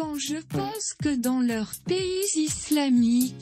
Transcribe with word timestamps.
Quand 0.00 0.18
je 0.18 0.36
pense 0.48 0.94
que 1.02 1.14
dans 1.14 1.40
leurs 1.40 1.72
pays 1.86 2.24
islamiques, 2.34 3.34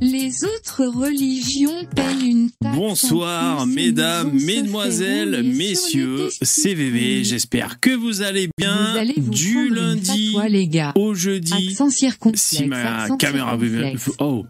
les 0.00 0.44
autres 0.44 0.86
religions 0.86 1.84
payent 1.94 2.30
une 2.30 2.50
taxe. 2.52 2.74
Bonsoir, 2.74 3.66
mesdames, 3.66 4.32
mesdemoiselles, 4.32 5.42
messieurs. 5.42 6.30
CVV. 6.40 7.22
J'espère 7.22 7.80
que 7.80 7.90
vous 7.90 8.22
allez 8.22 8.46
Vous 8.46 8.52
bien 8.56 8.94
allez 8.94 9.12
vous 9.18 9.30
du 9.30 9.68
lundi 9.68 10.32
fatwa, 10.32 10.48
les 10.48 10.68
gars. 10.68 10.92
au 10.94 11.12
jeudi. 11.12 11.68
Accent 11.68 11.90
circonflexe. 11.90 12.44
Si 12.44 12.64
ma 12.64 13.06
caméra. 13.18 13.58
Oh, 14.20 14.46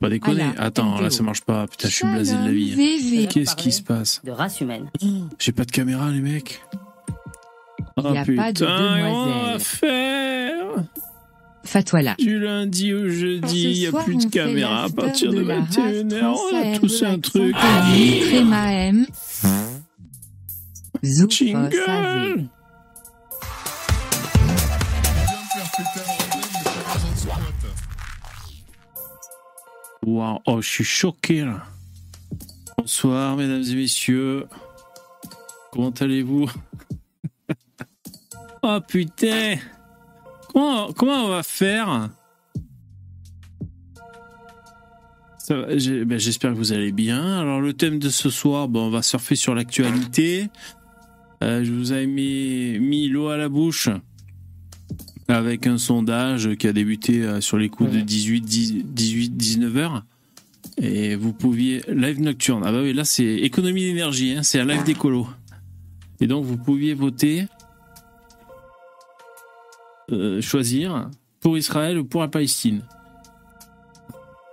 pas 0.00 0.08
déconner. 0.08 0.46
Attends, 0.58 1.00
là 1.00 1.10
ça 1.10 1.24
marche 1.24 1.40
pas. 1.40 1.66
Putain, 1.66 1.88
je 1.88 1.94
suis 1.94 2.06
blasé 2.06 2.36
de 2.36 2.44
la 2.44 2.52
vie. 2.52 2.70
VV. 2.72 3.26
Qu'est-ce 3.26 3.56
qui 3.56 3.72
se 3.72 3.82
passe 3.82 4.20
de 4.22 4.30
race 4.30 4.60
humaine. 4.60 4.88
J'ai 5.40 5.50
pas 5.50 5.64
de 5.64 5.72
caméra, 5.72 6.12
les 6.12 6.20
mecs. 6.20 6.62
Il 7.96 8.04
y 8.04 8.06
a 8.16 8.24
Oh 8.26 8.36
pas 8.36 8.52
de 8.52 8.58
putain, 8.58 9.06
on 9.08 9.26
va 9.26 9.58
demoiselle. 9.58 10.13
Faire 11.64 11.82
Fatwa 11.82 12.02
là. 12.02 12.14
du 12.18 12.38
lundi 12.38 12.92
au 12.92 13.08
jeudi. 13.08 13.62
Il 13.62 13.78
y 13.78 13.86
a 13.86 13.90
soir, 13.90 14.04
plus 14.04 14.16
de 14.16 14.30
caméra 14.30 14.84
à 14.84 14.88
partir 14.88 15.32
de 15.32 15.42
de 15.42 15.48
la 15.48 15.60
race 15.60 15.76
21h. 15.76 16.36
On 16.52 16.74
a 16.74 16.78
tous 16.78 17.02
un 17.02 17.18
truc. 17.18 17.54
l'accent 17.54 17.94
aigu, 17.94 18.20
Tréma 18.20 18.72
M. 18.72 19.06
Zoufos 21.04 21.54
AV. 21.54 21.70
Jingle 21.70 22.48
Waouh, 30.06 30.38
oh, 30.46 30.60
je 30.60 30.68
suis 30.68 30.84
choqué 30.84 31.44
là. 31.44 31.64
Bonsoir, 32.76 33.36
mesdames 33.36 33.62
et 33.62 33.74
messieurs. 33.74 34.46
Comment 35.72 35.90
allez-vous? 35.90 36.50
Oh 38.66 38.78
putain 38.88 39.56
comment, 40.54 40.92
comment 40.92 41.24
on 41.26 41.28
va 41.28 41.42
faire? 41.42 42.10
Ben, 45.50 46.18
J'espère 46.18 46.52
que 46.52 46.56
vous 46.56 46.72
allez 46.72 46.92
bien. 46.92 47.40
Alors, 47.40 47.60
le 47.60 47.74
thème 47.74 47.98
de 47.98 48.08
ce 48.08 48.30
soir, 48.30 48.68
bon, 48.68 48.86
on 48.86 48.90
va 48.90 49.02
surfer 49.02 49.36
sur 49.36 49.54
l'actualité. 49.54 50.48
Euh, 51.42 51.62
je 51.62 51.72
vous 51.72 51.92
ai 51.92 52.06
mis, 52.06 52.78
mis 52.78 53.08
l'eau 53.08 53.28
à 53.28 53.36
la 53.36 53.50
bouche 53.50 53.90
avec 55.28 55.66
un 55.66 55.78
sondage 55.78 56.54
qui 56.56 56.68
a 56.68 56.72
débuté 56.72 57.22
euh, 57.22 57.40
sur 57.40 57.58
les 57.58 57.68
coups 57.68 57.90
de 57.90 58.00
18, 58.00 58.40
18 58.42 59.36
19 59.36 59.76
heures. 59.76 60.04
Et 60.78 61.14
vous 61.16 61.32
pouviez. 61.32 61.82
Live 61.88 62.20
nocturne. 62.20 62.62
Ah 62.64 62.72
bah 62.72 62.80
oui, 62.82 62.92
là 62.92 63.04
c'est 63.04 63.24
économie 63.24 63.82
d'énergie, 63.82 64.34
hein, 64.36 64.42
c'est 64.42 64.60
un 64.60 64.64
live 64.64 64.84
d'écolo. 64.84 65.26
Et 66.20 66.26
donc 66.26 66.44
vous 66.44 66.56
pouviez 66.56 66.94
voter, 66.94 67.46
euh, 70.14 70.40
choisir 70.40 71.10
pour 71.40 71.58
Israël 71.58 71.98
ou 71.98 72.04
pour 72.04 72.20
la 72.20 72.28
Palestine. 72.28 72.82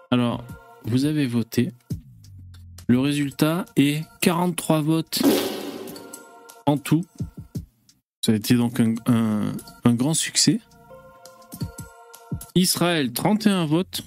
Alors, 0.09 0.43
vous 0.83 1.05
avez 1.05 1.27
voté. 1.27 1.71
Le 2.87 2.99
résultat 2.99 3.65
est 3.77 4.03
43 4.21 4.81
votes 4.81 5.21
en 6.65 6.77
tout. 6.77 7.05
Ça 8.25 8.31
a 8.33 8.35
été 8.35 8.55
donc 8.55 8.81
un, 8.81 9.53
grand 9.85 10.13
succès. 10.13 10.59
Israël, 12.55 13.13
31 13.13 13.65
votes. 13.65 14.03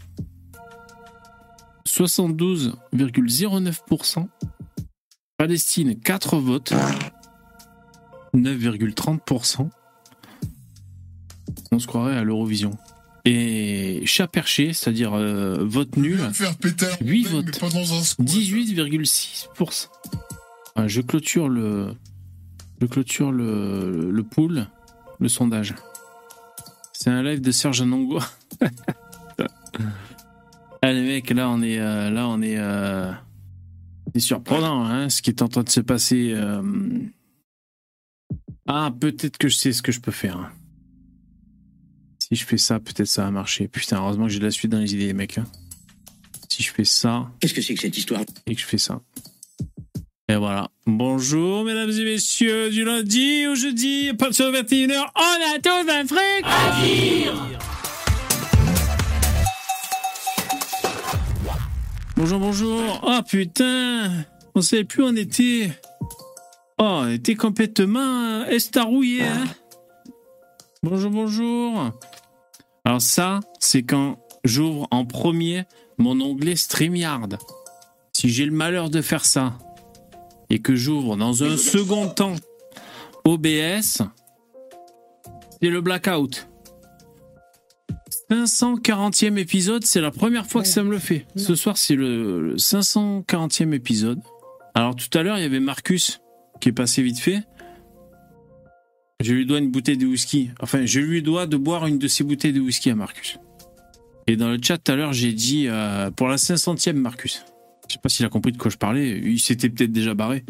72,09%. 1.88 4.28
Palestine, 5.38 5.98
4 5.98 6.36
votes. 6.36 6.74
9,30%. 8.34 9.70
On 11.74 11.80
se 11.80 11.88
croirait 11.88 12.16
à 12.16 12.22
l'Eurovision. 12.22 12.70
Et 13.24 14.02
chat 14.06 14.28
perché, 14.28 14.72
c'est-à-dire 14.72 15.14
euh, 15.14 15.64
vote 15.64 15.96
nul, 15.96 16.18
faire 16.32 16.54
péter 16.56 16.86
un 16.86 17.04
Huit 17.04 17.24
bordel, 17.24 17.44
votes. 17.50 17.62
mais 17.62 17.68
pas 17.68 17.74
dans 17.74 17.94
un 17.94 18.02
squat. 18.02 18.28
18,6%. 18.28 19.88
Ah, 20.76 20.86
je 20.86 21.00
clôture 21.00 21.48
le, 21.48 21.94
je 22.80 22.86
clôture 22.86 23.32
le, 23.32 24.10
le 24.12 24.22
pool, 24.22 24.68
le 25.18 25.28
sondage. 25.28 25.74
C'est 26.92 27.10
un 27.10 27.22
live 27.24 27.40
de 27.40 27.50
Serge 27.50 27.82
Anongo. 27.82 28.20
Allez 30.82 31.02
mec, 31.06 31.30
là 31.30 31.48
on 31.50 31.60
est, 31.62 31.80
euh, 31.80 32.10
là 32.10 32.28
on 32.28 32.40
est, 32.40 32.58
euh, 32.58 33.10
c'est 34.14 34.20
surprenant, 34.20 34.84
hein, 34.84 35.08
ce 35.08 35.22
qui 35.22 35.30
est 35.30 35.42
en 35.42 35.48
train 35.48 35.64
de 35.64 35.70
se 35.70 35.80
passer. 35.80 36.32
euh. 36.34 36.62
Ah, 38.66 38.92
peut-être 38.98 39.38
que 39.38 39.48
je 39.48 39.56
sais 39.56 39.72
ce 39.72 39.82
que 39.82 39.92
je 39.92 40.00
peux 40.00 40.12
faire. 40.12 40.52
Si 42.28 42.36
je 42.36 42.44
fais 42.46 42.56
ça, 42.56 42.80
peut-être 42.80 43.06
ça 43.06 43.24
va 43.24 43.30
marcher. 43.30 43.68
Putain, 43.68 43.98
heureusement 43.98 44.24
que 44.24 44.32
j'ai 44.32 44.38
de 44.38 44.44
la 44.46 44.50
suite 44.50 44.70
dans 44.72 44.78
les 44.78 44.94
idées, 44.94 45.06
les 45.06 45.12
mecs. 45.12 45.36
hein. 45.36 45.44
Si 46.48 46.62
je 46.62 46.72
fais 46.72 46.84
ça, 46.84 47.30
Qu'est-ce 47.40 47.52
que 47.52 47.60
c'est 47.60 47.74
que 47.74 47.80
cette 47.80 47.98
histoire? 47.98 48.22
Et 48.46 48.54
que 48.54 48.60
je 48.60 48.66
fais 48.66 48.78
ça. 48.78 49.02
Et 50.28 50.36
voilà. 50.36 50.70
Bonjour, 50.86 51.64
mesdames 51.64 51.90
et 51.90 52.04
messieurs, 52.04 52.70
du 52.70 52.82
lundi 52.84 53.46
au 53.46 53.54
jeudi, 53.54 54.08
à 54.08 54.14
partir 54.14 54.50
de 54.50 54.56
21h, 54.56 55.04
on 55.16 55.54
a 55.54 55.58
tous 55.58 55.90
un 55.90 56.06
fric 56.06 57.44
Bonjour, 62.16 62.38
bonjour. 62.38 63.00
Oh 63.02 63.20
putain, 63.28 64.10
on 64.54 64.62
savait 64.62 64.84
plus 64.84 65.02
où 65.02 65.06
on 65.06 65.16
était. 65.16 65.70
Oh, 66.78 67.02
on 67.04 67.08
était 67.10 67.34
complètement 67.34 68.44
estarouillé, 68.46 69.24
hein 69.24 69.44
Bonjour, 70.84 71.10
bonjour. 71.10 71.92
Alors 72.84 73.00
ça, 73.00 73.40
c'est 73.58 73.84
quand 73.84 74.18
j'ouvre 74.44 74.86
en 74.90 75.06
premier 75.06 75.64
mon 75.96 76.20
onglet 76.20 76.56
StreamYard. 76.56 77.38
Si 78.12 78.28
j'ai 78.28 78.44
le 78.44 78.52
malheur 78.52 78.90
de 78.90 79.00
faire 79.00 79.24
ça 79.24 79.56
et 80.50 80.58
que 80.58 80.76
j'ouvre 80.76 81.16
dans 81.16 81.42
un 81.42 81.56
second 81.56 82.08
temps 82.08 82.34
OBS, 83.24 84.02
c'est 85.62 85.70
le 85.70 85.80
blackout. 85.80 86.48
540e 88.30 89.38
épisode, 89.38 89.86
c'est 89.86 90.02
la 90.02 90.10
première 90.10 90.44
fois 90.44 90.60
que 90.60 90.68
ça 90.68 90.82
me 90.82 90.90
le 90.90 90.98
fait. 90.98 91.26
Ce 91.34 91.54
soir, 91.54 91.78
c'est 91.78 91.96
le, 91.96 92.42
le 92.42 92.56
540e 92.56 93.72
épisode. 93.72 94.20
Alors 94.74 94.94
tout 94.94 95.18
à 95.18 95.22
l'heure, 95.22 95.38
il 95.38 95.44
y 95.44 95.46
avait 95.46 95.60
Marcus 95.60 96.20
qui 96.60 96.68
est 96.68 96.72
passé 96.72 97.02
vite 97.02 97.20
fait. 97.20 97.42
Je 99.22 99.32
lui 99.32 99.46
dois 99.46 99.58
une 99.58 99.70
bouteille 99.70 99.96
de 99.96 100.06
whisky. 100.06 100.50
Enfin, 100.60 100.84
je 100.86 101.00
lui 101.00 101.22
dois 101.22 101.46
de 101.46 101.56
boire 101.56 101.86
une 101.86 101.98
de 101.98 102.08
ces 102.08 102.24
bouteilles 102.24 102.52
de 102.52 102.60
whisky 102.60 102.90
à 102.90 102.94
Marcus. 102.94 103.38
Et 104.26 104.36
dans 104.36 104.48
le 104.48 104.58
chat 104.60 104.78
tout 104.78 104.90
à 104.92 104.96
l'heure, 104.96 105.12
j'ai 105.12 105.32
dit 105.32 105.66
euh, 105.68 106.10
pour 106.10 106.28
la 106.28 106.36
500e 106.36 106.94
Marcus. 106.94 107.44
Je 107.88 107.94
sais 107.94 108.00
pas 108.02 108.08
s'il 108.08 108.24
a 108.26 108.28
compris 108.28 108.52
de 108.52 108.58
quoi 108.58 108.70
je 108.70 108.76
parlais. 108.76 109.20
Il 109.22 109.38
s'était 109.38 109.68
peut-être 109.68 109.92
déjà 109.92 110.14
barré. 110.14 110.44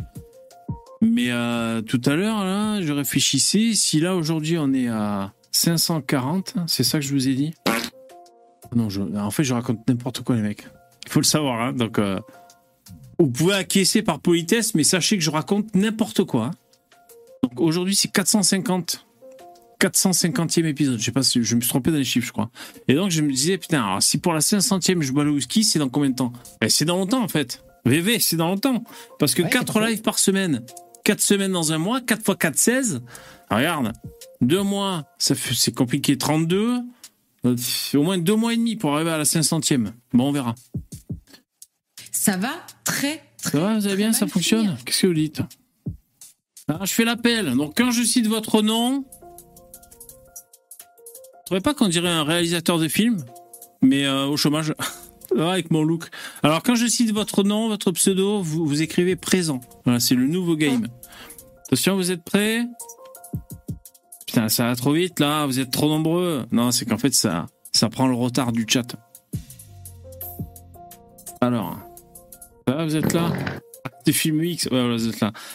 Mais 1.03 1.31
euh, 1.31 1.83
tout 1.83 2.01
à 2.07 2.15
l'heure, 2.17 2.81
je 2.83 2.93
réfléchissais. 2.93 3.75
Si 3.75 4.01
là, 4.01 4.17
aujourd'hui, 4.17 4.57
on 4.59 4.73
est 4.73 4.89
à 4.89 5.33
540, 5.51 6.55
c'est 6.67 6.85
ça 6.85 6.99
que 6.99 7.05
je 7.05 7.13
vous 7.13 7.29
ai 7.29 7.35
dit? 7.35 7.55
Non, 8.75 8.89
je, 8.89 9.03
en 9.03 9.31
fait, 9.31 9.45
je 9.45 9.53
raconte 9.55 9.87
n'importe 9.89 10.23
quoi, 10.23 10.37
les 10.37 10.43
mecs. 10.43 10.67
Il 11.07 11.13
faut 11.13 11.21
le 11.21 11.25
savoir. 11.25 11.61
Hein, 11.61 11.73
donc, 11.73 11.99
euh, 11.99 12.19
vous 13.19 13.29
pouvez 13.29 13.55
acquiescer 13.55 14.03
par 14.03 14.21
politesse, 14.21 14.75
mais 14.75 14.85
sachez 14.85 15.19
que 15.19 15.23
je 15.23 15.31
raconte 15.31 15.75
n'importe 15.75 16.25
quoi. 16.25 16.47
hein. 16.47 16.51
Aujourd'hui, 17.57 17.95
c'est 17.95 18.09
450. 18.09 19.07
450e 19.81 20.65
épisode. 20.67 20.99
Je 20.99 21.05
sais 21.05 21.13
pas 21.13 21.23
si 21.23 21.43
je 21.43 21.55
me 21.57 21.61
suis 21.61 21.69
trompé 21.69 21.91
dans 21.91 21.99
les 21.99 22.05
chiffres, 22.05 22.27
je 22.27 22.33
crois. 22.33 22.51
Et 22.89 22.95
donc, 22.95 23.11
je 23.11 23.21
me 23.23 23.31
disais, 23.31 23.59
putain, 23.59 23.83
alors 23.85 24.03
si 24.03 24.19
pour 24.19 24.33
la 24.33 24.41
500e, 24.41 25.03
je 25.03 25.13
bois 25.13 25.25
le 25.25 25.31
whisky, 25.31 25.63
c'est 25.65 25.79
dans 25.79 25.89
combien 25.89 26.11
de 26.11 26.15
temps? 26.15 26.33
Eh, 26.63 26.69
C'est 26.69 26.85
dans 26.85 26.97
longtemps, 26.97 27.23
en 27.23 27.29
fait. 27.29 27.63
VV, 27.85 28.19
c'est 28.19 28.37
dans 28.37 28.49
longtemps. 28.49 28.83
Parce 29.19 29.35
que 29.35 29.43
Ouais, 29.43 29.51
4 29.51 29.73
c'est 29.75 29.79
pas 29.81 29.91
lives 29.91 30.01
par 30.03 30.19
semaine, 30.19 30.63
4 31.05 31.21
semaines 31.21 31.53
dans 31.53 31.73
un 31.73 31.79
mois, 31.79 32.01
4 32.01 32.25
fois 32.25 32.35
4, 32.37 32.57
16. 32.57 33.03
Regarde, 33.51 33.93
2 34.41 34.63
mois, 34.63 35.05
ça 35.19 35.35
fait- 35.35 35.55
c'est 35.55 35.73
compliqué, 35.75 36.17
32. 36.17 36.79
Euh, 37.45 37.57
Au 37.95 38.03
moins 38.03 38.17
2 38.17 38.37
mois 38.37 38.55
et 38.55 38.57
demi 38.57 38.77
pour 38.77 38.95
arriver 38.95 39.11
à 39.11 39.19
la 39.19 39.27
500e. 39.27 39.93
Bon, 40.15 40.29
on 40.29 40.33
verra. 40.33 40.55
Ça 42.11 42.39
va 42.39 42.53
très, 42.85 43.23
très 43.43 43.51
Ça 43.53 43.61
va, 43.61 43.75
vous 43.79 43.87
allez 43.87 43.97
bien, 43.97 44.15
ça 44.15 44.27
fonctionne? 44.27 44.79
Qu'est-ce 44.87 45.03
que 45.03 45.07
vous 45.09 45.13
dites? 45.15 45.43
Alors, 46.69 46.87
je 46.87 46.93
fais 46.93 47.05
l'appel. 47.05 47.55
Donc, 47.57 47.75
quand 47.77 47.91
je 47.91 48.03
cite 48.03 48.27
votre 48.27 48.63
nom, 48.63 49.05
je 50.81 51.45
trouvez 51.47 51.61
pas 51.61 51.75
qu'on 51.75 51.89
dirait 51.89 52.09
un 52.09 52.25
réalisateur 52.25 52.79
de 52.79 52.89
film, 52.89 53.23
mais 53.83 54.07
euh, 54.07 54.27
au 54.27 54.37
chômage, 54.39 54.73
avec 55.39 55.71
mon 55.71 55.83
look. 55.83 56.09
Alors, 56.43 56.63
quand 56.63 56.75
je 56.75 56.87
cite 56.87 57.13
votre 57.13 57.43
nom, 57.43 57.69
votre 57.69 57.93
pseudo, 57.93 58.41
vous, 58.41 58.81
écrivez 58.81 59.15
présent. 59.15 59.61
Voilà, 59.85 60.01
c'est 60.01 60.15
le 60.15 60.27
nouveau 60.27 60.57
game. 60.57 60.87
Attention, 61.67 61.97
vous 61.97 62.11
êtes 62.11 62.25
prêts? 62.25 62.65
Putain, 64.27 64.49
ça 64.49 64.67
va 64.67 64.77
trop 64.77 64.93
vite 64.93 65.21
là, 65.21 65.45
vous 65.45 65.61
êtes 65.61 65.71
trop 65.71 65.89
nombreux. 65.89 66.47
Non, 66.51 66.71
c'est 66.71 66.87
qu'en 66.87 66.99
fait, 66.99 67.13
ça, 67.13 67.47
ça 67.73 67.91
prend 67.91 68.07
le 68.07 68.15
retard 68.15 68.53
du 68.53 68.65
chat. 68.67 68.97
Alors, 71.43 71.79
vous 72.67 72.97
êtes 72.97 73.13
là? 73.13 73.33
C'est 74.07 74.13
film 74.13 74.43
X, 74.45 74.69
voilà. 74.71 74.97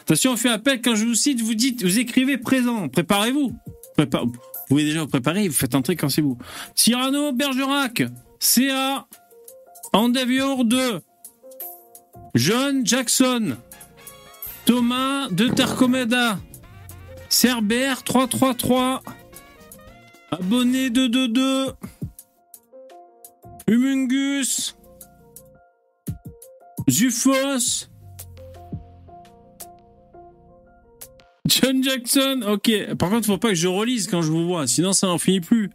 Attention, 0.02 0.32
on 0.34 0.38
fait 0.38 0.50
appel 0.50 0.82
quand 0.82 0.96
je 0.96 1.06
vous 1.06 1.16
cite, 1.16 1.42
vous 1.42 1.54
dites, 1.56 1.84
vous 1.84 2.00
écrivez 2.00 2.38
présent. 2.38 2.88
Préparez-vous. 2.90 3.54
prépare- 3.96 4.26
vous 4.26 4.34
pouvez 4.70 4.84
déjà 4.86 5.02
vous 5.02 5.08
préparer, 5.08 5.48
vous 5.48 5.54
faites 5.54 5.76
entrer 5.76 5.96
quand 5.96 6.10
c'est 6.10 6.22
vous. 6.22 6.38
Cyrano 6.76 7.32
Bergerac, 7.34 8.04
CA, 8.40 9.08
Andavior 9.94 10.64
2, 10.66 11.00
John 12.36 12.86
Jackson, 12.86 13.58
Thomas 14.66 15.28
de 15.30 15.48
Tarcomeda, 15.48 16.40
Cerbère 17.30 18.04
333, 18.04 19.02
Abonné 20.32 20.90
222, 20.92 21.74
Humungus, 23.68 24.76
Zufos, 26.90 27.89
John 31.48 31.84
Jackson, 31.84 32.42
ok. 32.48 32.96
Par 32.98 33.10
contre, 33.10 33.26
faut 33.26 33.38
pas 33.38 33.50
que 33.50 33.56
je 33.56 33.68
relise 33.68 34.08
quand 34.08 34.22
je 34.22 34.32
vous 34.32 34.46
vois, 34.46 34.68
sinon 34.68 34.94
ça 34.94 35.08
n'en 35.08 35.18
finit 35.18 35.42
plus. 35.42 35.70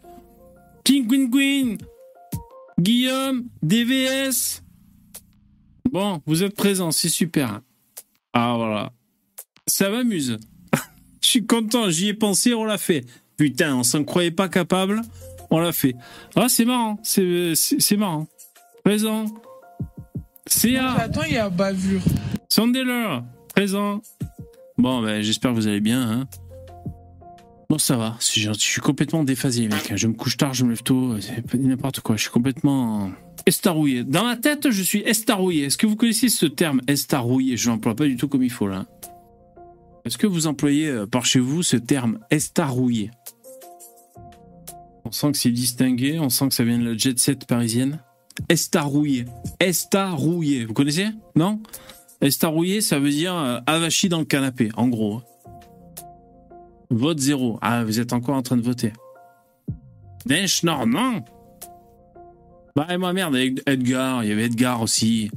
King 0.84 1.06
Queen 1.08 1.30
Queen, 1.30 1.78
Guillaume, 2.78 3.44
DVS. 3.62 4.62
Bon, 5.90 6.20
vous 6.26 6.42
êtes 6.42 6.54
présents, 6.54 6.90
c'est 6.90 7.08
super. 7.08 7.60
Ah 8.32 8.54
voilà. 8.56 8.92
Ça 9.66 9.88
m'amuse. 9.90 10.36
Je 11.22 11.28
suis 11.28 11.46
content, 11.46 11.88
j'y 11.88 12.08
ai 12.08 12.14
pensé, 12.14 12.52
on 12.52 12.64
l'a 12.64 12.78
fait. 12.78 13.04
Putain, 13.36 13.76
on 13.76 13.82
s'en 13.82 14.04
croyait 14.04 14.30
pas 14.30 14.48
capable, 14.48 15.00
on 15.50 15.58
l'a 15.58 15.72
fait. 15.72 15.94
Ah, 16.36 16.48
c'est 16.48 16.64
marrant, 16.64 16.98
c'est 17.02 17.54
c'est- 17.54 17.80
c'est 17.80 17.96
marrant. 17.96 18.26
Présent. 18.84 19.24
CA. 20.46 20.92
Attends, 20.92 21.22
il 21.26 21.34
y 21.34 21.38
a 21.38 21.48
bavure. 21.48 22.02
Sandeller, 22.50 23.20
présent. 23.54 24.02
Bon, 24.76 25.02
ben, 25.02 25.22
j'espère 25.22 25.52
que 25.52 25.56
vous 25.56 25.66
allez 25.66 25.80
bien. 25.80 26.02
Hein. 26.02 26.28
Bon, 27.70 27.78
ça 27.78 27.96
va. 27.96 28.16
Je 28.20 28.52
suis 28.52 28.80
complètement 28.80 29.24
déphasé, 29.24 29.68
mec. 29.68 29.92
Je 29.94 30.06
me 30.06 30.14
couche 30.14 30.36
tard, 30.36 30.54
je 30.54 30.64
me 30.64 30.70
lève 30.70 30.82
tôt. 30.82 31.14
C'est 31.20 31.54
n'importe 31.54 32.00
quoi. 32.00 32.16
Je 32.16 32.22
suis 32.22 32.30
complètement 32.30 33.10
estarouillé. 33.46 34.04
Dans 34.04 34.24
ma 34.24 34.36
tête, 34.36 34.70
je 34.70 34.82
suis 34.82 35.00
estarouillé. 35.00 35.64
Est-ce 35.64 35.78
que 35.78 35.86
vous 35.86 35.96
connaissez 35.96 36.28
ce 36.28 36.46
terme, 36.46 36.80
estarouillé 36.88 37.56
Je 37.56 37.70
l'emploie 37.70 37.94
pas 37.94 38.06
du 38.06 38.16
tout 38.16 38.28
comme 38.28 38.42
il 38.42 38.50
faut, 38.50 38.68
là. 38.68 38.86
Est-ce 40.04 40.18
que 40.18 40.26
vous 40.26 40.46
employez 40.46 40.88
euh, 40.88 41.06
par 41.06 41.24
chez 41.24 41.40
vous 41.40 41.62
ce 41.62 41.76
terme 41.76 42.18
estarouillé 42.30 43.10
On 45.06 45.12
sent 45.12 45.32
que 45.32 45.38
c'est 45.38 45.50
distingué. 45.50 46.18
On 46.18 46.28
sent 46.28 46.48
que 46.48 46.54
ça 46.54 46.64
vient 46.64 46.78
de 46.78 46.84
la 46.90 46.96
jet 46.96 47.18
set 47.18 47.46
parisienne. 47.46 48.00
Estarouillé. 48.48 49.24
Estarouillé. 49.60 50.64
Vous 50.66 50.74
connaissez? 50.74 51.08
Non? 51.36 51.62
Estarouillé, 52.24 52.80
ça 52.80 52.98
veut 52.98 53.10
dire 53.10 53.36
euh, 53.36 53.58
avachi 53.66 54.08
dans 54.08 54.18
le 54.18 54.24
canapé, 54.24 54.70
en 54.76 54.88
gros. 54.88 55.20
Vote 56.88 57.18
zéro. 57.18 57.58
Ah, 57.60 57.84
vous 57.84 58.00
êtes 58.00 58.14
encore 58.14 58.34
en 58.34 58.42
train 58.42 58.56
de 58.56 58.62
voter. 58.62 58.92
Dench, 60.24 60.62
non. 60.62 60.86
Bah, 62.74 62.86
et 62.88 62.96
moi, 62.96 63.12
merde, 63.12 63.36
Edgar, 63.66 64.24
il 64.24 64.30
y 64.30 64.32
avait 64.32 64.46
Edgar 64.46 64.80
aussi. 64.80 65.30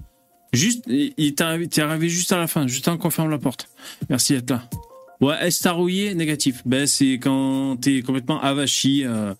Juste, 0.53 0.85
il 0.87 1.35
t'est 1.35 1.43
arrivé, 1.43 1.67
arrivé 1.77 2.07
juste 2.07 2.31
à 2.31 2.37
la 2.37 2.47
fin, 2.47 2.67
juste 2.67 2.87
en 2.87 2.97
confirme 2.97 3.29
la 3.29 3.37
porte. 3.37 3.69
Merci 4.09 4.33
d'être 4.33 4.49
là. 4.49 4.63
Ouais, 5.19 5.45
estarouillé, 5.45 6.15
négatif. 6.15 6.61
Ben, 6.65 6.87
c'est 6.87 7.15
quand 7.15 7.75
t'es 7.81 8.01
complètement 8.01 8.39
avachi, 8.41 9.03
euh, 9.03 9.33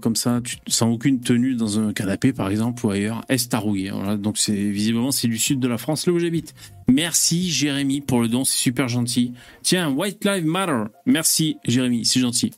comme 0.00 0.16
ça, 0.16 0.40
sans 0.66 0.90
aucune 0.90 1.20
tenue 1.20 1.54
dans 1.54 1.78
un 1.78 1.92
canapé, 1.92 2.32
par 2.32 2.48
exemple, 2.50 2.84
ou 2.86 2.90
ailleurs. 2.90 3.22
Estarouillé. 3.28 3.90
Voilà. 3.90 4.16
Donc, 4.16 4.38
c'est, 4.38 4.52
visiblement, 4.52 5.10
c'est 5.10 5.28
du 5.28 5.38
sud 5.38 5.60
de 5.60 5.68
la 5.68 5.78
France, 5.78 6.06
là 6.06 6.12
où 6.12 6.18
j'habite. 6.18 6.54
Merci, 6.88 7.50
Jérémy, 7.50 8.00
pour 8.00 8.20
le 8.20 8.28
don. 8.28 8.44
C'est 8.44 8.58
super 8.58 8.88
gentil. 8.88 9.32
Tiens, 9.62 9.90
White 9.90 10.24
Lives 10.24 10.46
Matter. 10.46 10.84
Merci, 11.06 11.56
Jérémy. 11.64 12.04
C'est 12.04 12.20
gentil. 12.20 12.52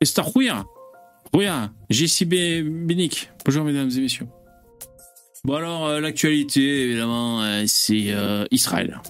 Estarouillé. 0.00 0.52
Rouya. 1.32 1.72
JCB 1.90 2.62
Bénic. 2.62 3.30
Bonjour, 3.44 3.64
mesdames 3.64 3.90
et 3.90 4.00
messieurs. 4.00 4.26
Bon, 5.44 5.54
alors, 5.54 5.86
euh, 5.86 6.00
l'actualité, 6.00 6.84
évidemment, 6.84 7.42
euh, 7.42 7.64
c'est 7.66 8.12
euh, 8.12 8.46
Israël. 8.50 9.00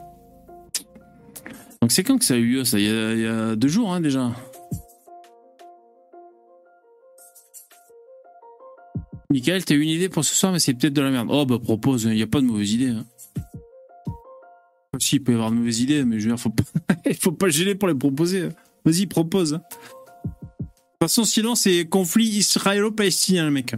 Donc, 1.84 1.92
c'est 1.92 2.02
quand 2.02 2.16
que 2.16 2.24
ça 2.24 2.32
a 2.32 2.38
eu 2.38 2.46
lieu, 2.46 2.64
ça? 2.64 2.80
Il 2.80 2.86
y, 2.86 3.26
a, 3.26 3.56
deux 3.56 3.68
jours, 3.68 3.92
hein, 3.92 4.00
déjà. 4.00 4.32
Michael, 9.28 9.66
t'as 9.66 9.74
une 9.74 9.90
idée 9.90 10.08
pour 10.08 10.24
ce 10.24 10.34
soir, 10.34 10.50
mais 10.50 10.60
c'est 10.60 10.72
peut-être 10.72 10.94
de 10.94 11.02
la 11.02 11.10
merde. 11.10 11.28
Oh, 11.30 11.44
bah, 11.44 11.58
propose, 11.62 12.04
il 12.04 12.14
n'y 12.14 12.22
a 12.22 12.26
pas 12.26 12.40
de 12.40 12.46
mauvaise 12.46 12.72
idée. 12.72 12.88
Hein. 12.88 13.04
Si, 14.98 15.16
il 15.16 15.20
peut 15.22 15.32
y 15.32 15.34
avoir 15.34 15.50
de 15.50 15.56
mauvaises 15.56 15.80
idées, 15.80 16.06
mais 16.06 16.18
je 16.18 16.24
veux 16.24 16.34
dire, 16.34 16.40
faut 16.40 16.48
pas, 16.48 16.62
il 17.04 17.16
faut 17.20 17.32
pas 17.32 17.50
gêner 17.50 17.74
pour 17.74 17.88
les 17.88 17.94
proposer. 17.94 18.48
Vas-y, 18.86 19.04
propose. 19.04 19.52
hein. 19.52 19.62
De 19.74 20.30
toute 20.30 20.98
façon, 21.02 21.24
sinon, 21.24 21.54
c'est 21.54 21.84
conflit 21.84 22.24
israélo-palestinien, 22.24 23.44
le 23.44 23.50
mec. 23.50 23.74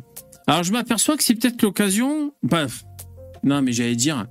Alors, 0.47 0.63
je 0.63 0.71
m'aperçois 0.71 1.17
que 1.17 1.25
c'est 1.25 1.35
peut-être 1.35 1.61
l'occasion. 1.61 2.33
Bref. 2.45 2.85
Non, 3.43 3.63
mais 3.63 3.73
j'allais 3.73 3.97
dire. 3.97 4.29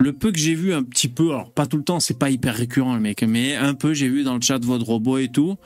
Le 0.00 0.14
peu 0.14 0.32
que 0.32 0.38
j'ai 0.38 0.54
vu 0.54 0.72
un 0.72 0.82
petit 0.82 1.08
peu, 1.08 1.28
alors 1.28 1.52
pas 1.52 1.66
tout 1.66 1.76
le 1.76 1.82
temps, 1.84 2.00
c'est 2.00 2.18
pas 2.18 2.30
hyper 2.30 2.54
récurrent, 2.54 2.94
le 2.94 3.00
mec, 3.00 3.22
mais 3.22 3.54
un 3.54 3.74
peu, 3.74 3.92
j'ai 3.92 4.08
vu 4.08 4.24
dans 4.24 4.34
le 4.34 4.40
chat 4.40 4.58
votre 4.64 4.86
robot 4.86 5.18
et 5.18 5.28
tout. 5.28 5.56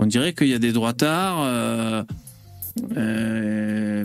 On 0.00 0.06
dirait 0.06 0.34
qu'il 0.34 0.48
y 0.48 0.54
a 0.54 0.58
des 0.58 0.72
droitards. 0.72 1.40
euh, 1.42 2.02
euh, 2.96 4.04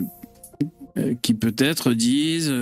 euh, 0.98 1.14
qui 1.20 1.34
peut-être 1.34 1.92
disent 1.92 2.52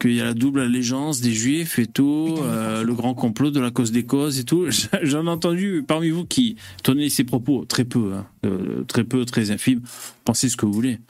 qu'il 0.00 0.14
y 0.14 0.20
a 0.20 0.24
la 0.24 0.34
double 0.34 0.60
allégeance 0.60 1.20
des 1.20 1.32
juifs 1.32 1.78
et 1.78 1.86
tout, 1.86 2.36
le 2.38 2.92
grand 2.92 3.14
complot 3.14 3.50
de 3.50 3.60
la 3.60 3.72
cause 3.72 3.90
des 3.90 4.04
causes 4.04 4.38
et 4.38 4.44
tout. 4.44 4.66
J'en 5.02 5.26
ai 5.26 5.28
entendu 5.28 5.84
parmi 5.86 6.10
vous 6.10 6.24
qui 6.24 6.54
tenaient 6.84 7.08
ces 7.08 7.24
propos, 7.24 7.64
très 7.64 7.84
peu, 7.84 8.12
hein, 8.14 8.26
très 8.86 9.02
peu, 9.02 9.24
très 9.24 9.50
infimes. 9.50 9.82
Pensez 10.24 10.48
ce 10.48 10.56
que 10.56 10.66
vous 10.66 10.72
voulez. 10.72 11.00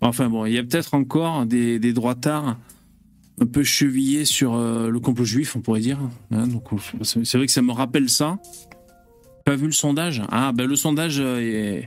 Enfin 0.00 0.28
bon, 0.28 0.46
il 0.46 0.52
y 0.52 0.58
a 0.58 0.64
peut-être 0.64 0.94
encore 0.94 1.46
des, 1.46 1.78
des 1.78 1.92
droitards 1.92 2.58
un 3.40 3.46
peu 3.46 3.62
chevillés 3.62 4.24
sur 4.24 4.54
euh, 4.54 4.90
le 4.90 5.00
complot 5.00 5.24
juif, 5.24 5.56
on 5.56 5.60
pourrait 5.60 5.80
dire. 5.80 5.98
hein. 6.30 6.46
donc 6.46 6.64
c'est 7.02 7.24
c'est 7.24 7.38
vrai 7.38 7.46
que 7.46 7.52
ça 7.52 7.62
me 7.62 7.72
rappelle 7.72 8.08
ça. 8.08 8.38
Pas 9.44 9.56
vu 9.56 9.66
le 9.66 9.72
sondage? 9.72 10.22
Ah 10.30 10.52
ben 10.52 10.66
le 10.66 10.76
sondage 10.76 11.16
euh, 11.20 11.80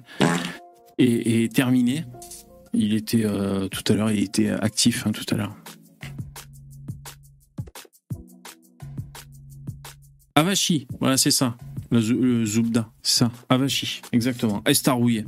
est, 0.98 1.04
est, 1.44 1.54
terminé. 1.54 2.06
Il 2.74 2.96
était 2.96 3.24
euh, 3.24 3.68
tout 3.68 3.84
à 3.92 3.96
l'heure, 3.96 4.12
il 4.12 4.24
était 4.24 4.50
actif 4.50 5.06
hein, 5.06 5.12
tout 5.12 5.26
à 5.34 5.38
l'heure. 5.38 5.56
Avachi, 10.36 10.88
voilà 11.00 11.18
c'est 11.18 11.32
ça. 11.32 11.56
Le, 11.92 12.00
le 12.00 12.46
Zoubda, 12.46 12.90
c'est 13.04 13.20
ça. 13.20 13.32
Avachi, 13.50 14.02
exactement. 14.12 14.64
Estarouillé. 14.66 15.26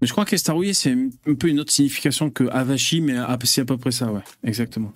Mais 0.00 0.06
je 0.06 0.12
crois 0.12 0.24
qu'Estarouillé, 0.24 0.74
c'est 0.74 0.92
un 0.92 1.34
peu 1.34 1.48
une 1.48 1.60
autre 1.60 1.72
signification 1.72 2.30
que 2.30 2.44
Avachi, 2.50 3.00
mais 3.00 3.16
c'est 3.44 3.62
à 3.62 3.64
peu 3.64 3.76
près 3.76 3.90
ça, 3.90 4.12
ouais. 4.12 4.22
Exactement. 4.44 4.92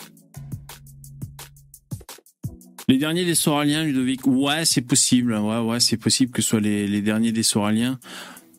Les 2.89 2.99
derniers 2.99 3.25
des 3.25 3.35
Soraliens, 3.35 3.85
Ludovic. 3.85 4.27
Ouais, 4.27 4.65
c'est 4.65 4.83
possible. 4.83 5.35
Ouais, 5.35 5.59
ouais, 5.59 5.81
c'est 5.81 5.97
possible 5.97 6.33
que 6.33 6.43
ce 6.43 6.49
soit 6.51 6.61
les, 6.61 7.01
derniers 7.03 7.33
des 7.33 7.43
Soraliens. 7.43 7.99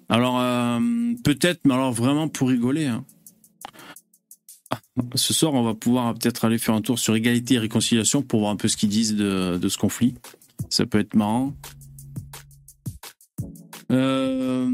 Alors, 0.10 0.40
euh, 0.40 0.80
peut-être, 1.24 1.62
mais 1.66 1.74
alors 1.74 1.92
vraiment 1.92 2.28
pour 2.28 2.50
rigoler. 2.50 2.86
hein. 2.86 3.06
Ah, 4.70 4.80
Ce 5.16 5.34
soir, 5.34 5.54
on 5.54 5.64
va 5.64 5.74
pouvoir 5.76 6.14
peut-être 6.14 6.46
aller 6.46 6.58
faire 6.58 6.76
un 6.76 6.82
tour 6.82 7.00
sur 7.00 7.16
égalité 7.16 7.56
et 7.56 7.60
réconciliation 7.60 8.22
pour 8.22 8.42
voir 8.42 8.52
un 8.52 8.56
peu 8.56 8.68
ce 8.68 8.78
qu'ils 8.78 8.90
disent 8.90 9.16
de 9.16 9.70
ce 9.70 9.78
conflit. 9.78 10.16
Ça 10.70 10.86
peut 10.86 11.00
être 11.00 11.16
marrant. 11.16 11.54
Euh, 13.94 14.68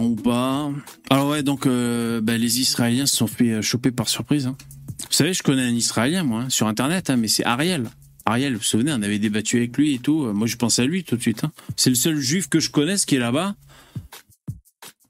ou 0.00 0.14
pas. 0.16 0.70
Alors 1.10 1.28
ouais, 1.30 1.42
donc 1.42 1.66
euh, 1.66 2.20
bah, 2.20 2.36
les 2.36 2.60
Israéliens 2.60 3.06
se 3.06 3.16
sont 3.16 3.26
fait 3.26 3.52
euh, 3.52 3.62
choper 3.62 3.90
par 3.90 4.08
surprise. 4.08 4.46
hein. 4.46 4.56
Vous 5.00 5.12
savez, 5.12 5.32
je 5.32 5.42
connais 5.42 5.62
un 5.62 5.74
Israélien, 5.74 6.22
moi, 6.24 6.42
hein, 6.42 6.50
sur 6.50 6.66
Internet, 6.66 7.10
hein, 7.10 7.16
mais 7.16 7.28
c'est 7.28 7.44
Ariel. 7.44 7.88
Ariel, 8.26 8.52
vous 8.52 8.58
vous 8.58 8.64
souvenez, 8.64 8.92
on 8.92 9.02
avait 9.02 9.18
débattu 9.18 9.56
avec 9.56 9.76
lui 9.76 9.94
et 9.94 9.98
tout. 9.98 10.26
Moi, 10.34 10.46
je 10.46 10.56
pensais 10.56 10.82
à 10.82 10.86
lui 10.86 11.02
tout 11.04 11.16
de 11.16 11.22
suite. 11.22 11.42
C'est 11.76 11.88
le 11.90 11.96
seul 11.96 12.18
juif 12.18 12.48
que 12.48 12.60
je 12.60 12.70
connaisse 12.70 13.06
qui 13.06 13.14
est 13.16 13.18
là-bas. 13.20 13.54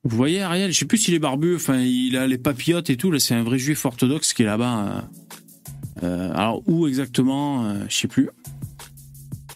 Vous 0.05 0.17
voyez, 0.17 0.41
Ariel, 0.43 0.73
je 0.73 0.79
sais 0.79 0.85
plus 0.85 0.99
s'il 0.99 1.15
est 1.15 1.19
barbu, 1.19 1.57
enfin, 1.57 1.81
il 1.81 2.17
a 2.17 2.27
les 2.29 2.39
papillotes 2.39 2.89
et 2.91 2.97
tout. 2.97 3.11
Là, 3.11 3.19
c'est 3.19 3.35
un 3.35 3.43
vrai 3.43 3.59
juif 3.59 3.85
orthodoxe 3.85 4.33
qui 4.33 4.43
est 4.43 4.47
là-bas. 4.47 5.09
euh. 6.05 6.31
Alors, 6.33 6.63
où 6.69 6.87
exactement 6.87 7.75
Je 7.89 7.95
sais 7.95 8.09
plus. 8.09 8.29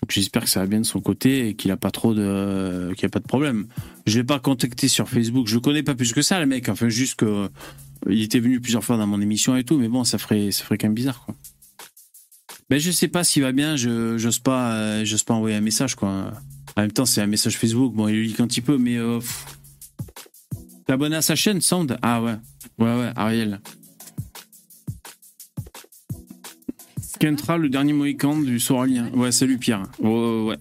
J'espère 0.08 0.42
que 0.42 0.48
ça 0.48 0.60
va 0.60 0.66
bien 0.66 0.80
de 0.80 0.86
son 0.86 1.00
côté 1.00 1.48
et 1.48 1.54
qu'il 1.54 1.70
a 1.70 1.76
pas 1.76 1.90
trop 1.90 2.12
de, 2.12 2.92
qu'il 2.96 3.06
a 3.06 3.08
pas 3.08 3.20
de 3.20 3.26
problème. 3.26 3.66
Je 4.06 4.18
l'ai 4.18 4.24
pas 4.24 4.38
contacté 4.38 4.88
sur 4.88 5.08
Facebook. 5.08 5.46
Je 5.46 5.54
le 5.54 5.60
connais 5.60 5.82
pas 5.82 5.94
plus 5.94 6.12
que 6.12 6.22
ça, 6.22 6.38
le 6.40 6.46
mec. 6.46 6.68
Enfin, 6.68 6.88
juste 6.88 7.16
que 7.16 7.48
il 8.08 8.22
était 8.22 8.40
venu 8.40 8.60
plusieurs 8.60 8.84
fois 8.84 8.96
dans 8.96 9.06
mon 9.06 9.20
émission 9.20 9.56
et 9.56 9.64
tout, 9.64 9.78
mais 9.78 9.88
bon, 9.88 10.04
ça 10.04 10.18
ferait, 10.18 10.50
ça 10.50 10.64
ferait 10.64 10.76
quand 10.76 10.88
même 10.88 10.94
bizarre, 10.94 11.24
quoi. 11.24 11.34
Ben, 12.68 12.80
je 12.80 12.90
sais 12.90 13.08
pas 13.08 13.22
s'il 13.22 13.42
va 13.42 13.52
bien. 13.52 13.76
Je, 13.76 14.16
j'ose 14.18 14.38
pas, 14.38 14.74
euh, 14.74 15.04
pas 15.26 15.34
envoyer 15.34 15.56
un 15.56 15.60
message, 15.60 15.94
quoi. 15.94 16.32
En 16.76 16.80
même 16.80 16.92
temps, 16.92 17.04
c'est 17.04 17.20
un 17.20 17.26
message 17.26 17.56
Facebook. 17.58 17.94
Bon, 17.94 18.08
il 18.08 18.16
le 18.16 18.22
lit 18.22 18.36
un 18.38 18.46
petit 18.46 18.62
peu, 18.62 18.78
mais 18.78 18.96
euh, 18.96 19.20
à 20.88 21.22
sa 21.22 21.36
chaîne, 21.36 21.60
Sound? 21.60 21.98
Ah 22.02 22.22
ouais. 22.22 22.36
Ouais, 22.78 22.98
ouais, 22.98 23.12
Ariel. 23.16 23.60
Kentra, 27.22 27.56
le 27.56 27.68
dernier 27.68 27.92
Mohican 27.92 28.36
du 28.36 28.58
Soralien. 28.58 29.08
Ouais, 29.14 29.30
salut 29.30 29.56
Pierre. 29.56 29.84
Ouais, 30.00 30.10
ouais. 30.42 30.56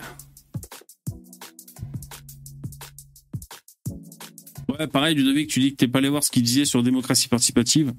Ouais, 4.70 4.86
pareil, 4.86 5.16
Ludovic, 5.16 5.50
tu 5.50 5.60
dis 5.60 5.72
que 5.72 5.78
t'es 5.78 5.88
pas 5.88 5.98
allé 5.98 6.10
voir 6.10 6.24
ce 6.24 6.30
qu'il 6.30 6.44
disait 6.44 6.66
sur 6.66 6.84
démocratie 6.84 7.28
participative. 7.30 7.94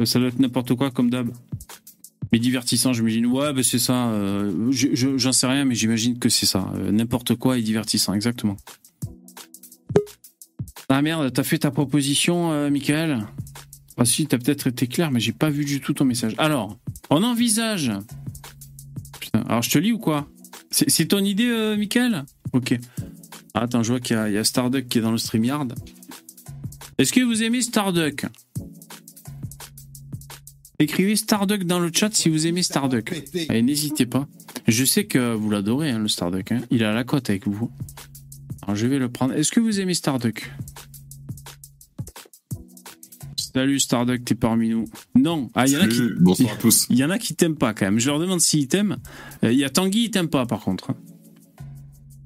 Euh, 0.00 0.04
Ça 0.04 0.20
doit 0.20 0.28
être 0.28 0.38
n'importe 0.38 0.76
quoi 0.76 0.92
comme 0.92 1.10
d'hab. 1.10 1.32
Mais 2.32 2.38
divertissant, 2.38 2.92
j'imagine. 2.92 3.26
Ouais, 3.26 3.52
bah 3.52 3.64
c'est 3.64 3.80
ça. 3.80 4.10
euh, 4.10 4.70
je- 4.70 4.94
je- 4.94 5.18
J'en 5.18 5.32
sais 5.32 5.48
rien, 5.48 5.64
mais 5.64 5.74
j'imagine 5.74 6.20
que 6.20 6.28
c'est 6.28 6.46
ça. 6.46 6.72
Euh, 6.76 6.92
N'importe 6.92 7.34
quoi 7.34 7.58
et 7.58 7.62
divertissant, 7.62 8.14
exactement. 8.14 8.56
Ah 10.88 11.02
merde, 11.02 11.32
t'as 11.32 11.42
fait 11.42 11.58
ta 11.58 11.72
proposition, 11.72 12.70
Michael? 12.70 13.26
Ah 13.98 14.04
si, 14.04 14.26
t'as 14.26 14.38
peut-être 14.38 14.66
été 14.68 14.86
clair, 14.86 15.10
mais 15.10 15.20
j'ai 15.20 15.32
pas 15.32 15.50
vu 15.50 15.64
du 15.64 15.80
tout 15.80 15.92
ton 15.92 16.04
message. 16.04 16.34
Alors, 16.38 16.78
on 17.10 17.22
envisage. 17.22 17.92
Putain, 19.20 19.40
alors 19.48 19.62
je 19.62 19.70
te 19.70 19.78
lis 19.78 19.92
ou 19.92 19.98
quoi? 19.98 20.28
C'est 20.70 21.06
ton 21.06 21.18
idée, 21.24 21.48
euh, 21.48 21.76
Michael? 21.76 22.24
Ok. 22.54 22.78
Attends, 23.54 23.82
je 23.82 23.90
vois 23.92 24.00
qu'il 24.00 24.16
y, 24.16 24.18
a- 24.18 24.40
a 24.40 24.44
Starduck 24.44 24.88
qui 24.88 24.98
est 24.98 25.02
dans 25.02 25.10
le 25.12 25.18
StreamYard. 25.18 25.74
Est-ce 26.98 27.12
que 27.12 27.20
vous 27.20 27.42
aimez 27.42 27.60
Starduck? 27.60 28.24
Écrivez 30.78 31.14
Starduck 31.16 31.64
dans 31.64 31.78
le 31.78 31.90
chat 31.94 32.12
si 32.14 32.28
vous 32.28 32.46
aimez 32.46 32.62
Starduck. 32.62 33.12
Et 33.34 33.62
n'hésitez 33.62 34.06
pas. 34.06 34.26
Je 34.66 34.84
sais 34.84 35.04
que 35.04 35.34
vous 35.34 35.50
l'adorez, 35.50 35.90
hein, 35.90 35.98
le 35.98 36.08
Starduck. 36.08 36.50
hein. 36.52 36.62
Il 36.70 36.82
à 36.84 36.92
la 36.92 37.04
côte 37.04 37.28
avec 37.30 37.46
vous. 37.46 37.70
Alors 38.62 38.74
je 38.76 38.86
vais 38.86 38.98
le 38.98 39.08
prendre. 39.10 39.34
Est-ce 39.34 39.52
que 39.52 39.60
vous 39.60 39.80
aimez 39.80 39.94
Starduck? 39.94 40.50
Salut 43.54 43.78
Starduck, 43.80 44.24
t'es 44.24 44.34
parmi 44.34 44.70
nous. 44.70 44.86
Non. 45.14 45.50
Ah, 45.54 45.66
il 45.66 45.72
y 45.74 45.76
en 45.76 45.80
a 45.82 45.86
qui. 45.86 45.96
Salut, 45.96 46.16
bonsoir 46.20 46.52
à 46.52 46.56
tous. 46.56 46.86
Il 46.88 46.96
y 46.96 47.04
en 47.04 47.10
a 47.10 47.18
qui 47.18 47.34
t'aiment 47.34 47.56
pas 47.56 47.74
quand 47.74 47.84
même. 47.84 47.98
Je 47.98 48.08
leur 48.08 48.18
demande 48.18 48.40
s'ils 48.40 48.66
t'aiment. 48.68 48.96
Euh, 49.44 49.52
Il 49.52 49.58
y 49.58 49.64
a 49.64 49.70
Tanguy, 49.70 50.04
il 50.04 50.10
t'aime 50.10 50.28
pas 50.28 50.46
par 50.46 50.60
contre. 50.60 50.92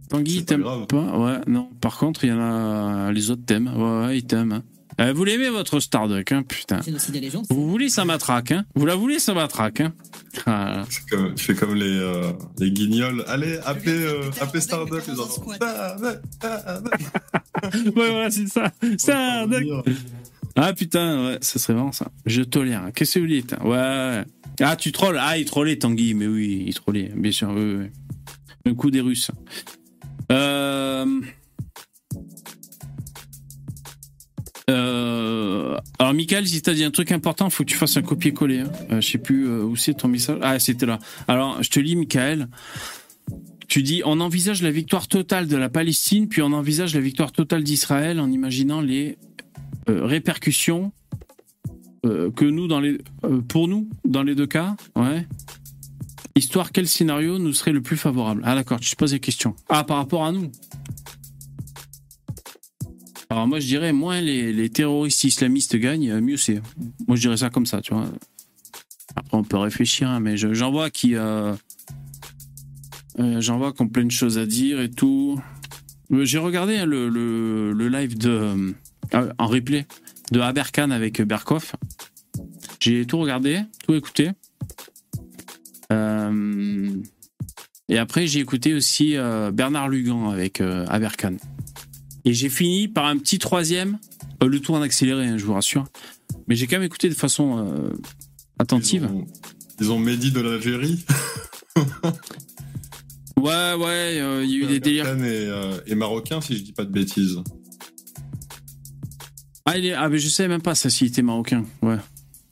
Tanguy, 0.09 0.37
il 0.37 0.45
t'aime 0.45 0.63
pas? 0.89 1.19
Ouais, 1.19 1.39
non. 1.49 1.69
Par 1.81 1.99
contre, 1.99 2.25
il 2.25 2.31
y 2.31 2.33
en 2.33 2.41
a. 2.41 3.11
Les 3.13 3.31
autres 3.33 3.45
t'aiment. 3.45 3.73
Ouais, 3.77 4.07
ouais, 4.07 4.19
ils 4.19 4.25
t'aiment. 4.25 4.53
hein. 4.53 4.63
Euh, 4.99 5.13
vous 5.13 5.25
l'aimez 5.25 5.51
votre 5.51 5.79
Starduck, 5.79 6.33
hein, 6.33 6.43
putain. 6.43 6.81
Vous 7.51 7.69
voulez 7.69 7.91
ça 7.91 8.07
matraque, 8.07 8.53
hein? 8.53 8.65
Vous 8.77 8.87
la 8.87 8.95
voulez 8.95 9.19
ça 9.19 9.35
matraque, 9.35 9.81
hein? 9.83 9.93
Ah, 10.47 10.85
comme, 11.11 11.37
je 11.37 11.43
fais 11.43 11.55
comme 11.55 11.75
les, 11.75 11.85
euh, 11.99 12.33
les 12.59 12.71
guignols. 12.71 13.23
Allez, 13.27 13.59
appelez, 13.67 13.93
euh, 14.07 14.31
appelez 14.41 14.61
Starduck, 14.63 15.07
les 15.07 15.21
enfants. 15.21 15.45
Starduck, 15.55 16.21
Starduck. 16.31 16.95
Ouais, 17.75 18.11
voilà, 18.11 18.31
c'est 18.31 18.47
ça. 18.47 18.71
Starduck. 18.97 19.65
Ah 20.57 20.73
putain, 20.73 21.27
ouais, 21.27 21.39
ça 21.43 21.59
serait 21.59 21.75
vraiment 21.75 21.93
ça. 21.93 22.11
Je 22.25 22.43
tolère. 22.43 22.91
Qu'est-ce 22.95 23.15
que 23.15 23.21
vous 23.21 23.27
dites? 23.27 23.55
Ouais. 23.63 24.25
Ah, 24.61 24.75
tu 24.77 24.91
trolles. 24.91 25.19
Ah, 25.21 25.37
il 25.37 25.45
trollait 25.45 25.77
Tanguy, 25.77 26.15
mais 26.15 26.27
oui, 26.27 26.65
il 26.67 26.75
trollait, 26.75 27.13
bien 27.15 27.31
sûr. 27.31 27.51
Oui, 27.55 27.75
oui. 27.75 27.87
Un 28.65 28.75
coup 28.75 28.91
des 28.91 29.03
Russes. 29.03 29.31
Euh... 30.33 31.21
Euh... 34.71 35.77
Alors, 35.99 36.15
Michael, 36.15 36.49
si 36.49 36.63
t'as 36.63 36.73
dit 36.73 36.85
un 36.85 36.91
truc 36.91 37.13
important, 37.13 37.51
faut 37.51 37.65
que 37.65 37.69
tu 37.71 37.77
fasses 37.77 37.97
un 37.99 38.03
copier-coller. 38.03 38.61
hein. 38.61 38.73
Euh, 38.93 39.01
je 39.01 39.09
sais 39.11 39.19
plus 39.19 39.47
euh, 39.47 39.63
où 39.63 39.77
c'est 39.77 39.95
ton 39.95 40.09
message. 40.09 40.39
Ah, 40.41 40.59
c'était 40.59 40.87
là. 40.87 40.99
Alors, 41.29 41.63
je 41.63 41.71
te 41.71 41.79
lis, 41.79 41.97
Michael. 41.97 42.49
Tu 43.69 43.83
dis, 43.83 44.01
on 44.05 44.21
envisage 44.21 44.63
la 44.63 44.71
victoire 44.71 45.07
totale 45.07 45.49
de 45.49 45.57
la 45.57 45.69
Palestine, 45.69 46.29
puis 46.29 46.41
on 46.41 46.53
envisage 46.53 46.95
la 46.95 47.01
victoire 47.01 47.33
totale 47.33 47.63
d'Israël 47.63 48.21
en 48.21 48.31
imaginant 48.31 48.81
les 48.81 49.19
répercussions 49.89 50.93
euh, 52.05 52.31
que 52.31 52.45
nous, 52.45 52.69
dans 52.69 52.81
les, 52.81 52.99
euh, 53.25 53.41
pour 53.41 53.69
nous, 53.69 53.89
dans 54.05 54.23
les 54.23 54.35
deux 54.35 54.47
cas, 54.47 54.77
ouais. 54.97 55.27
Histoire, 56.35 56.71
quel 56.71 56.87
scénario 56.87 57.39
nous 57.39 57.53
serait 57.55 57.73
le 57.73 57.81
plus 57.81 57.97
favorable? 57.97 58.43
Ah 58.45 58.55
d'accord, 58.55 58.79
tu 58.79 58.91
te 58.91 58.97
poses 58.97 59.13
des 59.13 59.21
questions. 59.21 59.55
Ah, 59.71 59.85
par 59.85 59.97
rapport 59.97 60.25
à 60.25 60.33
nous? 60.33 60.51
Alors 63.31 63.47
moi, 63.49 63.59
je 63.59 63.67
dirais, 63.67 63.93
moins 63.93 64.21
les, 64.21 64.53
les 64.53 64.69
terroristes 64.69 65.25
islamistes 65.25 65.77
gagnent, 65.77 66.11
euh, 66.11 66.21
mieux 66.21 66.37
c'est. 66.37 66.61
Moi, 67.09 67.17
je 67.17 67.23
dirais 67.23 67.39
ça 67.39 67.51
comme 67.51 67.67
ça, 67.67 67.81
tu 67.81 67.95
vois. 67.95 68.07
Après, 69.17 69.37
on 69.37 69.45
peut 69.45 69.57
réfléchir, 69.57 70.09
hein, 70.09 70.21
mais 70.21 70.37
je- 70.37 70.53
j'en 70.55 70.71
vois 70.71 70.91
qui... 70.91 71.15
euh, 71.17 71.55
euh, 73.19 73.41
j'en 73.41 73.57
vois 73.59 73.73
qui 73.73 73.85
plein 73.87 74.05
de 74.05 74.11
choses 74.11 74.37
à 74.39 74.47
dire 74.47 74.81
et 74.81 74.91
tout. 74.91 75.41
Euh, 76.13 76.25
J'ai 76.25 76.39
regardé 76.39 76.77
hein, 76.77 76.87
le, 76.87 77.09
le, 77.09 77.73
le 77.73 77.89
live 77.89 78.17
de... 78.19 78.75
euh, 79.15 79.33
en 79.39 79.47
replay 79.47 79.87
de 80.33 80.41
Aberkan 80.41 80.91
avec 80.91 81.23
Berkoff. 81.23 81.75
J'ai 82.81 83.07
tout 83.07 83.19
regardé, 83.19 83.61
tout 83.85 83.95
écouté. 83.95 84.31
Euh, 85.93 86.91
et 87.89 87.99
après, 87.99 88.27
j'ai 88.27 88.41
écouté 88.41 88.75
aussi 88.75 89.17
euh, 89.17 89.51
Bernard 89.51 89.89
Lugan 89.89 90.31
avec 90.31 90.61
euh, 90.61 90.87
Aberkan. 90.89 91.37
Et 92.25 92.35
j'ai 92.35 92.49
fini 92.49 92.89
par 92.89 93.07
un 93.07 93.17
petit 93.19 93.39
troisième, 93.39 93.99
le 94.45 94.61
tout 94.61 94.75
en 94.75 94.83
accéléré, 94.83 95.27
hein, 95.27 95.39
je 95.39 95.45
vous 95.45 95.55
rassure. 95.55 95.85
Mais 96.49 96.57
j'ai 96.57 96.67
quand 96.67 96.77
même 96.77 96.87
écouté 96.87 97.09
de 97.09 97.15
façon 97.15 97.93
attentive. 98.59 99.09
Ils 99.11 99.17
ont, 99.17 99.27
ils 99.81 99.93
ont 99.93 99.99
Mehdi 99.99 100.33
de 100.33 100.41
l'Algérie. 100.41 101.05
Ouais, 103.39 103.75
ouais, 103.75 104.17
il 104.45 104.51
y 104.51 104.55
a 104.55 104.65
eu 104.65 104.67
des 104.67 104.81
délires. 104.81 105.07
Et, 105.23 105.49
et 105.87 105.95
marocain, 105.95 106.41
si 106.41 106.57
je 106.57 106.63
dis 106.63 106.73
pas 106.73 106.85
de 106.85 106.91
bêtises. 106.91 107.39
Ah, 109.67 109.77
il 109.77 109.87
est- 109.87 109.93
ah, 109.93 110.09
mais 110.09 110.19
je 110.19 110.29
savais 110.29 110.49
même 110.49 110.63
pas 110.63 110.75
ça 110.75 110.89
s'il 110.91 111.09
était 111.09 111.23
marocain. 111.23 111.65
Ouais. 111.83 111.97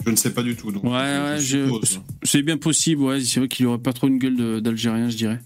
Je 0.05 0.11
ne 0.11 0.17
sais 0.17 0.35
pas 0.35 0.43
du 0.43 0.55
tout. 0.57 0.71
Donc 0.73 0.85
Ouais, 0.85 0.91
ouais, 0.91 1.37
je- 1.39 1.65
suppose. 1.65 2.01
C'est 2.25 2.43
bien 2.43 2.59
possible, 2.59 3.03
ouais. 3.03 3.21
C'est 3.23 3.41
vrai 3.41 3.49
qu'il 3.49 3.67
aurait 3.67 3.79
pas 3.79 3.93
trop 3.93 4.09
une 4.09 4.19
gueule 4.19 4.61
d'Algérien, 4.61 5.09
je 5.09 5.17
dirais. 5.17 5.41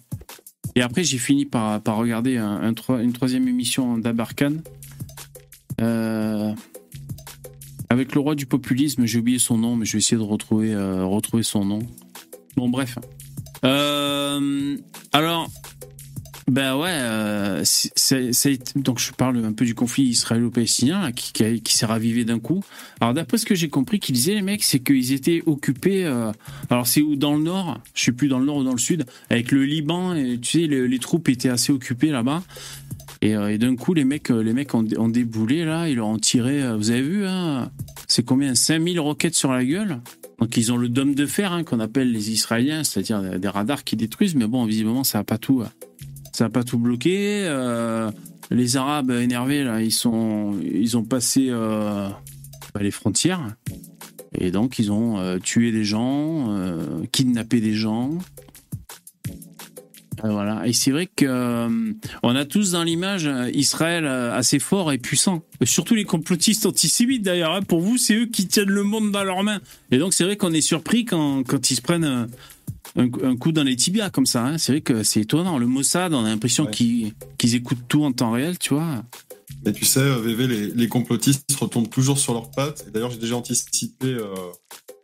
Et 0.75 0.82
après, 0.82 1.04
j'ai 1.04 1.18
fini 1.18 1.44
par, 1.44 1.80
par 1.82 1.96
regarder 1.96 2.37
un, 2.38 2.60
un 2.62 2.72
troi- 2.75 3.02
une 3.02 3.12
troisième 3.12 3.46
émission 3.48 3.98
d'Abarkan. 3.98 4.54
Euh, 5.80 6.52
avec 7.90 8.14
le 8.14 8.20
roi 8.20 8.34
du 8.34 8.46
populisme, 8.46 9.04
j'ai 9.06 9.18
oublié 9.18 9.38
son 9.38 9.58
nom, 9.58 9.76
mais 9.76 9.84
je 9.87 9.92
vais 9.92 9.98
essayer 9.98 10.16
de 10.16 10.22
retrouver, 10.22 10.75
euh, 10.75 11.04
retrouver 11.04 11.42
son 11.42 11.64
nom. 11.64 11.78
Bon, 12.56 12.68
bref. 12.68 12.98
Euh, 13.64 14.76
alors, 15.12 15.48
ben 16.49 16.76
ouais, 16.76 16.88
euh, 16.90 17.61
c'est- 17.64 18.33
c'est- 18.33 18.76
donc 18.78 18.99
je 18.99 19.12
parle 19.12 19.45
un 19.45 19.52
peu 19.52 19.67
du 19.67 19.75
conflit 19.75 20.05
israélo-palestinien 20.05 21.12
qui, 21.12 21.33
qui, 21.33 21.61
qui 21.61 21.75
s'est 21.76 21.85
ravivé 21.87 22.25
d'un 22.25 22.38
coup. 22.38 22.64
Alors 23.00 23.12
d'après 23.12 23.37
ce 23.37 23.45
que 23.45 23.55
j'ai 23.55 23.69
compris 23.69 24.00
qu'ils 24.00 24.14
disaient 24.14 24.35
les 24.35 24.43
mecs, 24.43 24.62
c'est 24.64 24.78
qu'ils 24.78 25.12
étaient 25.12 25.43
occupés. 25.47 26.05
euh, 26.07 26.33
alors 26.71 26.87
c'est 26.87 27.02
où 27.02 27.17
dans 27.17 27.37
le 27.37 27.43
nord, 27.43 27.78
je 27.95 28.05
sais 28.05 28.12
plus 28.12 28.28
dans 28.28 28.38
le 28.38 28.47
nord 28.47 28.57
ou 28.57 28.64
dans 28.64 28.73
le 28.73 28.78
sud, 28.78 29.05
avec 29.28 29.52
le 29.52 29.64
Liban. 29.64 30.14
Tu 30.40 30.61
sais, 30.62 30.67
les, 30.67 30.99
troupes 30.99 31.28
étaient 31.28 31.50
assez 31.50 31.71
occupées 31.73 32.11
là-bas. 32.11 32.43
Et, 33.21 33.35
euh, 33.37 33.49
et 33.52 33.59
d'un 33.59 33.75
coup, 33.76 33.95
les 33.95 34.05
mecs, 34.05 34.31
euh, 34.31 34.43
les 34.43 34.52
mecs 34.52 34.75
ont, 34.75 34.83
déboulé 35.09 35.64
là, 35.64 35.88
ils 35.88 35.97
leur 35.97 36.07
ont 36.07 36.19
tiré. 36.19 36.62
euh, 36.62 36.76
vous 36.76 36.90
avez 36.90 37.02
vu, 37.02 37.26
hein, 37.26 37.71
c'est 38.07 38.25
combien? 38.25 38.55
5000 38.55 39.00
roquettes 39.00 39.35
sur 39.35 39.52
la 39.52 39.64
gueule? 39.64 40.00
Donc 40.38 40.57
ils 40.57 40.73
ont 40.73 40.76
le 40.76 40.88
dôme 40.88 41.14
de 41.14 41.26
fer 41.26 41.52
hein, 41.52 41.64
qu'on 41.64 41.81
appelle 41.81 42.12
les 42.12 42.31
Israéliens, 42.31 42.85
c'est-à-dire 42.85 43.38
des, 43.38 43.49
radars 43.49 43.83
qui 43.85 43.97
détruisent. 43.97 44.35
Mais 44.37 44.47
bon, 44.47 44.64
visiblement, 44.67 45.02
ça 45.05 45.19
a 45.19 45.25
pas 45.25 45.37
tout. 45.38 45.62
euh, 45.62 45.67
ça 46.38 46.45
a 46.45 46.49
pas 46.50 46.62
tout 46.62 46.78
bloqué. 46.78 47.47
euh, 47.49 48.12
les 48.52 48.76
Arabes 48.76 49.11
énervés 49.11 49.64
là, 49.64 49.83
ils 49.83 49.90
sont, 49.90 50.57
ils 50.62 50.97
ont 50.97 51.02
passé 51.02 51.49
euh, 51.50 52.09
bah, 52.73 52.80
les 52.80 52.92
frontières 52.92 53.57
et 54.38 54.52
donc 54.52 54.78
ils 54.78 54.92
ont 54.92 55.18
euh, 55.18 55.38
tué 55.40 55.73
des 55.73 55.83
gens, 55.83 56.57
kidnappé 57.11 57.61
des 57.61 57.75
gens. 57.75 58.16
Voilà. 60.23 60.64
Et 60.66 60.73
c'est 60.73 60.92
vrai 60.92 61.09
que 61.09 61.68
on 62.23 62.37
a 62.37 62.45
tous 62.45 62.71
dans 62.73 62.85
l'image 62.85 63.28
Israël 63.52 64.07
assez 64.07 64.61
fort 64.61 64.92
et 64.92 64.99
puissant. 64.99 65.42
Surtout 65.64 65.97
les 65.97 66.04
complotistes 66.04 66.66
antisémites 66.66 67.23
d'ailleurs. 67.23 67.54
hein. 67.54 67.62
Pour 67.62 67.80
vous, 67.80 67.99
c'est 67.99 68.14
eux 68.14 68.26
qui 68.26 68.47
tiennent 68.47 68.71
le 68.71 68.85
monde 68.85 69.11
dans 69.11 69.25
leurs 69.25 69.42
mains. 69.42 69.61
Et 69.90 69.99
donc 69.99 70.14
c'est 70.14 70.25
vrai 70.25 70.37
qu'on 70.37 70.52
est 70.52 70.61
surpris 70.61 71.04
quand, 71.04 71.42
quand 71.45 71.71
ils 71.71 71.76
se 71.76 71.83
prennent 71.83 72.28
un, 72.99 73.09
un 73.25 73.37
coup 73.37 73.52
dans 73.52 73.62
les 73.62 73.76
tibias 73.76 74.11
comme 74.11 74.26
ça. 74.26 74.45
hein. 74.45 74.59
C'est 74.59 74.73
vrai 74.73 74.81
que 74.81 75.02
c'est 75.02 75.21
étonnant. 75.21 75.59
Le 75.59 75.67
Mossad, 75.67 76.12
on 76.12 76.25
a 76.25 76.28
l'impression 76.28 76.64
Ouais. 76.67 76.71
qu'ils 76.73 77.55
écoutent 77.55 77.87
tout 77.88 78.05
en 78.05 78.12
temps 78.12 78.33
réel, 78.33 78.59
tu 78.59 78.75
vois. 78.75 79.05
Mais 79.64 79.73
tu 79.73 79.85
sais, 79.85 80.00
euh, 80.00 80.19
VV, 80.21 80.47
les, 80.47 80.67
les 80.69 80.88
complotistes 80.88 81.50
retombent 81.59 81.88
toujours 81.90 82.19
sur 82.19 82.33
leurs 82.35 82.50
pattes. 82.50 82.87
D'ailleurs, 82.93 83.11
j'ai 83.11 83.19
déjà 83.19 83.37
anticipé 83.37 84.07
euh, 84.09 84.28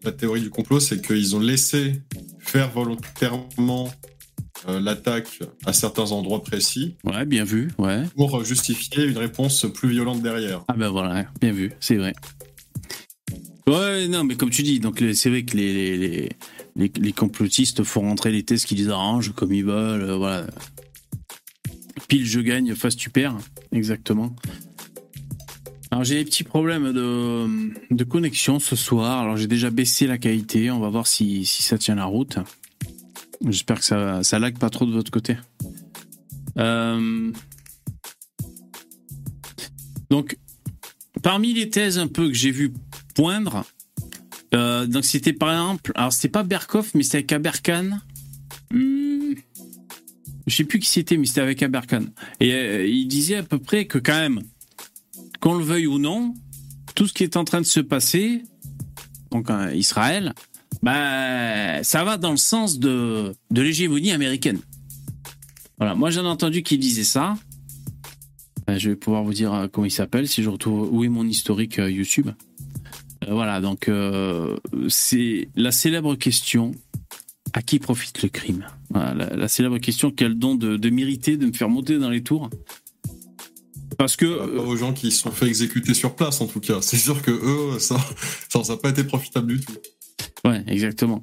la 0.05 0.13
théorie 0.13 0.41
du 0.43 0.51
complot, 0.51 0.81
c'est 0.81 1.05
qu'ils 1.05 1.35
ont 1.35 1.41
laissé 1.41 2.03
faire 2.39 2.71
volontairement 2.71 3.91
euh, 4.69 4.79
l'attaque 4.81 5.41
à 5.67 5.73
certains 5.73 6.13
endroits 6.13 6.43
précis 6.43 6.97
Ouais, 7.05 7.25
bien 7.25 7.45
vu. 7.45 7.71
Ouais. 7.79 8.03
pour 8.17 8.45
justifier 8.45 9.05
une 9.05 9.19
réponse 9.19 9.67
plus 9.75 9.89
violente 9.89 10.23
derrière. 10.23 10.63
Ah 10.69 10.75
ben 10.75 10.89
voilà, 10.91 11.27
bien 11.41 11.53
vu, 11.53 11.73
c'est 11.81 11.97
vrai. 11.97 12.13
Ouais, 13.67 14.09
non, 14.09 14.25
mais 14.25 14.37
comme 14.37 14.51
tu 14.51 14.63
dis, 14.63 14.79
donc 14.79 15.03
c'est 15.15 15.31
vrai 15.31 15.43
que 15.45 15.57
les, 15.57 15.97
les, 15.97 16.29
les, 16.77 17.13
complotistes 17.13 17.85
font 17.85 18.03
rentrer 18.03 18.33
les 18.33 18.43
tests 18.43 18.67
qui 18.67 18.75
les 18.75 18.89
arrangent 18.89 19.33
comme 19.35 19.53
ils 19.53 19.65
veulent, 19.65 20.03
euh, 20.03 20.17
voilà. 20.17 20.47
Pile 22.09 22.27
je 22.27 22.41
gagne, 22.41 22.75
face 22.75 22.97
tu 22.97 23.11
perds, 23.11 23.37
exactement. 23.73 24.35
Alors 25.91 26.05
j'ai 26.05 26.17
des 26.17 26.25
petits 26.25 26.45
problèmes 26.45 26.93
de, 26.93 28.05
connexion 28.05 28.59
ce 28.59 28.75
soir. 28.75 29.21
Alors 29.21 29.37
j'ai 29.37 29.47
déjà 29.47 29.71
baissé 29.71 30.07
la 30.07 30.19
qualité. 30.19 30.71
On 30.71 30.81
va 30.81 30.89
voir 30.89 31.07
si, 31.07 31.47
si 31.47 31.63
ça 31.63 31.79
tient 31.79 31.95
la 31.95 32.05
route. 32.05 32.39
J'espère 33.47 33.79
que 33.79 33.85
ça, 33.85 34.23
ça 34.25 34.39
lag 34.39 34.59
pas 34.59 34.71
trop 34.71 34.87
de 34.87 34.93
votre 34.93 35.13
côté. 35.13 35.37
Euh, 36.59 37.33
Donc, 40.15 40.37
parmi 41.23 41.55
les 41.55 41.71
thèses 41.71 41.99
un 41.99 42.07
peu 42.07 42.29
que 42.29 42.35
j'ai 42.35 42.53
vu 42.53 42.73
poindre, 43.17 43.65
euh, 44.55 44.87
donc 44.87 45.05
c'était 45.05 45.33
par 45.33 45.51
exemple, 45.51 45.93
alors 45.95 46.13
c'était 46.13 46.29
pas 46.29 46.43
Berkoff, 46.43 46.95
mais 46.95 47.03
c'était 47.03 47.19
avec 47.19 47.33
Aberkan. 47.33 47.99
Hmm, 48.71 49.35
je 50.47 50.55
sais 50.55 50.65
plus 50.65 50.79
qui 50.79 50.89
c'était, 50.89 51.17
mais 51.17 51.27
c'était 51.27 51.41
avec 51.41 51.63
Aberkan. 51.63 52.05
Et 52.41 52.53
euh, 52.53 52.87
il 52.87 53.07
disait 53.09 53.37
à 53.37 53.43
peu 53.43 53.59
près 53.59 53.87
que 53.87 53.99
quand 53.99 54.17
même, 54.17 54.43
qu'on 55.41 55.55
le 55.55 55.65
veuille 55.65 55.87
ou 55.87 55.99
non, 55.99 56.35
tout 56.95 57.07
ce 57.07 57.13
qui 57.13 57.25
est 57.25 57.37
en 57.37 57.45
train 57.45 57.61
de 57.61 57.67
se 57.67 57.81
passer, 57.81 58.43
donc 59.31 59.51
euh, 59.51 59.75
Israël, 59.75 60.35
bah, 60.83 61.83
ça 61.83 62.05
va 62.05 62.17
dans 62.17 62.31
le 62.31 62.37
sens 62.37 62.79
de, 62.79 63.33
de 63.51 63.63
l'hégémonie 63.63 64.13
américaine. 64.13 64.61
Voilà, 65.79 65.95
moi 65.95 66.11
j'en 66.11 66.25
ai 66.25 66.29
entendu 66.29 66.63
qui 66.63 66.79
disait 66.79 67.05
ça. 67.05 67.35
Euh, 68.71 68.79
je 68.79 68.91
vais 68.91 68.97
pouvoir 68.97 69.25
vous 69.25 69.35
dire 69.35 69.69
comment 69.73 69.87
il 69.87 69.91
s'appelle 69.91 70.29
si 70.29 70.43
je 70.43 70.49
retrouve 70.49 70.89
où 70.93 71.03
est 71.03 71.09
mon 71.09 71.27
historique 71.27 71.77
YouTube. 71.79 72.31
Euh, 73.29 73.33
voilà, 73.33 73.61
donc 73.61 73.89
euh, 73.89 74.57
c'est 74.89 75.49
la 75.55 75.73
célèbre 75.73 76.15
question 76.17 76.73
à 77.53 77.63
qui 77.63 77.79
profite 77.79 78.23
le 78.23 78.29
crime 78.29 78.67
Voilà, 78.91 79.15
la, 79.15 79.37
la 79.37 79.49
célèbre 79.49 79.79
question 79.79 80.13
le 80.19 80.35
don 80.35 80.55
de, 80.55 80.77
de 80.77 80.91
m'irriter, 80.91 81.37
de 81.37 81.47
me 81.47 81.53
faire 81.53 81.69
monter 81.69 81.99
dans 81.99 82.11
les 82.11 82.23
tours. 82.23 82.51
Parce 83.97 84.17
que 84.17 84.39
Pas 84.39 84.63
aux 84.63 84.77
gens 84.77 84.93
qui 84.93 85.13
se 85.13 85.23
sont 85.23 85.31
fait 85.31 85.47
exécuter 85.47 85.95
sur 85.95 86.17
place, 86.17 86.41
en 86.41 86.47
tout 86.47 86.61
cas. 86.61 86.81
C'est 86.83 86.97
sûr 86.97 87.23
que 87.23 87.31
eux, 87.31 87.79
ça 87.79 87.97
ça 88.49 88.61
n'a 88.69 88.77
pas 88.77 88.91
été 88.91 89.05
profitable 89.05 89.57
du 89.57 89.61
tout. 89.61 89.75
Ouais, 90.45 90.65
exactement. 90.67 91.23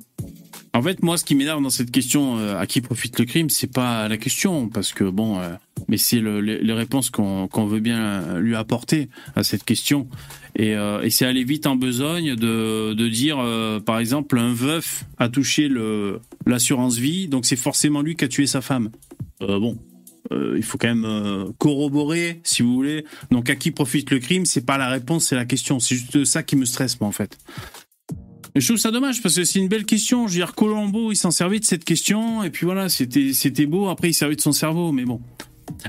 En 0.74 0.82
fait, 0.82 1.04
moi, 1.04 1.18
ce 1.18 1.26
qui 1.26 1.36
m'énerve 1.36 1.62
dans 1.62 1.70
cette 1.70 1.92
question, 1.92 2.38
euh, 2.38 2.58
à 2.58 2.66
qui 2.66 2.80
profite 2.80 3.20
le 3.20 3.26
crime, 3.26 3.50
c'est 3.50 3.72
pas 3.72 4.08
la 4.08 4.18
question, 4.18 4.70
parce 4.70 4.94
que 4.94 5.04
bon, 5.04 5.38
euh, 5.40 5.50
mais 5.90 5.98
c'est 5.98 6.20
le, 6.20 6.40
les, 6.40 6.74
réponses 6.74 7.10
qu'on 7.10 7.66
veut 7.66 7.82
bien 7.82 8.40
lui 8.40 8.56
apporter 8.56 9.10
à 9.36 9.44
cette 9.44 9.66
question. 9.66 10.08
Et, 10.56 10.76
euh, 10.76 11.10
c'est 11.10 11.26
aller 11.26 11.44
vite 11.44 11.68
en 11.68 11.76
besogne 11.76 12.36
de, 12.36 13.10
dire, 13.10 13.38
par 13.86 14.00
exemple, 14.00 14.40
un 14.40 14.54
veuf 14.54 15.04
a 15.18 15.28
touché 15.28 15.70
l'assurance 16.46 16.98
vie, 16.98 17.28
donc 17.28 17.46
c'est 17.46 17.58
forcément 17.58 18.02
lui 18.02 18.16
qui 18.16 18.24
a 18.24 18.28
tué 18.30 18.48
sa 18.48 18.62
femme. 18.62 18.92
Bon. 19.42 19.78
il 20.32 20.64
faut 20.64 20.78
quand 20.78 20.96
même 20.96 21.52
corroborer, 21.58 22.40
si 22.44 22.62
vous 22.62 22.74
voulez. 22.74 23.04
Donc, 23.30 23.50
à 23.50 23.56
qui 23.56 23.72
profite 23.72 24.10
le 24.12 24.20
crime 24.20 24.46
C'est 24.46 24.66
pas 24.66 24.78
la 24.78 24.88
réponse, 24.88 25.26
c'est 25.26 25.36
la 25.36 25.46
question. 25.46 25.80
C'est 25.80 25.96
juste 25.96 26.24
ça 26.24 26.44
qui 26.44 26.56
me 26.56 26.64
stresse, 26.64 27.02
moi, 27.02 27.10
en 27.10 27.12
fait. 27.12 27.38
Je 28.56 28.66
trouve 28.66 28.78
ça 28.78 28.92
dommage 28.92 29.22
parce 29.22 29.36
que 29.36 29.44
c'est 29.44 29.60
une 29.60 29.70
belle 29.70 29.86
question. 29.86 30.28
Je 30.28 30.34
veux 30.34 30.40
dire, 30.40 30.56
Colombo, 30.56 31.12
il 31.12 31.16
s'en 31.16 31.32
servait 31.32 31.60
de 31.60 31.66
cette 31.66 31.86
question 31.86 32.44
et 32.44 32.50
puis 32.50 32.66
voilà, 32.66 32.90
c'était 32.90 33.66
beau. 33.66 33.88
Après, 33.88 34.10
il 34.10 34.14
servait 34.14 34.36
de 34.36 34.42
son 34.42 34.52
cerveau, 34.52 34.92
mais 34.92 35.06
bon. 35.06 35.22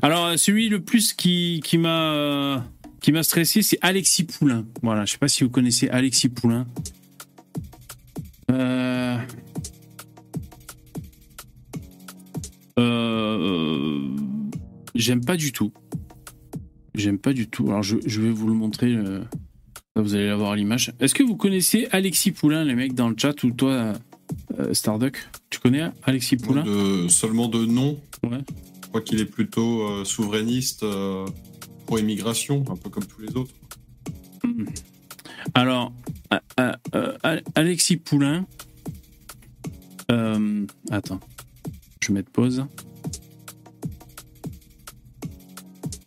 Alors, 0.01 0.39
celui 0.39 0.69
le 0.69 0.81
plus 0.81 1.13
qui 1.13 1.61
qui 1.65 1.77
m'a 1.77 2.65
qui 3.01 3.11
m'a 3.11 3.25
stressé, 3.25 3.63
c'est 3.63 3.79
Alexis 3.83 4.25
Poulain. 4.25 4.65
Voilà, 4.83 5.05
je 5.05 5.13
sais 5.13 5.19
pas 5.19 5.29
si 5.29 5.43
vous 5.43 5.51
connaissez 5.51 5.89
Alexis 5.89 6.29
Poulain. 6.29 6.67
Euh... 8.51 9.19
Euh... 12.79 14.09
J'aime 14.95 15.25
pas 15.25 15.37
du 15.37 15.51
tout. 15.51 15.73
J'aime 16.95 17.19
pas 17.19 17.33
du 17.33 17.49
tout. 17.49 17.69
Alors, 17.69 17.83
je, 17.83 17.97
vais 18.21 18.31
vous 18.31 18.47
le 18.47 18.55
montrer. 18.55 18.95
euh, 18.95 19.25
vous 19.97 20.15
allez 20.15 20.29
avoir 20.29 20.57
l'image. 20.57 20.93
Est-ce 21.01 21.15
que 21.15 21.23
vous 21.23 21.37
connaissez 21.37 21.89
Alexis 21.93 22.33
Poulain, 22.33 22.65
les 22.65 22.75
mecs 22.75 22.95
dans 22.95 23.09
le 23.09 23.15
chat, 23.19 23.43
ou 23.45 23.51
toi, 23.51 23.95
euh, 24.59 24.73
Starduck? 24.75 25.19
Tu 25.51 25.59
connais 25.61 25.85
Alexis 26.05 26.37
Poulain? 26.37 26.63
De- 26.65 27.09
seulement 27.09 27.49
de 27.49 27.65
nom. 27.65 27.99
Ouais. 28.23 28.39
Je 28.83 28.89
crois 28.89 29.01
qu'il 29.03 29.21
est 29.21 29.27
plutôt 29.27 29.83
euh, 29.83 30.05
souverainiste 30.05 30.83
euh, 30.83 31.27
pour 31.87 31.99
immigration, 31.99 32.65
un 32.71 32.77
peu 32.77 32.89
comme 32.91 33.05
tous 33.05 33.21
les 33.21 33.35
autres. 33.37 33.53
Alors, 35.55 35.93
euh, 36.33 36.39
euh, 36.61 36.73
euh, 36.95 37.19
Al- 37.23 37.43
Alexis 37.55 37.97
Poulain. 37.97 38.47
attends, 40.91 41.21
je 42.01 42.09
vais 42.09 42.15
mettre 42.15 42.31
pause. 42.31 42.65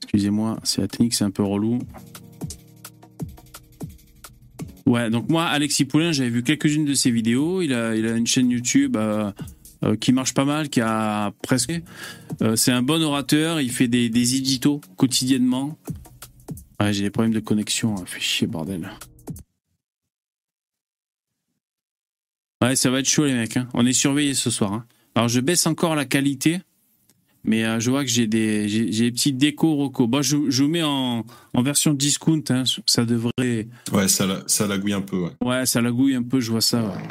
Excusez-moi, 0.04 0.60
c'est 0.63 0.82
la 0.82 0.88
technique, 0.88 1.13
c'est 1.15 1.24
un 1.24 1.32
peu 1.32 1.43
relou. 1.43 1.80
Ouais, 4.86 5.10
donc 5.10 5.30
moi, 5.30 5.45
Alexis 5.45 5.86
Poulain, 5.86 6.12
j'avais 6.12 6.30
vu 6.30 6.43
quelques-unes 6.43 6.86
de 6.86 6.93
ses 6.93 7.10
vidéos. 7.10 7.62
Il 7.62 7.74
a, 7.74 7.95
il 7.95 8.06
a 8.06 8.15
une 8.15 8.28
chaîne 8.28 8.52
YouTube 8.52 8.95
euh, 8.98 9.32
euh, 9.84 9.95
qui 9.95 10.12
marche 10.13 10.34
pas 10.36 10.45
mal, 10.45 10.69
qui 10.69 10.80
a 10.82 11.32
presque. 11.41 11.74
Euh, 12.41 12.56
c'est 12.56 12.71
un 12.71 12.84
bon 12.84 13.02
orateur, 13.02 13.62
il 13.62 13.71
fait 13.71 13.88
des, 13.88 14.10
des 14.10 14.60
quotidiennement. 14.95 15.78
Ouais, 16.80 16.93
j'ai 16.93 17.02
des 17.04 17.10
problèmes 17.10 17.34
de 17.34 17.39
connexion, 17.39 17.95
hein. 17.98 18.04
fait 18.06 18.19
chier, 18.19 18.48
bordel. 18.48 18.91
Ouais, 22.62 22.76
ça 22.76 22.89
va 22.91 23.00
être 23.00 23.10
chaud, 23.10 23.26
les 23.26 23.34
mecs. 23.34 23.58
hein. 23.58 23.67
On 23.74 23.86
est 23.86 23.93
surveillés 23.93 24.34
ce 24.36 24.50
soir. 24.50 24.74
hein. 24.74 24.86
Alors, 25.15 25.30
je 25.30 25.39
baisse 25.39 25.65
encore 25.65 25.95
la 25.95 26.06
qualité, 26.06 26.60
mais 27.46 27.64
euh, 27.64 27.80
je 27.80 27.90
vois 27.92 28.04
que 28.04 28.10
j'ai 28.10 28.28
des, 28.28 28.68
j'ai, 28.68 28.92
j'ai 28.92 29.06
des 29.06 29.12
petits 29.12 29.34
décos 29.34 29.76
roco. 29.76 30.08
Bon, 30.08 30.22
je, 30.22 30.38
je 30.50 30.64
vous 30.64 30.70
mets 30.70 30.84
en, 30.84 31.24
en 31.54 31.62
version 31.64 31.94
discount. 31.94 32.44
hein. 32.50 32.64
Ça 32.86 33.06
devrait. 33.06 33.68
Ouais, 33.94 34.08
ça, 34.08 34.26
la- 34.26 34.44
ça 34.48 34.68
lagouille 34.68 34.94
un 34.94 35.02
peu. 35.02 35.18
Ouais. 35.24 35.32
Ouais, 35.44 35.66
ça 35.66 35.82
lagouille 35.82 36.16
un 36.16 36.24
peu, 36.24 36.40
je 36.40 36.52
vois 36.52 36.62
ça. 36.62 36.84
ouais. 36.84 37.04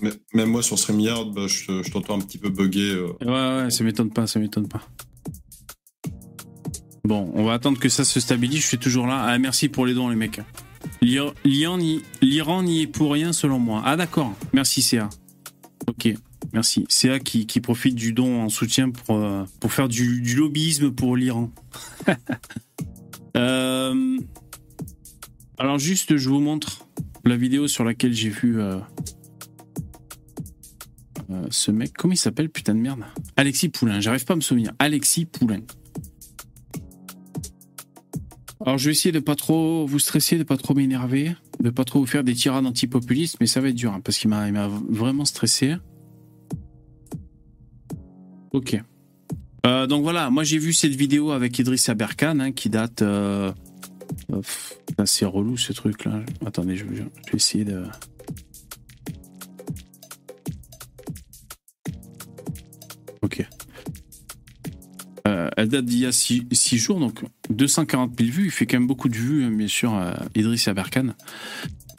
Mais, 0.00 0.10
même 0.34 0.50
moi, 0.50 0.62
sur 0.62 0.78
StreamYard, 0.78 1.32
bah, 1.32 1.46
je, 1.46 1.82
je 1.82 1.90
t'entends 1.90 2.16
un 2.18 2.20
petit 2.20 2.38
peu 2.38 2.50
bugger. 2.50 2.94
euh. 2.94 3.12
Ouais, 3.24 3.64
ouais, 3.64 3.70
ça 3.70 3.84
m'étonne 3.84 4.10
pas, 4.10 4.26
ça 4.26 4.38
m'étonne 4.40 4.68
pas. 4.68 4.82
Bon, 7.04 7.30
on 7.34 7.44
va 7.44 7.52
attendre 7.54 7.78
que 7.78 7.88
ça 7.88 8.04
se 8.04 8.18
stabilise. 8.18 8.62
Je 8.62 8.66
suis 8.66 8.78
toujours 8.78 9.06
là. 9.06 9.22
Ah, 9.26 9.38
merci 9.38 9.68
pour 9.68 9.86
les 9.86 9.94
dons, 9.94 10.08
les 10.08 10.16
mecs. 10.16 10.40
L'Iran 11.00 11.32
l'Iran 11.44 11.78
n'y 11.78 12.02
l'Iran 12.22 12.62
n'y 12.62 12.82
est 12.82 12.86
pour 12.86 13.12
rien, 13.12 13.32
selon 13.32 13.58
moi. 13.58 13.82
Ah, 13.84 13.96
d'accord. 13.96 14.32
Merci, 14.52 14.82
CA. 14.82 15.08
Ok, 15.86 16.14
merci. 16.52 16.84
CA 16.88 17.18
qui, 17.18 17.46
qui 17.46 17.60
profite 17.60 17.94
du 17.94 18.12
don 18.12 18.42
en 18.42 18.48
soutien 18.48 18.90
pour, 18.90 19.16
euh, 19.16 19.44
pour 19.60 19.72
faire 19.72 19.88
du, 19.88 20.34
lobbyisme 20.34 20.90
pour 20.90 21.16
l'Iran. 21.16 21.50
Euh, 23.36 24.16
alors, 25.58 25.80
juste, 25.80 26.16
je 26.16 26.28
vous 26.28 26.38
montre 26.38 26.86
la 27.24 27.36
vidéo 27.36 27.66
sur 27.66 27.82
laquelle 27.82 28.12
j'ai 28.12 28.28
vu. 28.28 28.60
euh, 28.60 28.78
ce 31.50 31.72
mec, 31.72 31.92
comment 31.94 32.14
il 32.14 32.16
s'appelle, 32.16 32.48
putain 32.48 32.76
de 32.76 32.78
merde? 32.78 33.00
Alexis 33.36 33.70
Poulain, 33.70 33.98
j'arrive 33.98 34.24
pas 34.24 34.34
à 34.34 34.36
me 34.36 34.40
souvenir. 34.40 34.72
Alexis 34.78 35.24
Poulain. 35.24 35.62
Alors 38.64 38.78
je 38.78 38.86
vais 38.86 38.92
essayer 38.92 39.12
de 39.12 39.20
pas 39.20 39.34
trop 39.34 39.86
vous 39.86 39.98
stresser, 39.98 40.38
de 40.38 40.42
pas 40.42 40.56
trop 40.56 40.74
m'énerver, 40.74 41.34
de 41.60 41.70
pas 41.70 41.84
trop 41.84 42.00
vous 42.00 42.06
faire 42.06 42.24
des 42.24 42.34
tirades 42.34 42.64
antipopulistes, 42.64 43.36
mais 43.40 43.46
ça 43.46 43.60
va 43.60 43.68
être 43.68 43.74
dur 43.74 43.92
hein, 43.92 44.00
parce 44.02 44.16
qu'il 44.16 44.30
m'a 44.30 44.46
il 44.46 44.54
m'a 44.54 44.68
vraiment 44.68 45.26
stressé. 45.26 45.74
Ok. 48.54 48.80
Euh, 49.66 49.86
donc 49.88 50.04
voilà, 50.04 50.30
moi 50.30 50.44
j'ai 50.44 50.58
vu 50.58 50.72
cette 50.72 50.94
vidéo 50.94 51.32
avec 51.32 51.58
Idriss 51.58 51.88
Aberkan 51.88 52.38
hein, 52.38 52.52
qui 52.52 52.70
date. 52.70 53.02
Euh... 53.02 53.52
euh, 54.32 54.40
c'est 55.04 55.24
relou 55.24 55.56
ce 55.56 55.72
truc 55.72 56.04
là. 56.04 56.20
Attendez, 56.46 56.76
je, 56.76 56.84
vais 56.84 57.04
essayer 57.32 57.64
de. 57.64 57.82
Ok. 63.22 63.44
Euh, 65.26 65.50
elle 65.56 65.68
date 65.68 65.86
d'il 65.86 65.98
y 65.98 66.06
a 66.06 66.12
6 66.12 66.46
jours, 66.78 67.00
donc 67.00 67.24
240 67.50 68.12
000 68.16 68.30
vues. 68.30 68.44
Il 68.44 68.50
fait 68.52 68.66
quand 68.66 68.78
même 68.78 68.86
beaucoup 68.86 69.08
de 69.08 69.16
vues, 69.16 69.42
hein, 69.42 69.50
bien 69.50 69.66
sûr, 69.66 70.00
Idriss 70.36 70.68
Aberkan. 70.68 71.08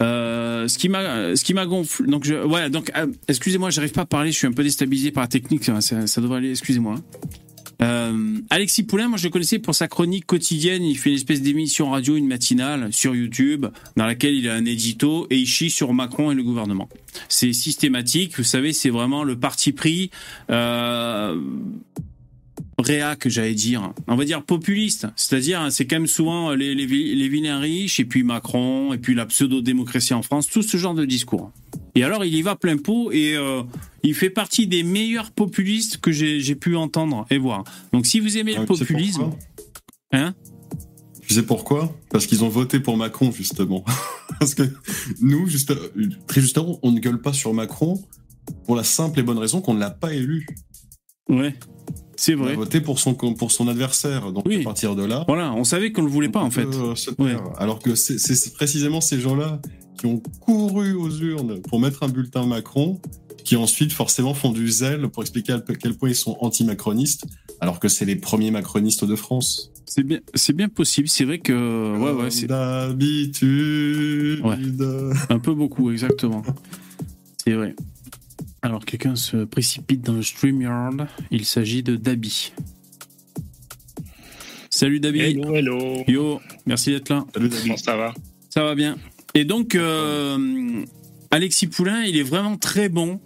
Euh, 0.01 0.67
ce 0.67 0.77
qui 0.77 0.89
m'a, 0.89 1.35
ce 1.35 1.43
qui 1.43 1.53
m'a 1.53 1.65
gonflé. 1.65 2.07
Donc, 2.07 2.25
je, 2.25 2.67
donc, 2.69 2.91
euh, 2.97 3.07
excusez-moi, 3.27 3.69
j'arrive 3.69 3.91
pas 3.91 4.01
à 4.01 4.05
parler. 4.05 4.31
Je 4.31 4.37
suis 4.37 4.47
un 4.47 4.51
peu 4.51 4.63
déstabilisé 4.63 5.11
par 5.11 5.23
la 5.23 5.27
technique. 5.27 5.63
Ça- 5.63 6.07
ça 6.07 6.21
devrait 6.21 6.37
aller. 6.37 6.51
Excusez-moi. 6.51 6.95
Euh, 7.81 8.37
Alexis 8.49 8.83
Poulain, 8.83 9.09
moi 9.09 9.17
je 9.17 9.25
le 9.25 9.29
connaissais 9.31 9.59
pour 9.59 9.75
sa 9.75 9.89
chronique 9.89 10.25
quotidienne. 10.25 10.81
Il 10.83 10.97
fait 10.97 11.09
une 11.09 11.17
espèce 11.17 11.41
d'émission 11.41 11.89
radio, 11.89 12.15
une 12.15 12.25
matinale 12.27 12.93
sur 12.93 13.13
YouTube, 13.13 13.65
dans 13.97 14.05
laquelle 14.05 14.33
il 14.33 14.47
a 14.49 14.53
un 14.55 14.63
édito 14.63 15.27
et 15.29 15.37
il 15.37 15.45
chie 15.45 15.69
sur 15.69 15.93
Macron 15.93 16.31
et 16.31 16.35
le 16.35 16.43
gouvernement. 16.43 16.87
C'est 17.27 17.51
systématique. 17.51 18.37
Vous 18.37 18.45
savez, 18.45 18.71
c'est 18.71 18.89
vraiment 18.89 19.25
le 19.25 19.37
parti 19.37 19.73
pris. 19.73 20.09
Euh, 20.49 21.37
réac, 22.77 23.27
j'allais 23.27 23.53
dire. 23.53 23.93
On 24.07 24.15
va 24.15 24.25
dire 24.25 24.43
populiste. 24.43 25.07
C'est-à-dire, 25.15 25.61
hein, 25.61 25.69
c'est 25.69 25.85
quand 25.85 25.97
même 25.97 26.07
souvent 26.07 26.51
les, 26.51 26.75
les, 26.75 26.85
les 26.85 27.29
vilains 27.29 27.59
riches, 27.59 27.99
et 27.99 28.05
puis 28.05 28.23
Macron, 28.23 28.93
et 28.93 28.97
puis 28.97 29.15
la 29.15 29.25
pseudo-démocratie 29.25 30.13
en 30.13 30.21
France, 30.21 30.47
tout 30.47 30.61
ce 30.61 30.77
genre 30.77 30.93
de 30.93 31.05
discours. 31.05 31.51
Et 31.95 32.03
alors, 32.03 32.25
il 32.25 32.35
y 32.35 32.41
va 32.41 32.55
plein 32.55 32.77
pot, 32.77 33.11
et 33.11 33.35
euh, 33.35 33.63
il 34.03 34.13
fait 34.13 34.29
partie 34.29 34.67
des 34.67 34.83
meilleurs 34.83 35.31
populistes 35.31 35.97
que 35.97 36.11
j'ai 36.11 36.55
pu 36.55 36.75
entendre 36.75 37.25
et 37.29 37.37
voir. 37.37 37.63
Donc, 37.93 38.05
si 38.05 38.19
vous 38.19 38.37
aimez 38.37 38.53
le 38.53 38.61
Ah, 38.61 38.65
populisme... 38.65 39.31
Hein? 40.11 40.33
Tu 41.27 41.33
sais 41.33 41.43
pourquoi? 41.43 41.91
Parce 42.11 42.27
qu'ils 42.27 42.43
ont 42.43 42.49
voté 42.49 42.79
pour 42.79 42.97
Macron, 42.97 43.31
justement. 43.31 43.83
Parce 44.39 44.53
que 44.53 44.63
nous, 45.21 45.47
juste, 45.47 45.73
très 46.27 46.39
justement, 46.39 46.79
on 46.83 46.91
ne 46.91 46.99
gueule 46.99 47.19
pas 47.19 47.33
sur 47.33 47.53
Macron 47.53 48.03
pour 48.65 48.75
la 48.75 48.83
simple 48.83 49.19
et 49.19 49.23
bonne 49.23 49.39
raison 49.39 49.59
qu'on 49.59 49.73
ne 49.73 49.79
l'a 49.79 49.89
pas 49.89 50.13
élu. 50.13 50.45
Ouais. 51.27 51.55
C'est 52.17 52.35
On 52.35 52.41
a 52.41 52.45
vrai. 52.45 52.55
voté 52.55 52.81
pour 52.81 52.99
son, 52.99 53.13
pour 53.13 53.51
son 53.51 53.67
adversaire. 53.67 54.31
Donc, 54.31 54.45
Oui. 54.47 54.61
à 54.61 54.63
partir 54.63 54.95
de 54.95 55.03
là. 55.03 55.25
Voilà, 55.27 55.53
on 55.53 55.63
savait 55.63 55.91
qu'on 55.91 56.01
le 56.03 56.09
voulait 56.09 56.29
pas 56.29 56.41
en 56.41 56.49
fait. 56.51 56.65
euh, 56.65 56.93
Ouais. 57.19 57.35
Alors 57.57 57.79
que 57.79 57.95
c'est- 57.95 58.53
précisément 58.53 59.01
ces 59.01 59.19
gens-là 59.19 59.59
qui 59.99 60.05
ont 60.07 60.21
couru 60.41 60.93
aux 60.93 61.09
urnes 61.11 61.61
pour 61.61 61.79
mettre 61.79 62.03
un 62.03 62.09
bulletin 62.09 62.45
Macron, 62.45 62.99
qui 63.43 63.55
ensuite 63.55 63.91
forcément 63.93 64.33
font 64.33 64.51
du 64.51 64.67
zèle 64.69 65.07
pour 65.09 65.23
expliquer 65.23 65.53
à 65.53 65.61
quel 65.79 65.95
point 65.95 66.09
ils 66.09 66.15
sont 66.15 66.35
anti-macronistes, 66.41 67.25
alors 67.61 67.79
que 67.79 67.87
c'est 67.87 68.05
les 68.05 68.15
premiers 68.15 68.49
macronistes 68.51 69.05
de 69.05 69.15
France. 69.15 69.71
C'est 69.85 70.01
bien, 70.03 70.19
c'est 70.33 70.53
bien 70.53 70.67
possible. 70.67 71.07
C'est 71.07 71.25
vrai 71.25 71.37
que 71.39 71.53
ouais, 71.97 72.11
ouais, 72.23 72.31
c'est 72.31 72.47
D'habitude. 72.47 74.41
un 75.29 75.39
peu 75.39 75.53
beaucoup 75.53 75.91
exactement. 75.91 76.41
C'est 77.45 77.53
vrai. 77.53 77.75
Alors 78.65 78.83
quelqu'un 78.83 79.15
se 79.15 79.45
précipite 79.45 80.01
dans 80.01 80.13
le 80.13 80.23
StreamYard. 80.23 81.07
Il 81.29 81.45
s'agit 81.45 81.83
de 81.83 81.95
Dabi. 81.95 82.51
Salut 84.71 84.99
Dabi. 84.99 85.19
Hello, 85.19 85.53
hello. 85.53 86.03
Yo, 86.07 86.41
merci 86.65 86.89
d'être 86.89 87.09
là. 87.09 87.25
Salut. 87.35 87.51
Comment 87.61 87.77
ça 87.77 87.95
va? 87.95 88.15
Ça 88.49 88.63
va 88.63 88.73
bien. 88.73 88.97
Et 89.35 89.45
donc, 89.45 89.75
euh, 89.75 90.83
Alexis 91.29 91.67
Poulain, 91.67 92.05
il 92.05 92.17
est 92.17 92.23
vraiment 92.23 92.57
très 92.57 92.89
bon. 92.89 93.19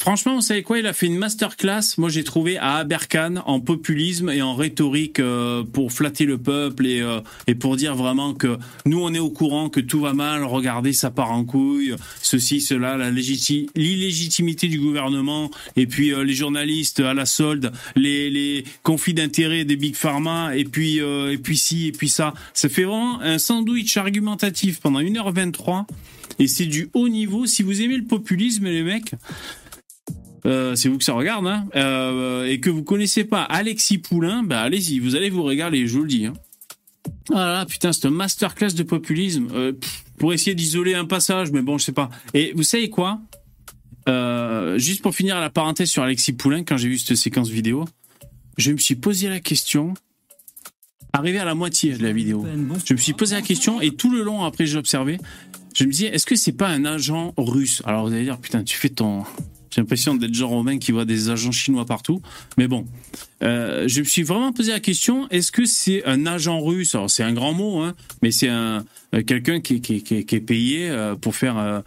Franchement, 0.00 0.34
vous 0.36 0.40
savez 0.40 0.62
quoi 0.62 0.78
Il 0.78 0.86
a 0.86 0.94
fait 0.94 1.04
une 1.04 1.18
masterclass, 1.18 1.82
moi 1.98 2.08
j'ai 2.08 2.24
trouvé, 2.24 2.56
à 2.56 2.76
Abercan, 2.76 3.34
en 3.44 3.60
populisme 3.60 4.30
et 4.30 4.40
en 4.40 4.54
rhétorique 4.54 5.20
euh, 5.20 5.62
pour 5.62 5.92
flatter 5.92 6.24
le 6.24 6.38
peuple 6.38 6.86
et, 6.86 7.02
euh, 7.02 7.20
et 7.46 7.54
pour 7.54 7.76
dire 7.76 7.94
vraiment 7.94 8.32
que 8.32 8.56
nous 8.86 8.98
on 8.98 9.12
est 9.12 9.18
au 9.18 9.28
courant, 9.28 9.68
que 9.68 9.78
tout 9.78 10.00
va 10.00 10.14
mal, 10.14 10.42
regardez, 10.42 10.94
ça 10.94 11.10
part 11.10 11.30
en 11.32 11.44
couille, 11.44 11.94
ceci, 12.22 12.62
cela, 12.62 12.96
la 12.96 13.10
légiti- 13.10 13.68
l'illégitimité 13.76 14.68
du 14.68 14.80
gouvernement 14.80 15.50
et 15.76 15.86
puis 15.86 16.14
euh, 16.14 16.24
les 16.24 16.32
journalistes 16.34 17.00
à 17.00 17.12
la 17.12 17.26
solde, 17.26 17.70
les, 17.94 18.30
les 18.30 18.64
conflits 18.82 19.12
d'intérêts 19.12 19.66
des 19.66 19.76
big 19.76 19.94
pharma 19.96 20.56
et 20.56 20.64
puis, 20.64 20.96
et 20.96 21.36
puis 21.38 21.58
ci 21.58 21.88
et 21.88 21.92
puis 21.92 22.08
ça. 22.08 22.32
Ça 22.54 22.70
fait 22.70 22.84
vraiment 22.84 23.20
un 23.20 23.36
sandwich 23.38 23.98
argumentatif 23.98 24.80
pendant 24.80 25.02
1h23 25.02 25.84
et 26.38 26.48
c'est 26.48 26.64
du 26.64 26.88
haut 26.94 27.10
niveau. 27.10 27.44
Si 27.44 27.62
vous 27.62 27.82
aimez 27.82 27.98
le 27.98 28.04
populisme, 28.04 28.64
les 28.64 28.82
mecs, 28.82 29.12
euh, 30.46 30.74
c'est 30.74 30.88
vous 30.88 30.98
que 30.98 31.04
ça 31.04 31.12
regarde, 31.12 31.46
hein, 31.46 31.66
euh, 31.76 32.46
et 32.46 32.60
que 32.60 32.70
vous 32.70 32.82
connaissez 32.82 33.24
pas 33.24 33.42
Alexis 33.42 33.98
Poulain, 33.98 34.42
bah 34.42 34.60
allez-y, 34.60 34.98
vous 34.98 35.16
allez 35.16 35.30
vous 35.30 35.42
régaler, 35.42 35.86
je 35.86 35.96
vous 35.96 36.02
le 36.02 36.08
dis. 36.08 36.26
Hein. 36.26 36.32
Ah 37.32 37.52
là, 37.52 37.66
putain, 37.66 37.92
c'est 37.92 38.06
un 38.06 38.10
masterclass 38.10 38.74
de 38.74 38.82
populisme 38.82 39.48
euh, 39.52 39.72
pour 40.18 40.32
essayer 40.32 40.54
d'isoler 40.54 40.94
un 40.94 41.04
passage, 41.04 41.52
mais 41.52 41.62
bon, 41.62 41.78
je 41.78 41.84
sais 41.84 41.92
pas. 41.92 42.10
Et 42.34 42.52
vous 42.54 42.62
savez 42.62 42.90
quoi? 42.90 43.20
Juste 44.76 45.02
pour 45.02 45.14
finir 45.14 45.38
la 45.38 45.50
parenthèse 45.50 45.88
sur 45.88 46.02
Alexis 46.02 46.32
Poulain, 46.32 46.64
quand 46.64 46.76
j'ai 46.76 46.88
vu 46.88 46.98
cette 46.98 47.16
séquence 47.16 47.48
vidéo, 47.48 47.84
je 48.58 48.72
me 48.72 48.78
suis 48.78 48.96
posé 48.96 49.28
la 49.28 49.38
question. 49.38 49.94
Arrivé 51.12 51.38
à 51.38 51.44
la 51.44 51.56
moitié 51.56 51.96
de 51.96 52.02
la 52.04 52.12
vidéo, 52.12 52.46
je 52.84 52.94
me 52.94 52.98
suis 52.98 53.14
posé 53.14 53.34
la 53.34 53.42
question 53.42 53.80
et 53.80 53.90
tout 53.90 54.12
le 54.12 54.22
long 54.22 54.44
après 54.44 54.64
j'ai 54.64 54.78
observé, 54.78 55.18
je 55.74 55.84
me 55.84 55.90
disais 55.90 56.06
est-ce 56.06 56.24
que 56.24 56.36
c'est 56.36 56.52
pas 56.52 56.68
un 56.68 56.84
agent 56.84 57.34
russe? 57.36 57.82
Alors 57.84 58.06
vous 58.06 58.12
allez 58.12 58.22
dire 58.22 58.38
putain 58.38 58.62
tu 58.62 58.76
fais 58.76 58.90
ton 58.90 59.24
j'ai 59.70 59.80
l'impression 59.80 60.14
d'être 60.14 60.34
Jean 60.34 60.48
Romain 60.48 60.78
qui 60.78 60.92
voit 60.92 61.04
des 61.04 61.30
agents 61.30 61.52
chinois 61.52 61.86
partout. 61.86 62.20
Mais 62.58 62.68
bon, 62.68 62.86
euh, 63.42 63.86
je 63.86 64.00
me 64.00 64.04
suis 64.04 64.22
vraiment 64.22 64.52
posé 64.52 64.72
la 64.72 64.80
question 64.80 65.28
est-ce 65.28 65.52
que 65.52 65.64
c'est 65.64 66.04
un 66.04 66.26
agent 66.26 66.60
russe? 66.60 66.94
Alors 66.94 67.10
c'est 67.10 67.22
un 67.22 67.32
grand 67.32 67.52
mot, 67.52 67.80
hein, 67.80 67.94
mais 68.22 68.30
c'est 68.30 68.48
un 68.48 68.84
euh, 69.14 69.22
quelqu'un 69.22 69.60
qui, 69.60 69.74
est 69.74 70.40
payé 70.40 70.88
euh, 70.88 71.14
pour 71.16 71.34
faire 71.34 71.82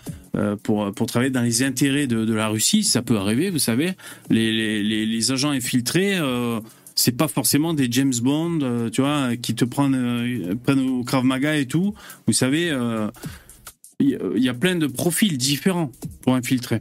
pour 0.63 1.05
travailler 1.07 1.31
dans 1.31 1.41
les 1.41 1.63
intérêts 1.63 2.07
de, 2.07 2.33
la 2.33 2.47
Russie. 2.47 2.83
Ça 2.83 3.01
peut 3.01 3.17
arriver, 3.17 3.49
vous 3.49 3.59
savez. 3.59 3.91
Les 4.29 5.31
agents 5.31 5.51
infiltrés. 5.51 6.17
Euh, 6.17 6.59
c'est 6.95 7.17
pas 7.17 7.27
forcément 7.27 7.73
des 7.73 7.87
James 7.89 8.13
Bond, 8.21 8.59
euh, 8.61 8.89
tu 8.91 9.01
vois, 9.01 9.35
qui 9.35 9.55
te 9.55 9.65
prennent, 9.65 10.59
au 10.67 11.03
Krav 11.03 11.23
Maga 11.23 11.55
et 11.55 11.65
tout. 11.65 11.95
Vous 12.27 12.33
savez, 12.33 12.71
il 13.99 14.17
y 14.37 14.49
a 14.49 14.53
plein 14.53 14.75
de 14.75 14.87
profils 14.87 15.37
différents 15.37 15.91
pour 16.21 16.35
infiltrer. 16.35 16.79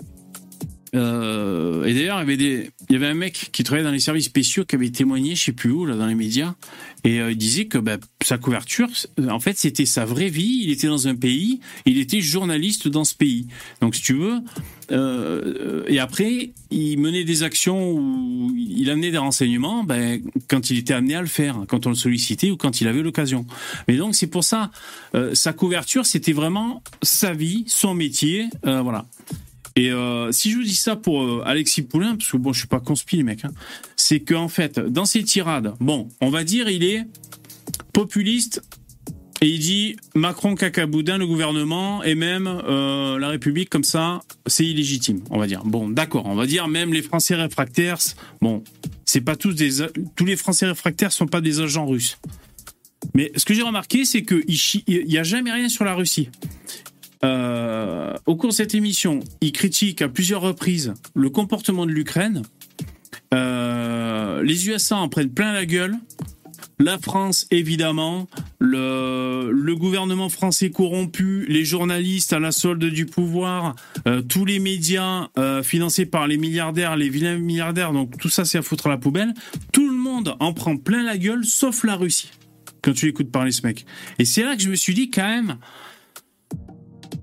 Euh, 0.95 1.85
et 1.85 1.95
d'ailleurs, 1.95 2.23
il 2.23 2.71
y 2.91 2.95
avait 2.95 3.07
un 3.07 3.15
mec 3.15 3.49
qui 3.53 3.65
travaillait 3.65 3.87
dans 3.87 3.93
les 3.93 4.01
services 4.01 4.27
spéciaux 4.27 4.65
qui 4.65 4.75
avait 4.75 4.91
témoigné, 4.91 5.35
je 5.35 5.45
sais 5.45 5.53
plus 5.53 5.71
où, 5.71 5.87
là, 5.87 5.97
dans 5.97 6.07
les 6.07 6.15
médias, 6.15 6.55
et 7.05 7.21
euh, 7.21 7.31
il 7.31 7.39
disait 7.39 7.65
que 7.65 7.79
bah, 7.79 7.97
sa 8.23 8.37
couverture, 8.37 8.89
en 9.29 9.41
fait, 9.41 9.57
c'était 9.57 9.87
sa 9.87 10.05
vraie 10.05 10.29
vie. 10.29 10.61
Il 10.63 10.71
était 10.71 10.89
dans 10.89 11.09
un 11.09 11.15
pays, 11.15 11.61
il 11.87 11.99
était 11.99 12.21
journaliste 12.21 12.89
dans 12.89 13.05
ce 13.05 13.15
pays. 13.15 13.47
Donc, 13.81 13.95
si 13.95 14.03
tu 14.03 14.13
veux, 14.13 14.41
euh, 14.91 15.83
et 15.89 15.99
après, 15.99 16.53
il 16.71 16.99
menait 16.99 17.25
des 17.25 17.43
actions 17.43 17.93
où 17.93 18.53
il 18.55 18.91
amenait 18.91 19.11
des 19.11 19.19
renseignements, 19.19 19.85
ben, 19.85 20.21
quand 20.49 20.69
il 20.69 20.79
était 20.79 20.95
amené 20.95 21.15
à 21.15 21.23
le 21.23 21.27
faire, 21.27 21.65
quand 21.69 21.87
on 21.87 21.91
le 21.91 21.97
sollicitait 21.97 22.51
ou 22.51 22.59
quand 22.59 22.83
il 22.83 22.89
avait 22.89 23.03
l'occasion. 23.03 23.47
Mais 23.89 23.97
donc, 23.97 24.15
c'est 24.15 24.27
pour 24.27 24.45
ça, 24.45 24.71
sa 25.33 25.53
couverture, 25.53 26.05
c'était 26.05 26.33
vraiment 26.33 26.83
sa 27.03 27.33
vie, 27.33 27.65
son 27.67 27.95
métier, 27.95 28.49
voilà. 28.63 29.07
Et 29.77 29.91
euh, 29.91 30.31
si 30.33 30.51
je 30.51 30.57
vous 30.57 30.63
dis 30.63 30.75
ça 30.75 30.97
pour 30.97 31.23
euh, 31.23 31.43
Alexis 31.47 31.83
Poulain, 31.83 32.17
parce 32.17 32.31
que 32.31 32.37
bon, 32.37 32.53
je 32.53 32.59
suis 32.61 32.69
pas 32.69 32.81
conspi, 32.81 33.17
les 33.17 33.23
mecs, 33.23 33.45
hein, 33.45 33.53
c'est 33.97 34.21
qu'en 34.21 34.49
fait, 34.49 34.79
dans 34.79 35.05
ses 35.07 35.23
tirades, 35.23 35.75
bon, 35.81 36.09
on 36.21 36.31
va 36.31 36.45
dire, 36.45 36.69
il 36.69 36.85
est 36.85 37.05
populiste 37.93 38.63
et 39.41 39.49
il 39.49 39.59
dit 39.59 39.97
Macron 40.15 40.55
cacaboudin, 40.55 41.19
le 41.19 41.27
gouvernement 41.27 42.03
et 42.05 42.15
même 42.15 42.47
euh, 42.47 43.19
la 43.19 43.29
République 43.29 43.71
comme 43.71 43.83
ça, 43.83 44.21
c'est 44.47 44.65
illégitime, 44.65 45.21
on 45.31 45.39
va 45.39 45.47
dire. 45.47 45.65
Bon, 45.65 45.89
d'accord, 45.89 46.27
on 46.27 46.35
va 46.35 46.47
dire 46.47 46.69
même 46.69 46.93
les 46.93 47.03
Français 47.03 47.35
réfractaires, 47.35 47.99
bon, 48.41 48.63
c'est 49.05 49.21
pas 49.21 49.37
tous 49.37 49.55
des 49.55 49.71
tous 50.17 50.25
les 50.25 50.37
Français 50.37 50.67
réfractaires 50.67 51.13
sont 51.13 51.27
pas 51.27 51.41
des 51.41 51.61
agents 51.61 51.87
russes. 51.87 52.19
Mais 53.15 53.33
ce 53.37 53.45
que 53.45 53.53
j'ai 53.53 53.63
remarqué, 53.63 54.05
c'est 54.05 54.23
que 54.23 54.45
il 54.47 54.57
chi- 54.57 54.85
il 54.87 55.11
y 55.11 55.19
a 55.19 55.25
jamais 55.25 55.51
rien 55.51 55.69
sur 55.69 55.85
la 55.85 55.95
Russie. 55.95 56.29
Euh, 57.25 58.15
au 58.27 58.37
cours 58.37 58.51
de 58.51 58.55
cette 58.55 58.75
émission, 58.75 59.21
il 59.41 59.53
critique 59.53 60.03
à 60.03 60.09
plusieurs 60.09 60.41
reprises 60.41 60.95
le 61.15 61.31
comportement 61.31 61.87
de 61.87 61.93
l'Ukraine. 61.93 62.43
Euh, 63.33 64.43
les 64.43 64.69
USA 64.69 64.97
en 64.97 65.09
prennent 65.09 65.33
plein 65.33 65.53
la 65.53 65.67
gueule. 65.67 65.97
La 66.79 66.99
France, 66.99 67.47
évidemment, 67.53 68.27
le, 68.59 69.75
gouvernement 69.77 70.29
français 70.29 70.71
corrompu, 70.71 71.47
les 71.49 71.65
journalistes 71.65 72.33
à 72.33 72.41
la 72.41 72.51
solde 72.51 72.85
du 72.85 73.07
pouvoir, 73.07 73.77
euh, 74.09 74.21
tous 74.21 74.45
les 74.45 74.59
médias 74.59 75.29
financés 75.63 76.07
par 76.07 76.27
les 76.27 76.39
milliardaires, 76.39 76.97
les 76.97 77.09
vilains 77.09 77.39
milliardaires, 77.39 77.93
donc 77.93 78.19
tout 78.19 78.29
ça 78.29 78.45
c'est 78.45 78.59
à 78.59 78.63
foutre 78.63 78.87
à 78.87 78.91
la 78.91 78.99
poubelle. 78.99 79.33
Tout 79.73 79.89
le 79.89 79.97
monde 79.97 80.35
en 80.41 80.53
prend 80.53 80.77
plein 80.77 81.05
la 81.05 81.19
gueule, 81.19 81.45
sauf 81.45 81.85
la 81.85 81.97
Russie, 81.97 82.31
quand 82.83 82.93
tu 82.93 83.09
écoutes 83.09 83.31
parler 83.31 83.53
ce 83.53 83.65
mec. 83.65 83.87
Et 84.19 84.25
c'est 84.25 84.43
là 84.43 84.57
que 84.57 84.63
je 84.63 84.71
me 84.71 84.77
suis 84.77 84.95
dit 84.95 85.11
quand 85.11 85.27
même, 85.27 85.57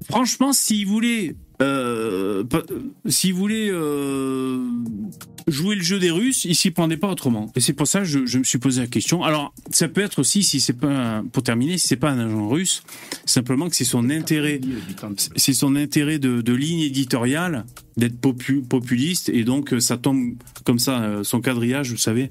franchement, 0.10 0.54
s'il 0.54 0.88
voulait, 0.88 1.36
euh, 1.62 2.44
s'il 3.08 3.34
voulait 3.34 3.70
euh, 3.70 4.64
jouer 5.48 5.76
le 5.76 5.82
jeu 5.82 6.00
des 6.00 6.12
Russes, 6.12 6.46
il 6.46 6.56
s'y 6.56 6.72
prenait 6.72 6.98
pas 6.98 7.10
autrement. 7.10 7.52
Et 7.56 7.60
c'est 7.60 7.74
pour 7.74 7.88
ça 7.88 8.00
que 8.00 8.06
je, 8.06 8.38
me 8.38 8.44
suis 8.44 8.58
posé 8.58 8.82
la 8.82 8.88
question. 8.88 9.24
Alors, 9.24 9.54
ça 9.72 9.88
peut 9.88 10.02
être 10.02 10.20
aussi, 10.20 10.44
si 10.44 10.60
c'est 10.60 10.74
pas, 10.74 11.24
pour 11.32 11.44
terminer, 11.44 11.78
si 11.78 11.88
c'est 11.88 11.96
pas 11.96 12.12
un 12.12 12.20
agent 12.20 12.48
russe, 12.48 12.84
simplement 13.26 13.70
que 13.70 13.76
c'est 13.76 13.86
son 13.86 14.10
intérêt, 14.10 14.60
c'est 15.36 15.54
son 15.54 15.76
intérêt 15.76 16.20
de, 16.20 16.54
ligne 16.54 16.82
éditoriale 16.82 17.66
d'être 17.96 18.20
popu- 18.20 18.64
populiste 18.64 19.30
et 19.30 19.44
donc 19.44 19.74
ça 19.80 19.98
tombe 19.98 20.34
comme 20.66 20.80
ça 20.80 21.02
euh, 21.02 21.24
son 21.24 21.42
quadrillage 21.42 21.92
vous 21.92 21.98
savez 21.98 22.30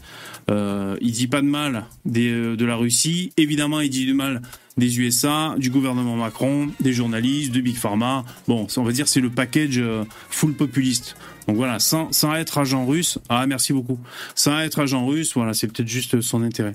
euh, 0.51 0.97
il 1.01 1.13
dit 1.13 1.29
pas 1.29 1.41
de 1.41 1.47
mal 1.47 1.85
euh, 2.17 2.57
de 2.57 2.65
la 2.65 2.77
Russie 2.77 3.33
évidemment 3.37 3.81
il 3.81 3.91
dit 3.91 4.05
du 4.05 4.15
mal 4.15 4.43
des 4.79 4.99
USA 4.99 5.55
du 5.59 5.71
gouvernement 5.71 6.17
Macron 6.17 6.69
des 6.81 6.93
journalistes 6.93 7.53
de 7.53 7.61
Big 7.61 7.77
Pharma. 7.77 8.25
Bon 8.47 8.67
on 8.77 8.83
va 8.83 8.93
dire 8.93 9.09
c'est 9.09 9.21
le 9.21 9.29
package 9.29 9.79
euh, 9.79 10.05
full 10.31 10.55
populiste. 10.55 11.17
Donc 11.47 11.57
voilà 11.57 11.79
sans, 11.79 12.11
être 12.35 12.59
agent 12.59 12.87
russe 12.87 13.19
ah 13.29 13.47
merci 13.47 13.73
beaucoup. 13.73 13.99
Sans 14.35 14.59
être 14.61 14.79
agent 14.79 15.05
russe 15.05 15.35
voilà 15.35 15.53
c'est 15.53 15.67
peut-être 15.67 15.89
juste 15.89 16.21
son 16.21 16.43
intérêt. 16.43 16.75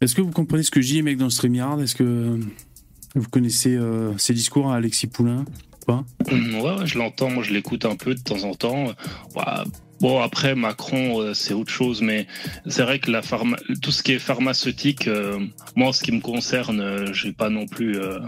Est-ce 0.00 0.14
que 0.14 0.22
vous 0.22 0.32
comprenez 0.32 0.62
ce 0.62 0.70
que 0.70 0.80
les 0.80 1.02
mecs 1.02 1.18
dans 1.18 1.26
le 1.26 1.30
StreamYard? 1.30 1.80
Est-ce 1.80 1.94
que 1.94 2.38
vous 3.14 3.28
connaissez 3.28 3.74
euh, 3.74 4.16
ces 4.16 4.32
discours 4.32 4.72
à 4.72 4.76
Alexis 4.76 5.06
Poulain 5.06 5.44
Ouais, 5.88 6.86
je 6.86 6.98
l'entends, 6.98 7.42
je 7.42 7.52
l'écoute 7.52 7.84
un 7.84 7.96
peu 7.96 8.14
de 8.14 8.20
temps 8.20 8.44
en 8.44 8.54
temps. 8.54 8.92
Bon, 10.02 10.20
après, 10.20 10.56
Macron, 10.56 11.20
euh, 11.22 11.32
c'est 11.32 11.54
autre 11.54 11.70
chose, 11.72 12.02
mais 12.02 12.26
c'est 12.66 12.82
vrai 12.82 12.98
que 12.98 13.08
la 13.10 13.22
pharma... 13.22 13.56
tout 13.82 13.92
ce 13.92 14.02
qui 14.02 14.12
est 14.12 14.18
pharmaceutique, 14.18 15.06
euh, 15.06 15.38
moi, 15.76 15.88
en 15.90 15.92
ce 15.92 16.02
qui 16.02 16.10
me 16.10 16.20
concerne, 16.20 16.80
euh, 16.80 17.12
j'ai 17.12 17.32
pas 17.32 17.48
non 17.50 17.66
plus 17.66 17.96
euh, 18.00 18.18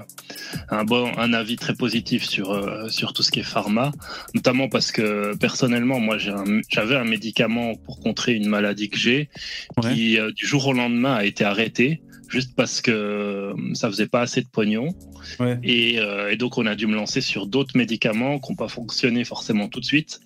un 0.71 0.85
bon, 0.85 1.11
un 1.19 1.33
avis 1.33 1.57
très 1.57 1.75
positif 1.75 2.25
sur 2.25 2.53
euh, 2.53 2.89
sur 2.91 3.13
tout 3.13 3.25
ce 3.25 3.33
qui 3.33 3.41
est 3.41 3.43
pharma, 3.43 3.91
notamment 4.35 4.69
parce 4.69 4.93
que 4.93 5.35
personnellement, 5.37 5.99
moi, 5.99 6.17
j'ai 6.17 6.31
un- 6.31 6.61
j'avais 6.71 6.95
un 6.95 7.05
médicament 7.05 7.75
pour 7.75 7.99
contrer 7.99 8.35
une 8.35 8.47
maladie 8.49 8.89
que 8.89 8.97
j'ai, 8.99 9.29
Ouais. 9.83 9.93
qui 9.95 10.19
euh, 10.21 10.31
du 10.31 10.47
jour 10.47 10.65
au 10.69 10.73
lendemain 10.73 11.15
a 11.15 11.25
été 11.25 11.43
arrêté, 11.45 12.01
juste 12.35 12.57
parce 12.57 12.81
que 12.81 12.91
euh, 12.91 13.55
ça 13.75 13.89
faisait 13.89 14.09
pas 14.09 14.23
assez 14.23 14.43
de 14.43 14.49
pognon. 14.49 14.89
Ouais. 15.39 15.57
Et, 15.63 16.01
euh, 16.01 16.33
et 16.33 16.37
donc, 16.37 16.59
on 16.59 16.67
a 16.67 16.75
dû 16.75 16.89
me 16.89 16.97
lancer 16.97 17.21
sur 17.21 17.47
d'autres 17.47 17.77
médicaments 17.77 18.41
qui 18.41 18.51
n'ont 18.51 18.57
pas 18.57 18.67
fonctionné 18.69 19.25
forcément 19.25 19.69
tout 19.69 19.79
de 19.79 19.85
suite. 19.85 20.19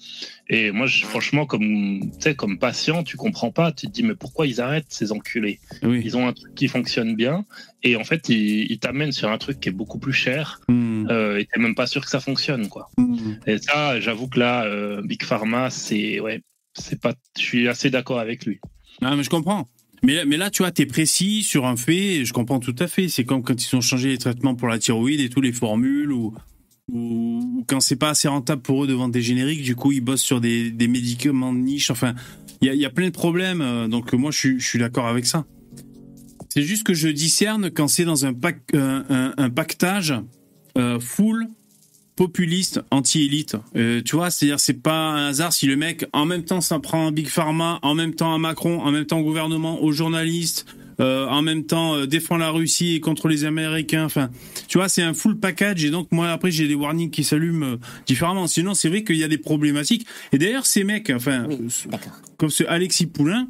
Et 0.49 0.71
moi, 0.71 0.87
je- 0.87 1.05
franchement, 1.05 1.45
comme, 1.45 2.01
tu 2.19 2.35
comme 2.35 2.59
patient, 2.59 3.05
tu 3.05 3.19
comprends 3.19 3.51
pas. 3.51 3.73
Tu 3.73 3.87
te 3.87 3.93
dis, 3.93 4.03
mais 4.03 4.15
pourquoi 4.15 4.47
ils 4.47 4.59
arrêtent 4.63 4.87
ces 4.89 5.13
enculés? 5.13 5.61
Oui. 5.83 6.01
Ils 6.03 6.17
ont 6.17 6.27
un 6.27 6.33
truc 6.33 6.55
qui 6.55 6.67
fonctionne 6.67 7.15
bien. 7.15 7.45
Et 7.83 7.95
en 7.97 8.05
fait, 8.05 8.31
ils, 8.31 8.73
ils 8.73 8.79
t'amènent 8.79 9.13
sur 9.13 9.31
un 9.31 9.39
truc 9.39 9.61
qui 9.61 9.69
est 9.69 9.73
beaucoup 9.73 9.99
plus 9.99 10.15
cher. 10.15 10.61
Hmm. 10.69 11.07
Euh, 11.11 11.39
et 11.39 11.45
t'es 11.45 11.61
même 11.61 11.75
pas 11.75 11.87
sûr 11.87 12.03
que 12.03 12.11
ça 12.11 12.21
fonctionne, 12.21 12.69
quoi. 12.69 12.89
Hmm. 12.97 13.35
Et 13.47 13.59
ça, 13.59 14.01
j'avoue 14.01 14.29
que 14.29 14.41
là, 14.41 14.65
euh, 14.65 15.03
Big 15.03 15.23
Pharma, 15.23 15.69
c'est, 15.69 16.21
ouais, 16.21 16.41
c'est 16.73 17.01
pas, 17.01 17.13
je 17.39 17.43
suis 17.43 17.69
assez 17.69 17.91
d'accord 17.91 18.19
avec 18.19 18.47
lui. 18.47 18.59
Ah, 19.03 19.15
mais 19.15 19.23
je 19.23 19.31
comprends. 19.31 19.69
Mais, 20.03 20.15
là- 20.15 20.25
mais 20.25 20.37
là, 20.37 20.51
tu 20.51 20.63
vois, 20.63 20.71
t'es 20.71 20.87
précis 20.87 21.43
sur 21.43 21.67
un 21.67 21.77
fait, 21.77 22.17
et 22.17 22.25
je 22.25 22.33
comprends 22.33 22.61
tout 22.61 22.75
à 22.79 22.87
fait. 22.87 23.09
C'est 23.09 23.25
comme 23.25 23.43
quand 23.43 23.63
ils 23.65 23.77
ont 23.77 23.81
changé 23.81 24.09
les 24.11 24.19
traitements 24.19 24.55
pour 24.55 24.69
la 24.69 24.79
thyroïde 24.79 25.21
et 25.21 25.29
tous 25.29 25.41
les 25.41 25.53
formules, 25.53 26.13
ou, 26.13 26.35
ou, 26.93 27.65
quand 27.67 27.81
c'est 27.81 27.97
pas 27.97 28.11
assez 28.11 28.29
rentable 28.29 28.63
pour 28.63 28.85
eux 28.85 28.87
de 28.87 28.95
vendre 28.95 29.13
des 29.13 29.23
génériques, 29.23 29.63
du 29.63 29.75
coup, 29.77 29.93
ils 29.93 30.01
bossent 30.01 30.23
sur 30.23 30.41
des, 30.41 30.71
des 30.71 30.89
médicaments 30.89 31.53
de 31.53 31.59
niche. 31.59 31.91
Enfin, 31.91 32.15
il 32.61 32.73
y 32.75 32.85
a, 32.85 32.91
plein 32.91 33.07
de 33.07 33.13
problèmes, 33.13 33.61
euh, 33.61 33.89
donc 33.89 34.13
moi, 34.13 34.31
je, 34.31 34.39
suis- 34.39 34.61
je 34.61 34.67
suis 34.67 34.79
d'accord 34.79 35.07
avec 35.07 35.27
ça. 35.27 35.47
C'est 36.49 36.63
juste 36.63 36.85
que 36.85 36.95
je 36.95 37.09
discerne 37.09 37.71
quand 37.71 37.89
c'est 37.89 38.05
dans 38.05 38.25
un, 38.25 38.33
pack, 38.33 38.59
un, 38.75 39.05
un- 39.11 39.35
un 39.37 39.51
pactage 39.51 40.15
euh, 40.77 40.99
full 40.99 41.47
populiste, 42.19 42.81
anti-élite. 42.91 43.55
Euh, 43.77 44.03
tu 44.05 44.17
vois, 44.17 44.31
c'est-à-dire 44.31 44.59
c'est 44.59 44.83
pas 44.83 45.11
un 45.11 45.29
hasard 45.29 45.53
si 45.53 45.67
le 45.67 45.77
mec 45.77 46.05
en 46.13 46.27
même 46.27 46.43
temps 46.45 46.61
s'en 46.61 46.81
prend 46.81 47.07
à 47.07 47.11
Big 47.13 47.29
Pharma, 47.29 47.79
en 47.83 47.95
même 47.95 48.13
temps 48.13 48.35
à 48.35 48.39
Macron, 48.39 48.81
en 48.81 48.91
même 48.91 49.07
temps 49.07 49.21
au 49.21 49.23
gouvernement, 49.23 49.81
aux 49.83 49.93
journalistes, 49.93 50.67
euh, 51.01 51.29
en 51.29 51.43
même 51.43 51.65
temps 51.65 51.95
euh, 51.95 52.07
défend 52.07 52.37
la 52.37 52.51
Russie 52.51 52.97
et 52.97 53.01
contre 53.01 53.29
les 53.29 53.45
Américains. 53.45 54.05
Enfin, 54.05 54.31
tu 54.67 54.79
vois, 54.79 54.89
c'est 54.89 55.03
un 55.03 55.15
full 55.15 55.39
package 55.39 55.85
et 55.85 55.91
donc 55.91 56.09
moi 56.11 56.31
après 56.31 56.51
j'ai 56.51 56.67
des 56.67 56.75
warnings 56.75 57.11
qui 57.11 57.23
s'allument 57.23 57.77
différemment. 58.05 58.49
Sinon, 58.49 58.75
c'est 58.75 58.89
vrai 58.89 59.05
qu'il 59.05 59.17
y 59.17 59.25
a 59.25 59.29
des 59.29 59.39
problématiques. 59.39 60.05
Et 60.33 60.39
d'ailleurs, 60.39 60.67
ces 60.67 60.83
mecs, 60.83 61.11
enfin, 61.11 61.47
Oui, 61.49 61.59
comme 62.37 62.51
ce 62.51 62.65
Alexis 62.65 63.07
Poulain, 63.07 63.49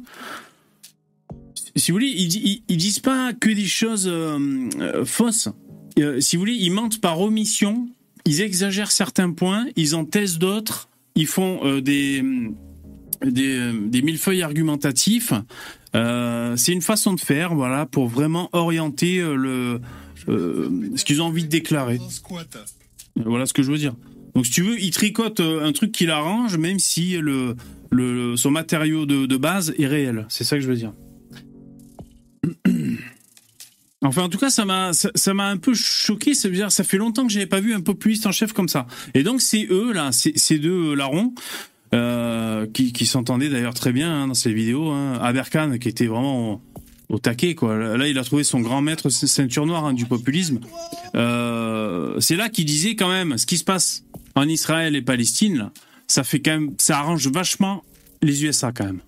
si 1.75 1.91
vous 1.91 1.95
voulez, 1.95 2.13
ils, 2.15 2.35
ils, 2.35 2.63
ils 2.67 2.77
disent 2.77 2.99
pas 2.99 3.33
que 3.33 3.49
des 3.49 3.65
choses 3.65 4.07
euh, 4.07 4.37
euh, 4.79 5.05
fausses. 5.05 5.49
Euh, 5.97 6.19
si 6.19 6.35
vous 6.35 6.41
voulez, 6.41 6.53
ils 6.53 6.71
mentent 6.71 7.01
par 7.01 7.19
omission, 7.19 7.89
ils 8.29 8.41
exagèrent 8.41 8.91
certains 8.91 9.31
points, 9.31 9.65
ils 9.75 9.95
en 9.95 10.05
testent 10.05 10.37
d'autres, 10.37 10.87
ils 11.15 11.25
font 11.25 11.61
euh, 11.63 11.81
des, 11.81 12.23
des, 13.25 13.57
euh, 13.57 13.73
des 13.87 14.03
millefeuilles 14.03 14.43
argumentatifs. 14.43 15.33
Euh, 15.95 16.55
c'est 16.55 16.71
une 16.71 16.83
façon 16.83 17.13
de 17.13 17.19
faire, 17.19 17.55
voilà, 17.55 17.87
pour 17.87 18.07
vraiment 18.07 18.47
orienter 18.53 19.19
le, 19.19 19.81
ce 20.27 21.03
qu'ils 21.03 21.23
ont 21.23 21.25
envie 21.25 21.43
de 21.43 21.49
déclarer. 21.49 21.99
Voilà 23.15 23.47
ce 23.47 23.53
que 23.53 23.63
je 23.63 23.71
veux 23.71 23.79
dire. 23.79 23.95
Donc, 24.35 24.45
si 24.45 24.51
tu 24.51 24.61
veux, 24.61 24.79
il 24.79 24.91
tricote 24.91 25.39
un 25.39 25.71
truc 25.71 25.91
qui 25.91 26.05
l'arrange, 26.05 26.55
même 26.55 26.77
si 26.77 27.17
le, 27.17 27.55
le, 27.89 28.37
son 28.37 28.51
matériau 28.51 29.07
de, 29.07 29.25
de 29.25 29.37
base 29.37 29.73
est 29.79 29.87
réel. 29.87 30.27
C'est 30.29 30.43
ça 30.43 30.55
que 30.55 30.61
je 30.61 30.67
veux 30.67 30.75
dire. 30.75 30.93
Enfin, 34.01 34.23
en 34.23 34.29
tout 34.29 34.37
cas, 34.37 34.49
ça 34.49 34.63
m'a, 34.63 34.91
ça, 34.93 35.33
m'a 35.33 35.47
un 35.49 35.57
peu 35.57 35.73
choqué. 35.73 36.31
Veut 36.43 36.51
dire, 36.51 36.71
ça 36.71 36.83
fait 36.83 36.97
longtemps 36.97 37.27
que 37.27 37.33
j'avais 37.33 37.45
pas 37.45 37.59
vu 37.59 37.73
un 37.73 37.81
populiste 37.81 38.25
en 38.25 38.31
chef 38.31 38.53
comme 38.53 38.69
ça. 38.69 38.87
Et 39.13 39.23
donc, 39.23 39.41
c'est 39.41 39.67
eux 39.69 39.91
là, 39.91 40.11
c'est 40.13 40.37
ces 40.37 40.57
deux 40.57 40.93
larrons 40.93 41.33
euh, 41.93 42.65
qui, 42.73 42.93
qui 42.93 43.05
s'entendaient 43.05 43.49
d'ailleurs 43.49 43.73
très 43.73 43.91
bien 43.91 44.23
hein, 44.23 44.27
dans 44.27 44.33
ces 44.33 44.53
vidéos. 44.53 44.89
Hein. 44.89 45.19
Aberkan, 45.21 45.77
qui 45.79 45.89
était 45.89 46.07
vraiment 46.07 46.53
au, 46.53 46.61
au 47.09 47.19
taquet, 47.19 47.55
quoi. 47.55 47.97
Là, 47.97 48.07
il 48.07 48.17
a 48.17 48.23
trouvé 48.23 48.43
son 48.43 48.61
grand 48.61 48.81
maître 48.81 49.09
ceinture 49.09 49.65
noire 49.65 49.85
hein, 49.85 49.93
du 49.93 50.05
populisme. 50.05 50.59
Euh, 51.15 52.19
c'est 52.19 52.35
là 52.35 52.49
qu'il 52.49 52.65
disait 52.65 52.95
quand 52.95 53.09
même, 53.09 53.37
ce 53.37 53.45
qui 53.45 53.57
se 53.57 53.63
passe 53.63 54.05
en 54.35 54.47
Israël 54.47 54.95
et 54.95 55.01
Palestine, 55.01 55.57
là, 55.57 55.71
ça 56.07 56.23
fait 56.23 56.39
quand 56.39 56.51
même, 56.51 56.71
ça 56.77 56.99
arrange 56.99 57.27
vachement 57.27 57.83
les 58.21 58.45
USA 58.45 58.71
quand 58.71 58.85
même. 58.85 59.01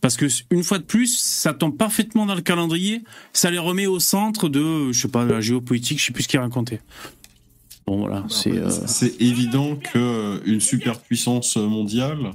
Parce 0.00 0.16
que 0.16 0.26
une 0.50 0.62
fois 0.62 0.78
de 0.78 0.84
plus, 0.84 1.16
ça 1.18 1.52
tombe 1.54 1.76
parfaitement 1.76 2.26
dans 2.26 2.34
le 2.34 2.40
calendrier, 2.40 3.02
ça 3.32 3.50
les 3.50 3.58
remet 3.58 3.86
au 3.86 3.98
centre 4.00 4.48
de, 4.48 4.92
je 4.92 5.00
sais 5.00 5.08
pas, 5.08 5.24
de 5.24 5.32
la 5.32 5.40
géopolitique, 5.40 5.98
je 6.00 6.06
sais 6.06 6.12
plus 6.12 6.24
ce 6.24 6.28
qu'il 6.28 6.40
racontait. 6.40 6.80
Bon 7.86 7.98
voilà, 7.98 8.24
c'est. 8.28 8.52
euh, 8.56 8.70
C'est 8.86 9.20
évident 9.20 9.76
que 9.76 9.98
euh, 9.98 10.38
une 10.44 10.60
superpuissance 10.60 11.56
mondiale, 11.56 12.32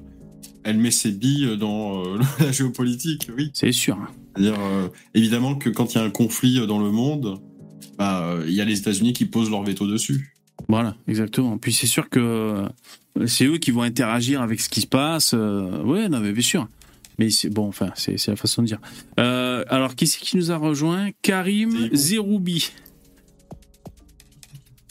elle 0.64 0.78
met 0.78 0.92
ses 0.92 1.12
billes 1.12 1.58
dans 1.58 2.04
euh, 2.04 2.20
la 2.40 2.52
géopolitique, 2.52 3.30
oui. 3.38 3.52
C'est 3.54 3.72
sûr. 3.72 3.98
C'est-à-dire, 4.36 4.60
euh, 4.60 4.88
évidemment 5.14 5.56
que 5.56 5.70
quand 5.70 5.94
il 5.94 5.98
y 5.98 6.02
a 6.02 6.04
un 6.04 6.10
conflit 6.10 6.66
dans 6.68 6.80
le 6.80 6.92
monde, 6.92 7.40
bah, 7.98 8.22
euh, 8.24 8.44
il 8.48 8.54
y 8.54 8.60
a 8.62 8.66
les 8.66 8.78
États-Unis 8.80 9.14
qui 9.14 9.26
posent 9.26 9.50
leur 9.50 9.64
veto 9.64 9.88
dessus. 9.88 10.34
Voilà, 10.68 10.96
exactement. 11.08 11.58
Puis 11.58 11.72
c'est 11.72 11.88
sûr 11.88 12.10
que 12.10 12.66
c'est 13.28 13.46
eux 13.46 13.58
qui 13.60 13.72
vont 13.72 13.84
interagir 13.84 14.42
avec 14.42 14.60
ce 14.60 14.68
qui 14.68 14.82
se 14.82 14.88
passe. 14.88 15.34
euh, 15.34 15.82
ouais, 15.84 16.10
non, 16.10 16.20
mais 16.20 16.34
bien 16.34 16.42
sûr. 16.42 16.68
Mais 17.18 17.30
c'est 17.30 17.50
bon, 17.50 17.68
enfin, 17.68 17.92
c'est 17.96 18.28
la 18.28 18.36
façon 18.36 18.62
de 18.62 18.68
dire. 18.68 18.80
Euh, 19.20 19.64
alors, 19.70 19.96
qui 19.96 20.08
c'est 20.08 20.20
qui 20.20 20.38
nous 20.38 20.52
a 20.52 20.58
rejoint? 20.58 21.10
Karim 21.22 21.90
Zeroubi. 21.94 22.72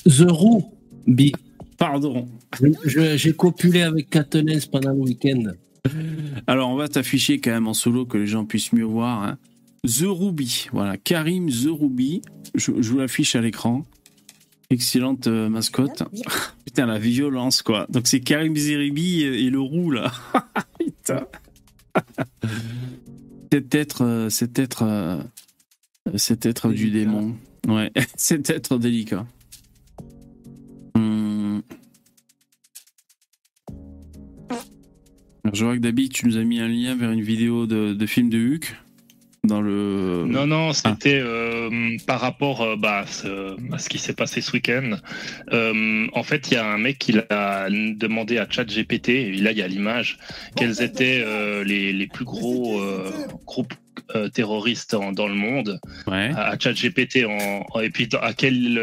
The 0.07 0.31
Roux, 0.31 0.73
B. 1.07 1.31
Pardon. 1.79 2.29
J'ai 2.85 3.35
copulé 3.35 3.83
avec 3.83 4.11
Kateniss 4.11 4.67
pendant 4.67 4.93
le 4.93 5.01
week-end. 5.01 5.53
Alors, 6.47 6.71
on 6.71 6.77
va 6.77 6.89
t'afficher 6.89 7.41
quand 7.41 7.51
même 7.51 7.67
en 7.67 7.75
solo 7.75 8.07
que 8.07 8.19
les 8.19 8.27
gens 8.27 8.45
puissent 8.45 8.73
mieux 8.73 8.85
voir. 8.85 9.23
Hein. 9.23 9.39
The 9.85 10.07
Ruby, 10.07 10.69
voilà, 10.73 10.97
Karim 10.97 11.51
The 11.51 11.69
Ruby. 11.69 12.23
Je, 12.55 12.73
je 12.81 12.91
vous 12.91 12.99
l'affiche 12.99 13.37
à 13.37 13.41
l'écran. 13.41 13.85
Excellente 14.71 15.27
euh, 15.27 15.49
mascotte. 15.51 16.05
Putain, 16.65 16.87
la 16.87 16.99
violence, 16.99 17.63
quoi. 17.63 17.87
Donc, 17.91 18.07
c'est 18.07 18.21
Karim 18.21 18.57
Zeribi 18.57 19.23
et, 19.23 19.45
et 19.45 19.51
le 19.51 19.61
roux, 19.61 19.91
là. 19.91 20.11
Putain. 20.79 21.27
cet 23.53 23.75
être, 23.75 24.05
euh, 24.05 24.29
cet 24.31 24.59
être, 24.59 24.83
euh, 24.83 25.23
cet 26.17 26.47
être 26.47 26.71
du 26.71 26.91
démon. 26.91 27.37
Ouais, 27.67 27.91
cet 28.17 28.51
être 28.51 28.79
délicat. 28.79 29.27
Hum. 30.95 31.63
Alors, 35.45 35.55
je 35.55 35.65
vois 35.65 35.75
que 35.75 35.81
Dabi, 35.81 36.09
tu 36.09 36.27
nous 36.27 36.37
as 36.37 36.45
mis 36.45 36.61
un 36.61 36.69
lien 36.69 36.95
vers 36.95 37.11
une 37.11 37.23
vidéo 37.23 37.67
de, 37.67 37.95
de 37.95 38.07
film 38.07 38.29
de 38.29 38.39
Huck 38.39 38.77
dans 39.45 39.61
le. 39.61 40.25
Non, 40.27 40.47
non, 40.47 40.73
c'était 40.73 41.21
euh, 41.23 41.97
par 42.07 42.21
rapport 42.21 42.63
euh, 42.63 42.77
bah, 42.77 43.01
à 43.01 43.07
ce- 43.07 43.55
à 43.73 43.79
ce 43.79 43.89
qui 43.89 43.99
s'est 43.99 44.15
passé 44.15 44.41
ce 44.41 44.53
week-end. 44.53 44.97
Euh, 45.53 46.07
en 46.13 46.23
fait, 46.23 46.51
il 46.51 46.55
y 46.55 46.57
a 46.57 46.67
un 46.67 46.79
mec 46.79 46.99
qui 46.99 47.15
a 47.31 47.69
demandé 47.71 48.39
à 48.39 48.47
ChatGPT, 48.49 49.09
et 49.11 49.33
là 49.37 49.53
il 49.53 49.59
y 49.59 49.63
a 49.63 49.69
l'image, 49.69 50.19
quels 50.57 50.83
étaient 50.83 51.25
les, 51.65 51.93
les 51.93 52.07
plus 52.07 52.25
gros 52.25 52.81
groupes 53.47 53.75
terroristes 54.35 54.95
en- 54.95 55.13
dans 55.13 55.29
le 55.29 55.35
monde, 55.35 55.81
Ouais. 56.07 56.31
à, 56.37 56.59
ChatGPT, 56.59 57.25
en, 57.25 57.65
en- 57.71 57.81
et 57.81 57.91
puis 57.91 58.09
à 58.21 58.33
quelle, 58.35 58.79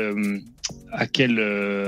à 0.91 1.05
quelle 1.07 1.39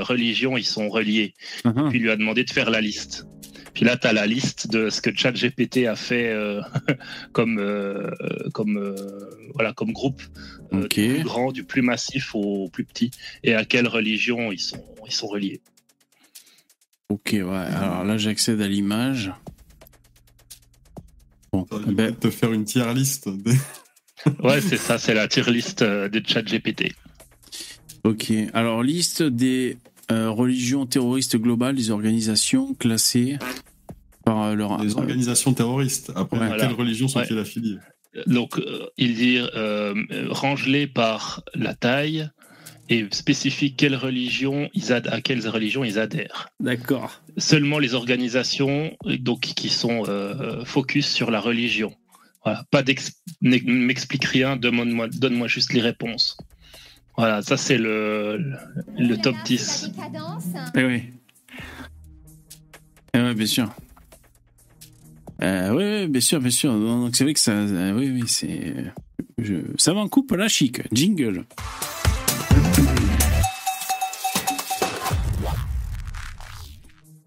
religion 0.02 0.58
ils 0.58 0.66
sont 0.66 0.90
reliés. 0.90 1.34
Uh-huh. 1.66 1.90
Puis 1.90 2.00
il 2.00 2.04
lui 2.04 2.12
a 2.12 2.16
demandé 2.16 2.44
de 2.44 2.50
faire 2.52 2.70
la 2.70 2.82
liste. 2.82 3.26
Puis 3.74 3.86
là, 3.86 3.98
tu 3.98 4.06
as 4.08 4.14
la 4.14 4.28
liste 4.28 4.70
de 4.70 4.90
ce 4.90 5.02
que 5.02 5.10
ChatGPT 5.16 5.88
a 5.88 5.96
fait 5.96 6.30
euh, 6.32 6.62
comme, 7.32 7.58
euh, 7.60 8.10
comme, 8.54 8.78
euh, 8.78 8.96
voilà, 9.54 9.74
comme 9.74 9.92
groupe, 9.92 10.22
euh, 10.74 10.88
du 10.88 10.88
plus 11.16 11.24
grand, 11.24 11.52
du 11.52 11.64
plus 11.64 11.82
massif 11.82 12.36
au 12.36 12.70
plus 12.70 12.86
petit, 12.86 13.10
et 13.44 13.56
à 13.56 13.66
quelle 13.66 13.88
religion 13.88 14.52
ils 14.52 14.60
sont, 14.60 14.84
ils 15.08 15.12
sont 15.14 15.28
reliés. 15.28 15.62
Ok, 17.10 17.30
ouais. 17.34 17.42
Alors 17.42 18.04
là, 18.04 18.18
j'accède 18.18 18.62
à 18.62 18.68
l'image. 18.68 19.32
Bon, 21.52 21.68
ben, 21.72 22.08
va 22.08 22.12
te 22.12 22.30
faire 22.30 22.52
une 22.54 22.66
tier 22.66 22.92
liste. 22.94 23.30
des- 23.30 23.58
Ouais, 24.44 24.62
c'est 24.62 24.78
ça, 24.78 24.98
c'est 24.98 25.14
la 25.14 25.28
tier 25.28 25.44
list 25.52 25.82
euh, 25.82 26.08
de 26.10 26.22
ChatGPT. 26.26 26.94
ok. 28.04 28.32
Alors, 28.54 28.82
liste 28.84 29.22
des 29.24 29.78
euh, 30.12 30.30
religions 30.30 30.86
terroristes 30.86 31.38
globales, 31.38 31.76
des 31.76 31.90
organisations 31.92 32.74
classées 32.74 33.38
par 34.26 34.44
euh, 34.44 34.56
leur. 34.56 34.78
Des 34.78 34.96
organisations 34.96 35.54
terroristes. 35.54 36.12
Après, 36.16 36.38
Ouais. 36.38 36.44
à 36.44 36.48
Voilà. 36.50 36.68
quelle 36.68 36.76
religion 36.76 37.08
sont-ils 37.08 37.38
affiliés 37.38 37.78
Donc, 38.28 38.60
euh, 38.60 38.86
il 38.98 39.16
dit 39.16 39.38
euh, 39.56 39.94
range-les 40.30 40.88
par 40.88 41.44
la 41.56 41.74
taille 41.74 42.30
et 42.90 43.06
spécifient 43.12 43.76
quelle 43.76 43.96
religion 43.96 44.70
ils 44.74 44.92
ad- 44.92 45.08
à 45.08 45.22
quelles 45.22 45.48
religions 45.48 45.84
ils 45.86 45.98
adhèrent. 46.00 46.50
D'accord. 46.60 47.22
Seulement 47.38 47.80
les 47.80 47.94
organisations 47.94 48.96
donc 49.20 49.42
qui 49.42 49.70
sont 49.70 50.04
euh, 50.10 50.64
focus 50.66 51.08
sur 51.08 51.32
la 51.32 51.40
religion. 51.40 51.94
Voilà, 52.44 52.66
pas 52.72 52.84
m'explique 53.42 54.26
rien, 54.26 54.58
donne-moi 54.58 55.08
donne-moi 55.08 55.48
juste 55.48 55.72
les 55.72 55.80
réponses. 55.80 56.36
Voilà, 57.18 57.42
ça 57.42 57.58
c'est 57.58 57.78
le, 57.78 58.38
le, 58.38 58.58
le 58.98 59.18
top 59.18 59.36
10. 59.46 59.92
Eh 60.76 60.84
oui. 60.84 61.04
Eh 63.14 63.20
ouais, 63.20 63.34
bien 63.36 63.46
sûr. 63.46 63.70
Euh, 65.42 65.70
oui, 65.72 65.84
oui, 65.84 66.08
bien 66.08 66.22
sûr, 66.22 66.40
bien 66.40 66.50
sûr. 66.50 66.74
Donc 66.74 67.16
c'est 67.16 67.24
vrai 67.24 67.34
que 67.34 67.40
ça, 67.40 67.52
euh, 67.52 67.94
oui, 67.94 68.10
oui, 68.14 68.24
c'est, 68.28 68.74
je, 69.38 69.56
ça 69.78 69.94
va 69.94 70.00
en 70.00 70.08
coupe 70.08 70.32
la 70.32 70.48
chic. 70.48 70.82
Jingle. 70.92 71.46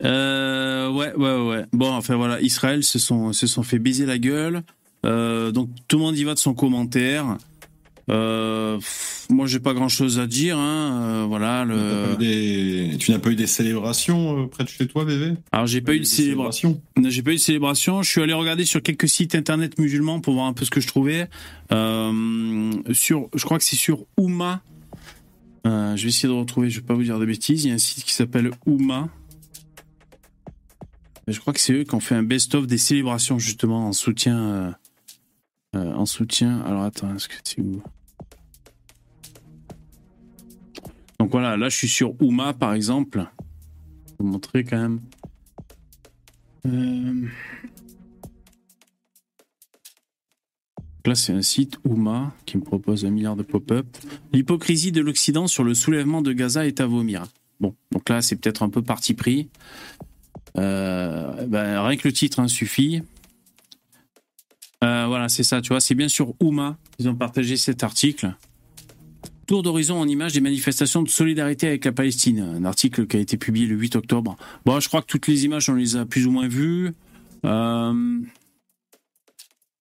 Euh, 0.04 0.90
ouais, 0.90 1.14
ouais, 1.14 1.42
ouais. 1.42 1.64
Bon, 1.72 1.92
enfin 1.92 2.16
voilà, 2.16 2.40
Israël 2.40 2.82
se 2.84 2.98
sont, 2.98 3.32
se 3.32 3.46
sont 3.46 3.62
fait 3.62 3.78
baiser 3.78 4.06
la 4.06 4.18
gueule. 4.18 4.62
Euh, 5.04 5.52
donc 5.52 5.68
tout 5.88 5.98
le 5.98 6.04
monde 6.04 6.18
y 6.18 6.24
va 6.24 6.34
de 6.34 6.38
son 6.38 6.54
commentaire. 6.54 7.36
Euh, 8.08 8.78
moi, 9.30 9.46
j'ai 9.46 9.58
pas 9.58 9.74
grand 9.74 9.88
chose 9.88 10.18
à 10.20 10.26
dire. 10.28 10.56
Hein. 10.58 11.00
Euh, 11.02 11.24
voilà. 11.26 11.58
Pas 11.58 11.64
Le... 11.64 12.16
des- 12.16 12.96
Tu 12.98 13.10
n'as 13.10 13.18
pas 13.18 13.30
eu 13.30 13.34
des 13.36 13.46
célébrations 13.48 14.44
euh, 14.44 14.46
près 14.46 14.62
de 14.64 14.68
chez 14.68 14.86
toi, 14.86 15.04
bébé? 15.04 15.34
Alors, 15.52 15.66
j'ai 15.66 15.80
pas 15.80 15.94
eu 15.94 15.98
de 16.00 16.04
célébration. 16.04 16.80
célébrations 16.94 17.10
J'ai 17.10 17.22
pas 17.22 17.30
eu 17.32 17.34
de 17.34 17.40
célébration. 17.40 18.02
Je 18.02 18.10
suis 18.10 18.22
allé 18.22 18.32
regarder 18.32 18.64
sur 18.64 18.80
quelques 18.82 19.08
sites 19.08 19.34
internet 19.34 19.78
musulmans 19.78 20.20
pour 20.20 20.34
voir 20.34 20.46
un 20.46 20.52
peu 20.52 20.64
ce 20.64 20.70
que 20.70 20.80
je 20.80 20.86
trouvais. 20.86 21.28
Euh, 21.72 22.70
sur, 22.92 23.28
je 23.34 23.44
crois 23.44 23.58
que 23.58 23.64
c'est 23.64 23.76
sur 23.76 24.06
Ouma. 24.16 24.62
Je 25.64 26.00
vais 26.00 26.08
essayer 26.08 26.28
de 26.28 26.38
retrouver. 26.38 26.70
Je 26.70 26.78
vais 26.80 26.86
pas 26.86 26.94
vous 26.94 27.02
dire 27.02 27.18
de 27.18 27.26
bêtises. 27.26 27.64
Il 27.64 27.68
y 27.68 27.70
a 27.72 27.74
un 27.74 27.78
site 27.78 28.04
qui 28.04 28.12
s'appelle 28.12 28.50
Ouma. 28.66 29.08
Je 31.26 31.40
crois 31.40 31.52
que 31.52 31.58
c'est 31.58 31.72
eux 31.72 31.82
qui 31.82 31.92
ont 31.96 31.98
fait 32.00 32.14
un 32.14 32.22
best-of 32.22 32.68
des 32.68 32.78
célébrations 32.78 33.40
justement 33.40 33.88
en 33.88 33.92
soutien. 33.92 34.38
euh, 35.74 35.92
en 35.92 36.06
soutien. 36.06 36.60
Alors 36.64 36.82
attends, 36.84 37.12
est-ce 37.16 37.26
que 37.28 37.34
c'est 37.42 37.60
où? 37.60 37.82
Donc 41.18 41.30
voilà, 41.30 41.56
là 41.56 41.68
je 41.68 41.76
suis 41.76 41.88
sur 41.88 42.20
Ouma 42.22 42.52
par 42.52 42.74
exemple. 42.74 43.26
Je 44.06 44.12
vais 44.12 44.16
vous 44.18 44.26
montrer 44.26 44.64
quand 44.64 44.78
même. 44.78 45.00
Euh, 46.66 47.28
Là, 51.06 51.14
c'est 51.14 51.32
un 51.32 51.42
site 51.42 51.78
Ouma 51.84 52.34
qui 52.46 52.56
me 52.56 52.62
propose 52.64 53.04
un 53.04 53.10
milliard 53.10 53.36
de 53.36 53.44
pop-up. 53.44 53.86
L'hypocrisie 54.32 54.90
de 54.90 55.00
l'Occident 55.00 55.46
sur 55.46 55.62
le 55.62 55.72
soulèvement 55.72 56.20
de 56.20 56.32
Gaza 56.32 56.66
est 56.66 56.80
à 56.80 56.86
vomir. 56.86 57.26
Bon, 57.60 57.76
donc 57.92 58.08
là, 58.08 58.22
c'est 58.22 58.34
peut-être 58.34 58.64
un 58.64 58.68
peu 58.68 58.82
parti 58.82 59.14
pris. 59.14 59.48
Euh, 60.58 61.46
ben, 61.46 61.80
rien 61.80 61.96
que 61.96 62.08
le 62.08 62.12
titre 62.12 62.40
hein, 62.40 62.48
suffit. 62.48 63.02
Euh, 64.82 65.06
voilà, 65.06 65.28
c'est 65.28 65.44
ça, 65.44 65.60
tu 65.60 65.68
vois, 65.68 65.80
c'est 65.80 65.94
bien 65.94 66.08
sur 66.08 66.34
Ouma. 66.42 66.76
Ils 66.98 67.08
ont 67.08 67.14
partagé 67.14 67.56
cet 67.56 67.84
article. 67.84 68.34
Tour 69.46 69.62
d'horizon 69.62 70.00
en 70.00 70.08
images 70.08 70.32
des 70.32 70.40
manifestations 70.40 71.04
de 71.04 71.08
solidarité 71.08 71.68
avec 71.68 71.84
la 71.84 71.92
Palestine. 71.92 72.40
Un 72.40 72.64
article 72.64 73.06
qui 73.06 73.16
a 73.16 73.20
été 73.20 73.36
publié 73.36 73.66
le 73.66 73.76
8 73.76 73.94
octobre. 73.94 74.36
Bon, 74.64 74.80
je 74.80 74.88
crois 74.88 75.02
que 75.02 75.06
toutes 75.06 75.28
les 75.28 75.44
images, 75.44 75.68
on 75.68 75.74
les 75.74 75.94
a 75.94 76.04
plus 76.04 76.26
ou 76.26 76.32
moins 76.32 76.48
vues. 76.48 76.92
Euh, 77.44 78.20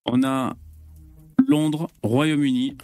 on 0.05 0.23
a 0.23 0.55
Londres, 1.47 1.89
Royaume-Uni. 2.03 2.77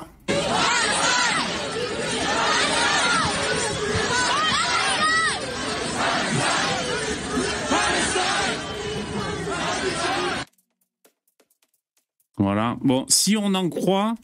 Voilà. 12.38 12.76
Bon, 12.82 13.06
si 13.08 13.38
on 13.38 13.54
en 13.54 13.70
croit, 13.70 14.16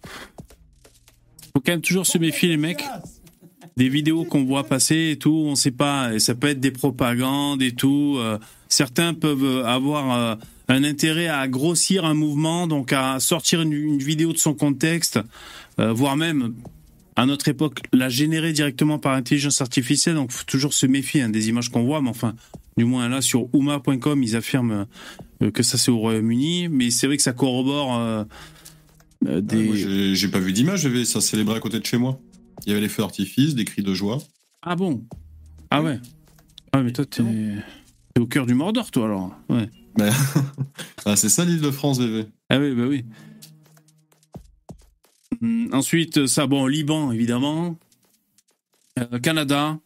faut 1.57 1.63
quand 1.65 1.71
même 1.71 1.81
toujours 1.81 2.05
se 2.05 2.19
méfier, 2.19 2.49
les 2.49 2.57
mecs. 2.57 2.83
Des 3.77 3.89
vidéos 3.89 4.25
qu'on 4.25 4.43
voit 4.43 4.63
passer 4.63 5.09
et 5.13 5.17
tout, 5.17 5.43
on 5.47 5.55
sait 5.55 5.71
pas. 5.71 6.13
Et 6.13 6.19
ça 6.19 6.35
peut 6.35 6.49
être 6.49 6.59
des 6.59 6.69
propagandes 6.69 7.63
et 7.63 7.71
tout. 7.71 8.17
euh, 8.19 8.37
certains 8.69 9.15
peuvent 9.15 9.65
avoir 9.65 10.13
euh, 10.15 10.35
un 10.67 10.83
intérêt 10.83 11.27
à 11.27 11.47
grossir 11.47 12.05
un 12.05 12.13
mouvement, 12.13 12.67
donc 12.67 12.93
à 12.93 13.19
sortir 13.19 13.61
une, 13.61 13.97
vidéo 13.97 14.33
de 14.33 14.37
son 14.37 14.53
contexte, 14.53 15.19
euh, 15.79 15.91
voire 15.93 16.15
même 16.15 16.53
à 17.15 17.25
notre 17.25 17.47
époque 17.47 17.79
la 17.91 18.07
générer 18.07 18.53
directement 18.53 18.99
par 18.99 19.13
intelligence 19.13 19.59
artificielle. 19.59 20.13
Donc, 20.13 20.31
faut 20.31 20.45
toujours 20.45 20.75
se 20.75 20.85
méfier 20.85 21.23
hein, 21.23 21.29
des 21.29 21.49
images 21.49 21.69
qu'on 21.69 21.85
voit. 21.85 22.03
Mais 22.03 22.09
enfin, 22.09 22.35
du 22.77 22.85
moins 22.85 23.09
là 23.09 23.21
sur 23.21 23.47
Uma.com, 23.51 24.21
ils 24.21 24.35
affirment 24.35 24.85
que 25.53 25.63
ça 25.63 25.79
c'est 25.79 25.89
au 25.89 25.97
Royaume-Uni, 25.97 26.67
mais 26.67 26.91
c'est 26.91 27.07
vrai 27.07 27.17
que 27.17 27.23
ça 27.23 27.33
corrobore 27.33 28.27
euh, 29.27 29.37
Ah, 29.37 29.41
des. 29.41 30.15
j'ai- 30.15 30.27
pas 30.29 30.39
vu 30.39 30.53
d'image, 30.53 30.81
j'avais 30.81 31.05
ça 31.05 31.21
célébrait 31.21 31.57
à 31.57 31.59
côté 31.59 31.79
de 31.79 31.85
chez 31.85 31.97
moi. 31.97 32.19
Il 32.65 32.69
y 32.69 32.71
avait 32.71 32.81
les 32.81 32.89
feux 32.89 33.03
d'artifice, 33.03 33.55
des 33.55 33.65
cris 33.65 33.83
de 33.83 33.93
joie. 33.93 34.17
Ah 34.61 34.75
bon? 34.75 35.03
Ah 35.69 35.81
ouais. 35.81 35.99
Ah 36.73 36.81
mais 36.81 36.91
toi 36.91 37.05
t'es 37.05 37.23
t'es 38.13 38.21
au 38.21 38.25
cœur 38.27 38.45
du 38.45 38.53
Mordor 38.53 38.91
toi 38.91 39.05
alors. 39.05 39.35
Ouais. 39.49 39.69
Ah, 41.05 41.15
c'est 41.15 41.29
ça 41.29 41.45
l'île 41.45 41.61
de 41.61 41.71
France, 41.71 41.99
bébé. 41.99 42.25
Ah 42.49 42.59
oui 42.59 42.73
bah 42.75 42.83
oui. 42.87 43.05
Hum, 45.41 45.69
ensuite 45.73 46.27
ça 46.27 46.47
bon 46.47 46.65
Liban 46.67 47.11
évidemment. 47.11 47.77
Euh, 48.99 49.19
Canada. 49.19 49.77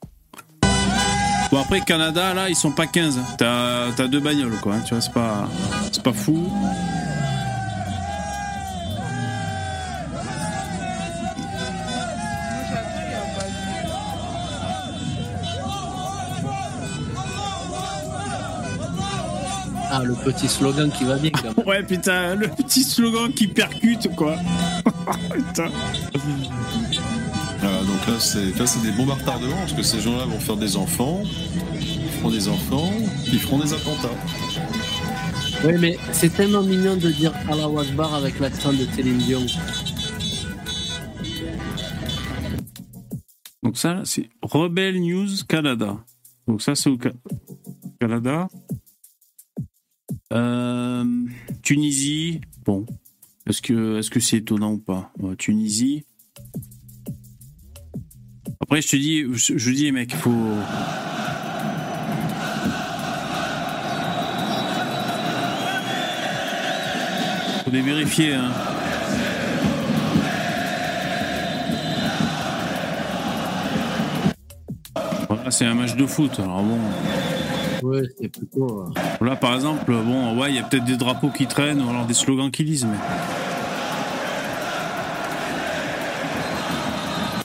Bon 1.51 1.59
après 1.59 1.81
Canada 1.81 2.33
là 2.33 2.49
ils 2.49 2.55
sont 2.55 2.71
pas 2.71 2.87
15. 2.87 3.19
T'as 3.37 3.91
t'as 3.91 4.07
deux 4.07 4.19
bagnoles 4.21 4.57
quoi. 4.61 4.75
hein, 4.75 4.81
tu 4.81 4.93
vois 4.93 5.01
c'est 5.01 5.13
pas 5.13 5.49
c'est 5.91 6.01
pas 6.03 6.13
fou. 6.13 6.47
Ah, 19.93 20.03
le 20.05 20.13
petit 20.15 20.47
slogan 20.47 20.89
qui 20.89 21.03
va 21.03 21.17
bien, 21.17 21.31
quand 21.31 21.55
même. 21.57 21.67
Ouais 21.67 21.83
putain 21.83 22.35
le 22.35 22.47
petit 22.47 22.83
slogan 22.83 23.31
qui 23.33 23.47
percute 23.47 24.07
quoi. 24.15 24.35
putain. 25.33 25.67
Ah, 27.63 27.83
donc 27.85 28.07
là, 28.07 28.19
c'est 28.19 28.57
là, 28.57 28.65
c'est 28.65 28.81
des 28.81 28.91
bombes 28.91 29.11
à 29.11 29.15
retardement, 29.15 29.55
parce 29.57 29.73
que 29.73 29.83
ces 29.83 29.99
gens-là 30.01 30.25
vont 30.25 30.39
faire 30.39 30.55
des 30.57 30.77
enfants, 30.77 31.21
ils 31.79 32.09
feront 32.09 32.31
des 32.31 32.47
enfants, 32.47 32.91
ils 33.27 33.39
feront 33.39 33.59
des 33.59 33.73
attentats. 33.73 34.15
Oui, 35.63 35.73
mais 35.79 35.97
c'est 36.11 36.29
tellement 36.33 36.63
mignon 36.63 36.95
de 36.95 37.09
dire 37.11 37.33
Allah 37.49 37.67
Akbar 37.81 38.15
avec 38.15 38.39
l'accent 38.39 38.71
de 38.73 38.85
Céline 38.95 39.17
Dion. 39.19 39.45
Donc 43.63 43.77
ça, 43.77 44.01
c'est 44.05 44.29
Rebel 44.41 44.99
News 45.01 45.27
Canada. 45.47 45.97
Donc 46.47 46.61
ça, 46.61 46.73
c'est 46.75 46.89
au 46.89 46.97
Ca- 47.01 47.11
Canada. 47.99 48.47
Euh, 50.31 51.03
Tunisie, 51.61 52.41
bon. 52.65 52.85
Est-ce 53.47 53.61
que 53.61 53.99
est-ce 53.99 54.19
c'est 54.19 54.37
étonnant 54.37 54.73
ou 54.73 54.77
pas? 54.77 55.11
Ouais, 55.19 55.35
Tunisie. 55.35 56.05
Après, 58.61 58.81
je 58.81 58.87
te 58.87 58.95
dis, 58.95 59.23
je, 59.33 59.57
je 59.57 59.71
dis, 59.71 59.91
mec, 59.91 60.15
faut. 60.15 60.31
Faut 67.65 67.71
les 67.71 67.81
vérifier, 67.81 68.35
hein. 68.35 68.51
Voilà, 75.27 75.51
c'est 75.51 75.65
un 75.65 75.73
match 75.73 75.95
de 75.95 76.05
foot. 76.05 76.39
Alors 76.39 76.63
bon, 76.63 76.79
Ouais, 77.81 78.03
c'est 78.19 78.27
plutôt. 78.29 78.81
euh, 78.83 79.25
là 79.25 79.35
par 79.35 79.55
exemple, 79.55 79.91
bon, 79.91 80.39
ouais, 80.39 80.51
il 80.51 80.55
y 80.55 80.59
a 80.59 80.63
peut-être 80.63 80.85
des 80.85 80.97
drapeaux 80.97 81.29
qui 81.29 81.47
traînent 81.47 81.81
ou 81.81 81.89
alors 81.89 82.05
des 82.05 82.13
slogans 82.13 82.51
qui 82.51 82.63
lisent, 82.63 82.85
mais. 82.85 82.97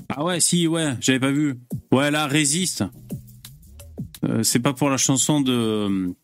Ah 0.09 0.25
ouais, 0.25 0.41
si, 0.41 0.67
ouais, 0.67 0.95
j'avais 1.01 1.21
pas 1.21 1.31
vu. 1.33 1.59
Ouais, 1.93 2.11
là, 2.11 2.27
résiste. 2.27 2.85
Euh, 4.25 4.43
c'est 4.43 4.61
pas 4.61 4.73
pour 4.73 4.89
la 4.91 4.97
chanson 4.97 5.41
de. 5.41 6.15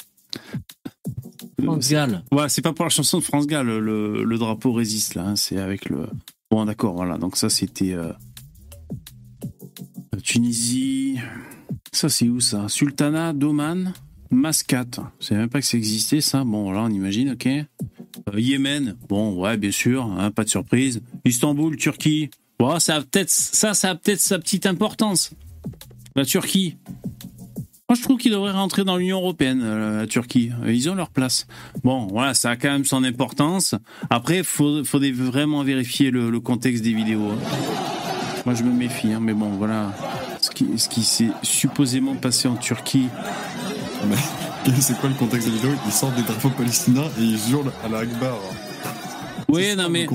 France 1.62 1.90
Gall. 1.90 2.24
Ouais, 2.32 2.48
c'est 2.48 2.62
pas 2.62 2.72
pour 2.72 2.84
la 2.84 2.90
chanson 2.90 3.18
de 3.18 3.22
France 3.22 3.46
Gall, 3.46 3.66
le, 3.66 4.24
le 4.24 4.38
drapeau 4.38 4.72
résiste 4.72 5.14
là, 5.14 5.24
hein, 5.26 5.36
c'est 5.36 5.58
avec 5.58 5.88
le. 5.88 6.06
Bon, 6.50 6.64
d'accord, 6.64 6.94
voilà, 6.94 7.18
donc 7.18 7.36
ça 7.36 7.48
c'était. 7.50 7.92
euh, 7.92 8.12
Tunisie. 10.22 11.18
Ça 11.92 12.08
c'est 12.08 12.28
où 12.28 12.40
ça 12.40 12.68
Sultanat 12.68 13.32
d'Oman, 13.32 13.92
Mascate. 14.30 15.00
Je 15.20 15.26
savais 15.26 15.40
même 15.40 15.50
pas 15.50 15.60
que 15.60 15.66
ça 15.66 15.76
existait 15.76 16.20
ça. 16.20 16.44
Bon, 16.44 16.70
là 16.72 16.80
on 16.82 16.88
imagine, 16.88 17.32
ok. 17.32 17.46
Euh, 17.46 18.40
Yémen, 18.40 18.96
bon, 19.08 19.34
ouais, 19.40 19.56
bien 19.56 19.70
sûr, 19.70 20.04
hein, 20.04 20.30
pas 20.30 20.44
de 20.44 20.48
surprise. 20.48 21.02
Istanbul, 21.24 21.76
Turquie. 21.76 22.30
Bon, 22.58 22.78
ça 22.78 22.96
a 22.96 23.00
peut-être 23.00 23.30
ça, 23.30 23.74
ça 23.74 23.90
a 23.90 23.94
peut-être 23.94 24.20
sa 24.20 24.38
petite 24.38 24.66
importance. 24.66 25.32
La 26.14 26.24
Turquie. 26.24 26.76
Moi, 27.88 27.96
je 27.96 28.02
trouve 28.02 28.16
qu'ils 28.16 28.32
devraient 28.32 28.52
rentrer 28.52 28.84
dans 28.84 28.96
l'Union 28.96 29.18
européenne, 29.18 29.60
euh, 29.62 30.00
la 30.00 30.06
Turquie. 30.06 30.50
Ils 30.66 30.88
ont 30.88 30.94
leur 30.94 31.10
place. 31.10 31.46
Bon, 31.84 32.06
voilà, 32.06 32.32
ça 32.32 32.50
a 32.50 32.56
quand 32.56 32.70
même 32.70 32.86
son 32.86 33.04
importance. 33.04 33.74
Après, 34.08 34.38
il 34.38 34.44
faudrait 34.44 35.10
vraiment 35.10 35.62
vérifier 35.62 36.10
le, 36.10 36.30
le, 36.30 36.40
contexte 36.40 36.82
des 36.82 36.94
vidéos. 36.94 37.32
hein. 37.32 37.38
Moi, 38.46 38.54
je 38.54 38.62
me 38.62 38.72
méfie, 38.72 39.12
hein, 39.12 39.20
mais 39.20 39.34
bon, 39.34 39.50
voilà. 39.50 39.92
Ce 40.52 40.54
qui, 40.54 40.66
ce 40.78 40.88
qui 40.90 41.02
s'est 41.02 41.30
supposément 41.42 42.14
passé 42.14 42.46
en 42.46 42.56
Turquie. 42.56 43.06
C'est 44.80 44.98
quoi 45.00 45.08
le 45.08 45.14
contexte 45.14 45.48
des 45.48 45.54
vidéos 45.54 45.70
Ils 45.86 45.92
sortent 45.92 46.14
des 46.14 46.22
drapeaux 46.22 46.50
palestiniens 46.50 47.06
et 47.18 47.22
ils 47.22 47.50
hurlent 47.50 47.72
à 47.82 47.88
la 47.88 48.00
Akbar. 48.00 48.36
Oui, 49.48 49.74
non, 49.76 49.88
mais. 49.88 50.06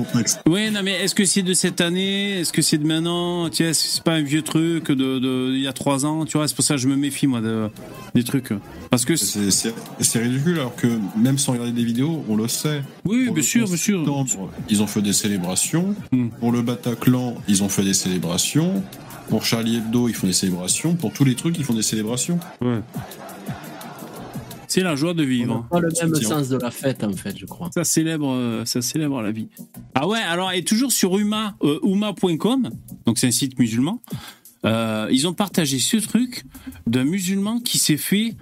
Oui, 0.48 0.70
non, 0.70 0.80
mais 0.84 0.92
est-ce 1.02 1.14
que 1.14 1.24
c'est 1.24 1.42
de 1.42 1.52
cette 1.54 1.80
année? 1.80 2.40
Est-ce 2.40 2.52
que 2.52 2.62
c'est 2.62 2.78
de 2.78 2.86
maintenant? 2.86 3.50
Sais, 3.52 3.64
est-ce 3.64 3.82
que 3.84 3.88
c'est 3.94 4.02
pas 4.02 4.14
un 4.14 4.22
vieux 4.22 4.42
truc 4.42 4.90
de, 4.92 5.18
de, 5.18 5.52
il 5.54 5.60
y 5.60 5.66
a 5.68 5.72
trois 5.72 6.04
ans? 6.06 6.24
Tu 6.24 6.36
vois, 6.36 6.46
c'est 6.48 6.54
pour 6.56 6.64
ça 6.64 6.74
que 6.74 6.80
je 6.80 6.88
me 6.88 6.96
méfie, 6.96 7.26
moi, 7.26 7.40
de, 7.40 7.68
des 8.14 8.22
trucs. 8.24 8.52
Parce 8.90 9.04
que. 9.04 9.16
C'est- 9.16 9.50
C'est 9.50 9.74
c'est 10.00 10.18
ridicule 10.20 10.58
alors 10.60 10.74
que 10.76 10.86
même 11.16 11.38
sans 11.38 11.52
regarder 11.52 11.72
des 11.72 11.84
vidéos, 11.84 12.24
on 12.28 12.36
le 12.36 12.46
sait. 12.48 12.82
Oui, 13.04 13.28
bien 13.30 13.42
sûr, 13.42 13.62
11 13.64 13.68
bien 13.70 13.76
sûr. 13.78 14.50
Ils 14.68 14.82
ont 14.82 14.86
fait 14.88 15.02
des 15.02 15.12
célébrations. 15.12 15.94
Hmm. 16.12 16.28
Pour 16.40 16.52
le 16.52 16.62
Bataclan, 16.62 17.34
ils 17.48 17.62
ont 17.64 17.68
fait 17.68 17.82
des 17.84 17.94
célébrations. 17.94 18.82
Pour 19.28 19.44
Charlie 19.44 19.76
Hebdo, 19.76 20.08
ils 20.08 20.14
font 20.14 20.26
des 20.26 20.32
célébrations. 20.32 20.94
Pour 20.94 21.12
tous 21.12 21.24
les 21.24 21.34
trucs, 21.34 21.58
ils 21.58 21.64
font 21.64 21.74
des 21.74 21.82
célébrations. 21.82 22.38
Ouais. 22.62 22.80
C'est 24.66 24.82
la 24.82 24.96
joie 24.96 25.14
de 25.14 25.22
vivre. 25.22 25.66
pas 25.70 25.80
le 25.80 25.88
même 26.02 26.14
sens 26.14 26.48
de 26.48 26.56
la 26.58 26.70
fête, 26.70 27.02
en 27.04 27.12
fait, 27.12 27.36
je 27.38 27.46
crois. 27.46 27.70
Ça 27.72 27.84
célèbre, 27.84 28.30
euh, 28.32 28.64
ça 28.64 28.82
célèbre 28.82 29.20
la 29.22 29.30
vie. 29.32 29.48
Ah 29.94 30.06
ouais, 30.06 30.18
alors 30.18 30.52
et 30.52 30.62
toujours 30.62 30.92
sur 30.92 31.18
Uma, 31.18 31.56
euh, 31.62 31.78
Uma.com, 31.82 32.70
donc 33.06 33.18
c'est 33.18 33.26
un 33.26 33.30
site 33.30 33.58
musulman. 33.58 34.00
euh, 34.66 35.08
ils 35.10 35.26
ont 35.26 35.32
partagé 35.34 35.78
ce 35.78 35.96
truc 35.98 36.44
d'un 36.86 37.04
musulman 37.04 37.60
qui 37.60 37.78
s'est 37.78 37.96
fait 37.96 38.34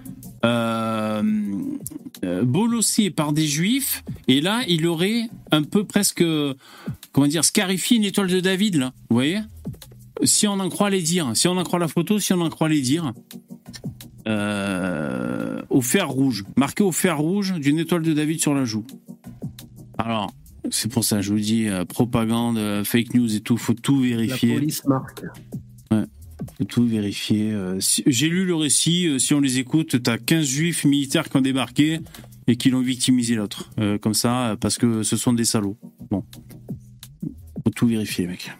euh, 0.45 1.21
euh, 2.23 2.43
bolosser 2.43 3.09
par 3.09 3.31
des 3.33 3.45
juifs 3.47 4.03
et 4.27 4.41
là 4.41 4.61
il 4.67 4.87
aurait 4.87 5.29
un 5.51 5.61
peu 5.63 5.83
presque 5.83 6.23
comment 7.11 7.27
dire 7.27 7.45
scarifié 7.45 7.97
une 7.97 8.03
étoile 8.03 8.27
de 8.27 8.39
David 8.39 8.75
là, 8.77 8.93
vous 9.09 9.15
voyez? 9.15 9.39
Si 10.23 10.47
on 10.47 10.53
en 10.59 10.69
croit 10.69 10.89
les 10.89 11.01
dires, 11.01 11.31
si 11.35 11.47
on 11.47 11.57
en 11.57 11.63
croit 11.63 11.79
la 11.79 11.87
photo, 11.87 12.19
si 12.19 12.33
on 12.33 12.41
en 12.41 12.49
croit 12.49 12.69
les 12.69 12.81
dires. 12.81 13.13
Euh, 14.27 15.61
au 15.69 15.81
fer 15.81 16.09
rouge, 16.09 16.43
marqué 16.57 16.83
au 16.83 16.91
fer 16.91 17.17
rouge 17.17 17.53
d'une 17.53 17.79
étoile 17.79 18.01
de 18.01 18.13
David 18.13 18.41
sur 18.41 18.53
la 18.53 18.65
joue. 18.65 18.85
Alors, 19.97 20.33
c'est 20.69 20.91
pour 20.91 21.03
ça, 21.05 21.21
je 21.21 21.31
vous 21.31 21.39
dis, 21.39 21.67
euh, 21.69 21.85
propagande, 21.85 22.57
euh, 22.57 22.83
fake 22.83 23.13
news 23.13 23.33
et 23.35 23.39
tout, 23.39 23.55
faut 23.55 23.73
tout 23.73 24.01
La 24.03 24.09
vérifier. 24.09 24.55
police 24.55 24.83
marque. 24.85 25.21
Faut 26.57 26.63
tout 26.65 26.85
vérifier. 26.85 27.53
si- 27.79 28.03
J'ai 28.07 28.29
lu 28.29 28.45
le 28.45 28.55
récit, 28.55 29.19
si 29.19 29.33
on 29.33 29.39
les 29.41 29.59
écoute, 29.59 30.01
t'as 30.01 30.17
15 30.17 30.45
juifs 30.45 30.85
militaires 30.85 31.29
qui 31.29 31.37
ont 31.37 31.41
débarqué 31.41 31.99
et 32.47 32.55
qui 32.57 32.69
l'ont 32.69 32.81
victimisé 32.81 33.35
l'autre. 33.35 33.69
Comme 34.01 34.13
ça, 34.13 34.55
parce 34.59 34.77
que 34.77 35.03
ce 35.03 35.17
sont 35.17 35.33
des 35.33 35.45
salauds. 35.45 35.77
Bon. 36.09 36.23
Faut 37.63 37.69
tout 37.75 37.87
vérifier, 37.87 38.27
mec. 38.27 38.51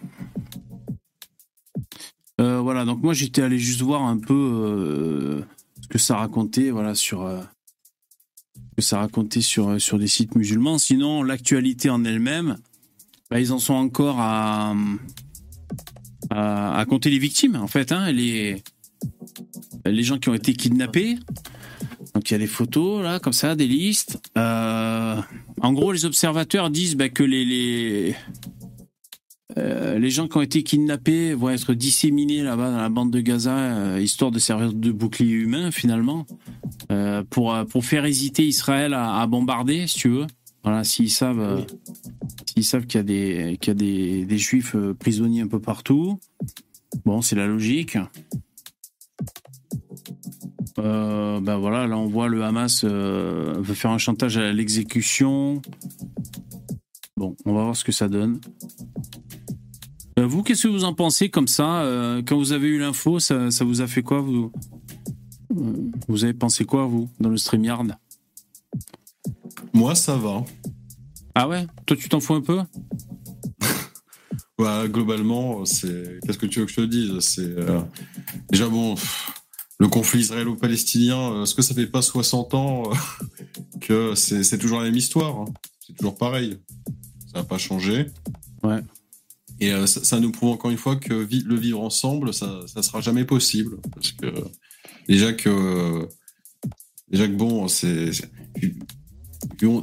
Euh, 2.39 2.59
voilà, 2.59 2.85
donc 2.85 3.01
moi 3.01 3.13
j'étais 3.13 3.41
allé 3.41 3.57
juste 3.57 3.81
voir 3.81 4.03
un 4.03 4.17
peu 4.17 4.33
euh, 4.33 5.41
ce 5.81 5.87
que 5.87 5.97
ça 5.97 6.17
racontait, 6.17 6.69
voilà, 6.69 6.93
sur. 6.93 7.23
euh, 7.23 7.41
sur, 8.79 9.97
des 9.97 10.07
sites 10.07 10.35
musulmans. 10.35 10.77
Sinon, 10.77 11.23
l'actualité 11.23 11.89
en 11.89 12.05
elle-même, 12.05 12.57
bah, 13.31 13.39
ils 13.39 13.51
en 13.51 13.57
sont 13.57 13.73
encore 13.73 14.17
à 14.19 14.75
compter 16.87 17.09
les 17.09 17.17
victimes, 17.17 17.55
en 17.55 17.65
fait, 17.65 17.91
hein, 17.91 18.11
les, 18.11 18.61
les 19.85 20.03
gens 20.03 20.19
qui 20.19 20.29
ont 20.29 20.35
été 20.35 20.53
kidnappés. 20.53 21.17
Donc 22.13 22.29
il 22.29 22.33
y 22.33 22.35
a 22.35 22.39
des 22.39 22.45
photos, 22.47 23.01
là, 23.01 23.19
comme 23.19 23.33
ça, 23.33 23.55
des 23.55 23.67
listes. 23.67 24.19
En 24.35 25.73
gros, 25.73 25.91
les 25.91 26.05
observateurs 26.05 26.69
disent 26.69 26.95
bah, 26.95 27.09
que 27.09 27.23
les, 27.23 28.15
euh, 29.57 29.97
les 29.97 30.09
gens 30.09 30.27
qui 30.27 30.37
ont 30.37 30.41
été 30.41 30.61
kidnappés 30.63 31.33
vont 31.33 31.49
être 31.49 31.73
disséminés 31.73 32.43
là-bas 32.43 32.71
dans 32.71 32.77
la 32.77 32.89
bande 32.89 33.11
de 33.11 33.19
Gaza, 33.21 33.57
euh, 33.57 33.99
histoire 33.99 34.31
de 34.31 34.39
servir 34.39 34.73
de 34.73 34.91
bouclier 34.91 35.33
humain, 35.33 35.71
finalement, 35.71 36.25
euh, 36.91 37.23
pour, 37.29 37.65
faire 37.83 38.05
hésiter 38.05 38.45
Israël 38.45 38.93
à, 38.93 39.25
bombarder, 39.25 39.87
si 39.87 39.97
tu 39.97 40.09
veux. 40.09 40.27
Voilà, 40.63 40.83
s'ils 40.83 41.11
savent, 41.11 41.65
qu'il 42.55 42.95
y 42.95 42.97
a 42.97 43.03
des, 43.03 43.57
qu'il 43.59 43.69
y 43.69 43.71
a 43.71 44.25
des, 44.25 44.37
juifs 44.37 44.75
prisonniers 44.99 45.41
un 45.41 45.47
peu 45.47 45.59
partout. 45.59 46.19
Bon, 47.05 47.21
c'est 47.21 47.35
la 47.35 47.47
logique. 47.47 47.97
Ben 50.75 51.57
voilà, 51.57 51.87
là 51.87 51.97
on 51.97 52.05
voit 52.05 52.27
le 52.27 52.43
Hamas 52.43 52.81
faire 52.81 53.91
un 53.91 53.97
chantage 53.97 54.37
à 54.37 54.51
l'exécution. 54.51 55.61
Bon, 57.15 57.35
on 57.45 57.53
va 57.53 57.63
voir 57.63 57.75
ce 57.75 57.83
que 57.83 57.91
ça 57.91 58.07
donne. 58.07 58.39
Euh, 60.17 60.25
vous, 60.25 60.41
qu'est-ce 60.41 60.63
que 60.63 60.67
vous 60.67 60.83
en 60.83 60.93
pensez 60.93 61.29
comme 61.29 61.47
ça 61.47 61.81
euh, 61.81 62.23
Quand 62.25 62.37
vous 62.37 62.51
avez 62.51 62.67
eu 62.67 62.79
l'info, 62.79 63.19
ça, 63.19 63.51
ça 63.51 63.63
vous 63.65 63.81
a 63.81 63.87
fait 63.87 64.01
quoi 64.01 64.21
vous? 64.21 64.51
Vous 66.07 66.23
avez 66.23 66.33
pensé 66.33 66.65
quoi, 66.65 66.85
vous, 66.85 67.09
dans 67.19 67.29
le 67.29 67.37
StreamYard? 67.37 67.95
Moi, 69.73 69.95
ça 69.95 70.15
va. 70.15 70.43
Ah 71.35 71.47
ouais? 71.47 71.67
Toi, 71.85 71.95
tu 71.97 72.09
t'en 72.09 72.19
fous 72.19 72.35
un 72.35 72.41
peu? 72.41 72.59
Ouais, 74.59 74.89
globalement, 74.89 75.65
c'est. 75.65 76.19
Qu'est-ce 76.25 76.39
que 76.39 76.47
tu 76.47 76.59
veux 76.59 76.65
que 76.65 76.71
je 76.71 76.77
te 76.77 76.81
dise? 76.81 77.19
C'est 77.19 77.43
euh, 77.43 77.79
déjà 78.49 78.67
bon. 78.67 78.95
pff, 78.95 79.31
Le 79.77 79.87
conflit 79.87 80.21
israélo-palestinien, 80.21 81.43
est-ce 81.43 81.53
que 81.53 81.61
ça 81.61 81.75
fait 81.75 81.85
pas 81.85 82.01
60 82.01 82.55
ans 82.55 82.89
que 83.81 84.15
c'est 84.15 84.43
c'est 84.43 84.57
toujours 84.57 84.79
la 84.79 84.85
même 84.85 84.95
histoire 84.95 85.41
hein? 85.41 85.45
C'est 85.85 85.95
toujours 85.95 86.17
pareil. 86.17 86.57
Ça 87.31 87.37
n'a 87.37 87.43
pas 87.43 87.59
changé. 87.59 88.07
Ouais. 88.63 88.79
Et 89.59 89.71
euh, 89.73 89.87
ça, 89.87 90.03
ça 90.03 90.19
nous 90.19 90.31
prouve 90.31 90.49
encore 90.51 90.71
une 90.71 90.77
fois 90.77 90.95
que 90.97 91.13
vi- 91.13 91.43
le 91.45 91.55
vivre 91.55 91.81
ensemble, 91.81 92.33
ça, 92.33 92.59
ça 92.67 92.83
sera 92.83 93.01
jamais 93.01 93.25
possible. 93.25 93.77
Parce 93.93 94.11
que 94.11 94.27
déjà 95.07 95.33
que 95.33 96.07
déjà 97.09 97.27
que 97.27 97.33
bon, 97.33 97.67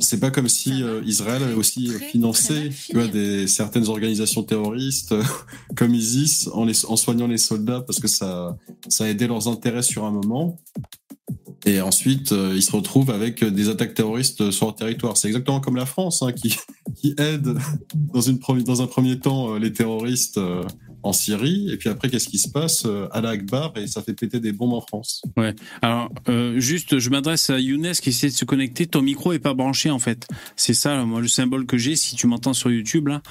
c'est 0.01 0.21
pas 0.21 0.31
comme 0.31 0.49
si 0.49 0.83
euh, 0.83 1.03
Israël 1.05 1.43
avait 1.43 1.55
aussi 1.55 1.87
Très, 1.87 2.07
financé 2.07 2.71
tu 2.87 2.95
vois, 2.97 3.07
des 3.09 3.47
certaines 3.49 3.89
organisations 3.89 4.43
terroristes 4.43 5.13
euh, 5.13 5.23
comme 5.77 5.95
ISIS 5.95 6.49
en, 6.53 6.65
les, 6.65 6.85
en 6.87 6.97
soignant 6.97 7.27
les 7.27 7.39
soldats 7.39 7.81
parce 7.81 7.99
que 8.01 8.09
ça 8.09 8.57
ça 8.89 9.05
a 9.05 9.09
aidé 9.09 9.27
leurs 9.27 9.49
intérêts 9.49 9.83
sur 9.83 10.05
un 10.05 10.11
moment. 10.13 10.61
Et 11.67 11.81
ensuite, 11.81 12.33
euh, 12.33 12.53
ils 12.55 12.63
se 12.63 12.73
retrouvent 12.73 13.11
avec 13.11 13.43
des 13.45 13.69
attaques 13.69 13.95
terroristes 13.95 14.51
sur 14.51 14.67
leur 14.67 14.77
territoire. 14.77 15.17
C'est 15.17 15.29
exactement 15.29 15.61
comme 15.61 15.77
la 15.77 15.87
France, 15.87 16.23
hein, 16.23 16.33
qui, 16.33 16.57
aide 17.19 17.55
dans, 18.13 18.83
un 18.83 18.87
premier 18.87 19.19
temps 19.19 19.55
euh, 19.55 19.59
les 19.59 19.73
terroristes 19.73 20.39
euh, 20.39 20.63
en 21.05 21.13
Syrie. 21.13 21.71
Et 21.71 21.77
puis 21.77 21.89
après, 21.89 22.09
qu'est-ce 22.09 22.29
qui 22.29 22.39
se 22.39 22.49
passe 22.49 22.85
euh, 22.87 23.07
à 23.13 23.21
la 23.21 23.31
Akbar 23.31 23.73
et 23.77 23.87
ça 23.87 24.03
fait 24.03 24.15
péter 24.15 24.41
des 24.41 24.53
bombes 24.53 24.73
en 24.73 24.81
France. 24.81 25.23
Alors, 25.83 26.11
euh, 26.29 26.59
juste, 26.59 26.99
je 26.99 27.11
m'adresse 27.11 27.51
à 27.51 27.61
Younes 27.61 27.93
qui 27.93 28.09
essaie 28.09 28.29
de 28.29 28.33
se 28.33 28.45
connecter. 28.45 28.87
Ton 28.87 29.03
micro 29.03 29.33
est 29.33 29.39
pas 29.39 29.55
branché, 29.55 29.91
en 29.91 29.99
fait. 29.99 30.27
C'est 30.57 30.75
ça, 30.75 31.05
moi, 31.05 31.21
le 31.21 31.29
symbole 31.29 31.67
que 31.67 31.77
j'ai. 31.77 31.95
Si 31.95 32.17
tu 32.17 32.27
m'entends 32.27 32.55
sur 32.55 32.71
YouTube, 32.71 33.09
là, 33.09 33.23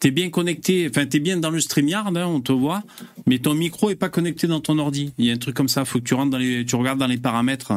t'es 0.00 0.10
bien 0.10 0.30
connecté. 0.30 0.88
Enfin, 0.88 1.06
t'es 1.06 1.20
bien 1.20 1.36
dans 1.36 1.50
le 1.50 1.60
StreamYard, 1.60 2.16
hein, 2.16 2.26
on 2.26 2.40
te 2.40 2.52
voit. 2.52 2.82
Mais 3.26 3.38
ton 3.38 3.54
micro 3.54 3.90
est 3.90 3.96
pas 3.96 4.08
connecté 4.08 4.46
dans 4.46 4.60
ton 4.60 4.78
ordi. 4.78 5.12
Il 5.18 5.26
y 5.26 5.30
a 5.30 5.34
un 5.34 5.38
truc 5.38 5.56
comme 5.56 5.68
ça. 5.68 5.84
Faut 5.84 5.98
que 5.98 6.04
tu 6.04 6.14
rentres 6.14 6.30
dans 6.30 6.38
les, 6.38 6.64
tu 6.64 6.76
regardes 6.76 6.98
dans 6.98 7.06
les 7.06 7.18
paramètres. 7.18 7.72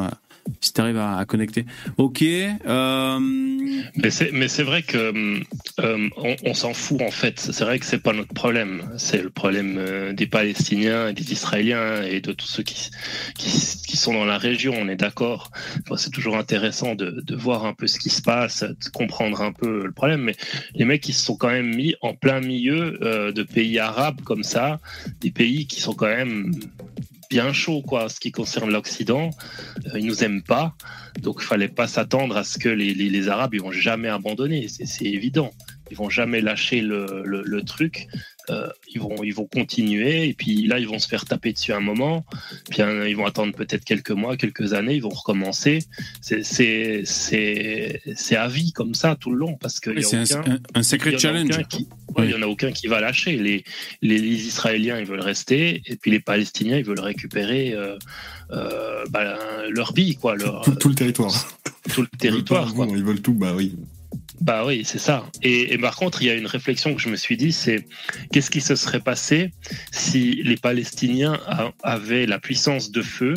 Si 0.60 0.72
t'arrives 0.72 0.98
à, 0.98 1.18
à 1.18 1.24
connecter. 1.24 1.66
Ok. 1.96 2.22
Euh, 2.22 3.18
Mais 3.96 4.10
c'est, 4.10 4.62
vrai 4.62 4.82
que 4.82 5.42
euh, 5.80 6.08
on, 6.44 6.54
s'en 6.54 6.74
fout 6.74 7.00
en 7.02 7.10
fait. 7.10 7.38
C'est 7.40 7.64
vrai 7.64 7.78
que 7.78 7.86
c'est 7.86 8.02
pas 8.02 8.12
notre 8.12 8.32
problème. 8.32 8.82
C'est 8.96 9.22
le 9.22 9.30
problème 9.30 9.76
euh, 9.78 10.12
des 10.12 10.26
Palestiniens, 10.26 11.08
et 11.08 11.12
des 11.12 11.32
Israéliens 11.32 12.02
et 12.02 12.20
de 12.20 12.32
tous 12.32 12.46
ceux 12.46 12.62
qui, 12.62 12.90
qui, 13.36 13.96
sont 13.96 14.12
dans 14.12 14.24
la 14.24 14.38
région. 14.38 14.74
On 14.78 14.88
est 14.88 14.96
d'accord. 14.96 15.50
C'est 15.96 16.10
toujours 16.10 16.36
intéressant 16.36 16.94
de, 16.94 17.22
de 17.22 17.36
voir 17.36 17.64
un 17.64 17.74
peu 17.74 17.86
ce 17.86 17.98
qui 17.98 18.10
se 18.10 18.22
passe, 18.22 18.62
de 18.62 18.88
comprendre 18.92 19.42
un 19.42 19.52
peu 19.52 19.84
le 19.84 19.92
problème. 19.92 20.22
Mais 20.22 20.36
les 20.74 20.84
mecs 20.84 21.02
qui 21.02 21.12
se 21.12 21.24
sont 21.24 21.36
quand 21.36 21.50
même 21.50 21.74
mis 21.74 21.94
en 22.00 22.14
plein 22.14 22.40
milieu 22.40 22.98
euh, 23.02 23.32
de 23.32 23.42
pays 23.42 23.78
arabes 23.78 24.20
comme 24.22 24.42
ça, 24.42 24.80
des 25.20 25.30
pays 25.30 25.66
qui 25.66 25.80
sont 25.80 25.94
quand 25.94 26.06
même 26.06 26.52
bien 27.32 27.54
chauds 27.54 27.80
quoi, 27.80 28.10
ce 28.10 28.20
qui 28.20 28.30
concerne 28.30 28.70
l'Occident. 28.70 29.30
Euh, 29.86 29.98
ils 29.98 30.04
nous 30.04 30.22
aiment 30.22 30.42
pas. 30.42 30.74
Donc 31.22 31.40
fallait 31.40 31.68
pas 31.68 31.86
s'attendre 31.86 32.36
à 32.36 32.44
ce 32.44 32.58
que 32.58 32.68
les, 32.68 32.92
les, 32.92 33.28
Arabes 33.28 33.54
ils 33.54 33.62
vont 33.62 33.72
jamais 33.72 34.08
abandonner, 34.08 34.68
c'est 34.68 35.06
évident. 35.06 35.50
Ils 35.92 35.96
vont 35.96 36.10
jamais 36.10 36.40
lâcher 36.40 36.80
le, 36.80 37.22
le, 37.24 37.42
le 37.44 37.62
truc. 37.62 38.06
Euh, 38.50 38.68
ils 38.92 39.00
vont 39.00 39.22
ils 39.22 39.32
vont 39.34 39.46
continuer 39.46 40.26
et 40.28 40.34
puis 40.34 40.66
là 40.66 40.80
ils 40.80 40.88
vont 40.88 40.98
se 40.98 41.06
faire 41.06 41.24
taper 41.26 41.52
dessus 41.52 41.72
un 41.72 41.80
moment. 41.80 42.24
Puis 42.70 42.82
hein, 42.82 43.04
ils 43.06 43.14
vont 43.16 43.24
attendre 43.26 43.52
peut-être 43.54 43.84
quelques 43.84 44.10
mois, 44.10 44.36
quelques 44.36 44.72
années, 44.72 44.96
ils 44.96 45.02
vont 45.02 45.10
recommencer. 45.22 45.78
C'est 46.20 46.42
c'est 46.42 47.02
c'est 47.04 48.00
c'est 48.16 48.36
à 48.36 48.48
vie 48.48 48.72
comme 48.72 48.94
ça 48.94 49.14
tout 49.14 49.30
le 49.30 49.36
long 49.38 49.54
parce 49.60 49.78
que 49.78 49.90
Oui, 49.90 50.02
c'est 50.02 50.16
un, 50.34 50.40
un- 50.74 50.80
a 50.80 51.18
challenge. 51.18 51.50
aucun 51.50 51.62
qui- 51.62 51.86
ouais, 52.16 52.24
Il 52.26 52.30
y 52.30 52.34
en 52.34 52.42
a 52.42 52.46
aucun 52.46 52.72
qui 52.72 52.88
va 52.88 53.00
lâcher. 53.00 53.36
Les, 53.36 53.62
les, 54.02 54.18
les 54.18 54.46
Israéliens, 54.46 54.98
ils 54.98 55.06
veulent 55.06 55.20
rester, 55.20 55.82
et 55.86 55.96
puis 55.96 56.10
les 56.10 56.20
Palestiniens, 56.20 56.78
ils 56.78 56.84
veulent 56.84 57.00
récupérer 57.00 57.72
euh, 57.74 57.96
euh, 58.50 59.04
bah, 59.10 59.38
leur 59.70 59.92
bille, 59.92 60.16
quoi, 60.16 60.34
leur, 60.36 60.62
Tout, 60.62 60.74
tout 60.74 60.88
le 60.88 60.94
territoire. 60.96 61.32
tout 61.94 62.02
le 62.02 62.08
territoire. 62.18 62.68
Ils 62.70 62.76
veulent, 62.76 62.98
ils 62.98 63.04
veulent 63.04 63.22
tout, 63.22 63.34
bah 63.34 63.52
oui. 63.56 63.76
Bah 64.42 64.64
oui, 64.66 64.82
c'est 64.84 64.98
ça. 64.98 65.24
Et, 65.42 65.72
et 65.72 65.78
par 65.78 65.94
contre, 65.96 66.20
il 66.22 66.26
y 66.26 66.30
a 66.30 66.34
une 66.34 66.46
réflexion 66.46 66.94
que 66.94 67.00
je 67.00 67.08
me 67.08 67.16
suis 67.16 67.36
dit, 67.36 67.52
c'est 67.52 67.86
qu'est-ce 68.32 68.50
qui 68.50 68.60
se 68.60 68.74
serait 68.74 69.00
passé 69.00 69.52
si 69.92 70.42
les 70.42 70.56
Palestiniens 70.56 71.38
a- 71.46 71.70
avaient 71.84 72.26
la 72.26 72.38
puissance 72.40 72.90
de 72.90 73.02
feu 73.02 73.34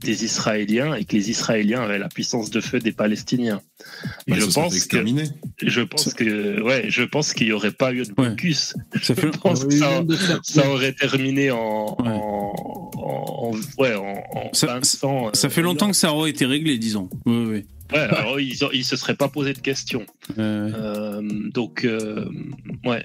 des 0.00 0.24
Israéliens 0.24 0.94
et 0.94 1.04
que 1.04 1.14
les 1.16 1.28
Israéliens 1.30 1.82
avaient 1.82 1.98
la 1.98 2.08
puissance 2.08 2.50
de 2.50 2.60
feu 2.60 2.78
des 2.78 2.92
Palestiniens? 2.92 3.60
Bah, 4.28 4.36
je 4.38 4.46
fait 4.46 4.52
pense 4.54 4.84
que 4.86 5.04
je 5.60 5.80
pense 5.82 6.14
que 6.14 6.62
ouais, 6.62 6.84
je 6.88 7.02
pense 7.02 7.32
qu'il 7.34 7.48
y 7.48 7.52
aurait 7.52 7.72
pas 7.72 7.92
eu 7.92 8.04
de 8.04 8.08
Ouais. 8.16 8.28
blocus. 8.28 8.74
Ça 9.02 9.14
fait, 9.16 9.22
Je 9.34 9.38
pense 9.38 9.64
que 9.64 9.68
Oui, 9.70 9.78
ça, 9.78 10.04
ça 10.44 10.70
aurait 10.70 10.92
terminé 10.92 11.50
en, 11.50 11.96
Ouais. 12.00 12.08
en, 12.08 12.90
en, 12.96 13.50
en- 13.52 13.82
ouais, 13.82 13.94
en, 13.94 14.22
en 14.34 14.50
Ça- 14.52 14.78
ça 14.82 15.06
euh, 15.08 15.50
fait 15.50 15.62
longtemps 15.62 15.90
que 15.90 15.96
ça 15.96 16.12
aurait 16.12 16.30
été 16.30 16.46
réglé, 16.46 16.78
disons. 16.78 17.08
Oui, 17.26 17.44
oui. 17.48 17.64
Ouais, 17.92 17.98
alors 18.00 18.38
ils, 18.38 18.54
ils 18.74 18.84
se 18.84 18.96
seraient 18.96 19.16
pas 19.16 19.28
posé 19.28 19.52
de 19.54 19.58
questions. 19.60 20.04
Euh, 20.38 21.22
donc, 21.52 21.84
euh, 21.84 22.26
ouais. 22.84 23.04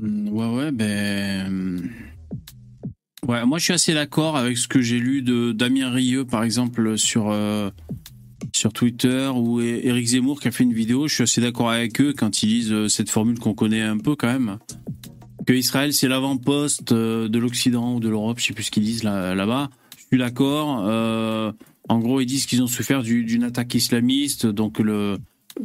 Mm, 0.00 0.28
Ouais, 0.30 0.46
ouais, 0.54 0.72
ben. 0.72 1.82
Ouais, 3.26 3.44
moi 3.46 3.58
je 3.58 3.64
suis 3.64 3.72
assez 3.72 3.94
d'accord 3.94 4.36
avec 4.36 4.58
ce 4.58 4.68
que 4.68 4.82
j'ai 4.82 4.98
lu 4.98 5.22
de 5.22 5.52
Damien 5.52 5.90
Rieu, 5.90 6.24
par 6.26 6.42
exemple, 6.44 6.98
sur, 6.98 7.30
euh, 7.30 7.70
sur 8.52 8.72
Twitter, 8.72 9.30
ou 9.34 9.60
Eric 9.62 10.06
Zemmour 10.06 10.40
qui 10.40 10.48
a 10.48 10.50
fait 10.50 10.64
une 10.64 10.74
vidéo. 10.74 11.08
Je 11.08 11.14
suis 11.14 11.22
assez 11.22 11.40
d'accord 11.40 11.70
avec 11.70 12.00
eux 12.02 12.12
quand 12.16 12.42
ils 12.42 12.48
disent 12.48 12.72
euh, 12.72 12.88
cette 12.88 13.08
formule 13.08 13.38
qu'on 13.38 13.54
connaît 13.54 13.80
un 13.82 13.96
peu 13.98 14.14
quand 14.14 14.26
même. 14.32 14.58
Que 15.46 15.52
Israël 15.54 15.92
c'est 15.94 16.08
l'avant-poste 16.08 16.92
de 16.92 17.38
l'Occident 17.38 17.94
ou 17.94 18.00
de 18.00 18.08
l'Europe, 18.08 18.38
je 18.40 18.46
sais 18.46 18.52
plus 18.54 18.64
ce 18.64 18.70
qu'ils 18.70 18.82
disent 18.84 19.04
là- 19.04 19.34
là-bas. 19.34 19.70
D'accord. 20.18 20.84
Euh, 20.86 21.52
en 21.88 21.98
gros, 21.98 22.20
ils 22.20 22.26
disent 22.26 22.46
qu'ils 22.46 22.62
ont 22.62 22.66
souffert 22.66 23.02
du- 23.02 23.24
d'une 23.24 23.44
attaque 23.44 23.74
islamiste, 23.74 24.46
donc 24.46 24.78
le, 24.78 25.18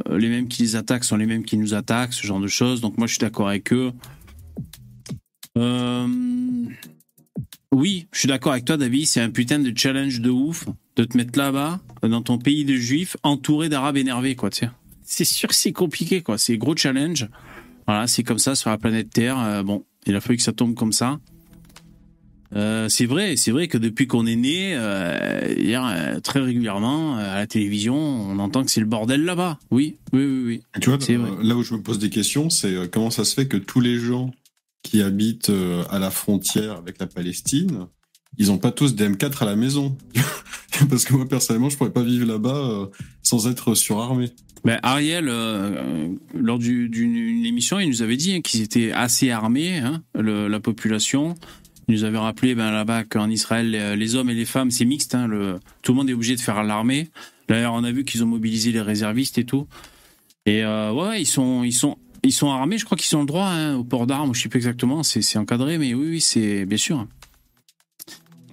euh, 0.09 0.17
les 0.17 0.29
mêmes 0.29 0.47
qui 0.47 0.61
les 0.63 0.75
attaquent 0.75 1.03
sont 1.05 1.17
les 1.17 1.25
mêmes 1.25 1.43
qui 1.43 1.57
nous 1.57 1.73
attaquent, 1.73 2.13
ce 2.13 2.25
genre 2.25 2.39
de 2.39 2.47
choses. 2.47 2.81
Donc 2.81 2.97
moi 2.97 3.07
je 3.07 3.13
suis 3.13 3.19
d'accord 3.21 3.47
avec 3.49 3.71
eux. 3.73 3.91
Euh, 5.57 6.07
Oui, 7.71 8.07
je 8.11 8.19
suis 8.19 8.27
d'accord 8.27 8.53
avec 8.53 8.65
toi, 8.65 8.77
David. 8.77 9.05
C'est 9.05 9.21
un 9.21 9.29
putain 9.29 9.59
de 9.59 9.71
challenge 9.77 10.21
de 10.21 10.29
ouf 10.31 10.65
de 10.95 11.03
te 11.03 11.15
mettre 11.15 11.37
là-bas, 11.37 11.79
dans 12.01 12.21
ton 12.23 12.39
pays 12.39 12.65
de 12.65 12.73
juifs, 12.75 13.15
entouré 13.23 13.69
d'arabes 13.69 13.97
énervés, 13.97 14.35
quoi. 14.35 14.49
C'est 15.03 15.23
sûr 15.23 15.47
que 15.49 15.55
c'est 15.55 15.71
compliqué, 15.71 16.21
quoi. 16.23 16.37
C'est 16.39 16.57
gros 16.57 16.75
challenge. 16.75 17.29
Voilà, 17.85 18.07
c'est 18.07 18.23
comme 18.23 18.39
ça 18.39 18.55
sur 18.55 18.71
la 18.71 18.77
planète 18.79 19.11
Terre. 19.11 19.63
Bon, 19.63 19.85
il 20.07 20.15
a 20.15 20.19
fallu 20.19 20.37
que 20.37 20.43
ça 20.43 20.51
tombe 20.51 20.73
comme 20.73 20.91
ça. 20.91 21.19
Euh, 22.55 22.89
c'est 22.89 23.05
vrai, 23.05 23.35
c'est 23.37 23.51
vrai 23.51 23.67
que 23.67 23.77
depuis 23.77 24.07
qu'on 24.07 24.25
est 24.25 24.35
né, 24.35 24.71
euh, 24.73 25.53
hier, 25.57 25.85
euh, 25.85 26.19
très 26.19 26.39
régulièrement 26.39 27.15
à 27.17 27.35
la 27.35 27.47
télévision, 27.47 27.95
on 27.95 28.39
entend 28.39 28.63
que 28.63 28.71
c'est 28.71 28.79
le 28.79 28.87
bordel 28.87 29.23
là-bas. 29.23 29.59
Oui, 29.69 29.97
oui, 30.13 30.25
oui, 30.25 30.43
oui. 30.45 30.61
Et 30.75 30.79
tu 30.79 30.89
vois, 30.89 30.97
là 31.43 31.55
où 31.55 31.63
je 31.63 31.73
me 31.75 31.81
pose 31.81 31.99
des 31.99 32.09
questions, 32.09 32.49
c'est 32.49 32.89
comment 32.91 33.11
ça 33.11 33.23
se 33.23 33.35
fait 33.35 33.47
que 33.47 33.57
tous 33.57 33.81
les 33.81 33.99
gens 33.99 34.31
qui 34.81 35.01
habitent 35.03 35.51
à 35.91 35.99
la 35.99 36.09
frontière 36.09 36.77
avec 36.77 36.99
la 36.99 37.05
Palestine, 37.07 37.85
ils 38.37 38.47
n'ont 38.47 38.57
pas 38.57 38.71
tous 38.71 38.95
des 38.95 39.07
M4 39.09 39.43
à 39.43 39.45
la 39.45 39.55
maison? 39.55 39.95
Parce 40.89 41.03
que 41.05 41.13
moi, 41.13 41.27
personnellement, 41.27 41.69
je 41.69 41.77
pourrais 41.77 41.91
pas 41.91 42.03
vivre 42.03 42.25
là-bas 42.25 42.89
sans 43.21 43.47
être 43.47 43.75
surarmé. 43.75 44.31
Ben, 44.65 44.77
Ariel, 44.83 45.27
euh, 45.29 46.09
lors 46.33 46.59
du- 46.59 46.89
d'une 46.89 47.45
émission, 47.45 47.79
il 47.79 47.87
nous 47.89 48.01
avait 48.01 48.17
dit 48.17 48.33
hein, 48.33 48.41
qu'ils 48.41 48.61
étaient 48.61 48.91
assez 48.91 49.29
armés, 49.31 49.77
hein, 49.77 50.03
le- 50.15 50.47
la 50.49 50.59
population. 50.59 51.35
Il 51.89 51.95
nous 51.95 52.03
avait 52.03 52.19
rappelé 52.19 52.53
ben, 52.53 52.69
là-bas 52.69 53.03
qu'en 53.03 53.31
Israël, 53.31 53.71
les, 53.71 54.15
hommes 54.15 54.29
et 54.29 54.35
les 54.35 54.45
femmes, 54.45 54.69
c'est 54.69 54.85
mixte. 54.85 55.15
Hein, 55.15 55.25
le, 55.25 55.59
tout 55.81 55.91
le 55.91 55.97
monde 55.97 56.07
est 56.07 56.13
obligé 56.13 56.35
de 56.35 56.39
faire 56.39 56.63
l'armée. 56.63 57.09
D'ailleurs, 57.47 57.73
on 57.73 57.83
a 57.83 57.91
vu 57.91 58.05
qu'ils 58.05 58.23
ont 58.23 58.27
mobilisé 58.27 58.71
les 58.71 58.79
réservistes 58.81 59.39
et 59.39 59.43
tout. 59.43 59.65
Et 60.45 60.63
euh, 60.63 60.93
ouais, 60.93 61.19
ils 61.19 61.25
sont, 61.25 61.63
ils 61.63 61.73
sont, 61.73 61.97
ils 62.21 62.31
sont 62.31 62.51
armés. 62.51 62.77
Je 62.77 62.85
crois 62.85 62.95
qu'ils 62.95 63.17
ont 63.17 63.21
le 63.21 63.25
droit 63.25 63.47
hein, 63.47 63.75
au 63.75 63.83
port 63.83 64.05
d'armes. 64.05 64.35
Je 64.35 64.41
sais 64.43 64.49
plus 64.49 64.57
exactement. 64.57 65.01
C'est 65.01 65.23
c'est 65.23 65.39
encadré, 65.39 65.79
mais 65.79 65.95
oui, 65.95 66.09
oui, 66.09 66.21
c'est 66.21 66.67
bien 66.67 66.77
sûr. 66.77 67.07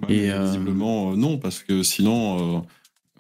Ouais, 0.09 0.15
Et, 0.15 0.21
mais 0.23 0.31
euh, 0.31 0.47
Visiblement, 0.47 1.13
euh, 1.13 1.17
non, 1.17 1.37
parce 1.37 1.63
que 1.63 1.83
sinon, 1.83 2.65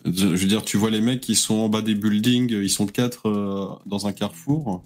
je 0.06 0.24
veux 0.28 0.48
dire, 0.48 0.64
tu 0.64 0.78
vois 0.78 0.88
les 0.88 1.02
mecs 1.02 1.20
qui 1.20 1.34
sont 1.34 1.56
en 1.56 1.68
bas 1.68 1.82
des 1.82 1.94
buildings, 1.94 2.50
ils 2.52 2.70
sont 2.70 2.86
quatre 2.86 3.82
dans 3.84 4.06
un 4.06 4.12
carrefour. 4.14 4.82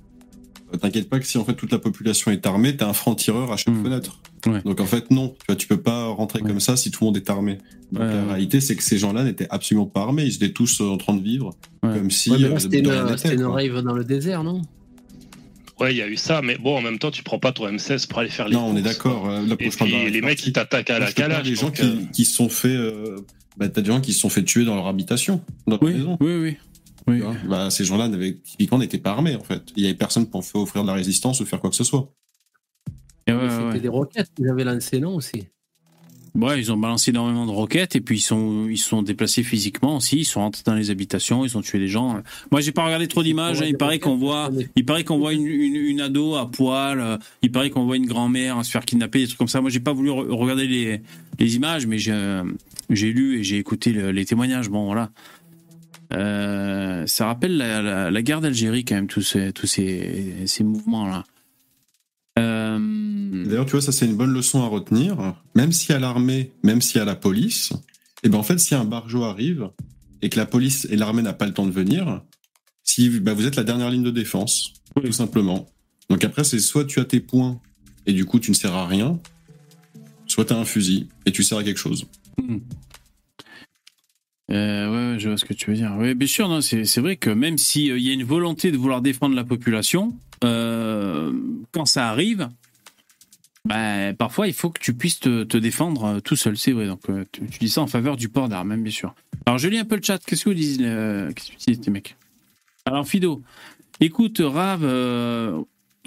Euh, 0.73 0.77
T'inquiète 0.77 1.09
pas 1.09 1.18
que 1.18 1.27
si 1.27 1.37
en 1.39 1.45
fait 1.45 1.55
toute 1.55 1.73
la 1.73 1.79
population 1.79 2.31
est 2.31 2.47
armée, 2.47 2.77
t'as 2.77 2.89
un 2.89 2.93
franc-tireur 2.93 3.51
à 3.53 3.57
chaque 3.57 3.75
Mm. 3.75 3.83
fenêtre. 3.85 4.21
Ouais. 4.47 4.62
Donc 4.64 4.81
en 4.81 4.87
fait, 4.87 5.11
non, 5.11 5.29
tu 5.39 5.47
vois, 5.49 5.57
tu 5.57 5.66
peux 5.66 5.81
pas 5.81 6.07
rentrer 6.07 6.41
Ouais. 6.43 6.49
comme 6.49 6.61
ça 6.61 6.77
si 6.77 6.91
tout 6.91 7.05
le 7.05 7.07
monde 7.07 7.16
est 7.16 7.29
armé. 7.31 7.59
Donc 7.93 8.03
Ouais, 8.03 8.09
la 8.09 8.23
ouais. 8.23 8.29
réalité, 8.29 8.61
c'est 8.61 8.77
que 8.77 8.83
ces 8.83 8.99
gens-là 8.99 9.25
n'étaient 9.25 9.49
absolument 9.51 9.87
pas 9.87 10.01
armés. 10.03 10.25
Ils 10.25 10.35
étaient 10.37 10.53
tous 10.53 10.81
euh, 10.81 10.85
en 10.85 10.97
train 10.97 11.14
de 11.14 11.23
vivre 11.23 11.55
Ouais. 11.83 11.95
comme 11.95 12.11
si. 12.11 12.31
Euh, 12.33 12.59
c'était 12.59 12.79
une, 12.81 12.89
rave 13.45 13.83
dans 13.83 13.95
le 13.95 14.05
désert, 14.05 14.45
non? 14.45 14.62
Ouais, 15.81 15.95
il 15.95 15.97
y 15.97 16.03
a 16.03 16.09
eu 16.09 16.16
ça, 16.16 16.43
mais 16.43 16.59
bon, 16.59 16.77
en 16.77 16.83
même 16.83 16.99
temps, 16.99 17.11
tu 17.11 17.23
prends 17.23 17.39
pas 17.39 17.53
ton 17.53 17.66
M16 17.66 18.07
pour 18.07 18.18
aller 18.18 18.29
faire 18.29 18.49
les 18.49 18.55
Non, 18.55 18.66
on 18.66 18.77
est 18.77 18.83
d'accord. 18.83 19.31
Et 19.59 19.68
puis, 19.71 20.11
les 20.11 20.21
mecs 20.21 20.39
qui 20.39 20.53
t'attaquent 20.53 20.91
à 20.91 20.99
la 20.99 21.11
calage. 21.11 21.45
des 21.49 21.55
gens 21.55 21.71
qui, 21.71 22.07
qui 22.12 22.25
se 22.27 22.35
sont 22.35 22.51
fait. 22.51 22.68
Euh, 22.68 23.16
bah, 23.57 23.68
t'as 23.68 23.81
des 23.81 23.87
gens 23.89 24.01
qui 24.01 24.12
se 24.12 24.21
sont 24.21 24.29
fait 24.29 24.45
tuer 24.45 24.64
dans 24.66 24.75
leur 24.75 24.87
habitation, 24.87 25.41
dans 25.66 25.77
leur 25.77 25.83
Oui, 25.83 25.95
maison. 25.95 26.16
oui, 26.21 26.35
oui. 26.37 26.57
Oui. 27.07 27.17
Tu 27.19 27.23
vois 27.23 27.35
bah, 27.49 27.71
ces 27.71 27.85
gens-là 27.85 28.09
n'avaient 28.09 28.35
typiquement 28.35 28.79
n'étaient 28.79 28.99
pas 28.99 29.11
armés 29.11 29.37
en 29.37 29.43
fait. 29.43 29.63
Il 29.77 29.83
y 29.83 29.87
avait 29.87 29.95
personne 29.95 30.27
pour 30.29 30.45
faire 30.45 30.61
offrir 30.61 30.83
de 30.83 30.89
la 30.89 30.95
résistance 30.95 31.41
ou 31.41 31.47
faire 31.47 31.61
quoi 31.61 31.71
que 31.71 31.77
ce 31.77 31.85
soit. 31.85 32.13
Ouais, 33.29 33.37
C'était 33.49 33.65
ouais. 33.65 33.81
des 33.81 33.89
roquettes 33.89 34.31
qu'ils 34.35 34.49
avaient 34.49 34.65
lancées, 34.65 34.99
non 35.01 35.15
aussi 35.15 35.45
Ouais, 36.37 36.61
ils 36.61 36.71
ont 36.71 36.77
balancé 36.77 37.11
énormément 37.11 37.45
de 37.45 37.51
roquettes 37.51 37.97
et 37.97 38.01
puis 38.01 38.19
ils 38.19 38.23
sont 38.23 38.69
ils 38.69 38.79
se 38.79 38.89
sont 38.89 39.03
déplacés 39.03 39.43
physiquement 39.43 39.97
aussi. 39.97 40.19
Ils 40.19 40.25
sont 40.25 40.39
rentrés 40.41 40.63
dans 40.65 40.77
les 40.77 40.91
habitations, 40.91 41.45
ils 41.45 41.59
ont 41.59 41.61
tué 41.61 41.81
des 41.81 41.89
gens. 41.89 42.23
Moi, 42.53 42.61
j'ai 42.61 42.71
pas 42.71 42.85
regardé 42.85 43.09
trop 43.09 43.25
d'images. 43.25 43.61
hein. 43.63 43.67
Il 43.69 43.77
paraît 43.77 43.99
qu'on 43.99 44.17
voit, 44.17 44.49
il 44.77 44.85
paraît 44.85 45.03
qu'on 45.03 45.19
voit 45.19 45.33
une, 45.33 45.45
une, 45.47 45.75
une 45.75 46.01
ado 46.01 46.37
à 46.37 46.49
poil. 46.49 47.01
euh, 47.01 47.19
Il 47.43 47.51
paraît 47.51 47.71
qu'on 47.71 47.85
voit 47.85 47.97
une 47.97 48.07
grand-mère 48.07 48.65
se 48.65 48.71
faire 48.71 48.85
kidnapper, 48.85 49.21
des 49.23 49.27
trucs 49.27 49.39
comme 49.39 49.49
ça. 49.49 49.61
Moi, 49.61 49.71
j'ai 49.71 49.81
pas 49.81 49.93
voulu 49.93 50.11
re- 50.11 50.31
regarder 50.31 50.69
les, 50.69 51.03
les 51.41 51.57
images, 51.57 51.89
mais 51.89 51.99
j'ai 51.99 52.13
euh, 52.13 52.45
j'ai 52.91 53.13
lu 53.13 53.41
et 53.41 53.43
j'ai 53.45 53.59
écouté 53.59 53.93
le- 53.93 54.13
les 54.13 54.25
témoignages. 54.25 54.69
Bon, 54.71 54.85
voilà. 54.87 55.11
Euh, 56.13 57.07
ça 57.07 57.27
rappelle 57.27 57.57
la, 57.57 57.83
la, 57.83 58.11
la 58.11 58.23
guerre 58.23 58.41
d'Algérie 58.41 58.85
quand 58.85 58.97
même 58.97 59.07
tous 59.07 59.23
ces 59.23 59.53
tous 59.53 59.67
ces, 59.67 60.35
ces 60.47 60.65
mouvements 60.65 61.07
là. 61.07 61.25
Euh, 62.39 63.45
D'ailleurs, 63.47 63.67
tu 63.67 63.73
vois, 63.73 63.81
ça 63.81 63.93
c'est 63.93 64.07
une 64.07 64.17
bonne 64.17 64.33
leçon 64.33 64.63
à 64.63 64.67
retenir. 64.67 65.35
Même 65.55 65.73
si 65.73 65.93
à 65.93 65.99
l'armée, 65.99 66.53
même 66.63 66.81
si 66.81 66.99
à 66.99 67.05
la 67.05 67.15
police, 67.17 67.73
et 68.23 68.29
ben 68.29 68.39
en 68.39 68.43
fait, 68.43 68.59
si 68.59 68.75
un 68.75 68.85
barjo 68.85 69.23
arrive 69.25 69.71
et 70.23 70.29
que 70.29 70.37
la 70.37 70.47
police 70.47 70.87
et 70.91 70.97
l'armée 70.97 71.23
n'a 71.23 71.33
pas 71.33 71.47
le 71.47 71.55
temps 71.55 71.67
de 71.67 71.71
venir, 71.73 72.23
si 72.83 73.09
bah, 73.21 73.33
vous 73.35 73.47
êtes 73.47 73.57
la 73.57 73.65
dernière 73.65 73.91
ligne 73.91 74.03
de 74.03 74.11
défense, 74.11 74.73
Oui. 74.97 75.05
tout 75.07 75.13
simplement. 75.13 75.69
Donc 76.09 76.25
après, 76.25 76.45
c'est 76.45 76.59
soit 76.59 76.85
tu 76.85 76.99
as 77.01 77.05
tes 77.05 77.21
points 77.21 77.61
et 78.07 78.13
du 78.13 78.25
coup 78.25 78.39
tu 78.41 78.51
ne 78.51 78.57
sers 78.57 78.75
à 78.75 78.87
rien, 78.87 79.19
soit 80.27 80.45
tu 80.47 80.53
as 80.53 80.57
un 80.59 80.65
fusil 80.65 81.09
et 81.27 81.33
tu 81.33 81.43
sers 81.43 81.59
à 81.59 81.65
quelque 81.65 81.79
chose. 81.79 82.07
Euh, 84.53 85.13
ouais, 85.13 85.19
je 85.19 85.29
vois 85.29 85.39
ce 85.39 85.45
que 85.45 85.55
tu 85.55 85.71
veux 85.71 85.77
dire. 85.77 85.95
Oui, 85.99 86.15
bien 86.15 86.29
sûr, 86.29 86.63
c'est 86.63 87.01
vrai 87.01 87.17
que 87.17 87.31
même 87.31 87.59
s'il 87.59 87.99
y 87.99 88.11
a 88.11 88.13
une 88.13 88.25
volonté 88.25 88.73
de 88.73 88.77
vouloir 88.77 89.01
défendre 89.01 89.37
la 89.37 89.45
population, 89.45 90.17
euh, 90.45 91.33
quand 91.73 91.85
ça 91.85 92.09
arrive, 92.09 92.49
bah, 93.65 94.13
parfois 94.15 94.49
il 94.49 94.55
faut 94.55 94.71
que 94.71 94.81
tu 94.81 94.95
puisses 94.95 95.21
te, 95.21 95.57
défendre 95.57 96.05
euh, 96.05 96.21
tout 96.21 96.37
seul, 96.37 96.57
c'est 96.57 96.73
vrai. 96.73 96.87
Donc 96.87 97.09
euh, 97.09 97.25
tu, 97.31 97.47
tu 97.47 97.59
dis 97.59 97.69
ça 97.69 97.83
en 97.83 97.87
faveur 97.87 98.17
du 98.17 98.29
port 98.29 98.49
d'armes, 98.49 98.69
même 98.69 98.83
bien 98.83 98.93
sûr. 98.93 99.15
Alors 99.47 99.59
je 99.59 99.69
lis 99.69 99.79
un 99.79 99.85
peu 99.85 99.97
le 99.97 100.03
chat. 100.03 100.19
Qu'est-ce 100.25 100.45
que 100.45 100.51
vous 100.51 100.55
disent, 100.55 100.79
euh, 100.81 101.31
les 101.67 101.91
mecs? 101.91 102.17
Alors 102.87 103.07
Fido, 103.07 103.43
écoute, 104.01 104.41
Rav, 104.43 104.81
euh, 104.83 105.61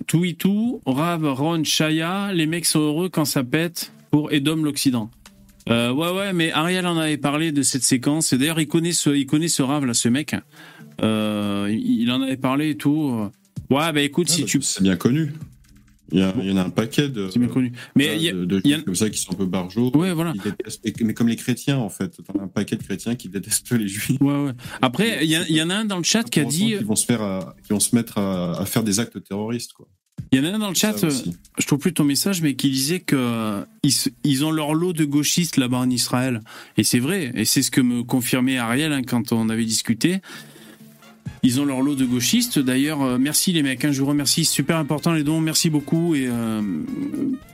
tout 0.08 0.26
et 0.26 0.34
tout, 0.34 0.82
Rav, 0.86 1.26
Ron, 1.26 1.64
Chaya, 1.64 2.34
les 2.34 2.48
mecs 2.48 2.66
sont 2.66 2.80
heureux 2.80 3.10
quand 3.10 3.26
ça 3.26 3.44
pète 3.44 3.92
pour 4.12 4.32
Edom 4.32 4.64
l'Occident. 4.64 5.10
Euh, 5.70 5.92
ouais, 5.92 6.12
ouais, 6.12 6.34
mais 6.34 6.52
Ariel 6.52 6.86
en 6.88 6.98
avait 6.98 7.18
parlé 7.18 7.52
de 7.52 7.62
cette 7.62 7.84
séquence. 7.84 8.34
Et 8.34 8.38
d'ailleurs, 8.38 8.60
il 8.60 8.68
connaît 8.68 8.92
ce, 8.94 9.10
il 9.10 9.26
connaît 9.26 9.48
ce 9.48 9.62
rave 9.64 9.86
là, 9.86 9.94
ce 9.94 10.10
mec. 10.10 10.36
Euh, 11.02 11.68
il, 11.72 12.12
en 12.12 12.22
avait 12.22 12.38
parlé 12.38 12.72
et 12.72 12.78
tout. 12.78 13.30
Ouais, 13.70 13.92
bah 13.94 14.02
écoute, 14.02 14.28
Ah, 14.30 14.34
si 14.34 14.42
bah, 14.42 14.48
tu, 14.48 14.62
C'est 14.62 14.84
bien 14.84 14.96
connu. 14.98 15.34
Il 16.12 16.20
y, 16.20 16.22
a- 16.22 16.34
il 16.40 16.48
y 16.48 16.52
en 16.52 16.58
a 16.58 16.64
un 16.66 16.70
paquet 16.70 17.08
de, 17.10 17.30
C'est 17.30 17.40
bien 17.40 17.48
connu. 17.48 17.72
Mais 17.96 18.16
il 18.18 18.22
y 18.22 18.30
a- 18.30 18.34
de, 18.34 18.46
de 18.46 18.62
il 18.64 18.70
y 18.70 18.74
a- 18.74 18.76
juifs 18.76 18.86
comme 18.86 18.94
ça 18.96 19.10
qui 19.10 19.18
sont 19.18 19.32
un 19.32 19.36
peu 19.36 19.46
barjots. 19.48 19.90
Ouais, 19.96 20.14
voilà. 20.14 20.34
détestent- 20.34 20.84
mais 21.02 21.14
comme 21.16 21.28
les 21.30 21.38
chrétiens, 21.38 21.78
en 21.80 21.90
fait. 21.90 22.18
T'en 22.28 22.40
as 22.40 22.44
un 22.44 22.48
paquet 22.48 22.76
de 22.76 22.84
chrétiens 22.84 23.16
qui 23.16 23.30
détestent 23.30 23.72
les 23.72 23.88
juifs. 23.88 24.22
Ouais, 24.22 24.44
ouais. 24.44 24.52
Après, 24.82 25.24
il 25.26 25.30
y, 25.32 25.36
a- 25.36 25.48
il 25.50 25.56
y 25.56 25.62
en 25.62 25.72
a 25.72 25.76
un 25.76 25.86
dans 25.86 25.98
le 25.98 26.04
chat 26.04 26.24
qui 26.30 26.40
a 26.42 26.46
dit, 26.46 26.76
Qui 26.78 26.84
vont 26.84 26.96
se, 26.96 27.06
faire 27.06 27.22
à- 27.24 27.56
qui 27.64 27.74
vont 27.74 27.80
se 27.80 27.96
mettre 27.96 28.20
à, 28.20 28.60
à 28.60 28.66
faire 28.66 28.84
des 28.84 29.00
actes 29.00 29.24
terroristes, 29.24 29.74
quoi. 29.74 29.88
Il 30.34 30.44
y 30.44 30.48
en 30.48 30.52
a 30.52 30.56
un 30.56 30.60
dans 30.60 30.70
le 30.70 30.74
chat, 30.74 31.04
euh, 31.04 31.12
je 31.60 31.68
trouve 31.68 31.78
plus 31.78 31.94
ton 31.94 32.04
message, 32.04 32.42
mais 32.42 32.56
qui 32.56 32.72
disait 32.72 33.00
que 33.00 33.16
euh, 33.16 33.62
ils 34.24 34.44
ont 34.44 34.50
leur 34.50 34.74
lot 34.74 34.92
de 34.92 35.06
gauchistes 35.06 35.58
là-bas 35.58 35.78
en 35.78 35.90
Israël. 35.92 36.42
Et 36.76 36.84
c'est 36.84 36.98
vrai. 36.98 37.32
Et 37.36 37.46
c'est 37.46 37.62
ce 37.62 37.70
que 37.70 37.82
me 37.82 38.02
confirmait 38.02 38.58
Ariel 38.58 38.94
hein, 38.94 39.04
quand 39.04 39.32
on 39.32 39.48
avait 39.50 39.64
discuté. 39.64 40.22
Ils 41.46 41.60
ont 41.60 41.66
leur 41.66 41.82
lot 41.82 41.96
de 41.96 42.06
gauchistes. 42.06 42.58
D'ailleurs, 42.58 43.02
euh, 43.02 43.18
merci 43.20 43.52
les 43.52 43.64
mecs. 43.64 43.84
hein, 43.84 43.92
je 43.92 44.00
vous 44.02 44.08
remercie. 44.08 44.46
Super 44.46 44.78
important 44.78 45.12
les 45.12 45.24
dons. 45.24 45.42
Merci 45.42 45.70
beaucoup. 45.70 46.16
Et 46.16 46.26
euh, 46.28 46.62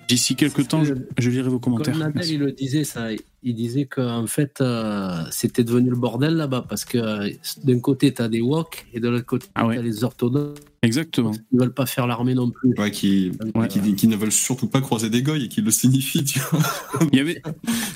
d'ici 0.07 0.35
quelques 0.35 0.67
temps, 0.67 0.83
je, 0.83 0.93
je 1.17 1.29
lirai 1.31 1.49
vos 1.49 1.57
commentaires. 1.59 1.93
Comme 1.95 2.03
Nadal, 2.03 2.27
il 2.29 2.39
le 2.39 2.51
disait, 2.51 2.83
ça. 2.83 3.07
Il 3.41 3.55
disait 3.55 3.85
qu'en 3.85 4.27
fait, 4.27 4.59
euh, 4.61 5.23
c'était 5.31 5.63
devenu 5.63 5.89
le 5.89 5.95
bordel 5.95 6.35
là-bas 6.35 6.65
parce 6.69 6.85
que 6.85 6.97
euh, 6.99 7.29
d'un 7.63 7.79
côté, 7.79 8.13
tu 8.13 8.21
as 8.21 8.27
des 8.27 8.41
wok 8.41 8.85
et 8.93 8.99
de 8.99 9.07
l'autre 9.09 9.25
côté, 9.25 9.47
Ah 9.55 9.65
ouais. 9.65 9.75
tu 9.75 9.79
as 9.79 9.83
les 9.83 10.03
orthodoxes 10.03 10.59
Exactement. 10.83 11.31
qui 11.31 11.39
ne 11.53 11.59
veulent 11.61 11.73
pas 11.73 11.85
faire 11.87 12.05
l'armée 12.05 12.35
non 12.35 12.51
plus. 12.51 12.73
Ouais, 12.77 12.91
qui, 12.91 13.31
Ouais. 13.55 13.67
qui, 13.69 13.95
qui 13.95 14.07
ne 14.07 14.15
veulent 14.17 14.31
surtout 14.31 14.67
pas 14.67 14.81
croiser 14.81 15.09
des 15.09 15.23
goy 15.23 15.45
et 15.45 15.47
qui 15.47 15.61
le 15.61 15.71
signifient, 15.71 16.23
tu 16.25 16.39
vois. 16.51 16.59
Il 17.11 17.17
y 17.17 17.21
avait, 17.21 17.41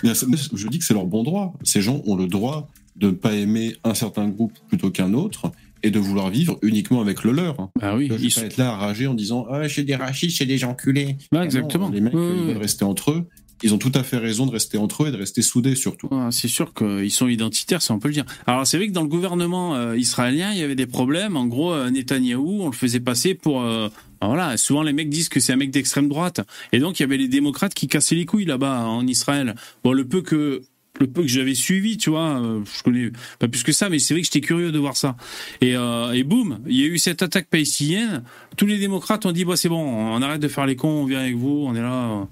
Mais 0.04 0.16
ça- 0.16 0.26
je 0.56 0.68
dis 0.70 0.80
que 0.80 0.86
c'est 0.86 0.94
leur 0.96 1.06
bon 1.06 1.24
droit. 1.24 1.54
Ces 1.64 1.82
gens 1.82 2.02
ont 2.06 2.16
le 2.16 2.26
droit 2.28 2.70
de 2.96 3.08
ne 3.08 3.12
pas 3.12 3.34
aimer 3.34 3.76
un 3.84 3.94
certain 3.94 4.28
groupe 4.30 4.54
plutôt 4.70 4.89
qu'un 4.91 5.14
autre 5.14 5.52
et 5.84 5.91
de 5.91 5.99
vouloir 5.99 6.29
vivre 6.29 6.57
uniquement 6.61 7.01
avec 7.01 7.23
le 7.23 7.31
leur. 7.31 7.69
ah 7.81 7.95
oui, 7.95 8.09
ils 8.19 8.31
sont- 8.31 8.41
être 8.43 8.57
là 8.57 8.71
à 8.71 8.75
rager 8.77 9.07
en 9.07 9.13
disant 9.13 9.45
Ah, 9.49 9.67
c'est 9.69 9.84
des 9.84 9.95
racistes, 9.95 10.38
c'est 10.38 10.45
des 10.45 10.63
enculés. 10.63 11.17
Ouais, 11.31 11.39
Ah 11.39 11.43
exactement. 11.45 11.88
non, 11.88 11.93
les 11.93 12.01
mecs, 12.01 12.13
Ouais, 12.13 12.19
euh, 12.21 12.36
ils 12.38 12.43
veulent 12.45 12.55
ouais. 12.55 12.61
rester 12.61 12.86
entre 12.86 13.11
eux. 13.11 13.23
Ils 13.65 13.73
ont 13.73 13.77
tout 13.77 13.91
à 13.95 14.03
fait 14.03 14.17
raison 14.17 14.45
de 14.45 14.51
rester 14.51 14.77
entre 14.77 15.03
eux 15.03 15.07
et 15.07 15.11
de 15.11 15.15
rester 15.17 15.41
soudés 15.41 15.75
surtout. 15.75 16.09
C'est 16.31 16.49
sûr 16.49 16.73
qu'ils 16.73 17.11
sont 17.11 17.27
identitaires, 17.29 17.81
ça 17.81 17.93
on 17.93 17.99
peut 17.99 18.09
le 18.09 18.13
dire. 18.13 18.25
Alors 18.45 18.67
c'est 18.67 18.75
vrai 18.77 18.88
que 18.88 18.91
dans 18.91 19.03
le 19.03 19.07
gouvernement 19.07 19.75
euh, 19.75 19.95
israélien, 19.97 20.51
il 20.51 20.57
y 20.59 20.63
avait 20.63 20.75
des 20.75 20.86
problèmes. 20.88 21.38
En 21.38 21.45
gros, 21.45 21.71
euh, 21.71 21.89
Netanyahou, 21.89 22.61
on 22.63 22.65
le 22.67 22.73
faisait 22.73 22.99
passer 22.99 23.36
pour... 23.36 23.61
euh, 23.61 23.88
voilà, 24.21 24.55
souvent 24.57 24.84
les 24.84 24.91
mecs 24.93 25.09
disent 25.09 25.29
que 25.29 25.39
c'est 25.39 25.53
un 25.53 25.57
mec 25.57 25.71
d'extrême 25.71 26.09
droite. 26.09 26.41
Et 26.73 26.79
donc 26.79 26.99
il 26.99 27.03
y 27.03 27.05
avait 27.05 27.17
les 27.17 27.27
démocrates 27.29 27.73
qui 27.73 27.88
cassaient 27.88 28.15
les 28.15 28.25
couilles 28.25 28.45
là-bas 28.45 28.86
en 28.86 29.05
Israël. 29.07 29.55
Bon, 29.84 29.93
le 29.93 30.05
peu 30.05 30.21
que... 30.21 30.61
Le 31.00 31.08
peu 31.08 31.22
que 31.24 31.28
j'avais 31.28 31.56
suivi, 31.56 31.98
tu 31.98 32.12
vois, 32.12 32.39
euh, 32.39 32.62
je 32.78 32.84
connais 32.84 33.12
pas 33.39 33.48
plus 33.48 33.64
que 33.64 33.72
ça, 33.72 33.89
mais 33.89 33.98
c'est 34.00 34.14
vrai 34.14 34.22
que 34.22 34.26
j'étais 34.28 34.41
curieux 34.41 34.72
de 34.72 34.78
voir 34.80 34.96
ça. 34.96 35.16
Et, 35.60 35.76
euh, 35.76 36.12
et 36.12 36.24
boum, 36.24 36.60
il 36.68 36.80
y 36.80 36.84
a 36.84 36.88
eu 36.88 36.98
cette 37.00 37.24
attaque 37.24 37.48
palestinienne. 37.48 38.24
Tous 38.58 38.68
les 38.68 38.78
démocrates 38.78 39.26
ont 39.26 39.32
dit, 39.32 39.44
bah, 39.44 39.56
c'est 39.56 39.70
bon, 39.70 39.82
on 39.82 40.22
arrête 40.22 40.41
de 40.41 40.48
faire 40.48 40.66
les 40.68 40.76
cons, 40.76 40.89
on 40.89 41.06
vient 41.06 41.22
avec 41.22 41.36
vous, 41.36 41.64
on 41.68 41.74
est 41.76 41.82
là. 41.82 42.22
euh, 42.22 42.26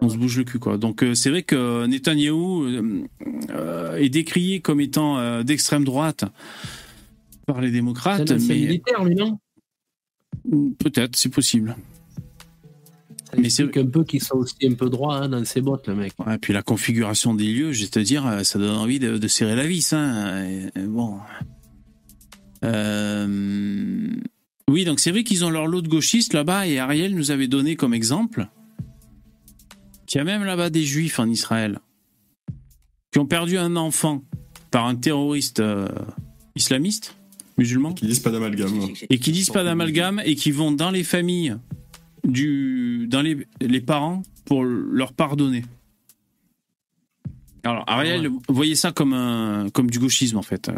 on 0.00 0.08
se 0.08 0.16
bouge 0.16 0.36
le 0.36 0.44
cul 0.44 0.58
quoi. 0.58 0.78
Donc 0.78 1.04
c'est 1.14 1.30
vrai 1.30 1.42
que 1.42 1.86
Netanyahou 1.86 2.66
euh, 3.50 3.96
est 3.96 4.08
décrié 4.08 4.60
comme 4.60 4.80
étant 4.80 5.18
euh, 5.18 5.42
d'extrême 5.42 5.84
droite 5.84 6.24
par 7.46 7.60
les 7.60 7.68
C'est 7.68 7.72
démocrates, 7.72 8.30
ancien 8.32 8.36
mais 8.36 8.60
militaire, 8.60 9.04
lui, 9.04 9.14
non? 9.14 9.38
Peut-être 10.78 11.16
c'est 11.16 11.28
possible. 11.28 11.76
Mais 13.36 13.50
c'est- 13.50 13.76
un 13.76 13.86
peu 13.86 14.04
qu'il 14.04 14.22
soit 14.22 14.36
aussi 14.38 14.54
un 14.64 14.74
peu 14.74 14.88
droit 14.88 15.16
hein, 15.16 15.28
dans 15.28 15.44
ses 15.44 15.60
bottes, 15.60 15.88
le 15.88 15.94
mec. 15.96 16.12
Ouais, 16.24 16.38
puis 16.38 16.52
la 16.52 16.62
configuration 16.62 17.34
des 17.34 17.52
lieux, 17.52 17.72
je 17.72 17.82
vais 17.82 17.88
te 17.88 17.98
dire, 17.98 18.26
euh, 18.26 18.42
ça 18.44 18.58
donne 18.58 18.76
envie 18.76 18.98
de, 18.98 19.18
de 19.18 19.28
serrer 19.28 19.56
la 19.56 19.66
vis. 19.66 19.92
Hein. 19.92 20.44
Et- 20.48 20.78
et 20.78 20.82
bon. 20.86 21.18
Euh, 22.64 24.08
Oui, 24.68 24.84
donc 24.84 24.98
c'est 24.98 25.12
vrai 25.12 25.22
qu'ils 25.22 25.44
ont 25.44 25.50
leur 25.50 25.66
lot 25.68 25.80
de 25.80 25.88
gauchistes 25.88 26.32
là-bas, 26.32 26.66
et 26.66 26.78
Ariel 26.80 27.14
nous 27.14 27.30
avait 27.30 27.46
donné 27.46 27.76
comme 27.76 27.94
exemple 27.94 28.48
qu'il 30.06 30.18
y 30.18 30.20
a 30.20 30.24
même 30.24 30.42
là-bas 30.44 30.70
des 30.70 30.82
juifs 30.84 31.18
en 31.20 31.28
Israël 31.28 31.78
qui 33.12 33.18
ont 33.20 33.26
perdu 33.26 33.58
un 33.58 33.76
enfant 33.76 34.22
par 34.72 34.86
un 34.86 34.96
terroriste 34.96 35.60
euh, 35.60 35.88
islamiste, 36.56 37.14
musulman, 37.58 37.92
Qui 37.92 38.06
disent 38.06 38.18
pas 38.20 38.30
d'amalgame. 38.32 38.72
et 39.08 39.18
qui 39.18 39.30
disent 39.32 39.50
pas 39.50 39.62
d'amalgame 39.64 40.20
et 40.24 40.34
qui 40.34 40.50
vont 40.50 40.72
dans 40.72 40.90
les 40.90 41.04
familles 41.04 41.56
du 42.26 43.06
dans 43.08 43.22
les, 43.22 43.46
les 43.60 43.80
parents 43.80 44.22
pour 44.44 44.64
leur 44.64 45.12
pardonner. 45.14 45.64
Alors 47.64 47.84
Ariel, 47.86 48.30
voyez 48.48 48.74
ça 48.74 48.92
comme 48.92 49.12
un 49.14 49.68
comme 49.70 49.90
du 49.90 49.98
gauchisme 49.98 50.36
en 50.36 50.42
fait. 50.42 50.68
Euh, 50.68 50.74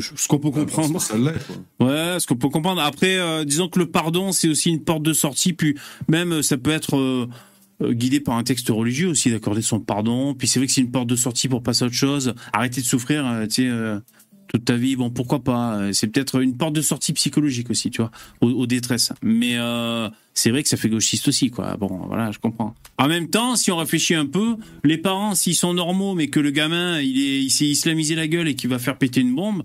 Ce 0.00 0.28
qu'on 0.28 0.38
peut 0.38 0.50
comprendre. 0.50 1.00
L'est, 1.16 1.46
quoi. 1.78 1.88
Ouais, 1.88 2.20
ce 2.20 2.26
qu'on 2.26 2.36
peut 2.36 2.48
comprendre. 2.48 2.80
Après, 2.80 3.16
euh, 3.16 3.44
disons 3.44 3.68
que 3.68 3.78
le 3.78 3.86
pardon, 3.90 4.30
c'est 4.32 4.48
aussi 4.48 4.70
une 4.70 4.84
porte 4.84 5.02
de 5.02 5.12
sortie, 5.12 5.52
puis 5.52 5.74
même 6.08 6.32
euh, 6.32 6.42
ça 6.42 6.56
peut 6.56 6.70
être 6.70 6.96
euh, 6.96 7.28
guidé 7.92 8.20
par 8.20 8.36
un 8.36 8.44
texte 8.44 8.68
religieux 8.68 9.08
aussi, 9.08 9.30
d'accorder 9.30 9.62
son 9.62 9.80
pardon. 9.80 10.34
Puis 10.34 10.46
c'est 10.46 10.60
vrai 10.60 10.68
que 10.68 10.72
c'est 10.72 10.80
une 10.80 10.92
porte 10.92 11.08
de 11.08 11.16
sortie 11.16 11.48
pour 11.48 11.62
passer 11.62 11.82
à 11.84 11.86
autre 11.86 11.96
chose. 11.96 12.34
Arrêter 12.52 12.80
de 12.80 12.86
souffrir, 12.86 13.26
euh, 13.26 13.46
tu 13.46 13.68
sais, 13.68 13.70
toute 14.54 14.64
ta 14.66 14.76
vie. 14.76 14.94
Bon, 14.94 15.10
pourquoi 15.10 15.42
pas 15.42 15.78
euh, 15.78 15.92
C'est 15.92 16.06
peut-être 16.06 16.40
une 16.40 16.56
porte 16.56 16.74
de 16.74 16.80
sortie 16.80 17.12
psychologique 17.12 17.70
aussi, 17.70 17.90
tu 17.90 18.00
vois, 18.00 18.12
aux, 18.40 18.50
aux 18.50 18.66
détresses. 18.68 19.12
Mais 19.20 19.56
euh, 19.56 20.08
c'est 20.32 20.50
vrai 20.50 20.62
que 20.62 20.68
ça 20.68 20.76
fait 20.76 20.88
gauchiste 20.88 21.26
aussi, 21.26 21.50
quoi. 21.50 21.76
Bon, 21.76 21.88
voilà, 22.06 22.30
je 22.30 22.38
comprends. 22.38 22.76
En 22.96 23.08
même 23.08 23.28
temps, 23.28 23.56
si 23.56 23.72
on 23.72 23.76
réfléchit 23.76 24.14
un 24.14 24.26
peu, 24.26 24.54
les 24.84 24.96
parents, 24.96 25.34
s'ils 25.34 25.56
sont 25.56 25.74
normaux, 25.74 26.14
mais 26.14 26.28
que 26.28 26.38
le 26.38 26.52
gamin, 26.52 27.00
il 27.00 27.18
est, 27.18 27.42
il 27.42 27.50
s'est 27.50 27.66
islamisé 27.66 28.14
la 28.14 28.28
gueule 28.28 28.46
et 28.46 28.54
qu'il 28.54 28.70
va 28.70 28.78
faire 28.78 28.96
péter 28.96 29.22
une 29.22 29.34
bombe. 29.34 29.64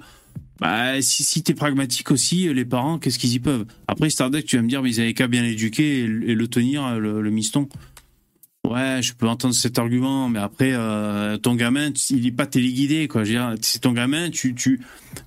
Bah, 0.60 1.00
si, 1.04 1.24
si 1.24 1.44
t'es 1.44 1.54
pragmatique 1.54 2.10
aussi, 2.10 2.52
les 2.52 2.66
parents, 2.66 2.98
qu'est-ce 2.98 3.20
qu'ils 3.20 3.34
y 3.34 3.40
peuvent? 3.40 3.66
Après, 3.88 4.10
Starduck, 4.10 4.44
tu 4.44 4.56
vas 4.56 4.64
me 4.64 4.68
dire, 4.68 4.82
mais 4.82 4.90
ils 4.90 5.00
avaient 5.00 5.14
qu'à 5.14 5.28
bien 5.28 5.44
l'éduquer 5.44 6.00
et, 6.00 6.08
le- 6.08 6.48
tenir, 6.48 7.00
le, 7.00 7.22
le 7.22 7.30
miston. 7.30 7.70
Ouais, 8.70 9.02
je 9.02 9.14
peux 9.14 9.28
entendre 9.28 9.56
cet 9.56 9.80
argument, 9.80 10.30
mais 10.30 10.40
après, 10.40 10.72
euh, 10.74 11.38
ton 11.38 11.56
gamin, 11.56 11.92
il 12.12 12.28
est 12.28 12.32
pas 12.32 12.46
téléguidé, 12.46 13.08
quoi. 13.08 13.24
C'est 13.62 13.80
ton 13.80 13.94
gamin, 13.94 14.30
tu, 14.30 14.54
tu, 14.54 14.80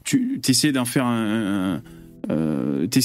tu 0.04 0.40
essaies 0.48 0.70
d'en 0.72 0.84
faire 0.84 1.06
un. 1.06 1.74
un- 1.76 1.82
euh, 2.30 2.86
enfin, 2.86 3.00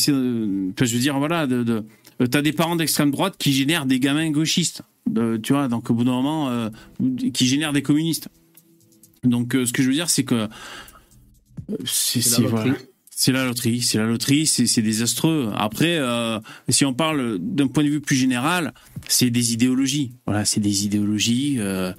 je 0.86 0.94
veux 0.94 1.00
dire, 1.00 1.18
voilà, 1.18 1.48
de, 1.48 1.64
de, 1.64 1.84
euh, 2.22 2.28
t'as 2.28 2.44
des 2.44 2.54
parents 2.54 2.76
d'extrême 2.76 3.10
droite 3.10 3.36
qui 3.40 3.52
génèrent 3.52 3.88
des 3.88 4.00
gamins 4.00 4.30
gauchistes, 4.30 4.84
tu 5.42 5.54
vois, 5.54 5.68
donc 5.68 5.90
au 5.90 5.96
bout 5.96 6.04
d'un 6.04 6.12
moment, 6.12 6.50
euh, 6.50 6.70
qui 7.34 7.48
génèrent 7.48 7.74
des 7.74 7.82
communistes. 7.82 8.30
Donc, 9.24 9.56
euh, 9.56 9.66
ce 9.66 9.74
que 9.74 9.82
je 9.82 9.88
veux 9.88 9.96
dire, 9.96 10.10
c'est 10.12 10.24
que 10.24 10.36
euh, 10.36 10.48
c'est 11.86 12.22
voilà. 12.50 12.76
C'est 13.20 13.32
la 13.32 13.46
loterie, 13.46 13.82
c'est 13.82 13.98
la 13.98 14.06
loterie, 14.06 14.46
c'est 14.46 14.82
désastreux. 14.84 15.52
Après, 15.56 15.98
euh, 15.98 16.40
si 16.70 16.86
on 16.86 16.94
parle 16.94 17.40
d'un 17.40 17.66
point 17.66 17.84
de 17.84 17.90
vue 17.90 18.00
plus 18.00 18.16
général, 18.16 18.76
c'est 19.08 19.32
des 19.32 19.54
idéologies. 19.54 20.12
Voilà, 20.28 20.46
c'est 20.46 20.60
des 20.60 20.86
idéologies. 20.86 21.56
euh, 21.58 21.94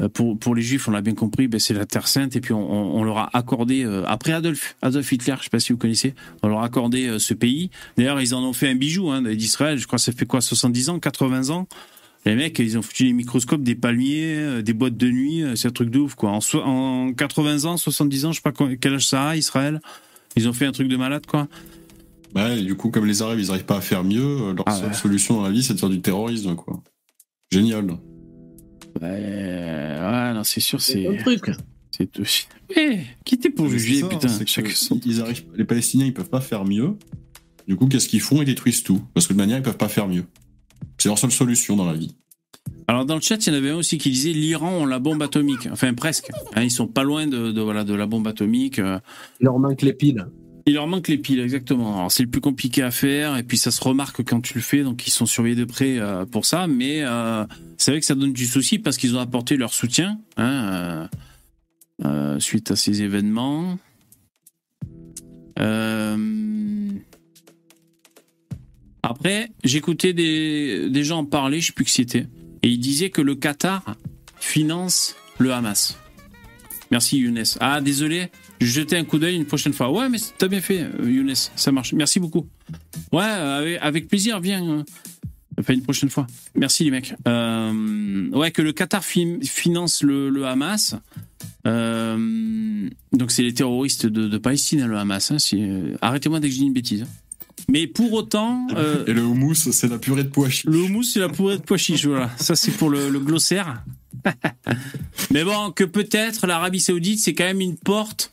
euh, 0.00 0.08
pour, 0.08 0.38
pour 0.38 0.54
les 0.54 0.62
juifs, 0.62 0.88
on 0.88 0.90
l'a 0.92 1.02
bien 1.02 1.12
compris, 1.12 1.46
ben, 1.46 1.60
c'est 1.60 1.74
la 1.74 1.84
Terre 1.84 2.08
Sainte, 2.08 2.36
et 2.36 2.40
puis 2.40 2.54
on, 2.54 3.04
leur 3.04 3.18
a 3.18 3.36
accordé, 3.36 3.84
après 4.06 4.32
Adolf, 4.32 4.74
Adolf 4.80 5.12
Hitler, 5.12 5.34
je 5.38 5.44
sais 5.44 5.50
pas 5.50 5.60
si 5.60 5.74
vous 5.74 5.78
connaissez, 5.78 6.14
on 6.42 6.48
leur 6.48 6.60
a 6.60 6.64
accordé 6.64 7.18
ce 7.18 7.34
pays. 7.34 7.68
D'ailleurs, 7.98 8.18
ils 8.22 8.34
en 8.34 8.42
ont 8.42 8.54
fait 8.54 8.70
un 8.70 8.74
bijou 8.74 9.10
hein, 9.10 9.20
d'Israël, 9.20 9.76
je 9.76 9.86
crois 9.86 9.98
que 9.98 10.04
ça 10.04 10.12
fait 10.12 10.24
quoi, 10.24 10.40
70 10.40 10.88
ans, 10.88 10.98
80 10.98 11.50
ans 11.50 11.68
les 12.24 12.34
mecs, 12.34 12.58
ils 12.60 12.78
ont 12.78 12.82
foutu 12.82 13.04
des 13.04 13.12
microscopes, 13.12 13.62
des 13.62 13.74
palmiers, 13.74 14.62
des 14.62 14.72
boîtes 14.72 14.96
de 14.96 15.10
nuit, 15.10 15.44
c'est 15.54 15.68
un 15.68 15.72
truc 15.72 15.90
de 15.90 15.98
ouf, 15.98 16.14
quoi. 16.14 16.30
En, 16.30 16.38
en 16.64 17.12
80 17.12 17.64
ans, 17.66 17.76
70 17.76 18.24
ans, 18.24 18.32
je 18.32 18.40
sais 18.40 18.50
pas 18.50 18.52
quel 18.80 18.94
âge 18.94 19.06
ça 19.06 19.28
a, 19.28 19.36
Israël? 19.36 19.82
Ils 20.36 20.48
ont 20.48 20.52
fait 20.52 20.66
un 20.66 20.72
truc 20.72 20.88
de 20.88 20.96
malade, 20.96 21.26
quoi. 21.26 21.48
Bah, 22.34 22.54
et 22.56 22.62
du 22.62 22.74
coup, 22.74 22.90
comme 22.90 23.04
les 23.06 23.20
Arabes, 23.22 23.38
ils 23.38 23.50
arrivent 23.50 23.64
pas 23.66 23.76
à 23.76 23.80
faire 23.82 24.04
mieux, 24.04 24.22
euh, 24.22 24.54
leur 24.54 24.64
Ah 24.66 24.72
seule 24.76 24.88
ouais. 24.88 24.94
solution 24.94 25.34
dans 25.36 25.42
la 25.42 25.50
vie, 25.50 25.62
c'est 25.62 25.74
de 25.74 25.78
faire 25.78 25.90
du 25.90 26.00
terrorisme, 26.00 26.54
quoi. 26.54 26.82
Génial. 27.50 27.90
Ouais, 29.00 29.08
ouais, 29.08 30.32
non, 30.34 30.42
c'est 30.44 30.60
sûr, 30.60 30.80
C'est 30.80 30.92
c'est. 31.02 31.06
un 31.08 31.16
truc. 31.16 31.50
c'est 31.90 32.18
aussi- 32.20 32.46
Eh, 32.74 33.00
qui 33.24 33.38
t'es 33.38 33.50
pour 33.50 33.68
juger, 33.68 34.00
ça, 34.00 34.08
putain 34.08 34.28
chaque 34.46 34.68
son- 34.70 34.98
ils 35.04 35.20
arrivent, 35.20 35.44
Les 35.54 35.64
Palestiniens, 35.64 36.06
ils 36.06 36.14
peuvent 36.14 36.30
pas 36.30 36.40
faire 36.40 36.64
mieux. 36.64 36.94
Du 37.68 37.76
coup, 37.76 37.86
qu'est-ce 37.86 38.08
qu'ils 38.08 38.20
font? 38.22 38.40
Ils 38.42 38.46
détruisent 38.46 38.82
tout. 38.82 39.02
Parce 39.14 39.26
que 39.26 39.34
de 39.34 39.38
manière, 39.38 39.58
ils 39.58 39.62
peuvent 39.62 39.76
pas 39.76 39.88
faire 39.90 40.08
mieux. 40.08 40.24
C'est 40.98 41.08
leur 41.08 41.18
seule 41.18 41.30
solution 41.30 41.76
dans 41.76 41.84
la 41.84 41.92
vie. 41.94 42.14
Alors, 42.88 43.04
dans 43.06 43.14
le 43.14 43.20
chat, 43.20 43.46
il 43.46 43.52
y 43.52 43.56
en 43.56 43.58
avait 43.58 43.70
un 43.70 43.76
aussi 43.76 43.96
qui 43.98 44.10
disait 44.10 44.32
l'Iran 44.32 44.72
ont 44.82 44.86
la 44.86 44.98
bombe 44.98 45.22
atomique. 45.22 45.68
Enfin, 45.70 45.94
presque. 45.94 46.30
Hein, 46.54 46.62
ils 46.62 46.70
sont 46.70 46.88
pas 46.88 47.04
loin 47.04 47.26
de, 47.26 47.52
de, 47.52 47.60
voilà, 47.60 47.84
de 47.84 47.94
la 47.94 48.06
bombe 48.06 48.26
atomique. 48.26 48.78
euh. 48.78 48.98
Il 49.40 49.44
leur 49.44 49.58
manque 49.58 49.82
les 49.82 49.92
piles. 49.92 50.26
Il 50.66 50.74
leur 50.74 50.86
manque 50.86 51.08
les 51.08 51.18
piles, 51.18 51.40
exactement. 51.40 51.96
Alors, 51.98 52.12
c'est 52.12 52.22
le 52.22 52.28
plus 52.30 52.40
compliqué 52.40 52.82
à 52.82 52.90
faire, 52.90 53.36
et 53.36 53.42
puis 53.42 53.58
ça 53.58 53.70
se 53.70 53.82
remarque 53.82 54.22
quand 54.24 54.40
tu 54.40 54.54
le 54.54 54.60
fais, 54.60 54.82
donc 54.84 55.06
ils 55.06 55.10
sont 55.10 55.26
surveillés 55.26 55.56
de 55.56 55.64
près 55.64 55.98
euh, 55.98 56.24
pour 56.24 56.44
ça. 56.44 56.66
Mais 56.68 57.02
euh, 57.02 57.44
c'est 57.78 57.90
vrai 57.90 58.00
que 58.00 58.06
ça 58.06 58.14
donne 58.14 58.32
du 58.32 58.46
souci 58.46 58.78
parce 58.78 58.96
qu'ils 58.96 59.16
ont 59.16 59.20
apporté 59.20 59.56
leur 59.56 59.74
soutien 59.74 60.20
hein, 60.36 61.08
euh, 62.04 62.38
suite 62.38 62.70
à 62.70 62.76
ces 62.76 63.02
événements. 63.02 63.78
Après, 69.04 69.50
j'écoutais 69.64 70.12
des, 70.12 70.88
des 70.90 71.04
gens 71.04 71.18
en 71.18 71.24
parler, 71.24 71.60
je 71.60 71.66
sais 71.68 71.72
plus 71.72 71.84
qui 71.84 71.92
c'était, 71.92 72.26
et 72.62 72.68
ils 72.68 72.78
disaient 72.78 73.10
que 73.10 73.22
le 73.22 73.34
Qatar 73.34 73.96
finance 74.38 75.14
le 75.38 75.52
Hamas. 75.52 75.98
Merci 76.90 77.18
Younes. 77.18 77.42
Ah, 77.60 77.80
désolé, 77.80 78.30
je 78.60 78.66
jetais 78.66 78.96
un 78.96 79.04
coup 79.04 79.18
d'œil 79.18 79.36
une 79.36 79.46
prochaine 79.46 79.72
fois. 79.72 79.90
Ouais, 79.90 80.08
mais 80.10 80.18
t'as 80.36 80.48
bien 80.48 80.60
fait, 80.60 80.82
euh, 80.82 81.10
Younes, 81.10 81.34
ça 81.56 81.72
marche. 81.72 81.92
Merci 81.94 82.20
beaucoup. 82.20 82.46
Ouais, 83.12 83.78
avec, 83.80 84.08
plaisir, 84.08 84.40
viens. 84.40 84.62
euh. 84.68 84.82
Enfin, 85.58 85.74
une 85.74 85.82
prochaine 85.82 86.10
fois. 86.10 86.26
Merci 86.54 86.84
les 86.84 86.90
mecs. 86.90 87.14
Euh, 87.28 88.28
ouais, 88.30 88.50
que 88.50 88.62
le 88.62 88.72
Qatar 88.72 89.04
fi- 89.04 89.38
finance 89.44 90.02
le, 90.02 90.44
Hamas. 90.46 90.94
Euh, 91.66 92.88
donc 93.12 93.30
c'est 93.30 93.42
les 93.42 93.54
terroristes 93.54 94.06
de, 94.06 94.38
Palestine, 94.38 94.80
hein, 94.82 94.86
le 94.86 94.96
Hamas. 94.98 95.30
hein, 95.32 95.36
Arrêtez-moi 96.00 96.40
dès 96.40 96.48
que 96.48 96.54
je 96.54 96.58
dis 96.60 96.66
une 96.66 96.72
bêtise. 96.72 97.06
Mais 97.68 97.86
pour 97.86 98.12
autant, 98.12 98.66
euh, 98.76 99.04
Et 99.06 99.12
le 99.12 99.22
houmous, 99.24 99.54
c'est 99.54 99.88
la 99.88 99.98
purée 99.98 100.24
de 100.24 100.28
pois 100.28 100.48
chiches. 100.48 100.64
le 100.64 100.78
houmous, 100.78 101.04
c'est 101.04 101.20
la 101.20 101.28
purée 101.28 101.58
de 101.58 101.62
pois 101.62 101.76
chiches, 101.78 102.06
voilà. 102.06 102.30
Ça, 102.38 102.56
c'est 102.56 102.72
pour 102.72 102.90
le, 102.90 103.08
le 103.08 103.20
glossaire. 103.20 103.82
Mais 105.30 105.44
bon, 105.44 105.70
que 105.72 105.84
peut-être 105.84 106.46
l'Arabie 106.46 106.80
Saoudite, 106.80 107.18
c'est 107.18 107.34
quand 107.34 107.44
même 107.44 107.60
une 107.60 107.76
porte 107.76 108.32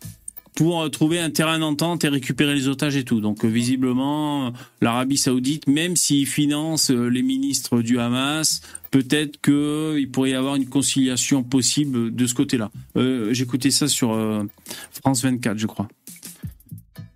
pour 0.55 0.81
euh, 0.81 0.89
trouver 0.89 1.19
un 1.19 1.29
terrain 1.29 1.59
d'entente 1.59 2.03
et 2.03 2.09
récupérer 2.09 2.53
les 2.53 2.67
otages 2.67 2.95
et 2.95 3.03
tout. 3.03 3.21
Donc, 3.21 3.45
euh, 3.45 3.47
visiblement, 3.47 4.51
l'Arabie 4.81 5.17
Saoudite, 5.17 5.67
même 5.67 5.95
s'il 5.95 6.27
finance 6.27 6.89
les 6.89 7.21
ministres 7.21 7.81
du 7.81 7.99
Hamas, 7.99 8.61
peut-être 8.91 9.39
qu'il 9.41 10.09
pourrait 10.11 10.31
y 10.31 10.35
avoir 10.35 10.55
une 10.55 10.67
conciliation 10.67 11.43
possible 11.43 12.13
de 12.13 12.27
ce 12.27 12.33
côté-là. 12.33 12.71
Euh, 12.97 13.33
J'écoutais 13.33 13.71
ça 13.71 13.87
sur 13.87 14.13
euh, 14.13 14.43
France 14.91 15.23
24, 15.23 15.57
je 15.57 15.67
crois. 15.67 15.87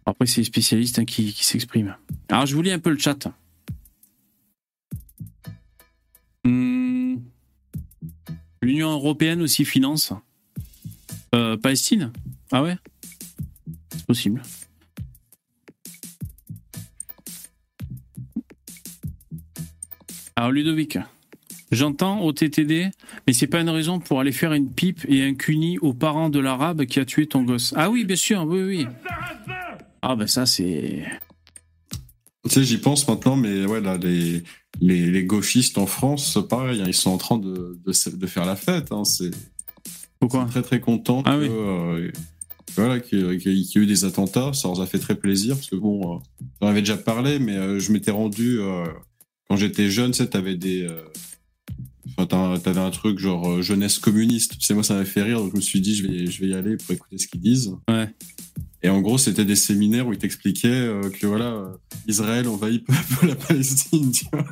Après, 0.05 0.25
c'est 0.25 0.41
les 0.41 0.45
spécialistes 0.45 0.99
hein, 0.99 1.05
qui, 1.05 1.31
s'expriment. 1.31 1.95
Alors, 2.29 2.45
je 2.45 2.55
vous 2.55 2.61
lis 2.61 2.71
un 2.71 2.79
peu 2.79 2.89
le 2.89 2.97
chat. 2.97 3.27
Hmm. 6.43 7.15
L'Union 8.61 8.91
européenne 8.91 9.41
aussi 9.41 9.65
finance 9.65 10.13
Euh, 11.35 11.57
Palestine? 11.57 12.11
Ah 12.51 12.61
ouais? 12.61 12.77
C'est 13.91 14.05
possible. 14.05 14.41
Alors 20.35 20.51
Ludovic, 20.51 20.97
j'entends 21.71 22.21
au 22.21 22.33
TTD, 22.33 22.89
mais 23.25 23.33
c'est 23.33 23.47
pas 23.47 23.61
une 23.61 23.69
raison 23.69 23.99
pour 23.99 24.19
aller 24.19 24.31
faire 24.31 24.53
une 24.53 24.71
pipe 24.71 25.05
et 25.07 25.23
un 25.23 25.35
cuni 25.35 25.77
aux 25.79 25.93
parents 25.93 26.29
de 26.29 26.39
l'arabe 26.39 26.85
qui 26.85 26.99
a 26.99 27.05
tué 27.05 27.27
ton 27.27 27.43
gosse. 27.43 27.73
Ah 27.77 27.89
oui, 27.89 28.03
bien 28.03 28.15
sûr, 28.15 28.43
oui, 28.45 28.61
oui. 28.61 28.87
Ah 30.05 30.17
ben 30.17 30.27
ça 30.27 30.45
c'est... 30.45 31.05
Tu 32.43 32.49
sais, 32.49 32.63
j'y 32.65 32.77
pense 32.77 33.07
maintenant, 33.07 33.37
mais 33.37 33.65
ouais, 33.65 33.79
là, 33.79 33.97
les, 33.97 34.43
les, 34.81 35.09
les 35.09 35.23
gauchistes 35.23 35.77
en 35.77 35.85
France, 35.85 36.37
pareil, 36.49 36.81
hein, 36.81 36.85
ils 36.87 36.93
sont 36.93 37.11
en 37.11 37.17
train 37.17 37.37
de, 37.37 37.79
de, 37.85 38.27
faire 38.27 38.45
la 38.45 38.57
fête. 38.57 38.91
Hein, 38.91 39.05
c'est 39.05 39.31
Pourquoi 40.19 40.43
très 40.43 40.61
très 40.61 40.81
content 40.81 41.23
Ah 41.25 41.37
que, 41.37 41.43
oui. 41.43 41.47
euh, 41.49 42.11
voilà, 42.75 42.99
qu'il 42.99 43.19
y 43.19 43.49
ait 43.49 43.81
eu 43.81 43.85
des 43.85 44.03
attentats. 44.03 44.51
Ça 44.51 44.67
leur 44.67 44.81
a 44.81 44.85
fait 44.87 44.99
très 44.99 45.15
plaisir 45.15 45.55
parce 45.55 45.69
que 45.69 45.77
bon, 45.77 46.17
euh, 46.17 46.19
j'en 46.61 46.67
avais 46.67 46.81
déjà 46.81 46.97
parlé, 46.97 47.39
mais 47.39 47.55
euh, 47.55 47.79
je 47.79 47.93
m'étais 47.93 48.11
rendu 48.11 48.59
euh, 48.59 48.83
quand 49.47 49.55
j'étais 49.55 49.89
jeune. 49.89 50.11
Tu 50.11 50.17
sais, 50.17 50.27
t'avais 50.27 50.57
des, 50.57 50.85
enfin, 52.17 52.57
t'avais 52.59 52.81
un 52.81 52.91
truc 52.91 53.19
genre 53.19 53.61
jeunesse 53.61 53.99
communiste. 53.99 54.57
Tu 54.57 54.65
sais, 54.65 54.73
moi, 54.73 54.83
ça 54.83 54.95
m'avait 54.95 55.05
fait 55.05 55.23
rire, 55.23 55.39
donc 55.39 55.51
je 55.51 55.55
me 55.55 55.61
suis 55.61 55.79
dit, 55.79 55.95
je 55.95 56.05
vais, 56.05 56.27
je 56.27 56.41
vais 56.41 56.49
y 56.49 56.53
aller 56.55 56.75
pour 56.75 56.91
écouter 56.91 57.17
ce 57.17 57.27
qu'ils 57.29 57.39
disent. 57.39 57.73
Ouais. 57.89 58.09
Et 58.83 58.89
en 58.89 59.01
gros, 59.01 59.17
c'était 59.17 59.45
des 59.45 59.55
séminaires 59.55 60.07
où 60.07 60.13
ils 60.13 60.19
t'expliquaient 60.19 60.67
euh, 60.67 61.09
que 61.09 61.25
voilà, 61.25 61.51
euh, 61.53 61.69
Israël 62.07 62.47
envahit 62.47 62.85
peu 62.85 62.93
à 62.93 63.03
peu 63.19 63.27
la 63.27 63.35
Palestine. 63.35 64.11
Tu 64.11 64.25
vois 64.31 64.45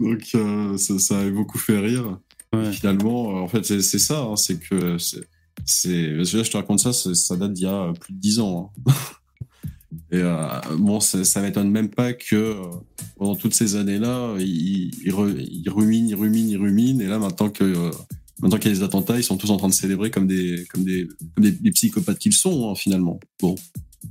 donc 0.00 0.22
euh, 0.34 0.76
ça, 0.76 0.98
ça 0.98 1.18
avait 1.18 1.30
beaucoup 1.30 1.58
fait 1.58 1.78
rire. 1.78 2.18
Ouais. 2.52 2.72
Finalement, 2.72 3.42
en 3.42 3.48
fait, 3.48 3.64
c'est 3.64 3.98
ça, 3.98 4.22
hein, 4.22 4.36
c'est 4.36 4.58
que 4.58 4.96
c'est, 5.64 6.24
je 6.24 6.50
te 6.50 6.56
raconte 6.56 6.80
ça, 6.80 6.92
ça 6.92 7.36
date 7.36 7.52
d'il 7.52 7.64
y 7.64 7.68
a 7.68 7.92
plus 8.00 8.14
de 8.14 8.18
dix 8.18 8.40
ans. 8.40 8.72
hein. 8.86 8.92
Et 10.10 10.18
euh, 10.20 10.46
bon, 10.78 11.00
ça, 11.00 11.24
ça 11.24 11.40
m'étonne 11.40 11.70
même 11.70 11.88
pas 11.88 12.12
que 12.12 12.36
euh, 12.36 12.62
pendant 13.16 13.34
toutes 13.34 13.54
ces 13.54 13.76
années-là, 13.76 14.34
il, 14.38 14.90
il 15.04 15.12
ruminent, 15.12 16.08
ils 16.08 16.14
ruminent, 16.14 16.48
ils 16.50 16.56
ruminent, 16.56 17.00
et 17.00 17.06
là, 17.06 17.18
maintenant 17.18 17.50
que 17.50 17.64
euh, 17.64 17.90
maintenant 18.40 18.58
qu'il 18.58 18.70
y 18.70 18.74
a 18.74 18.78
des 18.78 18.84
attentats, 18.84 19.18
ils 19.18 19.24
sont 19.24 19.36
tous 19.36 19.50
en 19.50 19.56
train 19.56 19.68
de 19.68 19.74
célébrer 19.74 20.10
comme 20.10 20.26
des 20.26 20.66
comme 20.70 20.84
des, 20.84 21.08
comme 21.34 21.44
des, 21.44 21.70
psychopathes 21.70 22.18
qu'ils 22.18 22.32
sont 22.34 22.70
hein, 22.70 22.74
finalement. 22.74 23.18
Bon, 23.40 23.54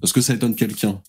parce 0.01 0.13
que 0.13 0.21
ça 0.21 0.33
étonne 0.33 0.55
quelqu'un? 0.55 1.01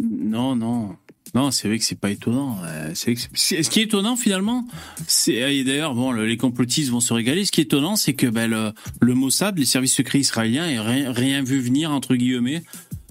Non, 0.00 0.54
non. 0.56 0.96
Non, 1.34 1.50
c'est 1.50 1.68
vrai 1.68 1.78
que 1.78 1.84
c'est 1.84 2.00
pas 2.00 2.10
étonnant. 2.10 2.58
Euh, 2.64 2.94
ce 2.94 3.68
qui 3.68 3.80
est 3.80 3.82
étonnant 3.82 4.16
finalement, 4.16 4.66
c'est 5.06 5.34
et 5.34 5.62
d'ailleurs 5.62 5.94
bon, 5.94 6.10
le- 6.10 6.26
les 6.26 6.38
complotistes 6.38 6.90
vont 6.90 7.00
se 7.00 7.12
régaler. 7.12 7.44
Ce 7.44 7.52
qui 7.52 7.60
est 7.60 7.64
étonnant, 7.64 7.96
c'est 7.96 8.14
que 8.14 8.26
ben, 8.26 8.48
le, 8.48 8.72
le 9.00 9.14
Mossad, 9.14 9.58
les 9.58 9.66
services 9.66 9.94
secrets 9.94 10.20
israéliens, 10.20 10.66
aient 10.66 10.80
rien, 10.80 11.12
rien 11.12 11.42
vu 11.42 11.60
venir 11.60 11.90
entre 11.90 12.14
guillemets. 12.16 12.62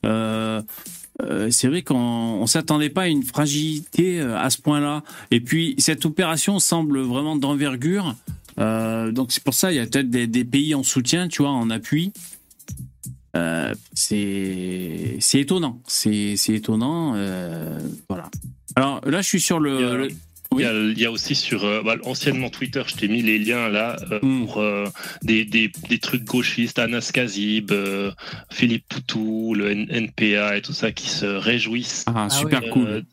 Euh, 0.05 0.61
euh, 1.21 1.49
c'est 1.49 1.67
vrai 1.67 1.81
qu'on 1.81 1.95
on 1.95 2.47
s'attendait 2.47 2.89
pas 2.89 3.03
à 3.03 3.07
une 3.07 3.23
fragilité 3.23 4.19
euh, 4.19 4.37
à 4.37 4.49
ce 4.49 4.61
point-là. 4.61 5.03
Et 5.31 5.41
puis 5.41 5.75
cette 5.77 6.05
opération 6.05 6.59
semble 6.59 6.99
vraiment 6.99 7.35
d'envergure. 7.35 8.15
Euh, 8.59 9.11
donc 9.11 9.31
c'est 9.31 9.43
pour 9.43 9.53
ça 9.53 9.71
il 9.71 9.75
y 9.75 9.79
a 9.79 9.85
peut-être 9.85 10.09
des, 10.09 10.27
des 10.27 10.43
pays 10.43 10.75
en 10.75 10.83
soutien, 10.83 11.27
tu 11.27 11.41
vois, 11.41 11.51
en 11.51 11.69
appui. 11.69 12.13
Euh, 13.35 13.73
c'est 13.93 15.17
étonnant, 15.33 15.81
c'est 15.87 16.35
étonnant, 16.49 17.13
voilà. 18.09 18.29
Alors 18.75 19.01
là, 19.05 19.21
je 19.21 19.27
suis 19.27 19.41
sur 19.41 19.59
le. 19.59 20.09
Il 20.53 20.61
y, 20.61 20.65
a, 20.65 20.73
il 20.73 20.97
y 20.97 21.05
a 21.05 21.11
aussi 21.11 21.35
sur 21.35 21.65
euh, 21.65 21.81
bah, 21.83 21.95
anciennement 22.05 22.49
Twitter, 22.49 22.81
je 22.87 22.95
t'ai 22.95 23.07
mis 23.07 23.21
les 23.21 23.37
liens 23.37 23.67
là 23.69 23.97
euh, 24.11 24.19
Mm. 24.21 24.45
pour 24.45 24.57
euh, 24.59 24.85
des, 25.21 25.43
des, 25.45 25.71
des 25.89 25.99
trucs 25.99 26.23
gauchistes, 26.23 26.79
Anas 26.79 27.11
Kazib, 27.13 27.71
euh, 27.71 28.11
Philippe 28.51 28.85
Poutou, 28.87 29.53
le 29.55 29.71
N- 29.71 29.87
NPA 29.89 30.57
et 30.57 30.61
tout 30.61 30.73
ça 30.73 30.91
qui 30.91 31.09
se 31.09 31.25
réjouissent. 31.25 32.03
Ah, 32.07 32.25
Ah 32.25 32.29
super 32.29 32.63
oui. 32.63 32.69
cool. 32.71 33.03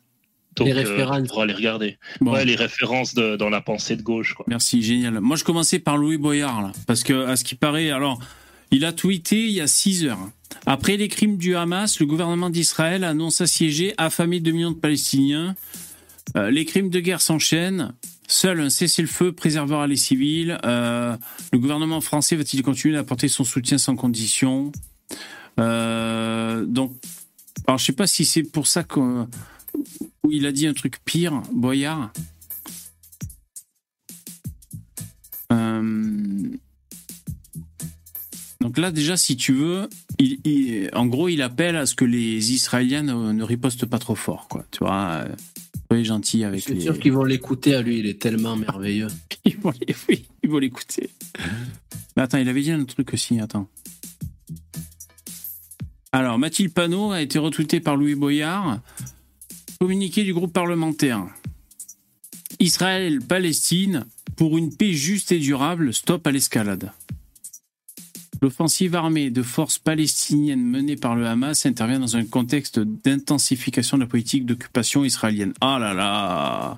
Donc, 0.55 0.67
Les 0.67 0.73
euh, 0.73 0.77
références. 0.77 1.27
pour 1.27 1.41
aller 1.41 1.53
regarder. 1.53 1.97
Bon, 2.21 2.31
Ouais, 2.31 2.45
les 2.45 2.55
références 2.55 3.13
de, 3.13 3.35
dans 3.35 3.49
la 3.49 3.59
pensée 3.59 3.97
de 3.97 4.01
gauche. 4.01 4.33
Quoi. 4.33 4.45
merci, 4.47 4.81
génial. 4.81 5.19
Moi, 5.19 5.35
je 5.35 5.43
commençais 5.43 5.79
par 5.79 5.97
Louis 5.97 6.17
Boyard 6.17 6.61
là, 6.61 6.71
parce 6.87 7.03
que 7.03 7.25
à 7.27 7.35
ce 7.35 7.43
qui 7.43 7.55
paraît, 7.55 7.89
alors, 7.91 8.19
il 8.71 8.85
a 8.85 8.93
tweeté 8.93 9.43
il 9.47 9.51
y 9.51 9.59
a 9.61 9.67
6 9.67 10.05
heures. 10.05 10.29
Après 10.65 10.95
les 10.95 11.09
crimes 11.09 11.35
du 11.37 11.57
Hamas, 11.57 11.99
le 11.99 12.05
gouvernement 12.05 12.49
d'Israël 12.49 13.03
annonce 13.03 13.41
assiéger, 13.41 13.93
affamer 13.97 14.39
2 14.39 14.51
millions 14.53 14.71
de 14.71 14.77
Palestiniens. 14.79 15.55
Euh, 16.35 16.51
les 16.51 16.65
crimes 16.65 16.89
de 16.89 16.99
guerre 16.99 17.21
s'enchaînent. 17.21 17.93
Seul 18.27 18.59
un 18.59 18.69
cessez-le-feu 18.69 19.31
préservera 19.31 19.87
les 19.87 19.95
civils. 19.95 20.57
Euh, 20.65 21.15
le 21.53 21.59
gouvernement 21.59 22.01
français 22.01 22.35
va-t-il 22.35 22.63
continuer 22.63 22.95
d'apporter 22.95 23.27
son 23.27 23.43
soutien 23.43 23.77
sans 23.77 23.95
condition 23.95 24.71
Euh, 25.59 26.65
Donc, 26.65 26.93
alors 27.67 27.77
je 27.77 27.85
sais 27.85 27.93
pas 27.93 28.07
si 28.07 28.25
c'est 28.25 28.43
pour 28.43 28.67
ça 28.67 28.83
qu'on 28.83 29.27
où 30.23 30.31
il 30.31 30.45
a 30.45 30.51
dit 30.51 30.65
un 30.67 30.73
truc 30.73 30.97
pire, 31.05 31.41
Boyard. 31.53 32.11
Euh, 35.51 36.49
Donc 38.61 38.77
là, 38.79 38.91
déjà, 38.91 39.15
si 39.17 39.37
tu 39.37 39.53
veux, 39.53 39.87
en 40.93 41.05
gros, 41.05 41.29
il 41.29 41.41
appelle 41.43 41.75
à 41.75 41.85
ce 41.85 41.93
que 41.93 42.05
les 42.05 42.51
Israéliens 42.53 43.03
ne, 43.03 43.31
ne 43.31 43.43
ripostent 43.43 43.85
pas 43.85 43.99
trop 43.99 44.15
fort, 44.15 44.47
quoi. 44.47 44.65
Tu 44.71 44.79
vois, 44.79 45.25
soyez 45.89 46.03
gentil 46.05 46.39
Je 46.41 46.45
avec 46.45 46.61
suis 46.61 46.73
les. 46.75 46.81
sûr 46.81 46.99
qu'ils 46.99 47.13
vont 47.13 47.23
l'écouter 47.23 47.75
à 47.75 47.81
lui, 47.81 47.99
il 47.99 48.05
est 48.07 48.19
tellement 48.21 48.55
merveilleux. 48.55 49.07
Ils 49.45 49.57
vont 49.57 49.71
oui, 50.09 50.25
ils 50.41 50.49
vont 50.49 50.57
l'écouter. 50.57 51.09
Mais 52.17 52.23
attends, 52.23 52.39
il 52.39 52.49
avait 52.49 52.61
dit 52.63 52.71
un 52.71 52.79
autre 52.81 52.95
truc 52.95 53.13
aussi, 53.13 53.39
attends. 53.39 53.69
Alors, 56.11 56.39
Mathilde 56.39 56.73
Panot 56.73 57.11
a 57.11 57.21
été 57.21 57.37
retweeté 57.37 57.79
par 57.79 57.95
Louis 57.95 58.15
Boyard. 58.15 58.79
Communiqué 59.79 60.23
du 60.23 60.33
groupe 60.33 60.51
parlementaire. 60.53 61.25
Israël-Palestine, 62.59 64.05
pour 64.35 64.57
une 64.57 64.75
paix 64.75 64.93
juste 64.93 65.31
et 65.31 65.39
durable, 65.39 65.93
stop 65.93 66.25
à 66.25 66.31
l'escalade. 66.31 66.91
L'offensive 68.41 68.95
armée 68.95 69.29
de 69.31 69.41
forces 69.41 69.79
palestiniennes 69.79 70.63
menée 70.63 70.95
par 70.95 71.15
le 71.15 71.25
Hamas 71.27 71.65
intervient 71.65 71.99
dans 71.99 72.15
un 72.17 72.25
contexte 72.25 72.79
d'intensification 72.79 73.97
de 73.97 74.03
la 74.03 74.07
politique 74.07 74.45
d'occupation 74.45 75.03
israélienne. 75.03 75.53
Ah 75.61 75.79
là 75.79 75.93
là 75.93 76.77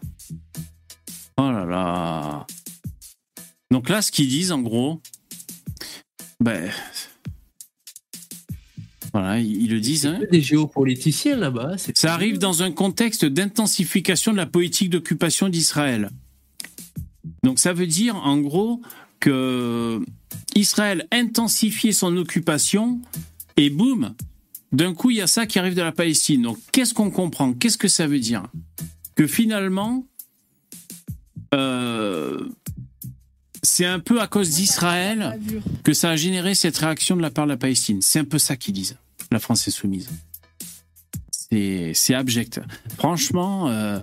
Oh 1.38 1.51
là 1.51 1.66
là 1.66 2.47
Donc 3.72 3.89
là, 3.89 4.01
ce 4.01 4.12
qu'ils 4.12 4.28
disent, 4.28 4.51
en 4.51 4.62
gros, 4.62 5.01
ben... 6.39 6.72
Voilà, 9.14 9.39
ils 9.39 9.70
le 9.70 9.80
disent. 9.80 10.05
hein. 10.05 10.20
Des 10.32 10.41
géopoliticiens 10.41 11.38
là-bas. 11.38 11.78
c'est- 11.78 11.97
Ça 11.97 12.14
arrive 12.14 12.38
dans 12.38 12.62
un 12.62 12.72
contexte 12.72 13.26
d'intensification 13.26 14.32
de 14.32 14.38
la 14.38 14.45
politique 14.45 14.89
d'occupation 14.91 15.49
d'Israël. 15.49 16.10
Donc 17.43 17.58
ça 17.60 17.74
veut 17.74 17.88
dire 17.88 18.16
en 18.16 18.38
gros 18.38 18.82
que 19.20 20.03
Israël 20.55 21.07
intensifiait 21.11 21.91
son 21.91 22.15
occupation 22.18 22.99
et 23.55 23.70
boum, 23.70 24.13
d'un 24.72 24.93
coup 24.93 25.11
il 25.11 25.18
y 25.18 25.22
a 25.22 25.28
ça 25.28 25.45
qui 25.45 25.59
arrive 25.59 25.76
de 25.76 25.82
la 25.82 25.91
Palestine. 25.91 26.41
Donc 26.41 26.57
qu'est-ce 26.72 26.93
qu'on 26.93 27.09
comprend? 27.09 27.53
Qu'est-ce 27.53 27.78
que 27.78 27.88
ça 27.88 28.07
veut 28.07 28.20
dire? 28.20 28.43
Que 29.15 29.28
finalement, 29.28 30.05
euh, 31.53 32.47
c'est 33.63 33.86
un 33.86 33.99
peu 33.99 34.22
à 34.22 34.28
cause 34.28 34.51
d'Israël 34.51 35.39
que 35.84 35.93
ça 35.93 36.11
a 36.11 36.15
généré 36.15 36.55
cette 36.55 36.78
réaction 36.78 37.15
de 37.15 37.22
la 37.22 37.32
part 37.32 37.45
de 37.45 37.51
la 37.51 37.57
Palestine. 37.57 38.01
C'est 38.01 38.20
un 38.20 38.26
peu 38.26 38.39
ça 38.39 38.55
qu'ils 38.55 38.74
disent, 38.74 38.97
la 39.32 39.39
France 39.39 39.68
est 39.68 39.72
soumise. 39.72 40.09
C'est 41.49 42.13
abject. 42.13 42.59
Franchement, 42.97 43.70
euh, 43.70 43.99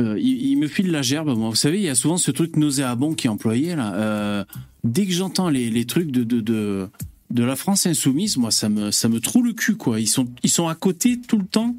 euh, 0.00 0.18
il, 0.18 0.56
me 0.56 0.66
file 0.66 0.90
la 0.90 1.02
gerbe. 1.02 1.30
Vous 1.30 1.54
savez, 1.54 1.78
il 1.78 1.84
y 1.84 1.88
a 1.88 1.94
souvent 1.94 2.16
ce 2.16 2.30
truc 2.30 2.56
nauséabond 2.56 3.14
qui 3.14 3.26
est 3.26 3.30
employé 3.30 3.76
là. 3.76 3.94
Euh, 3.94 4.44
dès 4.82 5.06
que 5.06 5.12
j'entends 5.12 5.48
les, 5.48 5.84
trucs 5.84 6.10
de, 6.10 6.88
la 7.36 7.56
France 7.56 7.86
insoumise, 7.86 8.36
moi, 8.36 8.50
ça 8.50 8.68
me, 8.68 8.90
ça 8.90 9.08
me 9.08 9.20
troue 9.20 9.42
le 9.42 9.52
cul, 9.52 9.76
quoi. 9.76 10.00
Ils 10.00 10.08
sont, 10.08 10.68
à 10.68 10.74
côté 10.74 11.20
tout 11.20 11.38
le 11.38 11.46
temps. 11.46 11.76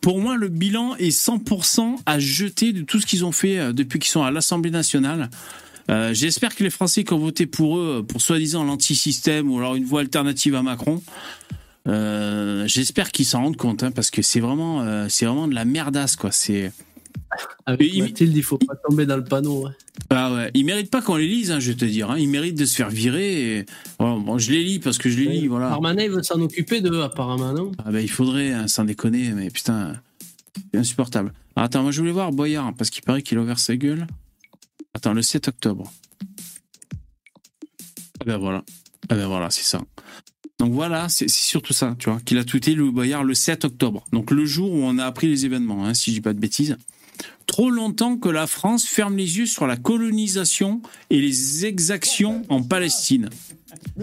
Pour 0.00 0.20
moi, 0.20 0.36
le 0.36 0.48
bilan 0.48 0.94
est 0.96 1.10
100% 1.10 1.96
à 2.06 2.18
jeter 2.18 2.72
de 2.72 2.82
tout 2.82 3.00
ce 3.00 3.06
qu'ils 3.06 3.24
ont 3.24 3.32
fait 3.32 3.58
euh, 3.58 3.72
depuis 3.72 3.98
qu'ils 3.98 4.10
sont 4.10 4.22
à 4.22 4.30
l'Assemblée 4.30 4.70
nationale. 4.70 5.30
J'espère 6.12 6.54
que 6.54 6.62
les 6.62 6.70
Français 6.70 7.02
qui 7.02 7.12
ont 7.14 7.18
voté 7.18 7.46
pour 7.46 7.76
eux, 7.76 8.06
pour 8.06 8.20
soi-disant 8.22 8.62
l'anti-système 8.62 9.50
ou 9.50 9.58
alors 9.58 9.74
une 9.74 9.84
voie 9.84 10.02
alternative 10.02 10.54
à 10.54 10.62
Macron, 10.62 11.02
j'espère 11.84 13.10
qu'ils 13.10 13.24
s'en 13.24 13.42
rendent 13.42 13.56
compte, 13.56 13.82
hein, 13.82 13.90
parce 13.90 14.12
que 14.12 14.22
c'est 14.22 14.38
vraiment, 14.38 14.84
de 14.84 15.52
la 15.52 15.64
merdasse, 15.64 16.14
quoi. 16.14 16.30
Avec 17.66 17.92
Il- 17.92 18.02
Mathilde, 18.02 18.36
il 18.36 18.42
faut 18.42 18.58
pas 18.58 18.74
tomber 18.88 19.06
dans 19.06 19.16
le 19.16 19.24
panneau. 19.24 19.66
hein. 19.66 19.74
ah 20.10 20.32
ouais, 20.34 20.50
ils 20.54 20.64
méritent 20.64 20.90
pas 20.90 21.00
qu'on 21.02 21.16
les 21.16 21.28
lise, 21.28 21.50
hein, 21.52 21.60
je 21.60 21.70
vais 21.72 21.76
te 21.76 21.84
dire. 21.84 22.10
Hein. 22.10 22.18
Ils 22.18 22.28
méritent 22.28 22.58
de 22.58 22.64
se 22.64 22.74
faire 22.74 22.90
virer. 22.90 23.58
Et... 23.58 23.66
Bon, 23.98 24.18
bon, 24.20 24.38
je 24.38 24.50
les 24.50 24.62
lis 24.64 24.78
parce 24.78 24.98
que 24.98 25.08
je 25.08 25.18
les 25.18 25.26
lis, 25.26 25.46
voilà. 25.46 25.70
Darmanin, 25.70 26.02
il 26.04 26.10
veut 26.10 26.22
s'en 26.22 26.40
occuper 26.40 26.80
d'eux, 26.80 27.02
apparemment, 27.02 27.52
non? 27.52 27.72
Ah 27.84 27.90
ben, 27.92 28.00
il 28.00 28.10
faudrait, 28.10 28.52
hein, 28.52 28.66
sans 28.68 28.84
déconner, 28.84 29.30
mais 29.30 29.50
putain, 29.50 29.94
c'est 30.72 30.80
insupportable. 30.80 31.32
Attends, 31.56 31.82
moi 31.82 31.90
je 31.92 32.00
voulais 32.00 32.12
voir 32.12 32.32
Boyard, 32.32 32.72
parce 32.74 32.90
qu'il 32.90 33.02
paraît 33.04 33.22
qu'il 33.22 33.36
a 33.38 33.42
ouvert 33.42 33.58
sa 33.58 33.76
gueule. 33.76 34.06
Attends, 34.94 35.12
le 35.12 35.22
7 35.22 35.48
octobre. 35.48 35.92
Ah 38.20 38.24
ben 38.26 38.36
voilà. 38.38 38.64
Ah 39.08 39.14
ben 39.14 39.26
voilà, 39.26 39.50
c'est 39.50 39.64
ça. 39.64 39.80
Donc 40.58 40.72
voilà, 40.72 41.08
c'est 41.08 41.28
c'est 41.28 41.42
surtout 41.48 41.72
ça, 41.72 41.96
tu 41.98 42.10
vois, 42.10 42.20
qu'il 42.20 42.36
a 42.38 42.44
tweeté 42.44 42.74
le 42.74 42.90
Boyard 42.90 43.24
le 43.24 43.34
7 43.34 43.64
octobre. 43.64 44.04
Donc 44.12 44.30
le 44.30 44.44
jour 44.44 44.70
où 44.72 44.82
on 44.82 44.98
a 44.98 45.04
appris 45.04 45.26
les 45.28 45.46
événements, 45.46 45.86
hein, 45.86 45.94
si 45.94 46.10
je 46.10 46.16
dis 46.16 46.20
pas 46.20 46.32
de 46.34 46.38
bêtises. 46.38 46.76
Trop 47.50 47.68
longtemps 47.68 48.16
que 48.16 48.28
la 48.28 48.46
France 48.46 48.86
ferme 48.86 49.16
les 49.16 49.38
yeux 49.38 49.46
sur 49.46 49.66
la 49.66 49.76
colonisation 49.76 50.80
et 51.10 51.20
les 51.20 51.66
exactions 51.66 52.44
en 52.48 52.62
Palestine. 52.62 53.28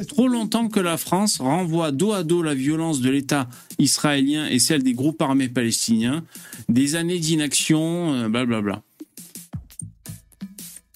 Trop 0.09 0.27
longtemps 0.27 0.67
que 0.67 0.81
la 0.81 0.97
France 0.97 1.39
renvoie 1.39 1.93
dos 1.93 2.11
à 2.11 2.25
dos 2.25 2.41
la 2.43 2.53
violence 2.53 2.99
de 2.99 3.09
l'État 3.09 3.47
israélien 3.79 4.47
et 4.47 4.59
celle 4.59 4.83
des 4.83 4.91
groupes 4.91 5.21
armés 5.21 5.47
palestiniens, 5.47 6.25
des 6.67 6.95
années 6.95 7.19
d'inaction, 7.19 8.15
euh, 8.15 8.27
blablabla. 8.27 8.81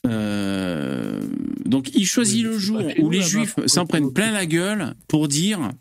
Euh, 0.05 1.21
donc 1.65 1.91
il 1.95 2.05
choisit 2.05 2.45
Oui, 2.45 2.51
le 2.51 2.59
jour 2.59 2.81
où 2.99 3.09
les 3.09 3.21
juifs 3.21 3.55
s'en 3.65 3.85
prennent 3.85 4.11
plein 4.11 4.31
la 4.31 4.45
gueule 4.45 4.95
pour 5.07 5.29
dire 5.29 5.71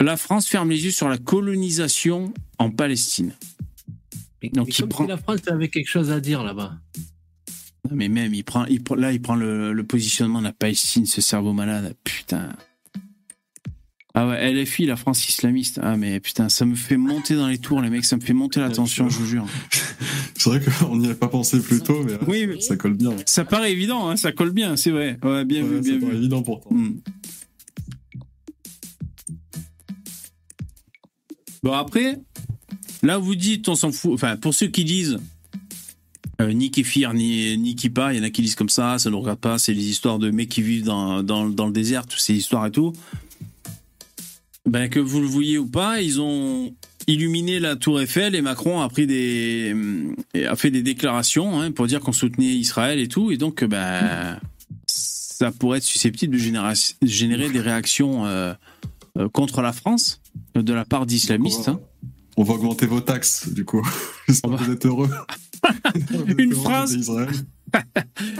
la 0.00 0.16
France 0.16 0.46
ferme 0.48 0.70
les 0.70 0.86
yeux 0.86 0.90
sur 0.90 1.10
la 1.10 1.18
colonisation 1.18 2.32
en 2.58 2.70
Palestine. 2.70 3.34
Donc, 4.50 4.66
Mais 4.68 4.72
il 4.72 4.80
comme 4.80 4.88
prend- 4.88 5.04
si 5.04 5.08
la 5.10 5.16
France 5.16 5.40
avait 5.48 5.68
quelque 5.68 5.88
chose 5.88 6.10
à 6.10 6.20
dire 6.20 6.42
là-bas. 6.42 6.74
Mais 7.90 8.08
même, 8.08 8.32
il 8.34 8.44
prend, 8.44 8.64
il 8.66 8.82
prend- 8.82 8.94
là, 8.94 9.12
il 9.12 9.20
prend 9.20 9.34
le, 9.34 9.72
le 9.72 9.84
positionnement 9.84 10.38
de 10.40 10.44
la 10.44 10.52
Palestine, 10.52 11.06
ce 11.06 11.20
cerveau 11.20 11.52
malade. 11.52 11.94
Putain. 12.04 12.48
Ah 14.16 14.28
ouais, 14.28 14.52
LFI, 14.52 14.86
la 14.86 14.94
France 14.96 15.28
islamiste. 15.28 15.80
Ah 15.82 15.96
mais 15.96 16.20
putain, 16.20 16.48
ça 16.48 16.64
me 16.64 16.76
fait 16.76 16.96
monter 16.96 17.34
dans 17.34 17.48
les 17.48 17.58
tours, 17.58 17.80
les 17.82 17.90
mecs, 17.90 18.04
ça 18.04 18.16
me 18.16 18.20
fait 18.20 18.32
monter 18.32 18.60
la 18.60 18.70
tension, 18.70 19.08
je 19.08 19.18
vous 19.18 19.26
jure. 19.26 19.46
C'est 20.36 20.50
vrai 20.50 20.60
qu'on 20.60 20.96
n'y 20.96 21.06
avait 21.06 21.14
pas 21.16 21.26
pensé 21.28 21.60
plus 21.60 21.80
tôt, 21.80 22.02
mais 22.04 22.12
ouais, 22.12 22.18
Oui, 22.28 22.46
mais- 22.46 22.60
ça 22.60 22.76
colle 22.76 22.94
bien. 22.94 23.10
Ça 23.26 23.44
paraît 23.44 23.72
évident, 23.72 24.08
hein, 24.08 24.16
ça 24.16 24.30
colle 24.32 24.50
bien, 24.52 24.76
c'est 24.76 24.90
vrai. 24.92 25.18
Ouais, 25.24 25.44
bien 25.44 25.62
vu, 25.64 25.74
Ouais, 25.76 25.80
bien 25.80 25.92
c'est 25.94 25.98
pas 25.98 26.06
vu. 26.12 26.16
évident 26.16 26.42
pourtant. 26.42 26.70
Hmm. 26.72 26.94
Bon 31.62 31.72
après, 31.72 32.18
là 33.04 33.18
vous 33.18 33.34
dites, 33.34 33.68
on 33.68 33.74
s'en 33.74 33.92
fout. 33.92 34.12
Enfin, 34.14 34.36
pour 34.36 34.54
ceux 34.54 34.66
qui 34.66 34.84
disent 34.84 35.18
euh, 36.40 36.52
ni 36.52 36.70
kéfir 36.70 37.14
ni 37.14 37.56
ni 37.58 37.76
kippa, 37.76 38.12
il 38.12 38.18
y 38.18 38.20
en 38.20 38.24
a 38.24 38.30
qui 38.30 38.42
disent 38.42 38.56
comme 38.56 38.68
ça, 38.68 38.98
ça 38.98 39.10
ne 39.10 39.14
regarde 39.14 39.38
pas, 39.38 39.58
c'est 39.58 39.74
les 39.74 39.88
histoires 39.88 40.18
de 40.18 40.30
mecs 40.30 40.48
qui 40.48 40.62
vivent 40.62 40.84
dans, 40.84 41.22
dans, 41.22 41.44
le 41.44 41.72
désert, 41.72 42.06
toutes 42.06 42.20
ces 42.20 42.34
histoires 42.34 42.66
et 42.66 42.72
tout. 42.72 42.92
Ben 44.66 44.88
que 44.88 44.98
vous 44.98 45.20
le 45.20 45.26
vouliez 45.26 45.58
ou 45.58 45.66
pas, 45.66 46.00
ils 46.00 46.20
ont 46.20 46.74
illuminé 47.06 47.60
la 47.60 47.76
tour 47.76 48.00
Eiffel 48.00 48.34
et 48.34 48.40
Macron 48.40 48.80
a 48.80 48.88
pris 48.88 49.06
des 49.06 49.76
et 50.32 50.46
a 50.46 50.56
fait 50.56 50.70
des 50.70 50.82
déclarations 50.82 51.60
hein, 51.60 51.70
pour 51.70 51.86
dire 51.86 52.00
qu'on 52.00 52.12
soutenait 52.12 52.46
Israël 52.46 52.98
et 52.98 53.08
tout 53.08 53.30
et 53.30 53.36
donc 53.36 53.62
ben 53.62 54.40
ça 55.34 55.50
pourrait 55.50 55.78
être 55.78 55.84
susceptible 55.84 56.36
de 56.36 56.38
générer, 57.02 57.50
des 57.50 57.60
réactions 57.60 58.24
euh, 58.24 58.54
euh, 59.18 59.28
contre 59.28 59.62
la 59.62 59.72
France 59.72 60.20
euh, 60.56 60.62
de 60.62 60.72
la 60.72 60.84
part 60.84 61.06
d'islamistes. 61.06 61.68
hein. 61.68 61.80
On 62.36 62.42
va 62.42 62.54
augmenter 62.54 62.86
vos 62.86 63.00
taxes, 63.00 63.48
du 63.52 63.64
coup. 63.64 63.86
Vous 64.28 64.70
êtes 64.72 64.86
heureux. 64.86 65.08
Vous 66.10 66.22
êtes 66.30 66.38
Une 66.38 66.52
heureux 66.52 66.62
phrase. 66.62 66.94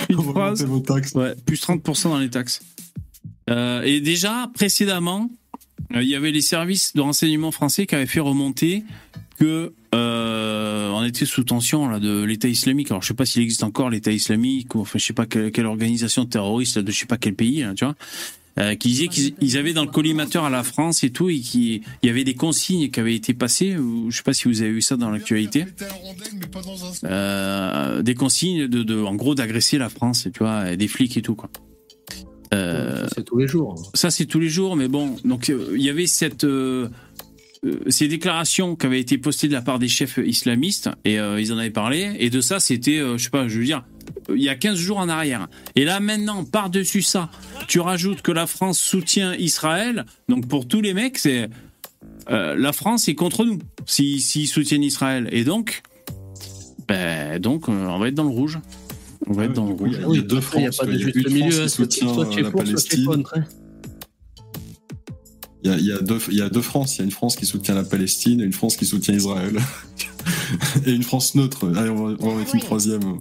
Une 0.08 0.16
On 0.18 0.22
va 0.22 0.32
phrase. 0.32 0.62
augmenter 0.62 0.64
vos 0.64 0.80
taxes. 0.80 1.12
Ouais, 1.14 1.34
plus 1.46 1.62
30% 1.62 2.04
dans 2.04 2.18
les 2.18 2.30
taxes. 2.30 2.60
Euh, 3.50 3.82
et 3.82 4.00
déjà, 4.00 4.50
précédemment, 4.54 5.30
euh, 5.94 6.02
il 6.02 6.08
y 6.08 6.14
avait 6.14 6.32
les 6.32 6.40
services 6.40 6.94
de 6.94 7.00
renseignement 7.00 7.50
français 7.50 7.86
qui 7.86 7.94
avaient 7.94 8.06
fait 8.06 8.20
remonter 8.20 8.84
que 9.38 9.72
euh, 9.94 10.90
on 10.90 11.04
était 11.04 11.26
sous 11.26 11.44
tension 11.44 11.88
là, 11.88 11.98
de 12.00 12.22
l'État 12.22 12.48
islamique. 12.48 12.90
Alors, 12.90 13.02
je 13.02 13.08
sais 13.08 13.14
pas 13.14 13.26
s'il 13.26 13.42
existe 13.42 13.62
encore 13.64 13.90
l'État 13.90 14.12
islamique 14.12 14.74
ou 14.74 14.80
enfin, 14.80 14.98
je 14.98 15.04
sais 15.04 15.12
pas 15.12 15.26
quelle, 15.26 15.52
quelle 15.52 15.66
organisation 15.66 16.24
terroriste 16.24 16.78
de 16.78 16.90
je 16.90 16.98
sais 16.98 17.06
pas 17.06 17.18
quel 17.18 17.34
pays, 17.34 17.60
là, 17.60 17.74
tu 17.74 17.84
vois. 17.84 17.94
Euh, 18.56 18.76
qui 18.76 18.88
disait 18.88 19.08
qu'ils 19.08 19.34
ils 19.40 19.56
avaient 19.56 19.72
dans 19.72 19.84
le 19.84 19.90
collimateur 19.90 20.44
à 20.44 20.50
la 20.50 20.62
France 20.62 21.02
et 21.02 21.10
tout, 21.10 21.28
et 21.28 21.40
qu'il 21.40 21.82
il 22.02 22.06
y 22.06 22.08
avait 22.08 22.22
des 22.22 22.34
consignes 22.34 22.88
qui 22.88 23.00
avaient 23.00 23.16
été 23.16 23.34
passées. 23.34 23.76
Je 24.08 24.16
sais 24.16 24.22
pas 24.22 24.32
si 24.32 24.46
vous 24.46 24.62
avez 24.62 24.70
vu 24.70 24.80
ça 24.80 24.96
dans 24.96 25.10
l'actualité. 25.10 25.64
Euh, 27.02 28.02
des 28.02 28.14
consignes 28.14 28.68
de, 28.68 28.84
de 28.84 29.02
en 29.02 29.16
gros 29.16 29.34
d'agresser 29.34 29.76
la 29.76 29.88
France, 29.88 30.28
tu 30.32 30.38
vois, 30.38 30.70
et 30.70 30.76
des 30.76 30.86
flics 30.86 31.16
et 31.16 31.22
tout 31.22 31.34
quoi. 31.34 31.50
Euh, 32.52 33.08
C'est 33.12 33.24
tous 33.24 33.38
les 33.38 33.48
jours. 33.48 33.90
ça 33.94 34.12
c'est 34.12 34.26
tous 34.26 34.38
les 34.38 34.48
jours, 34.48 34.76
mais 34.76 34.86
bon, 34.86 35.16
donc 35.24 35.48
il 35.48 35.82
y 35.82 35.90
avait 35.90 36.06
cette 36.06 36.46
ces 37.88 38.08
déclarations 38.08 38.76
qui 38.76 38.86
avaient 38.86 39.00
été 39.00 39.18
postées 39.18 39.48
de 39.48 39.52
la 39.52 39.62
part 39.62 39.78
des 39.78 39.88
chefs 39.88 40.18
islamistes 40.24 40.90
et 41.04 41.18
euh, 41.18 41.40
ils 41.40 41.52
en 41.52 41.58
avaient 41.58 41.70
parlé 41.70 42.14
et 42.18 42.30
de 42.30 42.40
ça 42.40 42.60
c'était 42.60 42.98
euh, 42.98 43.16
je 43.16 43.24
sais 43.24 43.30
pas, 43.30 43.48
je 43.48 43.58
veux 43.58 43.64
dire 43.64 43.84
euh, 44.28 44.36
il 44.36 44.42
y 44.42 44.48
a 44.48 44.54
15 44.54 44.76
jours 44.78 44.98
en 44.98 45.08
arrière. 45.08 45.48
Et 45.76 45.84
là 45.84 46.00
maintenant, 46.00 46.44
par-dessus 46.44 47.02
ça, 47.02 47.30
tu 47.68 47.80
rajoutes 47.80 48.22
que 48.22 48.32
la 48.32 48.46
France 48.46 48.78
soutient 48.78 49.34
Israël. 49.34 50.04
Donc 50.28 50.48
pour 50.48 50.66
tous 50.68 50.80
les 50.80 50.94
mecs, 50.94 51.18
c'est 51.18 51.48
euh, 52.30 52.54
la 52.56 52.72
France 52.72 53.08
est 53.08 53.14
contre 53.14 53.44
nous 53.44 53.58
s'ils 53.86 54.20
s'ils 54.20 54.48
soutiennent 54.48 54.82
Israël. 54.82 55.28
Et 55.32 55.44
donc, 55.44 55.82
ben, 56.88 57.38
donc 57.40 57.68
euh, 57.68 57.72
on 57.72 57.98
va 57.98 58.08
être 58.08 58.14
dans 58.14 58.24
le 58.24 58.30
rouge. 58.30 58.58
On 59.26 59.32
va 59.32 59.44
être 59.44 59.54
dans 59.54 59.66
le 59.66 59.74
coup, 59.74 59.84
rouge. 59.84 59.96
il 60.10 60.16
y 60.16 60.18
a 60.18 60.22
deux 60.22 60.40
Il 60.54 60.60
n'y 60.60 60.66
a 60.66 60.72
France. 60.72 60.76
pas 60.76 60.86
de 60.86 60.98
juste 60.98 61.30
milieu. 61.30 61.50
France 61.50 61.64
qui 61.64 61.68
soit 61.68 61.84
soutient 61.84 62.14
soit 62.14 62.26
tu 62.26 62.40
es 62.40 62.50
pour, 62.50 62.66
soit 62.66 62.82
tu 62.82 63.00
es 63.00 63.04
contre. 63.04 63.34
Il 65.64 65.70
y, 65.70 65.72
a, 65.72 65.78
il, 65.78 65.86
y 65.86 65.92
a 65.92 65.98
deux, 65.98 66.18
il 66.28 66.36
y 66.36 66.42
a 66.42 66.50
deux 66.50 66.60
France. 66.60 66.96
Il 66.96 66.98
y 66.98 67.00
a 67.02 67.04
une 67.04 67.10
France 67.10 67.36
qui 67.36 67.46
soutient 67.46 67.74
la 67.74 67.84
Palestine 67.84 68.40
et 68.40 68.44
une 68.44 68.52
France 68.52 68.76
qui 68.76 68.84
soutient 68.84 69.14
Israël. 69.14 69.58
et 70.86 70.92
une 70.92 71.02
France 71.02 71.34
neutre. 71.34 71.72
Allez, 71.74 71.88
on 71.88 72.06
va, 72.06 72.16
on 72.20 72.28
va 72.30 72.34
mettre 72.36 72.54
une 72.54 72.60
troisième. 72.60 73.02
Ouais, 73.04 73.18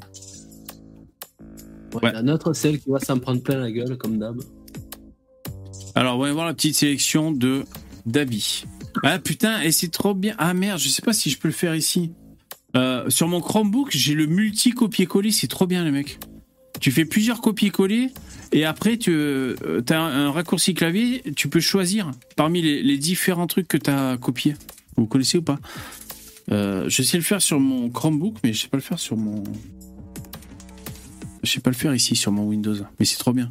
Ouais. 2.01 2.11
La 2.11 2.23
nôtre, 2.23 2.53
celle 2.53 2.79
qui 2.79 2.89
va 2.89 2.99
s'en 2.99 3.19
prendre 3.19 3.41
plein 3.41 3.57
la 3.57 3.71
gueule, 3.71 3.97
comme 3.97 4.17
d'hab. 4.17 4.41
Alors, 5.95 6.17
on 6.17 6.23
va 6.23 6.33
voir 6.33 6.45
la 6.45 6.53
petite 6.53 6.75
sélection 6.75 7.31
de 7.31 7.63
Dabi. 8.05 8.65
Ah 9.03 9.19
putain, 9.19 9.61
et 9.61 9.71
c'est 9.71 9.89
trop 9.89 10.13
bien. 10.13 10.35
Ah 10.37 10.53
merde, 10.53 10.79
je 10.79 10.89
sais 10.89 11.01
pas 11.01 11.13
si 11.13 11.29
je 11.29 11.37
peux 11.37 11.47
le 11.47 11.53
faire 11.53 11.75
ici. 11.75 12.11
Euh, 12.75 13.09
sur 13.09 13.27
mon 13.27 13.41
Chromebook, 13.41 13.89
j'ai 13.91 14.15
le 14.15 14.25
multi 14.25 14.71
copier-coller, 14.71 15.31
c'est 15.31 15.47
trop 15.47 15.67
bien 15.67 15.83
les 15.83 15.91
mecs. 15.91 16.19
Tu 16.79 16.91
fais 16.91 17.05
plusieurs 17.05 17.41
copier-coller 17.41 18.09
et 18.51 18.65
après 18.65 18.97
tu 18.97 19.11
as 19.89 19.99
un, 19.99 20.31
raccourci 20.31 20.73
clavier, 20.73 21.23
tu 21.35 21.47
peux 21.47 21.59
choisir 21.59 22.11
parmi 22.35 22.61
les, 22.61 22.97
différents 22.97 23.47
trucs 23.47 23.67
que 23.67 23.77
tu 23.77 23.89
as 23.89 24.17
copiés. 24.17 24.55
Vous 24.95 25.05
connaissez 25.05 25.37
ou 25.37 25.41
pas? 25.41 25.59
Euh, 26.51 26.87
Je 26.89 27.01
sais 27.03 27.17
le 27.17 27.23
faire 27.23 27.41
sur 27.41 27.59
mon 27.59 27.89
Chromebook, 27.89 28.37
mais 28.43 28.53
je 28.53 28.61
sais 28.61 28.67
pas 28.67 28.77
le 28.77 28.83
faire 28.83 28.99
sur 28.99 29.17
mon. 29.17 29.43
Je 31.41 31.49
sais 31.49 31.59
pas 31.59 31.71
le 31.71 31.75
faire 31.75 31.93
ici 31.95 32.15
sur 32.15 32.31
mon 32.31 32.45
Windows, 32.45 32.75
mais 32.99 33.05
c'est 33.05 33.17
trop 33.17 33.33
bien. 33.33 33.49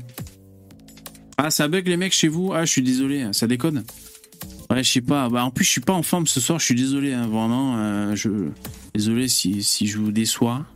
Ah, 1.36 1.50
ça 1.50 1.68
bug 1.68 1.88
les 1.88 1.96
mecs 1.96 2.12
chez 2.12 2.28
vous? 2.28 2.52
Ah, 2.54 2.64
je 2.64 2.70
suis 2.70 2.82
désolé, 2.82 3.26
ça 3.32 3.46
déconne. 3.46 3.84
Ouais, 4.70 4.84
je 4.84 4.90
sais 4.90 5.00
pas. 5.00 5.28
Bah, 5.28 5.44
en 5.44 5.50
plus, 5.50 5.64
je 5.64 5.70
suis 5.70 5.80
pas 5.80 5.92
en 5.92 6.02
forme 6.02 6.26
ce 6.26 6.40
soir, 6.40 6.58
je 6.58 6.64
suis 6.64 6.74
désolé, 6.74 7.12
hein, 7.12 7.26
vraiment. 7.26 7.76
euh, 7.78 8.14
je... 8.14 8.30
Désolé 8.94 9.28
si, 9.28 9.62
si 9.62 9.86
je 9.86 9.98
vous 9.98 10.12
déçois. 10.12 10.66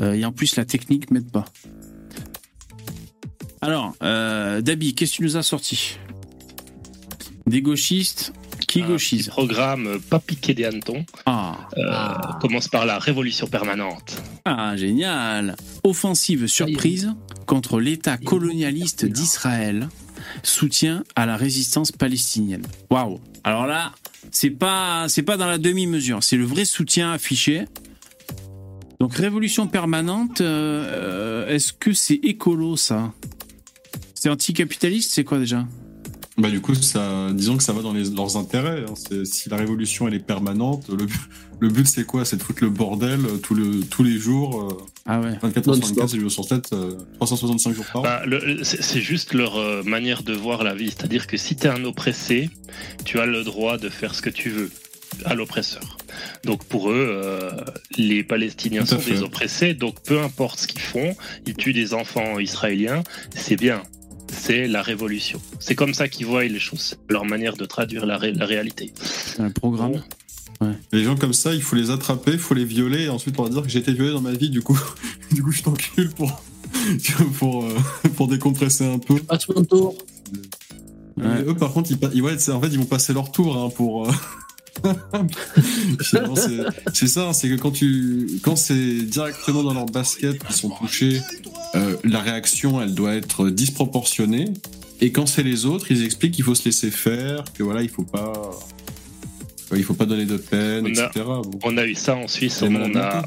Euh, 0.00 0.14
et 0.14 0.24
en 0.24 0.32
plus, 0.32 0.56
la 0.56 0.64
technique 0.64 1.10
m'aide 1.10 1.30
pas. 1.30 1.44
Alors, 3.60 3.94
euh, 4.02 4.60
Dabi, 4.62 4.94
qu'est-ce 4.94 5.12
que 5.12 5.16
tu 5.18 5.22
nous 5.22 5.36
as 5.36 5.42
sorti? 5.42 5.98
Des 7.46 7.60
gauchistes 7.62 8.32
qui 8.66 8.82
Un 8.82 8.86
gauchisent 8.86 9.24
petit 9.26 9.30
programme 9.30 9.86
euh, 9.86 9.98
pas 9.98 10.22
des 10.54 10.64
hannetons. 10.64 11.04
Ah, 11.26 11.56
Euh, 11.76 11.82
Ah. 11.90 12.38
Commence 12.40 12.68
par 12.68 12.86
la 12.86 12.98
révolution 12.98 13.46
permanente. 13.48 14.22
ah, 14.44 14.76
génial 14.76 15.56
Offensive 15.82 16.46
surprise 16.46 17.12
contre 17.46 17.80
l'État 17.80 18.16
colonialiste 18.16 19.04
d'Israël. 19.04 19.88
Soutien 20.42 21.02
à 21.16 21.26
la 21.26 21.36
résistance 21.36 21.90
palestinienne. 21.92 22.62
Waouh 22.90 23.20
Alors 23.42 23.66
là, 23.66 23.92
c'est 24.30 24.50
pas 24.50 25.06
c'est 25.08 25.22
pas 25.22 25.36
dans 25.36 25.46
la 25.48 25.58
demi-mesure, 25.58 26.22
c'est 26.22 26.36
le 26.36 26.44
vrai 26.44 26.64
soutien 26.64 27.10
affiché. 27.12 27.64
Donc 29.00 29.14
révolution 29.14 29.66
permanente, 29.66 30.40
euh, 30.42 31.48
est-ce 31.48 31.72
que 31.72 31.92
c'est 31.92 32.14
écolo 32.22 32.76
ça? 32.76 33.12
C'est 34.14 34.28
anticapitaliste, 34.28 35.10
c'est 35.12 35.24
quoi 35.24 35.38
déjà? 35.38 35.66
Bah 36.36 36.48
du 36.50 36.60
coup, 36.60 36.74
ça, 36.74 37.30
disons 37.32 37.56
que 37.56 37.62
ça 37.62 37.72
va 37.72 37.82
dans 37.82 37.92
les- 37.92 38.10
leurs 38.10 38.36
intérêts. 38.36 38.84
hein. 38.88 39.24
Si 39.24 39.48
la 39.48 39.56
révolution 39.56 40.06
elle 40.08 40.14
est 40.14 40.18
permanente, 40.26 40.88
le, 40.88 41.04
but- 41.06 41.20
le 41.60 41.68
but 41.68 41.86
c'est 41.86 42.04
quoi? 42.04 42.24
C'est 42.24 42.36
de 42.36 42.42
foutre 42.42 42.62
le 42.62 42.70
bordel 42.70 43.20
euh, 43.26 43.36
tout 43.38 43.54
le, 43.54 43.80
tous 43.80 44.02
les 44.02 44.18
jours, 44.18 44.62
euh, 44.70 44.84
Ah 45.06 45.20
ouais. 45.20 45.36
24 45.42 45.68
heures 45.68 45.74
sur 45.76 45.82
Non-stop. 45.82 45.96
24, 45.96 46.08
7 46.10 46.20
jours 46.20 46.30
sur 46.30 46.44
7, 46.44 46.72
euh, 46.72 46.94
365 47.16 47.74
jours 47.74 47.84
par 47.92 48.02
an. 48.02 48.04
Bah, 48.04 48.22
c'est 48.62 48.82
c'est 48.82 49.00
juste 49.00 49.32
leur 49.34 49.56
euh, 49.56 49.82
manière 49.82 50.22
de 50.22 50.32
voir 50.34 50.62
la 50.62 50.74
vie. 50.74 50.90
C'est-à-dire 50.90 51.26
que 51.26 51.36
si 51.38 51.56
tu 51.56 51.66
es 51.66 51.70
un 51.70 51.84
oppressé, 51.84 52.50
tu 53.06 53.18
as 53.18 53.26
le 53.26 53.44
droit 53.44 53.76
de 53.78 53.88
faire 53.88 54.14
ce 54.14 54.22
que 54.22 54.30
tu 54.30 54.50
veux 54.50 54.70
à 55.24 55.34
l'oppresseur. 55.34 55.96
Donc 56.44 56.64
pour 56.64 56.90
eux, 56.90 57.06
euh, 57.08 57.50
les 57.96 58.22
Palestiniens 58.22 58.82
à 58.82 58.86
sont 58.86 58.98
fait. 58.98 59.12
des 59.12 59.22
oppressés, 59.22 59.74
donc 59.74 60.02
peu 60.02 60.20
importe 60.20 60.60
ce 60.60 60.66
qu'ils 60.66 60.80
font, 60.80 61.14
ils 61.46 61.54
tuent 61.54 61.72
des 61.72 61.94
enfants 61.94 62.38
israéliens, 62.38 63.02
c'est 63.34 63.56
bien. 63.56 63.82
C'est 64.32 64.68
la 64.68 64.80
révolution. 64.82 65.40
C'est 65.58 65.74
comme 65.74 65.92
ça 65.92 66.08
qu'ils 66.08 66.26
voient 66.26 66.44
les 66.44 66.60
choses, 66.60 66.96
leur 67.08 67.24
manière 67.24 67.56
de 67.56 67.64
traduire 67.64 68.06
la, 68.06 68.16
ré- 68.16 68.32
la 68.32 68.46
réalité. 68.46 68.92
C'est 69.02 69.40
un 69.40 69.50
programme. 69.50 70.02
Bon. 70.60 70.74
Les 70.92 71.02
gens 71.04 71.16
comme 71.16 71.32
ça, 71.32 71.52
il 71.54 71.62
faut 71.62 71.74
les 71.74 71.90
attraper, 71.90 72.32
il 72.32 72.38
faut 72.38 72.54
les 72.54 72.64
violer, 72.64 73.04
et 73.04 73.08
ensuite 73.08 73.36
leur 73.38 73.48
dire 73.50 73.62
que 73.62 73.68
j'ai 73.68 73.78
été 73.80 73.92
violé 73.92 74.12
dans 74.12 74.20
ma 74.20 74.32
vie, 74.32 74.50
du 74.50 74.60
coup, 74.62 74.78
du 75.32 75.42
coup 75.42 75.50
je 75.50 75.62
t'encule 75.62 76.10
pour, 76.10 76.40
pour, 77.38 77.64
euh, 77.64 77.74
pour 78.16 78.28
décompresser 78.28 78.84
un 78.86 78.98
peu. 78.98 79.16
Passe 79.16 79.48
mon 79.48 79.64
tour. 79.64 79.96
Ouais. 81.16 81.40
Et 81.40 81.44
eux, 81.48 81.54
par 81.56 81.72
contre, 81.72 81.90
ils, 82.12 82.22
ouais, 82.22 82.38
c'est- 82.38 82.52
en 82.52 82.60
fait, 82.60 82.68
ils 82.68 82.78
vont 82.78 82.84
passer 82.84 83.12
leur 83.12 83.32
tour 83.32 83.56
hein, 83.56 83.68
pour. 83.74 84.08
euh, 84.08 84.12
c'est- 86.92 87.06
ça, 87.06 87.28
hein, 87.28 87.32
c'est 87.32 87.48
que 87.48 87.54
quand 87.56 87.70
tu, 87.70 88.26
quand 88.42 88.56
c'est 88.56 89.02
directement 89.02 89.62
dans 89.62 89.74
leur 89.74 89.86
basket 89.86 90.42
qu'ils 90.44 90.54
sont 90.56 90.70
touchés, 90.70 91.20
euh, 91.74 91.96
la 92.04 92.20
réaction, 92.20 92.80
elle 92.82 92.94
doit 92.94 93.14
être 93.14 93.50
disproportionnée. 93.50 94.46
Et 95.00 95.12
quand 95.12 95.26
c'est 95.26 95.42
les 95.42 95.64
autres, 95.66 95.86
ils 95.90 96.04
expliquent 96.04 96.34
qu'il 96.34 96.44
faut 96.44 96.54
se 96.54 96.64
laisser 96.66 96.90
faire, 96.90 97.44
que 97.54 97.62
voilà, 97.62 97.82
il 97.82 97.88
faut 97.88 98.02
pas, 98.02 98.32
il 99.74 99.82
faut 99.84 99.94
pas 99.94 100.06
donner 100.06 100.26
de 100.26 100.36
peine, 100.36 100.84
On 100.84 100.98
a- 100.98 101.06
etc. 101.06 101.10
Bon. 101.24 101.58
On 101.62 101.76
a 101.78 101.86
eu 101.86 101.94
ça 101.94 102.16
en 102.16 102.28
Suisse. 102.28 102.62
On 102.62 102.94
a, 102.96 103.22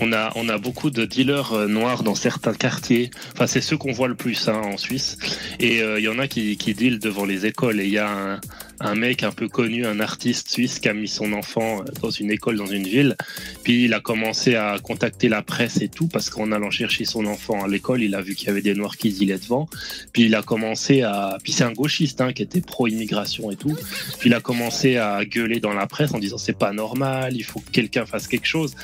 on 0.00 0.12
a, 0.12 0.32
on 0.34 0.48
a 0.48 0.58
beaucoup 0.58 0.90
de 0.90 1.04
dealers 1.04 1.52
euh, 1.52 1.68
noirs 1.68 2.02
dans 2.02 2.16
certains 2.16 2.54
quartiers. 2.54 3.10
Enfin, 3.34 3.46
c'est 3.46 3.60
ceux 3.60 3.76
qu'on 3.76 3.92
voit 3.92 4.08
le 4.08 4.16
plus 4.16 4.48
hein, 4.48 4.60
en 4.64 4.76
Suisse. 4.76 5.16
Et 5.60 5.82
euh, 5.82 6.00
il 6.00 6.04
y 6.04 6.08
en 6.08 6.18
a 6.18 6.26
qui, 6.26 6.56
qui 6.56 6.74
dealent 6.74 6.98
devant 6.98 7.24
les 7.24 7.46
écoles. 7.46 7.80
Et 7.80 7.84
il 7.84 7.92
y 7.92 7.98
a 7.98 8.10
un, 8.10 8.40
un 8.84 8.94
mec 8.94 9.22
un 9.22 9.32
peu 9.32 9.48
connu, 9.48 9.86
un 9.86 9.98
artiste 9.98 10.50
suisse, 10.50 10.78
qui 10.78 10.88
a 10.88 10.94
mis 10.94 11.08
son 11.08 11.32
enfant 11.32 11.80
euh, 11.80 11.84
dans 12.02 12.10
une 12.10 12.30
école 12.30 12.56
dans 12.56 12.66
une 12.66 12.86
ville. 12.86 13.16
Puis 13.62 13.84
il 13.84 13.94
a 13.94 14.00
commencé 14.00 14.54
à 14.54 14.76
contacter 14.82 15.28
la 15.28 15.42
presse 15.42 15.80
et 15.80 15.88
tout 15.88 16.06
parce 16.06 16.28
qu'en 16.30 16.52
allant 16.52 16.70
chercher 16.70 17.04
son 17.04 17.24
enfant 17.26 17.64
à 17.64 17.68
l'école, 17.68 18.02
il 18.02 18.14
a 18.14 18.20
vu 18.20 18.34
qu'il 18.34 18.48
y 18.48 18.50
avait 18.50 18.62
des 18.62 18.74
noirs 18.74 18.96
qui 18.96 19.12
dealaient 19.12 19.38
devant. 19.38 19.68
Puis 20.12 20.24
il 20.24 20.34
a 20.34 20.42
commencé 20.42 21.02
à. 21.02 21.38
Puis 21.42 21.52
c'est 21.52 21.64
un 21.64 21.72
gauchiste 21.72 22.20
hein, 22.20 22.32
qui 22.32 22.42
était 22.42 22.60
pro-immigration 22.60 23.50
et 23.50 23.56
tout. 23.56 23.74
Puis 24.18 24.28
il 24.28 24.34
a 24.34 24.40
commencé 24.40 24.98
à 24.98 25.24
gueuler 25.24 25.60
dans 25.60 25.72
la 25.72 25.86
presse 25.86 26.12
en 26.12 26.18
disant 26.18 26.38
c'est 26.38 26.58
pas 26.58 26.72
normal, 26.72 27.34
il 27.34 27.44
faut 27.44 27.60
que 27.60 27.70
quelqu'un 27.70 28.04
fasse 28.04 28.28
quelque 28.28 28.46
chose. 28.46 28.74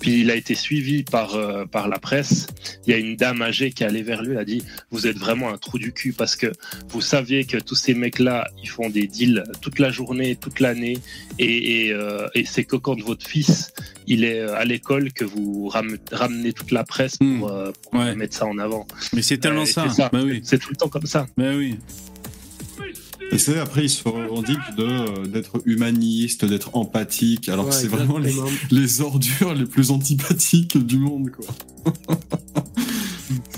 Puis 0.00 0.22
il 0.22 0.30
a 0.30 0.34
été 0.34 0.54
suivi 0.54 1.02
par, 1.02 1.34
euh, 1.34 1.66
par 1.66 1.88
la 1.88 1.98
presse. 1.98 2.46
Il 2.86 2.92
y 2.92 2.94
a 2.94 2.98
une 2.98 3.16
dame 3.16 3.42
âgée 3.42 3.72
qui 3.72 3.82
est 3.82 3.86
allée 3.86 4.02
vers 4.02 4.22
lui, 4.22 4.32
elle 4.32 4.38
a 4.38 4.44
dit 4.44 4.62
Vous 4.90 5.06
êtes 5.06 5.18
vraiment 5.18 5.50
un 5.50 5.58
trou 5.58 5.78
du 5.78 5.92
cul 5.92 6.14
parce 6.14 6.36
que 6.36 6.50
vous 6.88 7.02
saviez 7.02 7.44
que 7.44 7.58
tous 7.58 7.74
ces 7.74 7.94
mecs-là, 7.94 8.48
ils 8.62 8.68
font 8.68 8.88
des 8.88 9.06
deals 9.06 9.44
toute 9.60 9.78
la 9.78 9.90
journée, 9.90 10.36
toute 10.36 10.60
l'année. 10.60 10.98
Et, 11.38 11.86
et, 11.86 11.92
euh, 11.92 12.26
et 12.34 12.44
c'est 12.44 12.64
que 12.64 12.76
quand 12.76 13.00
votre 13.00 13.26
fils 13.26 13.72
il 14.06 14.24
est 14.24 14.40
euh, 14.40 14.56
à 14.56 14.64
l'école 14.64 15.12
que 15.12 15.24
vous 15.24 15.68
ram- 15.68 15.98
ramenez 16.10 16.52
toute 16.52 16.70
la 16.72 16.84
presse 16.84 17.16
pour, 17.16 17.26
Hmm. 17.26 17.44
euh, 17.50 17.72
pour 17.90 18.00
Ouais. 18.00 18.14
mettre 18.16 18.36
ça 18.36 18.46
en 18.46 18.58
avant. 18.58 18.86
Mais 19.12 19.22
c'est 19.22 19.38
tellement 19.38 19.62
Euh, 19.62 19.66
ça. 19.66 19.86
c'est 19.88 19.96
ça. 20.02 20.10
Bah 20.12 20.20
oui. 20.24 20.40
C'est 20.44 20.58
tout 20.58 20.70
le 20.70 20.76
temps 20.76 20.88
comme 20.88 21.06
ça. 21.06 21.26
Bah 21.36 21.52
oui. 21.56 21.76
Et 23.32 23.38
c'est 23.38 23.58
après, 23.60 23.84
ils 23.84 23.88
se 23.90 24.02
revendiquent 24.08 24.74
de, 24.76 25.24
d'être 25.28 25.62
humanistes, 25.64 26.44
d'être 26.44 26.74
empathiques, 26.74 27.48
alors 27.48 27.68
que 27.68 27.74
c'est 27.74 27.86
vraiment 27.86 28.18
les, 28.18 29.00
ordures 29.00 29.54
les 29.54 29.66
plus 29.66 29.92
antipathiques 29.92 30.76
du 30.84 30.98
monde, 30.98 31.30
quoi. 31.30 31.46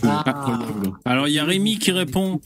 Ah. 0.03 0.59
Alors 1.05 1.29
il 1.29 1.35
y 1.35 1.39
a 1.39 1.45
Rémi 1.45 1.79
qui 1.79 1.93
répond. 1.93 2.41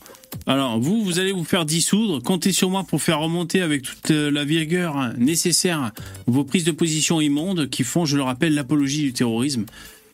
Alors 0.46 0.78
vous, 0.78 1.02
vous 1.02 1.18
allez 1.18 1.32
vous 1.32 1.44
faire 1.44 1.64
dissoudre. 1.64 2.22
Comptez 2.22 2.52
sur 2.52 2.70
moi 2.70 2.84
pour 2.84 3.02
faire 3.02 3.20
remonter 3.20 3.62
avec 3.62 3.82
toute 3.82 4.10
euh, 4.10 4.30
la 4.30 4.44
vigueur 4.44 5.12
nécessaire 5.18 5.92
vos 6.26 6.44
prises 6.44 6.64
de 6.64 6.72
position 6.72 7.20
immondes 7.20 7.68
qui 7.68 7.84
font, 7.84 8.04
je 8.04 8.16
le 8.16 8.22
rappelle, 8.22 8.54
l'apologie 8.54 9.02
du 9.02 9.12
terrorisme. 9.12 9.66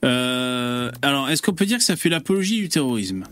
Euh, 0.05 0.91
alors 1.03 1.29
est-ce 1.31 1.43
qu'on 1.43 1.55
peut 1.55 1.67
dire 1.67 1.79
que 1.79 1.85
ça 1.85 1.97
fait 1.97 2.09
l'apologie 2.09 2.61
du 2.61 2.69
terrorisme? 2.69 3.25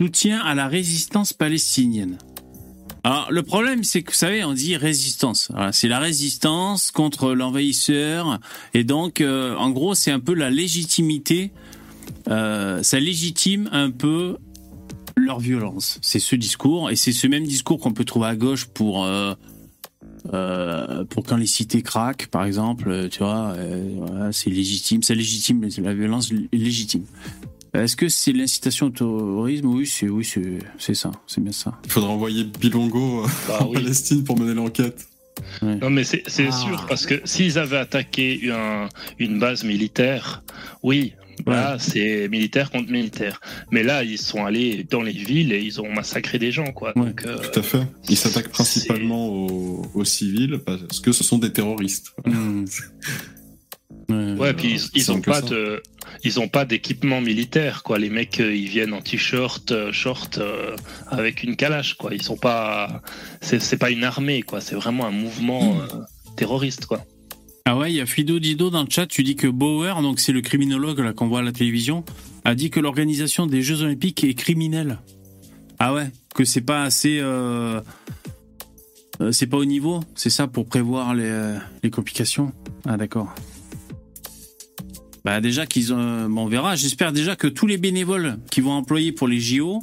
Soutien 0.00 0.40
à 0.40 0.54
la 0.54 0.68
résistance 0.68 1.32
palestinienne. 1.32 2.18
Alors 3.04 3.30
le 3.30 3.42
problème 3.42 3.84
c'est 3.84 4.02
que 4.02 4.10
vous 4.10 4.16
savez 4.16 4.44
on 4.44 4.52
dit 4.52 4.76
résistance. 4.76 5.50
C'est 5.72 5.88
la 5.88 5.98
résistance 5.98 6.90
contre 6.90 7.32
l'envahisseur 7.32 8.38
et 8.74 8.84
donc 8.84 9.20
euh, 9.20 9.56
en 9.56 9.70
gros 9.70 9.94
c'est 9.94 10.10
un 10.10 10.20
peu 10.20 10.34
la 10.34 10.50
légitimité 10.50 11.52
euh, 12.28 12.82
ça 12.82 13.00
légitime 13.00 13.68
un 13.72 13.90
peu 13.90 14.36
leur 15.16 15.40
violence. 15.40 15.98
C'est 16.02 16.18
ce 16.18 16.36
discours, 16.36 16.90
et 16.90 16.96
c'est 16.96 17.12
ce 17.12 17.26
même 17.26 17.44
discours 17.44 17.80
qu'on 17.80 17.92
peut 17.92 18.04
trouver 18.04 18.26
à 18.26 18.36
gauche 18.36 18.66
pour 18.66 19.04
euh, 19.04 19.34
pour 21.10 21.24
quand 21.24 21.36
les 21.36 21.46
cités 21.46 21.82
craquent, 21.82 22.28
par 22.28 22.44
exemple. 22.44 23.08
Tu 23.10 23.20
vois, 23.20 23.54
c'est 24.32 24.50
légitime, 24.50 25.02
ça 25.02 25.14
légitime 25.14 25.66
la 25.82 25.94
violence 25.94 26.32
légitime. 26.52 27.04
Est-ce 27.82 27.96
que 27.96 28.08
c'est 28.08 28.32
l'incitation 28.32 28.86
au 28.86 28.90
terrorisme? 28.90 29.66
Oui, 29.66 29.86
c'est 29.86 30.08
oui, 30.08 30.24
c'est 30.24 30.58
c'est 30.78 30.94
ça, 30.94 31.10
c'est 31.26 31.42
bien 31.42 31.52
ça. 31.52 31.78
Il 31.84 31.90
faudra 31.90 32.10
envoyer 32.10 32.44
Bilongo 32.44 33.24
euh, 33.24 33.28
Bah 33.48 33.58
en 33.62 33.68
oui. 33.68 33.74
Palestine 33.74 34.24
pour 34.24 34.38
mener 34.38 34.54
l'enquête. 34.54 35.06
Non, 35.62 35.88
mais 35.90 36.02
c'est 36.04 36.22
c'est 36.26 36.48
Ah. 36.48 36.52
sûr, 36.52 36.86
parce 36.88 37.06
que 37.06 37.20
s'ils 37.24 37.58
avaient 37.58 37.76
attaqué 37.78 38.50
un- 38.50 38.88
une 39.20 39.38
base 39.38 39.62
militaire, 39.64 40.42
oui, 40.82 41.12
là, 41.46 41.78
c'est 41.78 42.28
militaire 42.28 42.72
contre 42.72 42.90
militaire. 42.90 43.40
Mais 43.70 43.84
là, 43.84 44.02
ils 44.02 44.18
sont 44.18 44.44
allés 44.44 44.84
dans 44.90 45.02
les 45.02 45.12
villes 45.12 45.52
et 45.52 45.60
ils 45.62 45.80
ont 45.80 45.92
massacré 45.92 46.40
des 46.40 46.50
gens, 46.50 46.72
quoi. 46.72 46.92
Ouais. 46.98 47.06
Donc, 47.06 47.24
euh, 47.24 47.38
Tout 47.38 47.60
à 47.60 47.62
fait. 47.62 47.82
Ils 48.08 48.16
s'attaquent 48.16 48.48
principalement 48.50 49.28
aux, 49.28 49.86
aux 49.94 50.04
civils 50.04 50.58
parce 50.66 50.98
que 50.98 51.12
ce 51.12 51.22
sont 51.22 51.38
des 51.38 51.52
terroristes. 51.52 52.12
Hmm. 52.26 52.64
Ouais. 54.10 54.32
ouais, 54.38 54.54
puis 54.54 54.74
ils, 54.74 55.00
ils 55.00 55.12
ont 55.12 55.20
pas 55.20 55.42
ça. 55.42 55.48
de, 55.48 55.82
ils 56.24 56.40
ont 56.40 56.48
pas 56.48 56.64
d'équipement 56.64 57.20
militaire, 57.20 57.82
quoi. 57.82 57.98
Les 57.98 58.10
mecs, 58.10 58.40
euh, 58.40 58.54
ils 58.54 58.68
viennent 58.68 58.92
en 58.92 59.00
t-shirt, 59.00 59.70
euh, 59.72 59.92
short, 59.92 60.38
euh, 60.38 60.76
avec 61.08 61.42
une 61.42 61.56
calache, 61.56 61.94
quoi. 61.94 62.14
Ils 62.14 62.22
sont 62.22 62.36
pas, 62.36 63.02
c'est 63.40 63.78
pas 63.78 63.90
une 63.90 64.04
armée, 64.04 64.42
quoi. 64.42 64.60
C'est 64.60 64.74
vraiment 64.74 65.06
un 65.06 65.10
mouvement 65.10 65.80
euh, 65.80 65.86
terroriste, 66.36 66.86
quoi. 66.86 67.04
Ah 67.64 67.76
ouais, 67.76 67.92
il 67.92 67.96
y 67.96 68.00
a 68.00 68.06
Fido 68.06 68.38
Dido 68.38 68.70
dans 68.70 68.82
le 68.82 68.88
chat, 68.88 69.06
tu 69.06 69.22
dis 69.22 69.36
que 69.36 69.46
Bauer, 69.46 70.00
donc 70.00 70.20
c'est 70.20 70.32
le 70.32 70.40
criminologue 70.40 71.00
là 71.00 71.12
qu'on 71.12 71.28
voit 71.28 71.40
à 71.40 71.42
la 71.42 71.52
télévision, 71.52 72.02
a 72.46 72.54
dit 72.54 72.70
que 72.70 72.80
l'organisation 72.80 73.46
des 73.46 73.60
Jeux 73.60 73.82
Olympiques 73.82 74.24
est 74.24 74.32
criminelle. 74.32 75.00
Ah 75.78 75.92
ouais, 75.92 76.10
que 76.34 76.46
c'est 76.46 76.62
pas 76.62 76.82
assez, 76.82 77.18
euh, 77.20 77.82
c'est 79.32 79.48
pas 79.48 79.58
au 79.58 79.66
niveau, 79.66 80.00
c'est 80.14 80.30
ça 80.30 80.46
pour 80.46 80.66
prévoir 80.66 81.14
les, 81.14 81.58
les 81.82 81.90
complications. 81.90 82.52
Ah 82.86 82.96
d'accord. 82.96 83.34
Bah 85.28 85.42
déjà 85.42 85.66
qu'ils 85.66 85.92
ont, 85.92 86.26
bon, 86.30 86.44
on 86.44 86.48
verra. 86.48 86.74
J'espère 86.74 87.12
déjà 87.12 87.36
que 87.36 87.46
tous 87.46 87.66
les 87.66 87.76
bénévoles 87.76 88.38
qui 88.50 88.62
vont 88.62 88.70
employer 88.72 89.12
pour 89.12 89.28
les 89.28 89.38
JO, 89.38 89.82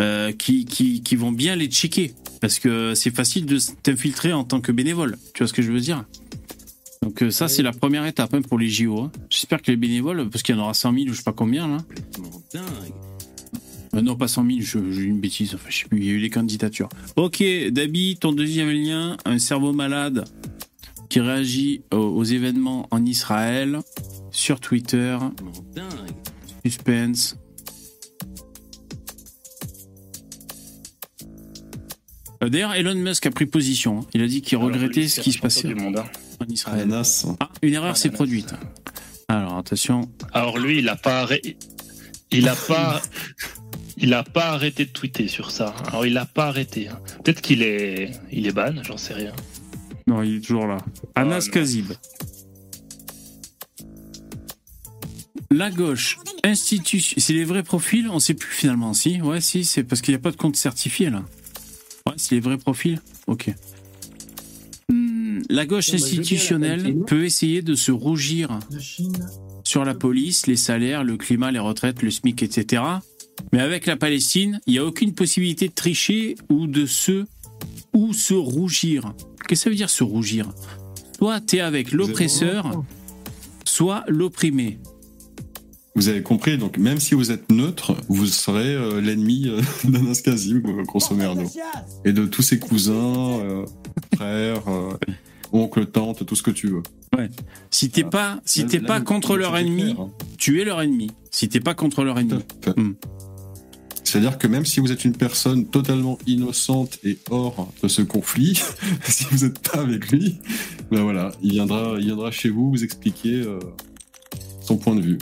euh, 0.00 0.32
qui, 0.32 0.64
qui, 0.64 1.04
qui 1.04 1.14
vont 1.14 1.30
bien 1.30 1.54
les 1.54 1.68
checker, 1.68 2.14
parce 2.40 2.58
que 2.58 2.92
c'est 2.96 3.14
facile 3.14 3.46
de 3.46 3.58
t'infiltrer 3.84 4.32
en 4.32 4.42
tant 4.42 4.60
que 4.60 4.72
bénévole. 4.72 5.18
Tu 5.34 5.38
vois 5.44 5.46
ce 5.46 5.52
que 5.52 5.62
je 5.62 5.70
veux 5.70 5.78
dire? 5.78 6.04
Donc 7.00 7.22
euh, 7.22 7.30
ça, 7.30 7.46
c'est 7.46 7.62
la 7.62 7.70
première 7.70 8.04
étape 8.06 8.34
hein, 8.34 8.42
pour 8.42 8.58
les 8.58 8.68
JO. 8.68 8.98
hein. 9.02 9.12
J'espère 9.30 9.62
que 9.62 9.70
les 9.70 9.76
bénévoles, 9.76 10.28
parce 10.28 10.42
qu'il 10.42 10.56
y 10.56 10.58
en 10.58 10.62
aura 10.62 10.74
100 10.74 10.92
000 10.94 11.04
ou 11.06 11.12
je 11.12 11.18
sais 11.18 11.22
pas 11.22 11.32
combien 11.32 11.68
là. 11.68 11.76
Euh, 13.94 14.00
non, 14.02 14.16
pas 14.16 14.26
100 14.26 14.44
000, 14.44 14.58
je- 14.62 14.90
j'ai 14.90 15.02
une 15.02 15.20
bêtise. 15.20 15.54
Enfin, 15.54 15.66
je 15.68 15.78
sais 15.78 15.84
plus, 15.88 15.98
il 15.98 16.04
y 16.06 16.08
a 16.08 16.12
eu 16.14 16.18
les 16.18 16.30
candidatures. 16.30 16.88
Ok, 17.14 17.40
Dabi, 17.70 18.16
ton 18.16 18.32
deuxième 18.32 18.70
lien, 18.72 19.16
un 19.26 19.38
cerveau 19.38 19.72
malade 19.72 20.24
qui 21.08 21.20
réagit 21.20 21.82
aux, 21.92 21.98
aux 21.98 22.24
événements 22.24 22.88
en 22.90 23.04
Israël 23.06 23.78
sur 24.32 24.58
Twitter. 24.58 25.16
Suspense. 26.64 27.36
Euh, 32.42 32.48
D'ailleurs, 32.48 32.74
Elon 32.74 32.94
Musk 32.94 33.26
a 33.26 33.30
pris 33.30 33.46
position. 33.46 34.00
hein. 34.00 34.06
Il 34.14 34.22
a 34.22 34.26
dit 34.26 34.42
qu'il 34.42 34.58
regrettait 34.58 35.08
ce 35.08 35.20
qui 35.20 35.32
se 35.32 35.38
passait 35.38 35.68
hein. 35.72 35.92
en 36.40 36.46
Israël. 36.46 36.82
Ananas. 36.82 37.26
Ah, 37.40 37.50
une 37.62 37.74
erreur 37.74 37.92
Ah, 37.92 37.94
s'est 37.94 38.10
produite. 38.10 38.52
Alors 39.28 39.56
attention. 39.58 40.10
Alors 40.32 40.58
lui, 40.58 40.78
il 40.78 40.88
a 40.88 40.96
pas, 40.96 41.26
il 42.30 42.48
a 42.48 42.54
pas, 42.56 43.00
il 43.96 44.12
a 44.12 44.22
pas 44.24 44.46
arrêté 44.50 44.84
de 44.84 44.90
tweeter 44.90 45.28
sur 45.28 45.50
ça. 45.50 45.74
Alors 45.86 46.04
il 46.04 46.18
a 46.18 46.26
pas 46.26 46.46
arrêté. 46.48 46.88
hein. 46.88 46.98
Peut-être 47.24 47.40
qu'il 47.40 47.62
est, 47.62 48.10
il 48.30 48.46
est 48.46 48.52
ban, 48.52 48.74
j'en 48.82 48.96
sais 48.98 49.14
rien. 49.14 49.32
Non, 50.06 50.22
il 50.22 50.36
est 50.36 50.40
toujours 50.40 50.66
là. 50.66 50.78
Anas 51.14 51.46
non. 51.46 51.52
Kazib. 51.52 51.92
La 55.52 55.70
gauche, 55.70 56.18
institution. 56.44 57.16
C'est 57.18 57.34
les 57.34 57.44
vrais 57.44 57.62
profils 57.62 58.08
On 58.08 58.18
sait 58.18 58.34
plus 58.34 58.52
finalement. 58.52 58.94
Si, 58.94 59.20
ouais, 59.20 59.40
si, 59.40 59.64
c'est 59.64 59.84
parce 59.84 60.00
qu'il 60.00 60.12
n'y 60.12 60.16
a 60.16 60.20
pas 60.20 60.30
de 60.30 60.36
compte 60.36 60.56
certifié 60.56 61.10
là. 61.10 61.22
Ouais, 62.06 62.14
c'est 62.16 62.34
les 62.34 62.40
vrais 62.40 62.56
profils 62.56 63.00
Ok. 63.26 63.52
La 65.50 65.66
gauche 65.66 65.92
institutionnelle 65.92 66.96
peut 67.06 67.24
essayer 67.24 67.60
de 67.60 67.74
se 67.74 67.92
rougir 67.92 68.58
sur 69.64 69.84
la 69.84 69.94
police, 69.94 70.46
les 70.46 70.56
salaires, 70.56 71.04
le 71.04 71.16
climat, 71.18 71.50
les 71.50 71.58
retraites, 71.58 72.02
le 72.02 72.10
SMIC, 72.10 72.42
etc. 72.42 72.82
Mais 73.52 73.60
avec 73.60 73.86
la 73.86 73.96
Palestine, 73.96 74.60
il 74.66 74.72
n'y 74.72 74.78
a 74.78 74.84
aucune 74.84 75.14
possibilité 75.14 75.68
de 75.68 75.74
tricher 75.74 76.36
ou 76.48 76.66
de 76.66 76.86
se 76.86 77.26
ou 77.92 78.14
se 78.14 78.34
rougir. 78.34 79.12
Qu'est-ce 79.46 79.48
que 79.48 79.56
ça 79.56 79.70
veut 79.70 79.76
dire 79.76 79.90
se 79.90 80.02
rougir? 80.02 80.48
Soit 81.18 81.40
tu 81.42 81.56
es 81.56 81.60
avec 81.60 81.92
l'oppresseur, 81.92 82.82
soit 83.64 84.04
l'opprimé. 84.08 84.78
Vous 85.94 86.08
avez 86.08 86.22
compris, 86.22 86.56
donc 86.56 86.78
même 86.78 86.98
si 86.98 87.14
vous 87.14 87.30
êtes 87.30 87.52
neutre, 87.52 87.94
vous 88.08 88.26
serez 88.26 88.74
euh, 88.74 89.00
l'ennemi 89.00 89.48
euh, 89.48 89.60
d'Anas 89.84 90.22
Kazim, 90.24 90.62
euh, 90.64 90.82
grosso 90.84 91.14
merdo. 91.14 91.42
Et 92.04 92.12
de 92.12 92.24
tous 92.24 92.42
ses 92.42 92.58
cousins, 92.58 93.40
euh, 93.40 93.66
frères, 94.14 94.66
euh, 94.68 94.96
oncles, 95.52 95.86
tantes, 95.86 96.24
tout 96.24 96.34
ce 96.34 96.42
que 96.42 96.50
tu 96.50 96.68
veux. 96.68 96.82
Si 97.70 97.90
t'es 97.90 98.04
pas, 98.04 98.40
si 98.46 98.64
t'es 98.64 98.80
pas 98.80 99.00
contre 99.02 99.36
leur 99.36 99.56
ennemi, 99.56 99.92
clair, 99.92 100.00
hein. 100.00 100.10
tu 100.38 100.60
es 100.60 100.64
leur 100.64 100.80
ennemi. 100.80 101.10
Si 101.30 101.48
t'es 101.48 101.60
pas 101.60 101.74
contre 101.74 102.04
leur 102.04 102.18
ennemi. 102.18 102.42
Hmm. 102.76 102.92
C'est-à-dire 104.12 104.36
que 104.36 104.46
même 104.46 104.66
si 104.66 104.80
vous 104.80 104.92
êtes 104.92 105.04
une 105.04 105.16
personne 105.16 105.66
totalement 105.66 106.18
innocente 106.26 106.98
et 107.04 107.18
hors 107.30 107.72
de 107.82 107.88
ce 107.88 108.02
conflit, 108.02 108.60
si 109.04 109.24
vous 109.30 109.44
n'êtes 109.46 109.58
pas 109.58 109.80
avec 109.80 110.10
lui, 110.10 110.38
ben 110.90 111.02
voilà, 111.02 111.32
il 111.42 111.52
viendra, 111.52 111.94
il 111.98 112.06
viendra 112.06 112.30
chez 112.30 112.50
vous 112.50 112.70
vous 112.70 112.84
expliquer 112.84 113.42
euh, 113.42 113.58
son 114.60 114.76
point 114.76 114.94
de 114.94 115.00
vue. 115.00 115.18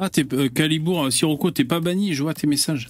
Ah, 0.00 0.08
t'es, 0.08 0.24
euh, 0.32 0.48
Calibour, 0.48 1.04
euh, 1.04 1.10
Sirocco, 1.10 1.50
t'es 1.50 1.64
pas 1.64 1.80
banni, 1.80 2.14
je 2.14 2.22
vois 2.22 2.34
tes 2.34 2.46
messages. 2.46 2.88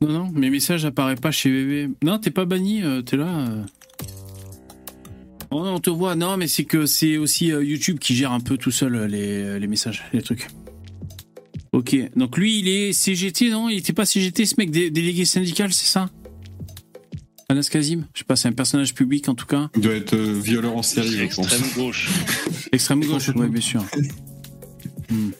Non, 0.00 0.08
non, 0.08 0.30
mes 0.32 0.50
messages 0.50 0.84
apparaissent 0.84 1.20
pas 1.20 1.30
chez 1.30 1.50
bébé. 1.50 1.88
Non, 2.02 2.18
t'es 2.18 2.30
pas 2.30 2.46
banni, 2.46 2.82
euh, 2.82 3.02
t'es 3.02 3.16
là. 3.16 3.28
euh. 3.48 3.62
Oh, 5.52 5.62
on 5.66 5.78
te 5.80 5.90
voit, 5.90 6.14
non, 6.14 6.36
mais 6.36 6.46
c'est 6.46 6.64
que 6.64 6.86
c'est 6.86 7.16
aussi 7.16 7.52
euh, 7.52 7.62
YouTube 7.62 7.98
qui 7.98 8.14
gère 8.14 8.32
un 8.32 8.40
peu 8.40 8.56
tout 8.56 8.70
seul 8.70 8.94
euh, 8.94 9.06
les, 9.06 9.58
les 9.60 9.66
messages, 9.66 10.04
les 10.12 10.22
trucs. 10.22 10.46
Ok, 11.72 11.96
donc 12.16 12.36
lui, 12.36 12.58
il 12.60 12.68
est 12.68 12.92
CGT, 12.92 13.50
non? 13.50 13.68
Il 13.68 13.78
était 13.78 13.92
pas 13.92 14.04
CGT, 14.06 14.46
ce 14.46 14.54
mec, 14.58 14.70
dé- 14.70 14.90
délégué 14.90 15.24
syndical, 15.24 15.72
c'est 15.72 15.86
ça? 15.86 16.08
Anas 17.48 17.68
Kazim 17.70 18.06
Je 18.14 18.20
sais 18.20 18.24
pas, 18.24 18.36
c'est 18.36 18.46
un 18.48 18.52
personnage 18.52 18.94
public 18.94 19.28
en 19.28 19.34
tout 19.34 19.46
cas. 19.46 19.70
Il 19.74 19.82
doit 19.82 19.94
être 19.94 20.14
euh, 20.14 20.32
violeur 20.40 20.76
en 20.76 20.82
série, 20.82 21.08
je 21.08 21.24
pense. 21.34 21.38
Extrême 21.52 21.70
gauche. 21.76 22.08
Extrême 22.72 23.04
gauche, 23.04 23.30
oui, 23.34 23.48
bien 23.48 23.60
sûr. 23.60 23.84
Hmm. 25.10 25.30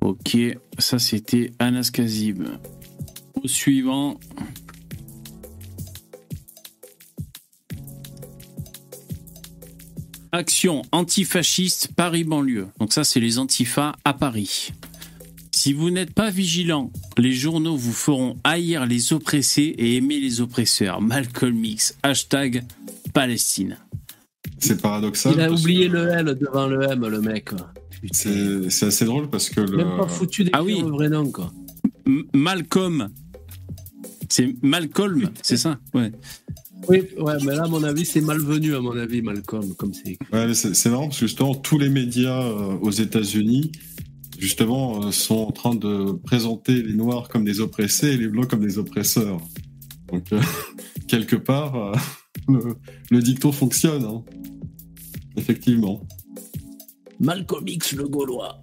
Ok, 0.00 0.36
ça 0.78 0.98
c'était 0.98 1.52
Anas 1.58 1.90
Kazib. 1.92 2.42
Au 3.42 3.48
suivant. 3.48 4.18
Action 10.32 10.82
antifasciste 10.90 11.90
Paris-Banlieue. 11.94 12.66
Donc 12.80 12.92
ça, 12.92 13.04
c'est 13.04 13.20
les 13.20 13.38
antifas 13.38 13.94
à 14.04 14.12
Paris. 14.14 14.72
Si 15.52 15.72
vous 15.72 15.90
n'êtes 15.90 16.12
pas 16.12 16.30
vigilant, 16.30 16.90
les 17.16 17.32
journaux 17.32 17.76
vous 17.76 17.92
feront 17.92 18.36
haïr 18.42 18.84
les 18.84 19.12
oppressés 19.12 19.74
et 19.78 19.94
aimer 19.94 20.18
les 20.18 20.40
oppresseurs. 20.40 21.00
Malcolm 21.00 21.64
X, 21.64 21.96
hashtag 22.02 22.64
Palestine. 23.12 23.78
C'est 24.64 24.80
paradoxal. 24.80 25.32
Il 25.34 25.40
a 25.40 25.50
oublié 25.52 25.88
que 25.88 25.92
le 25.92 26.08
L 26.08 26.38
devant 26.40 26.66
le 26.66 26.82
M, 26.90 27.06
le 27.06 27.20
mec. 27.20 27.50
C'est 28.12 28.86
assez 28.86 29.04
drôle 29.04 29.28
parce 29.30 29.48
que 29.50 29.60
le, 29.60 29.76
Même 29.76 29.96
pas 29.96 30.08
foutu 30.08 30.44
d'écrire 30.44 30.60
Ah 30.60 30.64
oui. 30.64 30.80
le 30.82 30.90
vrai 30.90 31.08
nom, 31.08 31.30
quoi. 31.30 31.52
M- 32.06 32.24
Malcolm. 32.34 33.08
C'est 34.28 34.54
Malcolm, 34.62 35.30
c'est 35.42 35.56
ça? 35.56 35.78
Ouais. 35.94 36.12
Oui, 36.88 37.02
ouais, 37.18 37.34
mais 37.46 37.54
là, 37.54 37.64
à 37.64 37.68
mon 37.68 37.82
avis, 37.82 38.04
c'est 38.04 38.20
malvenu, 38.20 38.74
à 38.74 38.80
mon 38.80 38.96
avis, 38.96 39.22
Malcolm, 39.22 39.74
comme 39.74 39.94
c'est 39.94 40.12
écrit. 40.12 40.26
Ouais, 40.32 40.52
c'est 40.54 40.74
c'est 40.74 40.90
marrant 40.90 41.04
parce 41.08 41.20
que 41.20 41.26
justement 41.26 41.54
tous 41.54 41.78
les 41.78 41.88
médias 41.88 42.42
euh, 42.42 42.76
aux 42.82 42.90
États-Unis 42.90 43.72
justement 44.38 45.04
euh, 45.04 45.10
sont 45.12 45.36
en 45.36 45.52
train 45.52 45.74
de 45.74 46.12
présenter 46.24 46.82
les 46.82 46.92
noirs 46.94 47.28
comme 47.28 47.44
des 47.44 47.60
oppressés 47.60 48.08
et 48.08 48.16
les 48.18 48.28
blancs 48.28 48.48
comme 48.48 48.60
des 48.66 48.78
oppresseurs. 48.78 49.38
Donc 50.12 50.30
euh, 50.32 50.40
quelque 51.08 51.36
part 51.36 51.74
euh, 51.76 51.92
le, 52.48 52.60
le 53.10 53.22
dicton 53.22 53.52
fonctionne. 53.52 54.04
hein. 54.04 54.22
Effectivement. 55.36 56.00
Malcolm 57.20 57.66
X, 57.68 57.92
le 57.92 58.08
Gaulois. 58.08 58.60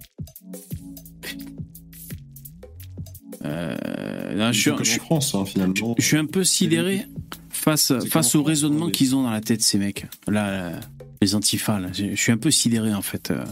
Euh, 3.44 4.34
non, 4.36 4.52
je, 4.52 4.60
suis, 4.60 4.70
C'est 4.70 4.76
comme 4.76 4.84
je 4.84 4.90
en 4.90 4.92
suis- 4.92 5.00
France 5.00 5.34
hein, 5.34 5.44
finalement. 5.44 5.94
je 5.98 6.04
suis 6.04 6.16
un 6.16 6.26
peu 6.26 6.44
sidéré 6.44 7.06
face, 7.50 7.92
face 8.08 8.34
au 8.34 8.42
raisonnement 8.42 8.90
qu'ils 8.90 9.16
ont 9.16 9.22
dans 9.24 9.30
la 9.30 9.40
tête, 9.40 9.62
ces 9.62 9.78
mecs. 9.78 10.06
Là, 10.28 10.70
là, 10.72 10.80
les 11.20 11.34
antifas, 11.34 11.80
là. 11.80 11.88
Je 11.92 12.10
je 12.10 12.20
suis 12.20 12.32
un 12.32 12.36
peu 12.36 12.50
sidéré, 12.50 12.94
en 12.94 13.02
fait. 13.02 13.30
euh. 13.30 13.44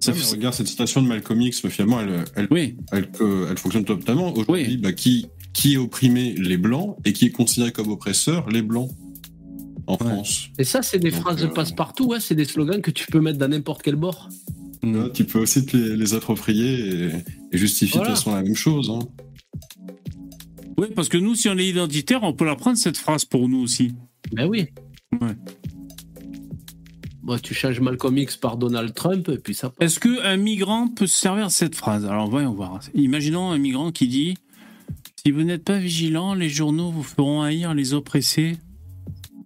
Ça 0.00 0.12
Ouais, 0.12 0.18
regarde 0.30 0.54
cette 0.54 0.68
citation 0.68 1.02
de 1.02 1.08
Malcolm 1.08 1.40
X, 1.42 1.66
finalement 1.68 2.00
elle, 2.00 2.24
elle, 2.36 2.46
Oui, 2.52 2.76
elle, 2.92 3.08
euh, 3.20 3.48
elle 3.50 3.58
fonctionne 3.58 3.84
totalement. 3.84 4.32
Aujourd'hui, 4.32 4.66
Oui. 4.68 4.76
bah, 4.76 4.92
qui, 4.92 5.26
qui 5.52 5.74
est 5.74 5.76
opprimé 5.76 6.34
Les 6.34 6.56
blancs 6.56 6.96
et 7.04 7.12
qui 7.12 7.26
est 7.26 7.30
considéré 7.32 7.72
comme 7.72 7.88
oppresseur 7.90 8.48
Les 8.48 8.62
blancs 8.62 8.90
en 9.88 9.96
France. 9.98 10.48
Et 10.58 10.64
ça, 10.64 10.82
c'est 10.82 10.98
des 10.98 11.10
Donc, 11.10 11.20
phrases 11.22 11.42
euh, 11.42 11.48
de 11.48 11.52
passe-partout, 11.52 12.06
ouais, 12.06 12.20
c'est 12.20 12.34
des 12.34 12.44
slogans 12.44 12.80
que 12.80 12.90
tu 12.92 13.06
peux 13.06 13.20
mettre 13.20 13.38
dans 13.38 13.48
n'importe 13.48 13.82
quel 13.82 13.96
bord. 13.96 14.28
Là, 14.82 15.08
tu 15.12 15.24
peux 15.24 15.40
aussi 15.40 15.66
te 15.66 15.76
les, 15.76 15.96
les 15.96 16.14
approprier 16.14 17.06
et, 17.06 17.10
et 17.52 17.58
justifier 17.58 17.98
Voilà. 17.98 18.10
de 18.10 18.14
toute 18.14 18.24
façon 18.24 18.36
la 18.36 18.42
même 18.42 18.54
chose. 18.54 18.90
hein. 18.90 19.00
oui, 20.78 20.86
parce 20.94 21.08
que 21.08 21.16
nous, 21.18 21.34
si 21.34 21.48
on 21.48 21.58
est 21.58 21.66
identitaire, 21.66 22.22
on 22.22 22.32
peut 22.32 22.44
la 22.44 22.54
prendre, 22.54 22.76
cette 22.78 22.96
phrase, 22.96 23.24
pour 23.24 23.48
nous 23.48 23.58
aussi. 23.60 23.92
Ben 24.32 24.46
oui. 24.46 24.66
Ouais. 25.20 25.34
Bon, 27.22 27.38
tu 27.38 27.52
changes 27.54 27.80
Malcolm 27.80 28.16
X 28.18 28.36
par 28.36 28.56
Donald 28.56 28.94
Trump, 28.94 29.28
et 29.28 29.38
puis 29.38 29.54
ça. 29.54 29.72
Est-ce 29.80 29.98
qu'un 30.00 30.36
migrant 30.36 30.88
peut 30.88 31.06
se 31.06 31.16
servir 31.18 31.46
de 31.48 31.52
cette 31.52 31.74
phrase? 31.74 32.04
Alors, 32.06 32.30
voyons 32.30 32.52
voir. 32.54 32.80
Imaginons 32.94 33.50
un 33.50 33.58
migrant 33.58 33.90
qui 33.92 34.06
dit 34.08 34.34
Si 35.24 35.32
vous 35.32 35.42
n'êtes 35.42 35.64
pas 35.64 35.78
vigilant, 35.78 36.34
les 36.34 36.48
journaux 36.48 36.90
vous 36.90 37.02
feront 37.02 37.42
haïr 37.42 37.74
les 37.74 37.92
oppressés 37.94 38.56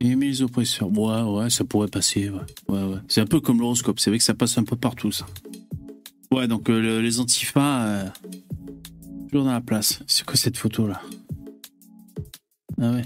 et 0.05 0.15
les 0.17 0.43
oppresseurs. 0.43 0.89
Ouais, 0.97 1.23
ouais, 1.23 1.51
ça 1.51 1.65
pourrait 1.65 1.89
passer. 1.89 2.29
Ouais, 2.31 2.41
ouais. 2.83 2.97
C'est 3.09 3.21
un 3.21 3.27
peu 3.27 3.41
comme 3.41 3.61
l'horoscope. 3.61 4.01
C'est 4.01 4.11
vrai 4.11 4.19
que 4.19 4.25
ça 4.25 4.35
passe 4.35 4.59
un 4.59 4.65
peu 4.65 4.77
partout, 4.77 5.13
ça. 5.13 5.27
Ouais, 6.33 6.49
donc 6.49 6.69
euh, 6.71 6.81
le- 6.81 7.01
les 7.01 7.21
antifas, 7.21 7.85
euh, 7.87 8.09
toujours 9.31 9.45
dans 9.45 9.53
la 9.53 9.61
place. 9.61 10.03
C'est 10.07 10.25
quoi 10.25 10.37
cette 10.37 10.57
photo-là 10.57 11.01
Ah 12.81 12.91
ouais. 12.93 13.05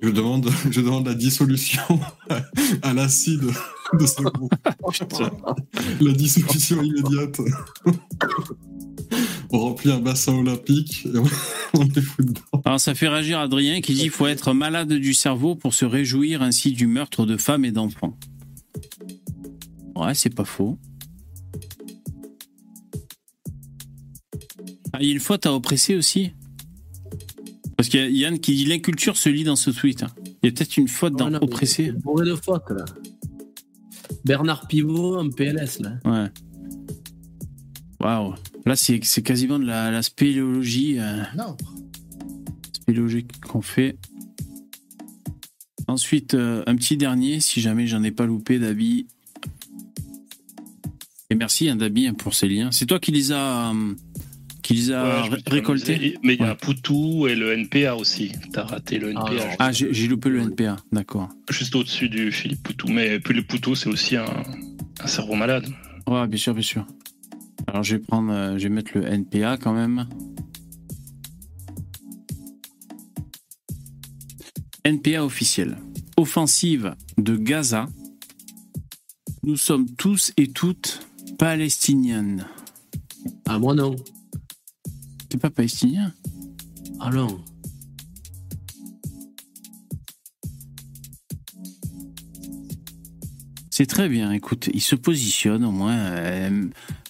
Je 0.00 0.10
demande, 0.10 0.48
je 0.70 0.80
demande 0.80 1.06
la 1.06 1.14
dissolution 1.14 1.82
à 2.82 2.92
l'acide 2.94 3.50
de 3.98 4.06
ce 4.06 4.22
groupe. 4.22 4.52
la 6.00 6.12
dissolution 6.12 6.82
immédiate. 6.82 7.40
on 9.50 9.58
remplit 9.58 9.90
un 9.90 9.98
bassin 9.98 10.34
olympique 10.34 11.06
et 11.06 11.18
on, 11.18 11.84
les 11.94 12.02
fout 12.02 12.24
dedans. 12.24 12.62
Alors 12.64 12.80
ça 12.80 12.94
fait 12.94 13.08
réagir 13.08 13.40
Adrien 13.40 13.80
qui 13.80 13.94
dit 13.94 14.02
qu'il 14.02 14.10
faut 14.10 14.26
être 14.26 14.52
malade 14.52 14.92
du 14.92 15.14
cerveau 15.14 15.56
pour 15.56 15.74
se 15.74 15.84
réjouir 15.84 16.42
ainsi 16.42 16.72
du 16.72 16.86
meurtre 16.86 17.26
de 17.26 17.36
femmes 17.36 17.64
et 17.64 17.72
d'enfants. 17.72 18.16
Ouais, 19.96 20.14
c'est 20.14 20.34
pas 20.34 20.44
faux. 20.44 20.78
Ah, 24.92 24.98
il 25.00 25.08
y 25.08 25.10
a 25.10 25.12
une 25.12 25.20
faute 25.20 25.44
à 25.44 25.52
oppresser 25.52 25.96
aussi. 25.96 26.32
Parce 27.78 27.88
qu'il 27.88 28.00
y 28.00 28.02
a 28.02 28.08
Yann 28.08 28.40
qui 28.40 28.56
dit 28.56 28.64
l'inculture 28.64 29.16
se 29.16 29.28
lit 29.28 29.44
dans 29.44 29.54
ce 29.54 29.70
tweet. 29.70 30.04
Il 30.42 30.46
y 30.46 30.48
a 30.48 30.52
peut-être 30.52 30.76
une 30.78 30.88
faute 30.88 31.20
oppresser. 31.40 31.86
c'est 31.86 31.92
Bourré 32.02 32.26
de 32.26 32.34
fautes, 32.34 32.68
là. 32.70 32.84
Bernard 34.24 34.66
Pivot 34.66 35.16
en 35.16 35.30
PLS, 35.30 35.78
là. 35.80 35.92
Ouais. 36.04 36.28
Waouh. 38.00 38.34
Là, 38.66 38.74
c'est 38.74 38.98
c'est 39.04 39.22
quasiment 39.22 39.60
de 39.60 39.64
la, 39.64 39.92
la 39.92 40.02
spéléologie. 40.02 40.98
euh, 40.98 41.22
Non. 41.36 41.56
spéléologie 42.72 43.26
qu'on 43.48 43.62
fait. 43.62 43.96
Ensuite, 45.86 46.34
euh, 46.34 46.64
un 46.66 46.74
petit 46.74 46.96
dernier, 46.96 47.38
si 47.38 47.60
jamais 47.60 47.86
j'en 47.86 48.02
ai 48.02 48.10
pas 48.10 48.26
loupé, 48.26 48.58
Dabi. 48.58 49.06
Et 51.30 51.34
merci, 51.36 51.68
hein, 51.68 51.76
Dabi, 51.76 52.08
hein, 52.08 52.14
pour 52.14 52.34
ces 52.34 52.48
liens. 52.48 52.70
C'est 52.72 52.86
toi 52.86 52.98
qui 52.98 53.12
les 53.12 53.30
as, 53.30 53.70
euh, 53.70 53.94
qui 54.68 54.74
les 54.74 54.92
as 54.92 55.02
Ouais, 55.02 55.24
je 55.24 55.30
me 55.30 55.34
ré- 55.36 55.40
suis 55.40 55.50
récoltés 55.50 55.94
amusé. 55.94 56.18
Mais 56.22 56.34
il 56.34 56.40
y 56.40 56.44
a 56.44 56.48
Ouais. 56.50 56.54
Poutou 56.56 57.26
et 57.26 57.34
le 57.34 57.52
NPA 57.52 57.96
aussi. 57.96 58.32
T'as 58.52 58.64
raté 58.64 58.98
le 58.98 59.10
NPA. 59.12 59.22
Ah, 59.52 59.56
Ah, 59.58 59.72
j'ai 59.72 59.92
j'ai 59.94 60.08
loupé 60.08 60.28
le 60.28 60.40
NPA, 60.40 60.76
d'accord. 60.92 61.30
juste 61.50 61.74
au-dessus 61.74 62.08
du 62.10 62.30
Philippe 62.32 62.62
Poutou. 62.62 62.88
Mais 62.88 63.18
puis 63.18 63.32
le 63.34 63.42
Poutou, 63.44 63.74
c'est 63.74 63.88
aussi 63.88 64.16
un, 64.16 64.26
Un 65.00 65.06
cerveau 65.06 65.34
malade. 65.36 65.66
Ouais, 66.06 66.26
bien 66.26 66.38
sûr, 66.38 66.52
bien 66.52 66.62
sûr. 66.62 66.86
Alors 67.66 67.82
je 67.82 67.96
vais 67.96 68.02
prendre, 68.02 68.30
euh, 68.32 68.58
je 68.58 68.64
vais 68.64 68.68
mettre 68.74 68.90
le 68.94 69.06
NPA 69.06 69.56
quand 69.56 69.72
même. 69.72 70.06
NPA 74.84 75.24
officiel. 75.24 75.76
Offensive 76.16 76.94
de 77.16 77.36
Gaza. 77.36 77.86
Nous 79.44 79.56
sommes 79.56 79.86
tous 79.96 80.32
et 80.36 80.48
toutes 80.48 81.00
palestiniennes. 81.38 82.46
Ah, 83.46 83.58
moi 83.58 83.74
non. 83.74 83.96
T'es 85.28 85.38
pas 85.38 85.50
palestinien 85.50 86.12
Ah 87.00 87.10
non. 87.10 87.38
C'est 93.70 93.86
très 93.86 94.08
bien. 94.08 94.32
Écoute, 94.32 94.68
il 94.72 94.80
se 94.80 94.94
positionne 94.96 95.64
au 95.64 95.70
moins. 95.70 95.96
euh, 95.96 96.64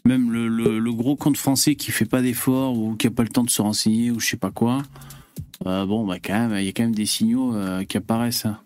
même 0.04 0.30
le, 0.30 0.48
le- 0.48 0.78
le 0.78 0.92
gros 0.92 1.16
compte 1.16 1.36
français 1.36 1.74
qui 1.74 1.90
fait 1.90 2.04
pas 2.06 2.22
d'efforts 2.22 2.78
ou 2.78 2.94
qui 2.96 3.06
a 3.06 3.10
pas 3.10 3.22
le 3.22 3.28
temps 3.28 3.44
de 3.44 3.50
se 3.50 3.60
renseigner 3.62 4.10
ou 4.10 4.20
je 4.20 4.26
sais 4.28 4.36
pas 4.36 4.50
quoi. 4.50 4.82
euh, 5.66 5.84
bon, 5.86 6.06
bah 6.06 6.18
quand 6.22 6.48
même, 6.48 6.58
il 6.58 6.64
y 6.64 6.68
a 6.68 6.72
quand 6.72 6.82
même 6.84 6.94
des 6.94 7.06
signaux 7.06 7.54
euh, 7.54 7.84
qui 7.84 7.96
apparaissent. 7.96 8.46
hein. 8.46 8.58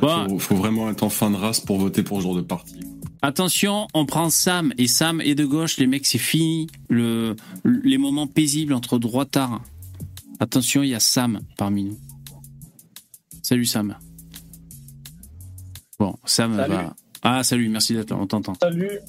Bon. 0.00 0.28
Faut, 0.28 0.38
faut 0.38 0.56
vraiment 0.56 0.90
être 0.90 1.02
en 1.02 1.08
fin 1.10 1.30
de 1.30 1.36
race 1.36 1.60
pour 1.60 1.78
voter 1.78 2.02
pour 2.02 2.18
ce 2.18 2.24
genre 2.24 2.34
de 2.36 2.40
parti. 2.42 2.80
Attention, 3.26 3.88
on 3.92 4.06
prend 4.06 4.30
Sam 4.30 4.72
et 4.78 4.86
Sam 4.86 5.20
est 5.20 5.34
de 5.34 5.44
gauche. 5.44 5.78
Les 5.78 5.88
mecs, 5.88 6.06
c'est 6.06 6.16
fini. 6.16 6.68
Le, 6.88 7.34
les 7.64 7.98
moments 7.98 8.28
paisibles 8.28 8.72
entre 8.72 9.00
droitards. 9.00 9.62
Attention, 10.38 10.84
il 10.84 10.90
y 10.90 10.94
a 10.94 11.00
Sam 11.00 11.40
parmi 11.58 11.82
nous. 11.86 11.98
Salut 13.42 13.64
Sam. 13.66 13.96
Bon, 15.98 16.14
Sam 16.24 16.56
Salut. 16.56 16.72
va. 16.74 16.94
Ah, 17.22 17.42
salut, 17.42 17.68
merci 17.68 17.94
d'être 17.94 18.10
là, 18.10 18.16
on 18.20 18.28
t'entend. 18.28 18.52
Salut. 18.62 19.00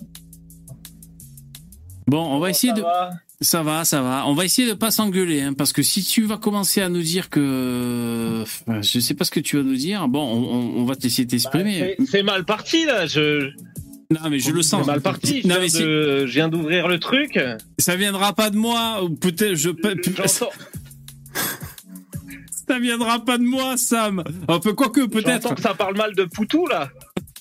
Bon, 2.08 2.26
on 2.26 2.40
va 2.40 2.50
essayer 2.50 2.74
ça 2.74 2.78
de. 2.80 2.82
va? 2.82 3.12
Ça 3.40 3.62
va, 3.62 3.86
ça 3.86 4.02
va. 4.02 4.26
On 4.26 4.34
va 4.34 4.46
essayer 4.46 4.68
de 4.68 4.74
pas 4.74 4.90
s'engueuler, 4.90 5.42
hein, 5.42 5.54
parce 5.54 5.74
que 5.74 5.84
si 5.84 6.02
tu 6.04 6.24
vas 6.24 6.38
commencer 6.38 6.82
à 6.82 6.90
nous 6.90 7.04
dire 7.04 7.30
que, 7.30 8.44
je 8.82 9.00
sais 9.00 9.14
pas 9.14 9.26
ce 9.26 9.32
que 9.32 9.40
tu 9.40 9.58
vas 9.58 9.64
nous 9.64 9.76
dire. 9.76 10.08
Bon, 10.08 10.24
on, 10.24 10.86
va 10.86 10.96
te 10.96 11.04
laisser 11.04 11.28
t'exprimer. 11.28 11.96
C'est- 12.00 12.06
C'est 12.08 12.24
mal 12.24 12.46
parti 12.46 12.86
là. 12.86 13.06
Je... 13.06 13.52
non, 14.12 14.30
mais 14.30 14.40
je 14.40 14.52
le 14.52 14.62
sens. 14.62 14.86
mal 14.88 15.02
parti. 15.02 15.42
Je 15.42 15.48
Non, 15.48 15.56
viens 15.56 15.64
mais 15.64 15.70
si- 15.70 15.84
de- 15.84 16.26
je 16.26 16.32
viens 16.34 16.48
d'ouvrir 16.50 16.88
le 16.88 17.00
truc. 17.00 17.40
ça 17.78 17.96
viendra 17.96 18.34
pas 18.34 18.50
de 18.50 18.58
moi. 18.58 19.04
Ou 19.04 19.10
peut-être 19.10 19.56
je. 19.56 19.70
J'entends 20.16 20.50
Ça 22.70 22.80
viendra 22.80 23.24
pas 23.24 23.38
de 23.38 23.44
moi, 23.44 23.78
Sam. 23.78 24.24
Enfin, 24.50 24.74
quoique 24.74 25.06
peut-être. 25.06 25.44
j'entends 25.44 25.56
que 25.56 25.62
ça 25.62 25.74
parle 25.74 25.96
mal 25.96 26.14
de 26.16 26.26
Poutou 26.26 26.68
là. 26.68 26.90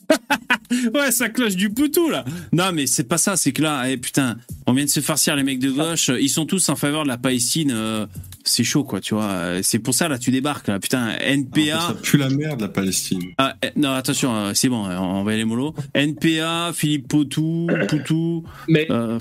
Ouais, 0.95 1.11
ça 1.13 1.29
cloche 1.29 1.57
du 1.57 1.71
poutou 1.71 2.09
là. 2.11 2.25
Non, 2.53 2.73
mais 2.73 2.87
c'est 2.87 3.05
pas 3.05 3.19
ça. 3.19 3.37
C'est 3.37 3.53
que 3.53 3.63
là, 3.63 3.89
eh, 3.91 3.97
putain, 3.97 4.37
on 4.67 4.73
vient 4.73 4.85
de 4.85 4.91
se 4.91 5.01
farcir 5.01 5.37
les 5.37 5.43
mecs 5.43 5.59
de 5.59 5.71
gauche. 5.71 6.11
Ils 6.21 6.29
sont 6.29 6.47
tous 6.47 6.69
en 6.69 6.77
faveur 6.77 7.03
de 7.05 7.09
la 7.09 7.19
Palestine. 7.19 7.71
euh, 7.75 8.07
c'est 8.45 8.65
chaud, 8.65 8.85
quoi. 8.85 9.01
Tu 9.01 9.15
vois. 9.15 9.63
C'est 9.63 9.79
pour 9.81 9.93
ça 9.95 10.09
là, 10.09 10.19
tu 10.19 10.31
débarques 10.31 10.69
là. 10.69 10.79
Putain, 10.79 11.17
NPA. 11.19 11.81
Ça 11.81 11.95
pue 12.01 12.17
la 12.17 12.29
merde, 12.31 12.61
la 12.61 12.69
Palestine. 12.69 13.23
Ah, 13.39 13.57
eh, 13.63 13.71
non, 13.77 13.91
attention, 13.93 14.35
euh, 14.35 14.53
c'est 14.55 14.69
bon, 14.69 14.87
euh, 14.89 14.97
on 14.99 15.23
va 15.25 15.33
y 15.33 15.35
aller 15.35 15.45
mollo. 15.45 15.75
NPA, 15.95 16.73
Philippe 16.75 17.09
Poutou, 17.09 17.67
Poutou. 17.89 18.45
Mais 18.69 18.87
euh. 18.91 19.19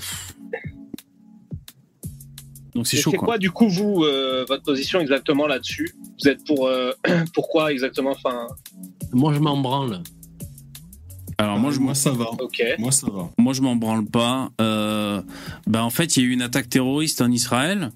Donc 2.74 2.86
c'est 2.86 2.98
chaud, 2.98 3.10
c'est 3.10 3.16
quoi. 3.16 3.26
quoi 3.26 3.38
du 3.38 3.50
coup 3.50 3.68
vous 3.70 4.04
euh, 4.04 4.44
votre 4.46 4.62
position 4.62 5.00
exactement 5.00 5.46
là-dessus? 5.46 5.94
Vous 6.22 6.28
êtes 6.28 6.44
pour 6.44 6.66
euh, 6.66 6.92
pourquoi 7.34 7.72
exactement 7.72 8.10
Enfin, 8.10 8.46
Moi, 9.12 9.32
je 9.32 9.38
m'en 9.40 9.56
branle. 9.56 10.02
Alors 11.38 11.58
moi, 11.58 11.70
je, 11.70 11.80
moi 11.80 11.94
ça 11.94 12.10
va. 12.12 12.30
ok. 12.30 12.62
Moi 12.78 12.92
ça 12.92 13.08
va. 13.10 13.30
moi, 13.38 13.52
je 13.52 13.60
m'en 13.62 13.76
branle 13.76 14.06
pas. 14.06 14.50
Euh, 14.60 15.20
ben, 15.66 15.82
en 15.82 15.90
fait, 15.90 16.16
il 16.16 16.22
y 16.22 16.26
a 16.26 16.28
eu 16.28 16.32
une 16.32 16.42
attaque 16.42 16.68
terroriste 16.70 17.20
en 17.20 17.30
Israël. 17.30 17.90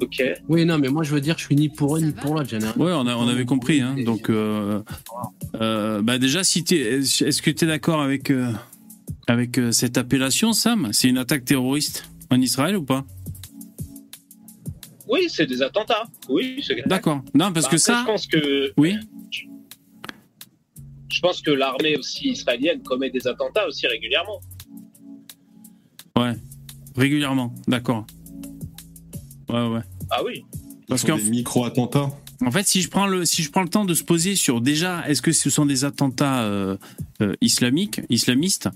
Ok. 0.00 0.22
Oui, 0.48 0.64
non, 0.64 0.78
mais 0.78 0.88
moi, 0.88 1.04
je 1.04 1.14
veux 1.14 1.20
dire, 1.20 1.36
je 1.38 1.44
suis 1.44 1.54
ni 1.56 1.68
pour 1.68 1.96
eux 1.96 2.00
ni 2.00 2.10
pour 2.12 2.34
l'autre. 2.34 2.50
rien. 2.56 2.72
Ouais, 2.76 2.92
on, 2.92 3.06
a- 3.06 3.14
on 3.16 3.28
avait 3.28 3.44
compris. 3.44 3.80
Hein. 3.80 3.94
Donc, 4.04 4.30
euh, 4.30 4.82
euh, 5.60 6.02
bah 6.02 6.18
déjà, 6.18 6.42
si 6.44 6.60
est-ce 6.70 7.40
que 7.42 7.50
tu 7.50 7.64
es 7.64 7.68
d'accord 7.68 8.00
avec, 8.00 8.30
euh, 8.30 8.52
avec 9.28 9.58
euh, 9.58 9.70
cette 9.70 9.98
appellation, 9.98 10.52
Sam? 10.52 10.88
C'est 10.92 11.08
une 11.08 11.18
attaque 11.18 11.44
terroriste 11.44 12.08
en 12.30 12.40
Israël 12.40 12.76
ou 12.76 12.82
pas? 12.82 13.04
Oui, 15.08 15.26
c'est 15.28 15.46
des 15.46 15.62
attentats. 15.62 16.04
Oui, 16.28 16.62
c'est 16.66 16.76
D'accord. 16.88 17.22
Non, 17.34 17.52
parce 17.52 17.66
Bah, 17.66 17.70
que 17.72 17.76
après, 17.76 17.78
ça. 17.78 18.00
Je 18.00 18.06
pense 18.06 18.26
que 18.26 18.72
Oui. 18.76 18.96
Je 21.12 21.20
pense 21.20 21.40
que 21.42 21.50
l'armée 21.50 21.96
aussi 21.96 22.30
israélienne 22.30 22.82
commet 22.82 23.10
des 23.10 23.26
attentats 23.26 23.66
aussi 23.66 23.86
régulièrement. 23.86 24.40
Ouais. 26.16 26.32
Régulièrement. 26.96 27.54
D'accord. 27.66 28.06
Ouais, 29.48 29.66
ouais. 29.66 29.80
Ah 30.10 30.22
oui. 30.24 30.44
Parce 30.88 31.04
Parce 31.04 31.04
qu'en 31.04 31.24
des 31.24 31.30
micro-attentats. 31.30 32.10
En 32.44 32.50
fait, 32.50 32.66
si 32.66 32.82
je 32.82 32.88
prends 32.88 33.06
le 33.06 33.24
si 33.24 33.42
je 33.42 33.50
prends 33.50 33.62
le 33.62 33.68
temps 33.68 33.84
de 33.84 33.94
se 33.94 34.02
poser 34.02 34.34
sur 34.34 34.60
déjà, 34.60 35.08
est-ce 35.08 35.22
que 35.22 35.30
ce 35.32 35.48
sont 35.48 35.64
des 35.64 35.84
attentats 35.84 36.42
euh, 36.42 36.76
euh, 37.20 37.34
islamiques, 37.40 38.00
islamistes 38.10 38.68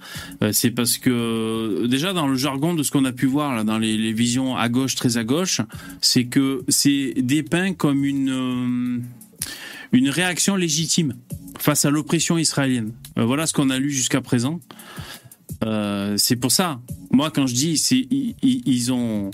euh, 0.43 0.53
C'est 0.53 0.71
parce 0.71 0.99
que 0.99 1.87
déjà 1.87 2.13
dans 2.13 2.29
le 2.29 2.37
jargon 2.37 2.75
de 2.75 2.83
ce 2.85 2.93
qu'on 2.93 3.05
a 3.05 3.13
pu 3.13 3.27
voir 3.27 3.57
là, 3.57 3.65
dans 3.65 3.79
les, 3.79 3.97
les 3.97 4.13
visions 4.13 4.57
à 4.57 4.69
gauche, 4.69 4.95
très 4.95 5.17
à 5.17 5.25
gauche, 5.25 5.61
c'est 6.01 6.27
que 6.27 6.65
c'est 6.69 7.15
dépeint 7.17 7.75
comme 7.75 8.05
une 8.05 8.31
euh, 8.31 9.01
une 9.93 10.09
réaction 10.09 10.57
légitime 10.57 11.15
face 11.59 11.85
à 11.85 11.91
l'oppression 11.91 12.39
israélienne. 12.39 12.93
Euh, 13.19 13.25
voilà 13.25 13.47
ce 13.47 13.53
qu'on 13.53 13.71
a 13.71 13.79
lu 13.79 13.91
jusqu'à 13.91 14.21
présent. 14.21 14.61
Euh, 15.65 16.17
c'est 16.17 16.37
pour 16.37 16.53
ça. 16.53 16.81
Moi, 17.11 17.31
quand 17.31 17.47
je 17.47 17.55
dis, 17.55 17.79
c'est 17.79 18.07
ils, 18.11 18.93
ont 18.93 19.31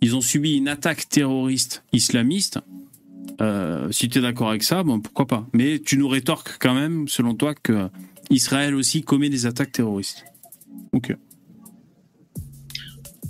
ils 0.00 0.16
ont 0.16 0.20
subi 0.20 0.56
une 0.56 0.68
attaque 0.68 1.08
terroriste 1.08 1.84
islamiste. 1.92 2.58
Euh, 3.40 3.90
si 3.92 4.08
tu 4.08 4.18
es 4.18 4.22
d'accord 4.22 4.48
avec 4.48 4.62
ça, 4.62 4.82
bon, 4.82 5.00
pourquoi 5.00 5.26
pas. 5.26 5.46
Mais 5.52 5.78
tu 5.78 5.98
nous 5.98 6.08
rétorques 6.08 6.56
quand 6.58 6.74
même, 6.74 7.06
selon 7.06 7.34
toi, 7.34 7.54
que 7.54 7.88
Israël 8.30 8.74
aussi 8.74 9.02
commet 9.02 9.30
des 9.30 9.46
attaques 9.46 9.72
terroristes. 9.72 10.24
Ok. 10.92 11.14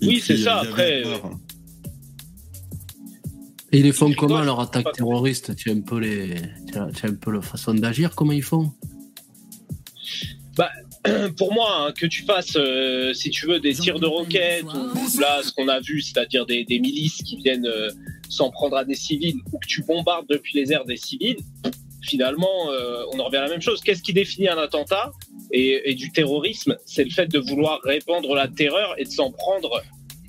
Oui, 0.03 0.23
c'est 0.25 0.37
ça, 0.37 0.61
après, 0.61 1.03
peur. 1.03 1.39
Et 3.73 3.79
ils 3.79 3.85
les 3.85 3.93
font 3.93 4.13
comment 4.13 4.41
leur 4.41 4.61
attaque 4.61 4.93
terroriste 4.93 5.55
Tu 5.57 5.71
as 5.71 5.75
un 5.75 5.81
peu 5.81 5.99
les, 5.99 6.37
tu 6.73 6.79
as, 6.79 6.89
tu 6.91 7.07
as 7.07 7.09
un 7.11 7.15
peu 7.15 7.33
la 7.33 7.43
façon 7.43 7.75
d'agir, 7.75 8.15
comment 8.15 8.33
ils 8.33 8.43
font? 8.43 8.73
Pour 11.37 11.53
moi, 11.55 11.87
hein, 11.87 11.93
que 11.93 12.07
tu 12.07 12.25
fasses, 12.25 12.57
euh, 12.57 13.15
si 13.15 13.31
tu 13.31 13.47
veux, 13.47 13.61
des 13.61 13.73
tirs 13.75 14.01
de 14.01 14.07
roquettes, 14.07 14.65
ou 14.65 15.21
là, 15.21 15.41
ce 15.43 15.53
qu'on 15.53 15.69
a 15.69 15.81
vu, 15.81 16.01
c'est-à-dire 16.01 16.45
des, 16.45 16.65
des 16.65 16.81
milices 16.81 17.19
qui 17.23 17.37
viennent 17.37 17.67
euh, 17.67 17.89
s'en 18.29 18.51
prendre 18.51 18.77
à 18.77 18.85
des 18.85 18.97
civils, 18.97 19.37
ou 19.53 19.59
que 19.59 19.67
tu 19.67 19.83
bombardes 19.85 20.27
depuis 20.29 20.59
les 20.59 20.73
airs 20.73 20.85
des 20.85 20.97
civils, 20.97 21.39
finalement, 22.03 22.71
euh, 22.73 23.05
on 23.13 23.21
en 23.21 23.25
revient 23.25 23.37
à 23.37 23.43
la 23.43 23.49
même 23.49 23.63
chose. 23.63 23.81
Qu'est-ce 23.81 24.03
qui 24.03 24.13
définit 24.13 24.49
un 24.49 24.59
attentat? 24.59 25.13
Et, 25.53 25.91
et 25.91 25.95
du 25.95 26.11
terrorisme 26.11 26.77
C'est 26.85 27.05
le 27.05 27.11
fait 27.11 27.27
de 27.27 27.39
vouloir 27.39 27.81
répandre 27.85 28.35
la 28.35 28.49
terreur 28.49 28.95
et 28.99 29.05
de 29.05 29.11
s'en 29.11 29.31
prendre 29.31 29.81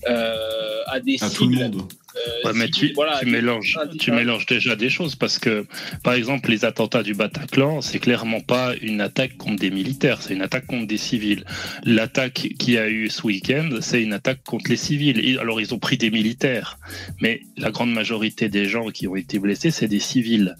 euh, 0.07 0.81
à 0.85 0.99
des 0.99 1.17
À 1.21 1.29
tout 1.29 1.47
le 1.47 1.57
cibles. 1.57 1.75
monde. 1.77 1.91
Euh, 2.27 2.47
Ouais, 2.49 2.53
mais 2.55 2.69
tu, 2.69 2.91
voilà, 2.93 3.17
tu 3.19 3.25
des- 3.25 3.31
mélanges, 3.31 3.77
tu 3.99 4.11
mélanges 4.11 4.45
déjà 4.45 4.75
des 4.75 4.89
choses 4.89 5.15
parce 5.15 5.39
que, 5.39 5.65
par 6.03 6.13
exemple, 6.13 6.49
les 6.49 6.65
attentats 6.65 7.03
du 7.03 7.13
Bataclan, 7.13 7.81
c'est 7.81 7.99
clairement 7.99 8.41
pas 8.41 8.73
une 8.81 9.01
attaque 9.01 9.37
contre 9.37 9.57
des 9.61 9.71
militaires, 9.71 10.21
c'est 10.21 10.33
une 10.33 10.41
attaque 10.41 10.65
contre 10.67 10.87
des 10.87 10.97
civils. 10.97 11.43
L'attaque 11.83 12.49
qu'il 12.59 12.73
y 12.73 12.77
a 12.77 12.89
eu 12.89 13.09
ce 13.09 13.23
week-end, 13.25 13.69
c'est 13.81 14.01
une 14.01 14.13
attaque 14.13 14.43
contre 14.43 14.69
les 14.69 14.77
civils. 14.77 15.37
Alors, 15.39 15.61
ils 15.61 15.73
ont 15.73 15.79
pris 15.79 15.97
des 15.97 16.11
militaires, 16.11 16.77
mais 17.21 17.41
la 17.57 17.71
grande 17.71 17.91
majorité 17.93 18.49
des 18.49 18.65
gens 18.65 18.89
qui 18.89 19.07
ont 19.07 19.15
été 19.15 19.39
blessés, 19.39 19.71
c'est 19.71 19.87
des 19.87 19.99
civils. 19.99 20.55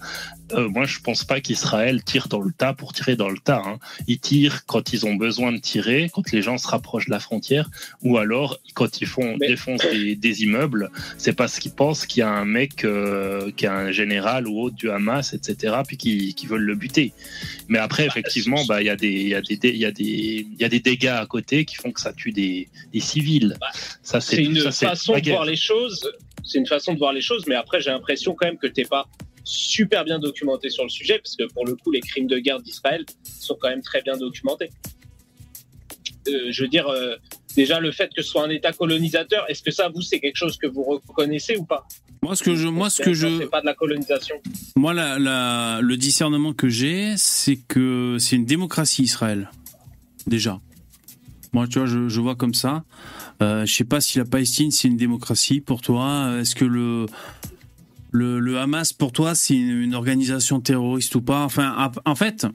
Euh, 0.52 0.68
moi, 0.68 0.84
je 0.84 0.98
pense 1.00 1.24
pas 1.24 1.40
qu'Israël 1.40 2.02
tire 2.02 2.28
dans 2.28 2.40
le 2.40 2.52
tas 2.52 2.72
pour 2.72 2.92
tirer 2.92 3.16
dans 3.16 3.28
le 3.28 3.38
tas. 3.38 3.62
hein. 3.64 3.78
Ils 4.06 4.18
tirent 4.18 4.64
quand 4.66 4.92
ils 4.92 5.06
ont 5.06 5.14
besoin 5.14 5.52
de 5.52 5.58
tirer, 5.58 6.10
quand 6.12 6.30
les 6.32 6.42
gens 6.42 6.58
se 6.58 6.66
rapprochent 6.68 7.06
de 7.06 7.10
la 7.10 7.20
frontière, 7.20 7.70
ou 8.02 8.18
alors 8.18 8.58
quand 8.74 9.00
ils 9.00 9.06
font 9.06 9.36
Mais- 9.38 9.48
défoncent 9.48 9.86
des, 9.90 10.16
des 10.16 10.42
immeubles 10.42 10.90
c'est 11.18 11.32
parce 11.34 11.58
qu'ils 11.58 11.72
pensent 11.72 12.06
qu'il 12.06 12.20
y 12.20 12.22
a 12.22 12.30
un 12.30 12.44
mec, 12.44 12.84
euh, 12.84 13.50
qui 13.56 13.66
a 13.66 13.74
un 13.74 13.90
général 13.92 14.46
ou 14.48 14.60
autre 14.60 14.76
du 14.76 14.90
Hamas, 14.90 15.34
etc., 15.34 15.76
puis 15.86 15.96
qui, 15.96 16.34
qui 16.34 16.46
veulent 16.46 16.62
le 16.62 16.74
buter. 16.74 17.12
Mais 17.68 17.78
après, 17.78 18.06
effectivement, 18.06 18.64
bah, 18.66 18.82
il 18.82 18.86
y 18.86 18.90
a 18.90 18.96
des, 18.96 19.08
il 19.10 19.28
y 19.28 19.34
a 19.34 19.40
des, 19.42 19.58
il 19.62 19.76
y 19.76 19.84
a 19.84 19.90
des, 19.92 20.46
il 20.52 20.60
y 20.60 20.64
a 20.64 20.68
des 20.68 20.80
dégâts 20.80 21.06
à 21.08 21.26
côté 21.26 21.64
qui 21.64 21.76
font 21.76 21.92
que 21.92 22.00
ça 22.00 22.12
tue 22.12 22.32
des, 22.32 22.68
des 22.92 23.00
civils. 23.00 23.56
Ça, 24.02 24.20
c'est 24.20 24.42
une 24.42 24.58
ça, 24.70 24.88
façon 24.88 25.18
de 25.18 25.28
voir 25.30 25.44
les 25.44 25.56
choses. 25.56 26.10
C'est 26.42 26.58
une 26.58 26.66
façon 26.66 26.94
de 26.94 26.98
voir 26.98 27.12
les 27.12 27.20
choses, 27.20 27.44
mais 27.46 27.54
après 27.54 27.80
j'ai 27.82 27.90
l'impression 27.90 28.34
quand 28.34 28.46
même 28.46 28.56
que 28.56 28.66
t'es 28.66 28.84
pas 28.84 29.06
super 29.44 30.04
bien 30.04 30.18
documenté 30.18 30.70
sur 30.70 30.82
le 30.84 30.88
sujet, 30.90 31.18
parce 31.18 31.36
que 31.36 31.44
pour 31.52 31.66
le 31.66 31.74
coup 31.76 31.90
les 31.90 32.00
crimes 32.00 32.26
de 32.26 32.38
guerre 32.38 32.60
d'Israël 32.60 33.04
sont 33.38 33.56
quand 33.60 33.68
même 33.68 33.82
très 33.82 34.02
bien 34.02 34.16
documentés. 34.16 34.70
Euh, 36.28 36.48
je 36.50 36.62
veux 36.62 36.68
dire, 36.68 36.86
euh, 36.88 37.16
déjà 37.56 37.80
le 37.80 37.90
fait 37.92 38.10
que 38.14 38.22
ce 38.22 38.28
soit 38.30 38.44
un 38.44 38.50
État 38.50 38.72
colonisateur, 38.72 39.44
est-ce 39.48 39.62
que 39.62 39.70
ça 39.70 39.88
vous 39.88 40.02
c'est 40.02 40.20
quelque 40.20 40.36
chose 40.36 40.56
que 40.58 40.66
vous 40.66 40.82
reconnaissez 40.82 41.56
ou 41.56 41.64
pas? 41.64 41.86
Moi, 42.22 42.36
ce 42.36 42.42
que 42.42 42.54
je, 42.54 42.68
moi, 42.68 42.90
ce 42.90 43.02
que 43.02 43.14
je, 43.14 43.46
pas 43.46 43.62
de 43.62 43.66
la 43.66 43.72
colonisation. 43.74 44.36
moi, 44.76 44.92
la, 44.92 45.18
la- 45.18 45.80
le 45.80 45.96
discernement 45.96 46.52
que 46.52 46.68
j'ai, 46.68 47.14
c'est 47.16 47.56
que 47.56 48.18
c'est 48.20 48.36
une 48.36 48.44
démocratie 48.44 49.02
Israël. 49.04 49.50
déjà. 50.26 50.60
Moi, 51.54 51.66
tu 51.66 51.78
vois, 51.78 51.86
je, 51.88 52.08
je 52.10 52.20
vois 52.20 52.36
comme 52.36 52.52
ça. 52.54 52.84
Euh, 53.42 53.64
je 53.64 53.74
sais 53.74 53.84
pas 53.84 54.02
si 54.02 54.18
la 54.18 54.26
Palestine 54.26 54.70
c'est 54.70 54.86
une 54.88 54.98
démocratie 54.98 55.60
pour 55.62 55.80
toi. 55.80 56.36
Est-ce 56.38 56.54
que 56.54 56.66
le 56.66 57.06
le, 58.12 58.58
Hamas 58.58 58.92
pour 58.92 59.12
toi 59.12 59.34
c'est 59.34 59.54
une, 59.54 59.94
organisation 59.94 60.60
terroriste 60.60 61.14
ou 61.14 61.22
pas? 61.22 61.44
Enfin, 61.44 61.90
en- 62.04 62.14
fait, 62.14 62.46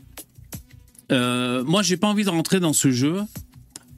euh, 1.12 1.64
moi 1.64 1.82
j'ai 1.82 1.98
pas 1.98 2.08
envie 2.08 2.24
de 2.24 2.30
rentrer 2.30 2.60
dans 2.60 2.74
ce 2.74 2.92
jeu 2.92 3.22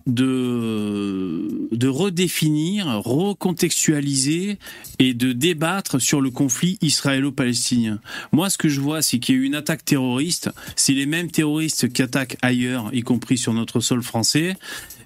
de 0.06 1.68
de 1.72 1.88
redéfinir, 1.88 2.88
recontextualiser 3.04 4.58
et 5.00 5.14
de 5.14 5.34
débattre 5.34 6.02
sur 6.02 6.22
le 6.22 6.32
conflit 6.32 6.78
israélo-palestinien. 6.82 8.00
Moi, 8.32 8.50
ce 8.50 8.58
que 8.58 8.70
je 8.70 8.80
vois, 8.80 9.02
c'est 9.02 9.20
qu'il 9.20 9.36
y 9.36 9.38
a 9.38 9.42
eu 9.42 9.46
une 9.46 9.56
attaque 9.56 9.84
terroriste. 9.84 10.50
C'est 10.76 10.94
les 10.94 11.06
mêmes 11.06 11.30
terroristes 11.30 11.92
qui 11.92 12.02
attaquent 12.02 12.38
ailleurs, 12.42 12.90
y 12.94 13.02
compris 13.02 13.38
sur 13.38 13.54
notre 13.54 13.80
sol 13.82 14.02
français, 14.02 14.56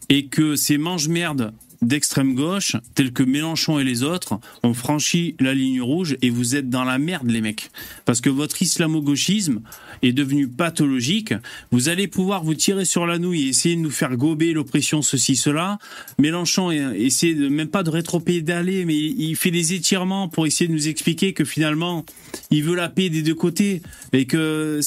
et 0.09 0.27
que 0.27 0.55
ces 0.55 0.77
mange-merdes 0.77 1.51
d'extrême 1.81 2.35
gauche, 2.35 2.75
tels 2.93 3.11
que 3.11 3.23
Mélenchon 3.23 3.79
et 3.79 3.83
les 3.83 4.03
autres, 4.03 4.39
ont 4.63 4.73
franchi 4.73 5.35
la 5.39 5.53
ligne 5.53 5.81
rouge 5.81 6.15
et 6.21 6.29
vous 6.29 6.55
êtes 6.55 6.69
dans 6.69 6.83
la 6.83 6.99
merde, 6.99 7.29
les 7.29 7.41
mecs. 7.41 7.71
Parce 8.05 8.21
que 8.21 8.29
votre 8.29 8.61
islamo-gauchisme 8.61 9.61
est 10.03 10.13
devenu 10.13 10.47
pathologique. 10.47 11.33
Vous 11.71 11.89
allez 11.89 12.07
pouvoir 12.07 12.43
vous 12.43 12.53
tirer 12.53 12.85
sur 12.85 13.07
la 13.07 13.17
nouille 13.17 13.47
et 13.47 13.49
essayer 13.49 13.75
de 13.75 13.81
nous 13.81 13.89
faire 13.89 14.15
gober 14.15 14.53
l'oppression, 14.53 15.01
ceci, 15.01 15.35
cela. 15.35 15.79
Mélenchon 16.19 16.71
essaie 16.71 17.33
même 17.33 17.69
pas 17.69 17.83
de 17.83 17.89
rétropédaler, 17.89 18.85
mais 18.85 18.95
il 18.95 19.35
fait 19.35 19.51
des 19.51 19.73
étirements 19.73 20.27
pour 20.27 20.45
essayer 20.45 20.67
de 20.67 20.73
nous 20.73 20.87
expliquer 20.87 21.33
que 21.33 21.45
finalement, 21.45 22.05
il 22.51 22.63
veut 22.63 22.75
la 22.75 22.89
paix 22.89 23.09
des 23.09 23.23
deux 23.23 23.35
côtés. 23.35 23.81
Et 24.13 24.25
que 24.25 24.81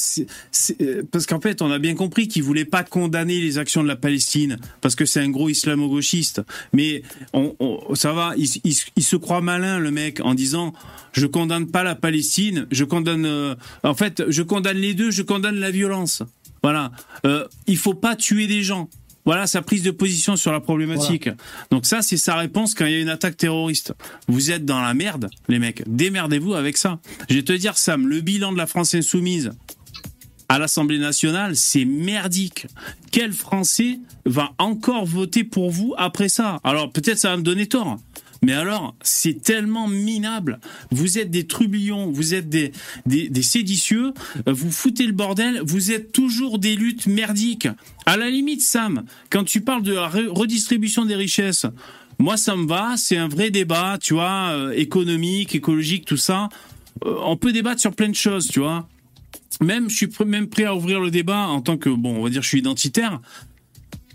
parce 1.11 1.25
qu'en 1.25 1.41
fait, 1.41 1.61
on 1.61 1.71
a 1.71 1.79
bien 1.79 1.95
compris 1.95 2.27
qu'il 2.27 2.43
voulait 2.43 2.65
pas 2.65 2.83
condamner 2.83 3.41
les 3.41 3.57
actions 3.57 3.83
de 3.83 3.87
la 3.87 3.95
Palestine 3.95 4.57
parce 4.81 4.95
que 4.95 5.05
c'est 5.05 5.19
un 5.19 5.29
gros 5.29 5.49
islamo-gauchiste. 5.49 6.41
Mais 6.73 6.84
on, 7.33 7.55
on- 7.59 7.95
ça 7.95 8.13
va, 8.13 8.33
il, 8.37 8.47
il- 8.63 8.77
il 8.95 9.03
se 9.03 9.15
croit 9.15 9.41
malin 9.41 9.79
le 9.79 9.91
mec 9.91 10.19
en 10.21 10.33
disant 10.33 10.73
je 11.13 11.25
condamne 11.27 11.67
pas 11.67 11.83
la 11.83 11.95
Palestine, 11.95 12.67
je 12.71 12.83
condamne. 12.83 13.25
euh, 13.25 13.55
en 13.83 13.93
fait, 13.95 14.23
je 14.29 14.41
condamne 14.43 14.77
les 14.77 14.93
deux, 14.93 15.11
je 15.11 15.21
condamne 15.23 15.55
la 15.55 15.71
violence. 15.71 16.23
Voilà. 16.63 16.91
Euh, 17.25 17.45
il 17.67 17.77
faut 17.77 17.93
pas 17.93 18.15
tuer 18.15 18.47
des 18.47 18.63
gens. 18.63 18.89
Voilà 19.27 19.47
sa 19.47 19.63
prise 19.63 19.81
de 19.81 19.89
position 19.89 20.35
sur 20.35 20.51
la 20.51 20.59
problématique. 20.59 21.29
Donc 21.71 21.87
ça, 21.87 22.03
c'est 22.03 22.17
sa 22.17 22.35
réponse 22.35 22.75
quand 22.75 22.85
il 22.85 22.91
y 22.91 22.95
a 22.95 22.99
une 22.99 23.09
attaque 23.09 23.37
terroriste. 23.37 23.93
Vous 24.27 24.51
êtes 24.51 24.65
dans 24.65 24.79
la 24.81 24.93
merde, 24.93 25.29
les 25.47 25.57
mecs. 25.57 25.81
Démerdez-vous 25.87 26.53
avec 26.53 26.77
ça. 26.77 26.99
Je 27.29 27.35
vais 27.35 27.41
te 27.43 27.53
dire, 27.53 27.75
Sam, 27.75 28.07
le 28.07 28.21
bilan 28.21 28.51
de 28.53 28.57
la 28.57 28.67
France 28.67 28.93
insoumise 28.93 29.51
à 30.49 30.59
l'Assemblée 30.59 30.99
nationale, 30.99 31.55
c'est 31.55 31.85
merdique. 31.85 32.67
Quel 33.11 33.33
Français 33.33 33.99
va 34.25 34.51
encore 34.57 35.05
voter 35.05 35.43
pour 35.43 35.69
vous 35.71 35.93
après 35.97 36.29
ça? 36.29 36.59
Alors 36.63 36.91
peut-être 36.91 37.17
ça 37.17 37.29
va 37.29 37.37
me 37.37 37.43
donner 37.43 37.67
tort. 37.67 37.97
Mais 38.41 38.53
alors, 38.53 38.95
c'est 39.01 39.41
tellement 39.41 39.87
minable. 39.87 40.59
Vous 40.91 41.17
êtes 41.17 41.31
des 41.31 41.47
trublions, 41.47 42.11
vous 42.11 42.35
êtes 42.35 42.47
des, 42.47 42.73
des, 43.07 43.27
des 43.27 43.41
séditieux, 43.41 44.13
vous 44.45 44.69
foutez 44.71 45.07
le 45.07 45.13
bordel, 45.13 45.61
vous 45.65 45.91
êtes 45.91 46.11
toujours 46.11 46.59
des 46.59 46.75
luttes 46.75 47.07
merdiques. 47.07 47.69
À 48.05 48.17
la 48.17 48.29
limite, 48.29 48.61
Sam, 48.61 49.05
quand 49.31 49.45
tu 49.45 49.61
parles 49.61 49.81
de 49.81 49.93
la 49.93 50.07
re- 50.07 50.27
redistribution 50.27 51.05
des 51.05 51.15
richesses, 51.15 51.65
moi 52.19 52.37
ça 52.37 52.55
me 52.55 52.67
va, 52.67 52.97
c'est 52.97 53.17
un 53.17 53.29
vrai 53.29 53.49
débat, 53.49 53.97
tu 53.99 54.13
vois, 54.13 54.49
euh, 54.51 54.71
économique, 54.73 55.55
écologique, 55.55 56.05
tout 56.05 56.17
ça. 56.17 56.49
Euh, 57.03 57.15
on 57.23 57.37
peut 57.37 57.51
débattre 57.51 57.81
sur 57.81 57.95
plein 57.95 58.09
de 58.09 58.15
choses, 58.15 58.47
tu 58.47 58.59
vois 58.59 58.87
même 59.61 59.89
je 59.89 59.95
suis 59.95 60.09
même 60.25 60.47
prêt 60.47 60.65
à 60.65 60.75
ouvrir 60.75 60.99
le 60.99 61.11
débat 61.11 61.47
en 61.47 61.61
tant 61.61 61.77
que 61.77 61.89
bon 61.89 62.17
on 62.17 62.23
va 62.23 62.29
dire 62.29 62.41
je 62.41 62.47
suis 62.47 62.59
identitaire 62.59 63.21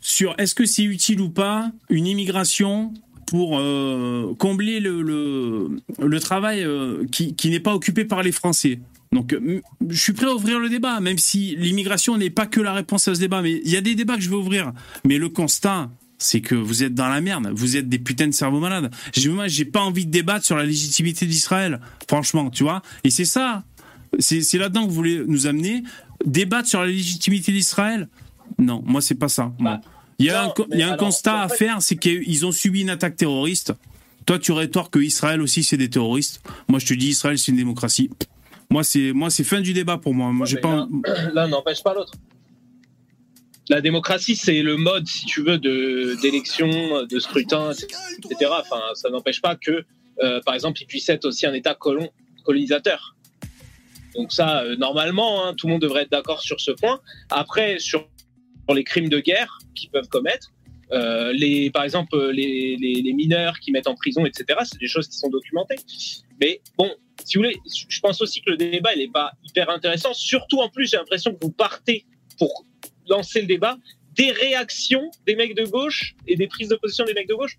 sur 0.01 0.35
est-ce 0.39 0.55
que 0.55 0.65
c'est 0.65 0.83
utile 0.83 1.21
ou 1.21 1.31
pas 1.31 1.71
une 1.89 2.07
immigration 2.07 2.93
pour 3.27 3.59
euh, 3.59 4.35
combler 4.39 4.81
le, 4.81 5.03
le, 5.03 6.21
travail 6.21 6.65
euh, 6.65 7.05
qui, 7.13 7.37
qui 7.37 7.51
n'est 7.51 7.61
pas 7.61 7.75
occupé 7.75 8.05
par 8.05 8.25
les 8.25 8.33
Français. 8.33 8.81
Donc 9.13 9.33
euh, 9.33 9.61
je 9.89 10.01
suis 10.01 10.13
prêt 10.13 10.27
à 10.27 10.35
ouvrir 10.35 10.59
le 10.59 10.69
débat, 10.69 10.99
même 10.99 11.19
si 11.19 11.55
l'immigration 11.57 12.17
n'est 12.17 12.31
pas 12.31 12.47
que 12.47 12.61
la 12.61 12.73
réponse 12.73 13.07
à 13.07 13.15
ce 13.15 13.21
débat, 13.21 13.41
mais 13.41 13.61
il 13.65 13.71
y 13.71 13.77
a 13.77 13.81
des 13.81 13.95
débats 13.95 14.17
que 14.17 14.23
je 14.23 14.31
veux 14.31 14.37
ouvrir. 14.37 14.73
Mais 15.05 15.17
le 15.17 15.29
constat, 15.29 15.91
c'est 16.19 16.41
que 16.41 16.55
vous 16.55 16.83
êtes 16.83 16.95
dans 16.95 17.09
la 17.09 17.21
merde, 17.21 17.51
vous 17.53 17.77
êtes 17.77 17.89
des 17.89 17.99
putains 17.99 18.27
de 18.27 18.33
cerveaux 18.33 18.61
malades. 18.61 18.91
Moi, 19.27 19.49
j'ai 19.49 19.65
pas 19.65 19.81
envie 19.81 20.07
de 20.07 20.11
débattre 20.11 20.45
sur 20.45 20.57
la 20.57 20.65
légitimité 20.65 21.27
d'Israël, 21.27 21.81
franchement, 22.09 22.51
tu 22.51 22.63
vois. 22.63 22.83
Et 23.05 23.11
c'est 23.11 23.25
ça, 23.25 23.65
c'est 24.19 24.59
là-dedans 24.59 24.83
que 24.85 24.89
vous 24.89 24.95
voulez 24.95 25.23
nous 25.27 25.47
amener. 25.47 25.83
Débattre 26.25 26.69
sur 26.69 26.81
la 26.81 26.87
légitimité 26.89 27.53
d'Israël? 27.53 28.09
Non, 28.59 28.83
moi, 28.85 29.01
c'est 29.01 29.15
pas 29.15 29.29
ça. 29.29 29.53
Bah, 29.61 29.81
Il 30.19 30.27
y 30.27 30.31
a 30.31 30.43
non, 30.43 30.51
un, 30.51 30.53
co- 30.53 30.67
il 30.71 30.79
y 30.79 30.83
a 30.83 30.87
un 30.87 30.89
mais 30.89 30.93
alors, 30.95 31.07
constat 31.07 31.37
en 31.37 31.41
à 31.43 31.49
faire, 31.49 31.81
c'est 31.81 31.97
qu'ils 31.97 32.45
ont 32.45 32.53
subi 32.53 32.83
une 32.83 32.91
attaque 32.91 33.17
terroriste. 33.17 33.73
Toi, 34.27 34.39
tu 34.39 34.53
rétorques 34.53 34.93
que 34.95 34.99
Israël 34.99 35.41
aussi, 35.41 35.63
c'est 35.65 35.77
des 35.79 35.89
terroristes. 35.89 36.43
Moi, 36.69 36.79
je 36.79 36.87
te 36.87 36.95
dis, 36.95 37.09
Israël, 37.09 37.39
c'est 37.39 37.53
une 37.53 37.57
démocratie. 37.57 38.11
Moi, 38.71 38.85
c'est 38.85 39.13
moi, 39.13 39.31
c'est 39.31 39.45
fin 39.45 39.61
du 39.61 39.73
débat 39.73 39.97
pour 39.99 40.13
moi. 40.15 40.31
Moi, 40.33 40.47
j'ai 40.47 40.59
pas. 40.59 40.87
L'un 41.35 41.49
n'empêche 41.49 41.83
pas 41.83 41.95
l'autre. 41.95 42.13
La 43.69 43.81
démocratie, 43.81 44.35
c'est 44.37 44.63
le 44.63 44.77
mode, 44.77 45.07
si 45.07 45.27
tu 45.27 45.43
veux, 45.43 45.59
de 45.59 46.17
d'élection, 46.21 46.69
de 47.07 47.19
scrutin, 47.21 47.71
etc. 47.73 48.51
Enfin, 48.61 48.81
ça 48.95 49.11
n'empêche 49.11 49.41
pas 49.41 49.55
que, 49.57 49.85
euh, 50.23 50.41
par 50.45 50.55
exemple, 50.55 50.83
il 50.83 50.87
puisse 50.87 51.09
être 51.09 51.25
aussi 51.25 51.47
un 51.47 51.55
État 51.55 51.75
colon, 51.75 52.09
colonisateur. 52.45 53.15
Donc 54.15 54.33
ça, 54.33 54.63
euh, 54.63 54.77
normalement, 54.77 55.47
hein, 55.47 55.55
tout 55.55 55.67
le 55.67 55.73
monde 55.73 55.83
devrait 55.83 56.03
être 56.03 56.11
d'accord 56.11 56.41
sur 56.41 56.61
ce 56.61 56.71
point. 56.71 57.01
Après, 57.31 57.79
sur, 57.79 58.09
les 58.73 58.85
crimes 58.85 59.09
de 59.09 59.19
guerre 59.19 59.59
qu'ils 59.75 59.91
peuvent 59.91 60.09
commettre, 60.09 60.53
euh, 60.93 61.33
les, 61.33 61.71
par 61.71 61.83
exemple, 61.83 62.15
euh, 62.15 62.31
les, 62.31 62.77
les, 62.77 63.03
les 63.03 63.13
mineurs 63.13 63.59
qui 63.59 63.73
mettent 63.73 63.89
en 63.89 63.97
prison, 63.97 64.25
etc., 64.25 64.61
c'est 64.65 64.79
des 64.79 64.87
choses 64.87 65.09
qui 65.09 65.17
sont 65.17 65.29
documentées. 65.29 65.77
Mais 66.41 66.61
bon, 66.79 66.89
si 67.25 67.37
vous 67.37 67.45
voulez, 67.45 67.57
je 67.67 68.01
pense 68.01 68.21
aussi 68.21 68.41
que 68.41 68.51
le 68.51 68.57
débat, 68.57 68.95
il 68.95 69.01
n'est 69.01 69.11
pas 69.11 69.33
hyper 69.45 69.71
intéressant. 69.71 70.15
Surtout, 70.15 70.61
en 70.61 70.69
plus, 70.69 70.91
j'ai 70.91 70.97
l'impression 70.97 71.33
que 71.33 71.39
vous 71.43 71.51
partez 71.53 72.07
pour 72.39 72.65
lancer 73.09 73.41
le 73.41 73.47
débat 73.47 73.77
des 74.15 74.33
réactions 74.33 75.11
des 75.27 75.37
mecs 75.37 75.55
de 75.55 75.65
gauche 75.65 76.15
et 76.27 76.37
des 76.37 76.47
prises 76.47 76.69
de 76.69 76.77
position 76.77 77.05
des 77.05 77.15
mecs 77.15 77.29
de 77.29 77.35
gauche. 77.35 77.57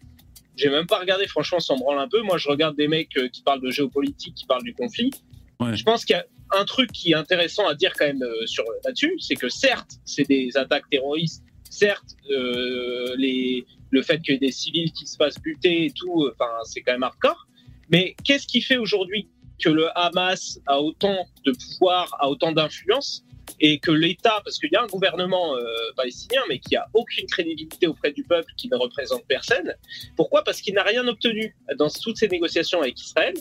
J'ai 0.55 0.69
même 0.69 0.85
pas 0.85 0.99
regardé, 0.99 1.27
franchement, 1.27 1.59
ça 1.59 1.73
me 1.73 1.79
branle 1.79 1.99
un 1.99 2.07
peu. 2.07 2.21
Moi, 2.21 2.37
je 2.37 2.49
regarde 2.49 2.75
des 2.75 2.87
mecs 2.87 3.15
euh, 3.17 3.29
qui 3.29 3.41
parlent 3.41 3.61
de 3.61 3.71
géopolitique, 3.71 4.35
qui 4.35 4.45
parlent 4.45 4.63
du 4.63 4.73
conflit. 4.73 5.11
Ouais. 5.59 5.75
Je 5.75 5.83
pense 5.83 6.05
qu'il 6.05 6.15
y 6.15 6.19
a 6.19 6.25
un 6.51 6.65
truc 6.65 6.91
qui 6.91 7.11
est 7.11 7.15
intéressant 7.15 7.67
à 7.67 7.75
dire 7.75 7.93
quand 7.97 8.05
même 8.05 8.23
euh, 8.23 8.45
sur 8.45 8.63
là-dessus, 8.85 9.15
c'est 9.19 9.35
que 9.35 9.49
certes, 9.49 9.91
c'est 10.05 10.27
des 10.27 10.55
attaques 10.57 10.89
terroristes, 10.89 11.43
certes, 11.71 12.15
euh, 12.29 13.15
le 13.17 14.01
fait 14.01 14.21
qu'il 14.21 14.33
y 14.33 14.37
ait 14.37 14.39
des 14.39 14.51
civils 14.51 14.91
qui 14.91 15.07
se 15.07 15.15
fassent 15.15 15.39
buter 15.39 15.85
et 15.85 15.91
tout, 15.91 16.23
euh, 16.23 16.35
enfin, 16.37 16.51
c'est 16.65 16.81
quand 16.81 16.91
même 16.91 17.03
hardcore. 17.03 17.47
Mais 17.89 18.15
qu'est-ce 18.23 18.47
qui 18.47 18.61
fait 18.61 18.77
aujourd'hui 18.77 19.27
que 19.59 19.69
le 19.69 19.87
Hamas 19.97 20.59
a 20.65 20.81
autant 20.81 21.25
de 21.45 21.51
pouvoir, 21.51 22.15
a 22.19 22.29
autant 22.29 22.51
d'influence 22.51 23.23
et 23.59 23.79
que 23.79 23.91
l'État, 23.91 24.41
parce 24.43 24.57
qu'il 24.57 24.69
y 24.71 24.75
a 24.75 24.81
un 24.81 24.87
gouvernement 24.87 25.55
euh, 25.55 25.63
palestinien, 25.95 26.41
mais 26.49 26.59
qui 26.59 26.75
a 26.75 26.87
aucune 26.93 27.25
crédibilité 27.27 27.87
auprès 27.87 28.11
du 28.11 28.23
peuple, 28.23 28.51
qui 28.57 28.69
ne 28.69 28.75
représente 28.75 29.25
personne. 29.27 29.75
Pourquoi? 30.15 30.43
Parce 30.43 30.61
qu'il 30.61 30.73
n'a 30.73 30.83
rien 30.83 31.07
obtenu 31.07 31.55
dans 31.77 31.89
toutes 31.89 32.17
ces 32.17 32.27
négociations 32.27 32.81
avec 32.81 32.99
Israël. 32.99 33.33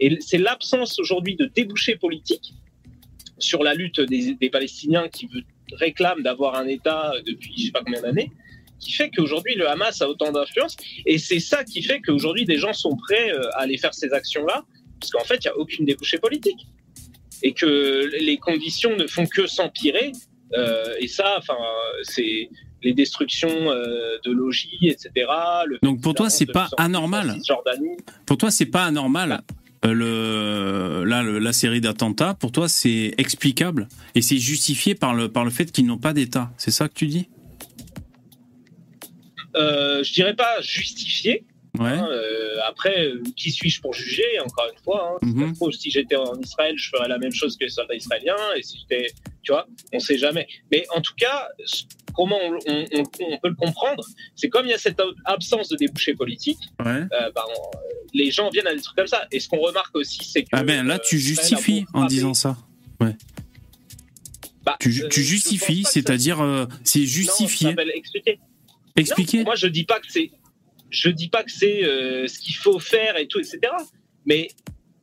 Et 0.00 0.18
c'est 0.20 0.38
l'absence 0.38 0.98
aujourd'hui 0.98 1.36
de 1.36 1.46
débouchés 1.46 1.96
politiques 1.96 2.54
sur 3.38 3.62
la 3.62 3.74
lutte 3.74 4.00
des, 4.00 4.34
des 4.34 4.50
Palestiniens 4.50 5.08
qui 5.08 5.28
réclament 5.72 6.22
d'avoir 6.22 6.56
un 6.56 6.66
État 6.66 7.12
depuis 7.26 7.52
je 7.56 7.66
sais 7.66 7.72
pas 7.72 7.82
combien 7.84 8.02
d'années, 8.02 8.30
qui 8.78 8.92
fait 8.92 9.10
qu'aujourd'hui 9.10 9.54
le 9.54 9.68
Hamas 9.68 10.00
a 10.02 10.08
autant 10.08 10.32
d'influence. 10.32 10.76
Et 11.06 11.18
c'est 11.18 11.40
ça 11.40 11.64
qui 11.64 11.82
fait 11.82 12.00
qu'aujourd'hui 12.00 12.44
des 12.44 12.58
gens 12.58 12.72
sont 12.72 12.96
prêts 12.96 13.32
euh, 13.32 13.48
à 13.54 13.62
aller 13.62 13.78
faire 13.78 13.94
ces 13.94 14.12
actions-là, 14.12 14.64
parce 15.00 15.10
qu'en 15.10 15.24
fait 15.24 15.36
il 15.36 15.48
n'y 15.48 15.52
a 15.52 15.56
aucune 15.56 15.86
débouchée 15.86 16.18
politique. 16.18 16.66
Et 17.42 17.52
que 17.52 18.10
les 18.20 18.38
conditions 18.38 18.96
ne 18.96 19.06
font 19.06 19.26
que 19.26 19.46
s'empirer. 19.46 20.12
Euh, 20.54 20.94
et 20.98 21.08
ça, 21.08 21.34
enfin, 21.36 21.58
c'est 22.02 22.48
les 22.82 22.94
destructions 22.94 23.70
euh, 23.70 24.16
de 24.24 24.30
logis, 24.30 24.78
etc. 24.82 25.10
le 25.66 25.78
Donc 25.82 26.00
pour 26.00 26.14
toi, 26.14 26.30
c'est 26.30 26.46
pas 26.46 26.68
anormal. 26.78 27.36
Pour 28.24 28.38
toi, 28.38 28.50
c'est 28.50 28.66
pas 28.66 28.84
anormal. 28.84 29.42
Euh, 29.86 31.04
la 31.40 31.52
série 31.52 31.80
d'attentats, 31.80 32.34
pour 32.34 32.52
toi, 32.52 32.68
c'est 32.68 33.14
explicable 33.18 33.88
et 34.14 34.22
c'est 34.22 34.38
justifié 34.38 34.94
par 34.94 35.14
le, 35.14 35.28
par 35.28 35.44
le 35.44 35.50
fait 35.50 35.70
qu'ils 35.70 35.86
n'ont 35.86 35.98
pas 35.98 36.12
d'État. 36.12 36.52
C'est 36.56 36.70
ça 36.70 36.88
que 36.88 36.94
tu 36.94 37.06
dis? 37.06 37.28
Euh, 39.56 40.02
je 40.02 40.12
dirais 40.12 40.34
pas 40.34 40.60
justifié. 40.60 41.44
Ouais. 41.78 41.88
hein, 41.90 42.06
euh, 42.08 42.56
après, 42.68 43.06
euh, 43.08 43.22
qui 43.36 43.50
suis-je 43.50 43.80
pour 43.80 43.92
juger 43.94 44.22
Encore 44.44 44.68
une 44.72 44.78
fois, 44.84 45.18
hein, 45.22 45.26
Mhm. 45.26 45.54
si 45.72 45.90
j'étais 45.90 46.14
en 46.16 46.34
Israël, 46.40 46.74
je 46.78 46.88
ferais 46.88 47.08
la 47.08 47.18
même 47.18 47.32
chose 47.32 47.56
que 47.56 47.64
les 47.64 47.70
soldats 47.70 47.94
israéliens. 47.96 48.36
Et 48.56 48.62
si 48.62 48.78
j'étais, 48.78 49.06
tu 49.42 49.50
vois, 49.52 49.66
on 49.92 49.98
sait 49.98 50.16
jamais. 50.18 50.46
Mais 50.70 50.86
en 50.94 51.00
tout 51.00 51.14
cas, 51.16 51.48
comment 52.14 52.38
on, 52.40 52.58
on- 52.68 52.86
on- 52.94 53.32
on 53.32 53.38
peut 53.38 53.48
le 53.48 53.56
comprendre 53.56 54.04
C'est 54.36 54.48
comme 54.48 54.66
il 54.66 54.70
y 54.70 54.74
a 54.74 54.78
cette 54.78 55.00
absence 55.24 55.68
de 55.68 55.76
débouchés 55.76 56.14
politiques, 56.14 56.60
Ouais. 56.84 56.92
euh, 57.12 57.30
ben, 57.34 57.42
les 58.12 58.30
gens 58.30 58.50
viennent 58.50 58.68
à 58.68 58.74
des 58.74 58.80
trucs 58.80 58.96
comme 58.96 59.08
ça. 59.08 59.26
Et 59.32 59.40
ce 59.40 59.48
qu'on 59.48 59.58
remarque 59.58 59.96
aussi, 59.96 60.22
c'est 60.24 60.42
que 60.44 60.48
Ah 60.52 60.62
ben 60.62 60.86
là, 60.86 60.94
euh, 60.94 60.98
tu 61.04 61.16
a 61.16 61.18
justifies 61.18 61.86
en 61.92 62.04
disant 62.04 62.34
ça. 62.34 62.56
Bah, 64.64 64.76
Tu, 64.80 64.88
euh, 65.02 65.10
justifies, 65.10 65.84
c'est-à-dire 65.84 66.40
euh, 66.40 66.64
c'est 66.84 67.00
Non, 67.00 67.04
justifié. 67.04 67.68
s'appelle 67.70 67.90
expliquer. 67.94 68.38
Expliquer 68.96 69.38
Non, 69.38 69.44
moi, 69.44 69.54
je 69.56 69.66
dis 69.66 69.84
pas 69.84 70.00
que 70.00 70.06
c'est, 70.08 70.30
je 70.94 71.08
dis 71.10 71.28
pas 71.28 71.42
que 71.44 71.50
c'est 71.52 71.84
euh, 71.84 72.26
ce 72.28 72.38
qu'il 72.38 72.54
faut 72.56 72.78
faire 72.78 73.16
et 73.16 73.26
tout, 73.26 73.38
etc. 73.40 73.58
Mais 74.26 74.48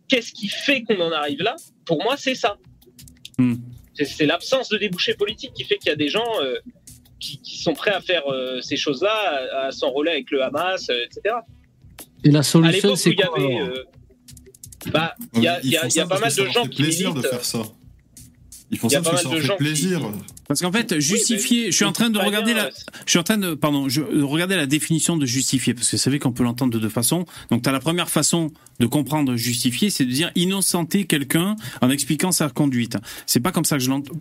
qu'est-ce 0.08 0.32
qui 0.32 0.48
fait 0.48 0.84
qu'on 0.84 1.00
en 1.02 1.12
arrive 1.12 1.42
là? 1.42 1.56
Pour 1.86 2.02
moi, 2.04 2.16
c'est 2.18 2.36
ça. 2.36 2.58
Hmm. 3.38 3.56
C'est- 3.94 4.26
l'absence 4.26 4.70
de 4.70 4.78
débouchés 4.78 5.14
politiques 5.16 5.54
qui 5.54 5.64
fait 5.64 5.78
qu'il 5.78 5.90
y 5.90 5.94
a 5.94 5.96
des 5.96 6.08
gens 6.10 6.26
euh, 6.42 6.56
qui, 7.20 7.40
qui 7.42 7.58
sont 7.62 7.74
prêts 7.74 7.92
à 7.92 8.02
faire 8.02 8.24
euh, 8.32 8.62
ces 8.62 8.78
choses-là, 8.78 9.14
à, 9.14 9.68
à 9.68 9.72
s'enrôler 9.72 10.12
avec 10.12 10.32
le 10.32 10.42
Hamas, 10.44 10.90
euh, 10.90 11.06
etc. 11.06 11.36
Et 12.24 12.32
la 12.32 12.42
solution, 12.44 12.96
c'est 12.96 13.12
il 13.12 13.20
y 13.20 13.24
quoi 13.24 13.38
bah, 14.92 15.16
il 15.36 15.44
y 15.44 15.48
a, 15.48 15.60
y 15.64 15.70
y 15.70 16.08
pas 16.08 16.20
mal 16.20 16.34
de 16.34 16.46
gens 16.46 16.66
qui 16.66 16.82
plaisir 16.82 17.10
de 17.14 17.18
militent. 17.20 17.30
faire 17.30 17.46
ça. 17.46 17.62
Ils 18.72 18.80
font 18.80 18.90
ça 18.90 19.02
parce 19.02 19.18
que 19.18 19.22
ça 19.22 19.30
mal 19.30 19.34
leur 19.34 19.34
de 19.36 19.42
fait 19.42 19.48
gens 19.48 19.58
qui- 19.58 19.64
plaisir. 19.64 20.02
Parce 20.52 20.60
qu'en 20.60 20.72
fait, 20.74 21.00
justifier, 21.00 21.68
je 21.72 21.78
suis 21.78 21.86
en 21.86 21.94
train 21.94 22.10
de 22.10 22.20
regarder 22.20 22.54
bien, 22.54 22.64
la, 22.64 22.70
je 23.06 23.10
suis 23.10 23.20
en 23.20 23.24
train 23.24 23.38
de, 23.38 23.54
pardon, 23.54 23.88
je 23.88 24.02
regarder 24.02 24.58
la 24.58 24.66
définition 24.66 25.16
de 25.16 25.26
justifier, 25.26 25.74
parce 25.74 25.90
que 25.90 25.96
vous 25.96 26.02
savez 26.02 26.20
qu'on 26.20 26.34
peut 26.34 26.44
l'entendre 26.44 26.74
de 26.74 26.78
deux 26.78 26.90
façons. 26.90 27.26
Donc, 27.52 27.64
tu 27.64 27.70
as 27.70 27.72
la 27.72 27.80
première 27.80 28.10
façon 28.10 28.52
de 28.82 28.86
comprendre 28.86 29.38
justifier, 29.38 29.90
c'est 29.90 30.04
de 30.04 30.12
dire 30.12 30.30
innocenter 30.36 31.06
quelqu'un 31.06 31.56
en 31.80 31.90
expliquant 31.90 32.34
sa 32.34 32.50
conduite. 32.50 32.98
C'est 33.28 33.40
pas 33.40 33.54
comme 33.54 33.64
ça 33.64 33.78
que 33.78 33.84
je 33.86 33.90
l'entends, 33.92 34.12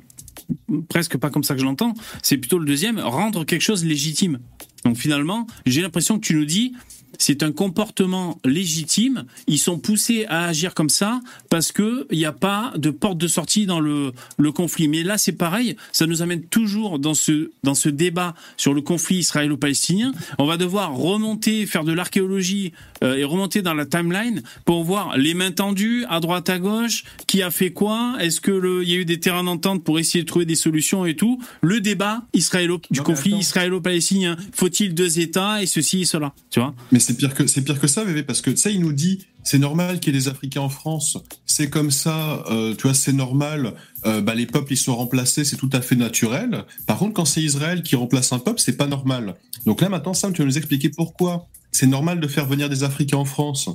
presque 0.89 1.17
pas 1.17 1.31
comme 1.31 1.43
ça 1.43 1.55
que 1.55 1.61
je 1.63 1.65
l'entends. 1.67 1.95
C'est 2.23 2.37
plutôt 2.37 2.61
le 2.61 2.65
deuxième, 2.65 3.01
rendre 3.01 3.43
quelque 3.43 3.63
chose 3.63 3.85
légitime. 3.85 4.39
Donc, 4.85 4.99
finalement, 4.99 5.49
j'ai 5.67 5.83
l'impression 5.83 6.21
que 6.21 6.25
tu 6.25 6.37
nous 6.37 6.45
dis, 6.45 6.75
c'est 7.19 7.43
un 7.43 7.53
comportement 7.53 8.39
légitime. 8.45 9.25
Ils 9.47 9.59
sont 9.59 9.79
poussés 9.79 10.27
à 10.27 10.45
agir 10.47 10.75
comme 10.75 10.89
ça 10.89 11.21
parce 11.49 11.73
que 11.73 12.07
il 12.11 12.19
n'y 12.19 12.25
a 12.25 12.33
pas 12.33 12.73
de 12.77 12.91
porte 12.91 13.19
de 13.19 13.29
sortie 13.29 13.67
dans 13.67 13.81
le, 13.81 14.13
le 14.39 14.53
conflit. 14.53 14.89
Mais 14.89 15.03
là, 15.03 15.19
c'est 15.19 15.33
pareil. 15.33 15.77
Ça 15.93 16.07
nous 16.07 16.23
amène 16.23 16.43
toujours 16.45 16.99
dans 16.99 17.15
ce, 17.15 17.51
dans 17.63 17.75
ce 17.75 17.89
débat 17.89 18.35
sur 18.57 18.75
le 18.75 18.81
conflit 18.81 19.19
israélo-palestinien. 19.19 20.13
On 20.39 20.47
va 20.47 20.57
devoir 20.57 20.95
remonter, 20.95 21.67
faire 21.67 21.85
de 21.85 21.93
l'archéologie 21.93 22.73
euh, 23.03 23.17
et 23.17 23.25
remonter 23.25 23.63
dans 23.63 23.75
la 23.75 23.87
timeline 23.87 24.43
pour 24.65 24.85
voir 24.85 25.17
les 25.17 25.35
mains 25.35 25.53
tendues 25.53 26.05
à 26.09 26.21
droite 26.21 26.49
à 26.49 26.59
gauche, 26.59 27.05
qui 27.27 27.43
a 27.43 27.51
fait 27.51 27.73
quoi, 27.73 28.17
est-ce 28.21 28.41
que 28.41 28.51
le, 28.51 28.83
il 28.83 28.91
y 28.91 28.95
a 28.95 28.99
eu 28.99 29.05
des 29.05 29.21
terrains 29.21 29.45
d'entente 29.45 29.85
pour 29.85 29.99
essayer 29.99 30.23
de 30.23 30.29
trouver 30.29 30.47
des 30.47 30.55
solutions 30.55 31.05
et 31.07 31.17
tout. 31.17 31.41
Le 31.63 31.81
débat 31.81 32.23
israélo 32.33 32.81
du 32.91 33.01
Non, 33.01 33.05
conflit 33.05 33.35
israélo-palestinien. 33.35 34.37
Faut-il 34.53 34.95
deux 34.95 35.19
États 35.19 35.63
et 35.63 35.67
ceci 35.67 36.03
et 36.03 36.05
cela, 36.05 36.33
tu 36.51 36.61
vois? 36.61 36.75
Mais 36.93 37.00
c'est 37.01 37.15
pire 37.15 37.35
que 37.35 37.47
c'est 37.47 37.63
pire 37.63 37.81
que 37.81 37.87
ça, 37.87 38.05
bébé, 38.05 38.23
parce 38.23 38.41
que 38.41 38.55
sais, 38.55 38.73
il 38.73 38.81
nous 38.81 38.93
dit 38.93 39.27
c'est 39.43 39.59
normal 39.59 40.01
qu'il 40.01 40.15
y 40.15 40.17
ait 40.17 40.21
des 40.21 40.29
Africains 40.29 40.61
en 40.61 40.69
France, 40.69 41.19
c'est 41.47 41.71
comme 41.71 41.91
ça, 41.91 42.45
euh, 42.51 42.75
tu 42.75 42.83
vois, 42.83 42.95
c'est 42.95 43.13
normal. 43.13 43.75
euh, 44.07 44.21
bah, 44.21 44.35
les 44.35 44.47
peuples 44.47 44.73
ils 44.73 44.79
sont 44.79 44.97
remplacés, 44.97 45.45
c'est 45.45 45.57
tout 45.57 45.71
à 45.73 45.81
fait 45.81 45.97
naturel. 45.97 46.65
Par 46.87 46.99
contre, 46.99 47.15
quand 47.15 47.25
c'est 47.25 47.43
Israël 47.43 47.83
qui 47.83 47.97
remplace 47.97 48.33
un 48.33 48.39
peuple, 48.39 48.61
c'est 48.61 48.77
pas 48.77 48.87
normal. 48.87 49.37
Donc 49.67 49.81
là 49.81 49.89
maintenant, 49.89 50.15
Sam, 50.15 50.33
tu 50.33 50.43
vas 50.43 50.47
nous 50.47 50.59
expliquer 50.59 50.91
pourquoi 50.91 51.49
c'est 51.73 51.87
normal 51.87 52.21
de 52.21 52.29
faire 52.29 52.47
venir 52.47 52.69
des 52.69 52.85
Africains 52.85 53.19
en 53.19 53.25
France 53.25 53.69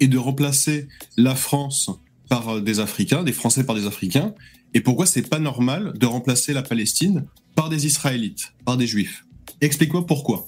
et 0.00 0.08
de 0.08 0.18
remplacer 0.18 0.88
la 1.16 1.34
France 1.34 1.90
par 2.28 2.48
euh, 2.48 2.60
des 2.60 2.80
Africains, 2.80 3.22
des 3.22 3.32
Français 3.32 3.64
par 3.64 3.74
des 3.74 3.86
Africains, 3.86 4.34
et 4.74 4.80
pourquoi 4.80 5.06
c'est 5.06 5.28
pas 5.28 5.38
normal 5.38 5.92
de 5.96 6.06
remplacer 6.06 6.52
la 6.52 6.62
Palestine 6.62 7.24
par 7.54 7.68
des 7.68 7.86
Israélites, 7.86 8.52
par 8.64 8.76
des 8.76 8.86
Juifs. 8.86 9.24
Explique-moi 9.60 10.06
pourquoi. 10.06 10.47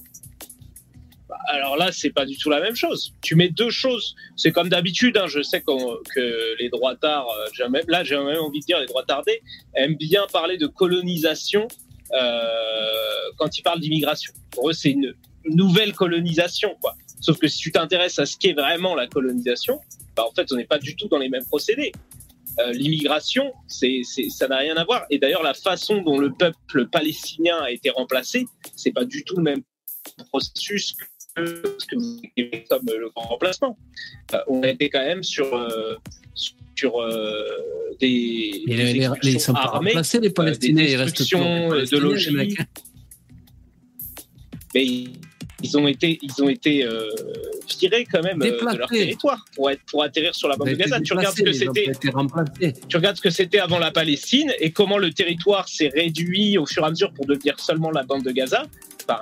Alors 1.51 1.77
là, 1.77 1.91
c'est 1.93 2.11
pas 2.11 2.25
du 2.25 2.37
tout 2.37 2.51
la 2.51 2.61
même 2.61 2.77
chose. 2.77 3.15
Tu 3.23 3.35
mets 3.35 3.49
deux 3.49 3.71
choses. 3.71 4.15
C'est 4.37 4.53
comme 4.53 4.69
d'habitude. 4.69 5.17
hein, 5.17 5.27
je 5.27 5.43
sais 5.43 5.63
que 5.63 6.57
les 6.59 6.69
droits 6.69 6.97
tard, 6.97 7.27
j'ai 7.53 7.69
même, 7.69 7.85
là, 7.89 8.05
j'ai 8.05 8.17
même 8.17 8.39
envie 8.39 8.61
de 8.61 8.67
dire 8.67 8.81
les 8.81 8.87
droits 8.87 9.05
tardés 9.05 9.43
aiment 9.75 9.97
bien 9.97 10.27
parler 10.33 10.57
de 10.57 10.67
colonisation 10.67 11.69
euh, 12.13 12.47
quand 13.37 13.57
ils 13.59 13.63
parlent 13.63 13.81
d'immigration. 13.81 14.33
Pour 14.51 14.71
eux, 14.71 14.73
c'est 14.73 14.91
une 14.91 15.15
nouvelle 15.45 15.93
colonisation, 15.93 16.77
quoi. 16.81 16.95
Sauf 17.21 17.39
que 17.39 17.49
si 17.49 17.59
tu 17.59 17.73
t'intéresses 17.73 18.19
à 18.19 18.27
ce 18.27 18.37
qu'est 18.37 18.53
vraiment 18.53 18.95
la 18.95 19.07
colonisation, 19.07 19.81
bah, 20.17 20.25
en 20.29 20.33
fait, 20.33 20.51
on 20.53 20.57
n'est 20.57 20.65
pas 20.67 20.79
du 20.79 20.97
tout 20.97 21.09
dans 21.09 21.19
les 21.19 21.29
mêmes 21.29 21.45
procédés. 21.45 21.93
Euh, 22.59 22.73
L'immigration, 22.73 23.53
ça 23.69 24.49
n'a 24.49 24.57
rien 24.57 24.77
à 24.77 24.85
voir. 24.85 25.05
Et 25.11 25.19
d'ailleurs, 25.19 25.43
la 25.43 25.55
façon 25.55 26.03
dont 26.03 26.19
le 26.19 26.33
peuple 26.33 26.89
palestinien 26.89 27.59
a 27.59 27.71
été 27.71 27.91
remplacé, 27.91 28.47
c'est 28.75 28.93
pas 28.93 29.05
du 29.05 29.25
tout 29.25 29.37
le 29.37 29.43
même 29.43 29.63
processus 30.31 30.97
comme 31.37 32.87
le 32.87 33.09
grand 33.15 33.27
remplacement. 33.29 33.79
Euh, 34.35 34.39
on 34.49 34.63
a 34.63 34.69
été 34.69 34.89
quand 34.91 35.05
même 35.05 35.23
sur 35.23 35.55
euh, 35.55 35.95
sur 36.77 37.01
euh, 37.01 37.45
des, 38.01 38.63
Mais 38.67 38.77
des 38.77 38.85
les- 38.85 38.93
les- 38.95 39.05
expulsions 39.07 39.31
ils 39.33 39.41
sont 39.41 39.53
pas 39.53 39.61
armées, 39.61 39.91
remplacés, 39.91 40.21
les 40.21 40.31
Palestiniens. 40.31 40.85
des 40.85 40.91
Ils 40.93 40.97
restent 40.97 41.93
de 41.93 41.99
logis. 41.99 42.37
mais 44.75 44.85
ils, 45.63 45.77
ont 45.77 45.87
été 45.89 46.19
ils 46.23 46.43
ont 46.43 46.49
été 46.49 46.85
euh, 46.85 47.03
virés 47.81 48.07
quand 48.11 48.23
même 48.23 48.41
euh, 48.43 48.51
de 48.73 48.79
leur 48.79 48.89
territoire 48.89 49.45
pour 49.55 49.71
être 49.71 49.83
pour 49.87 50.03
atterrir 50.03 50.35
sur 50.35 50.49
la 50.49 50.57
bande 50.57 50.69
de 50.69 50.75
Gaza. 50.75 51.01
Tu 51.01 51.13
regardes 51.13 51.37
ce 51.37 51.43
que 51.43 51.53
c'était 51.53 51.93
tu 52.89 52.97
regardes 52.97 53.17
ce 53.17 53.23
que 53.23 53.31
c'était 53.31 53.59
avant 53.59 53.79
la 53.79 53.91
Palestine 53.91 54.53
et 54.59 54.71
comment 54.71 54.97
le 54.99 55.13
territoire 55.13 55.69
s'est 55.69 55.89
réduit 55.95 56.57
au 56.57 56.67
fur 56.67 56.83
et 56.83 56.87
à 56.87 56.91
mesure 56.91 57.13
pour 57.13 57.27
devenir 57.27 57.59
seulement 57.61 57.91
la 57.91 58.05
bande 58.05 58.23
de 58.25 58.31
Gaza. 58.31 58.63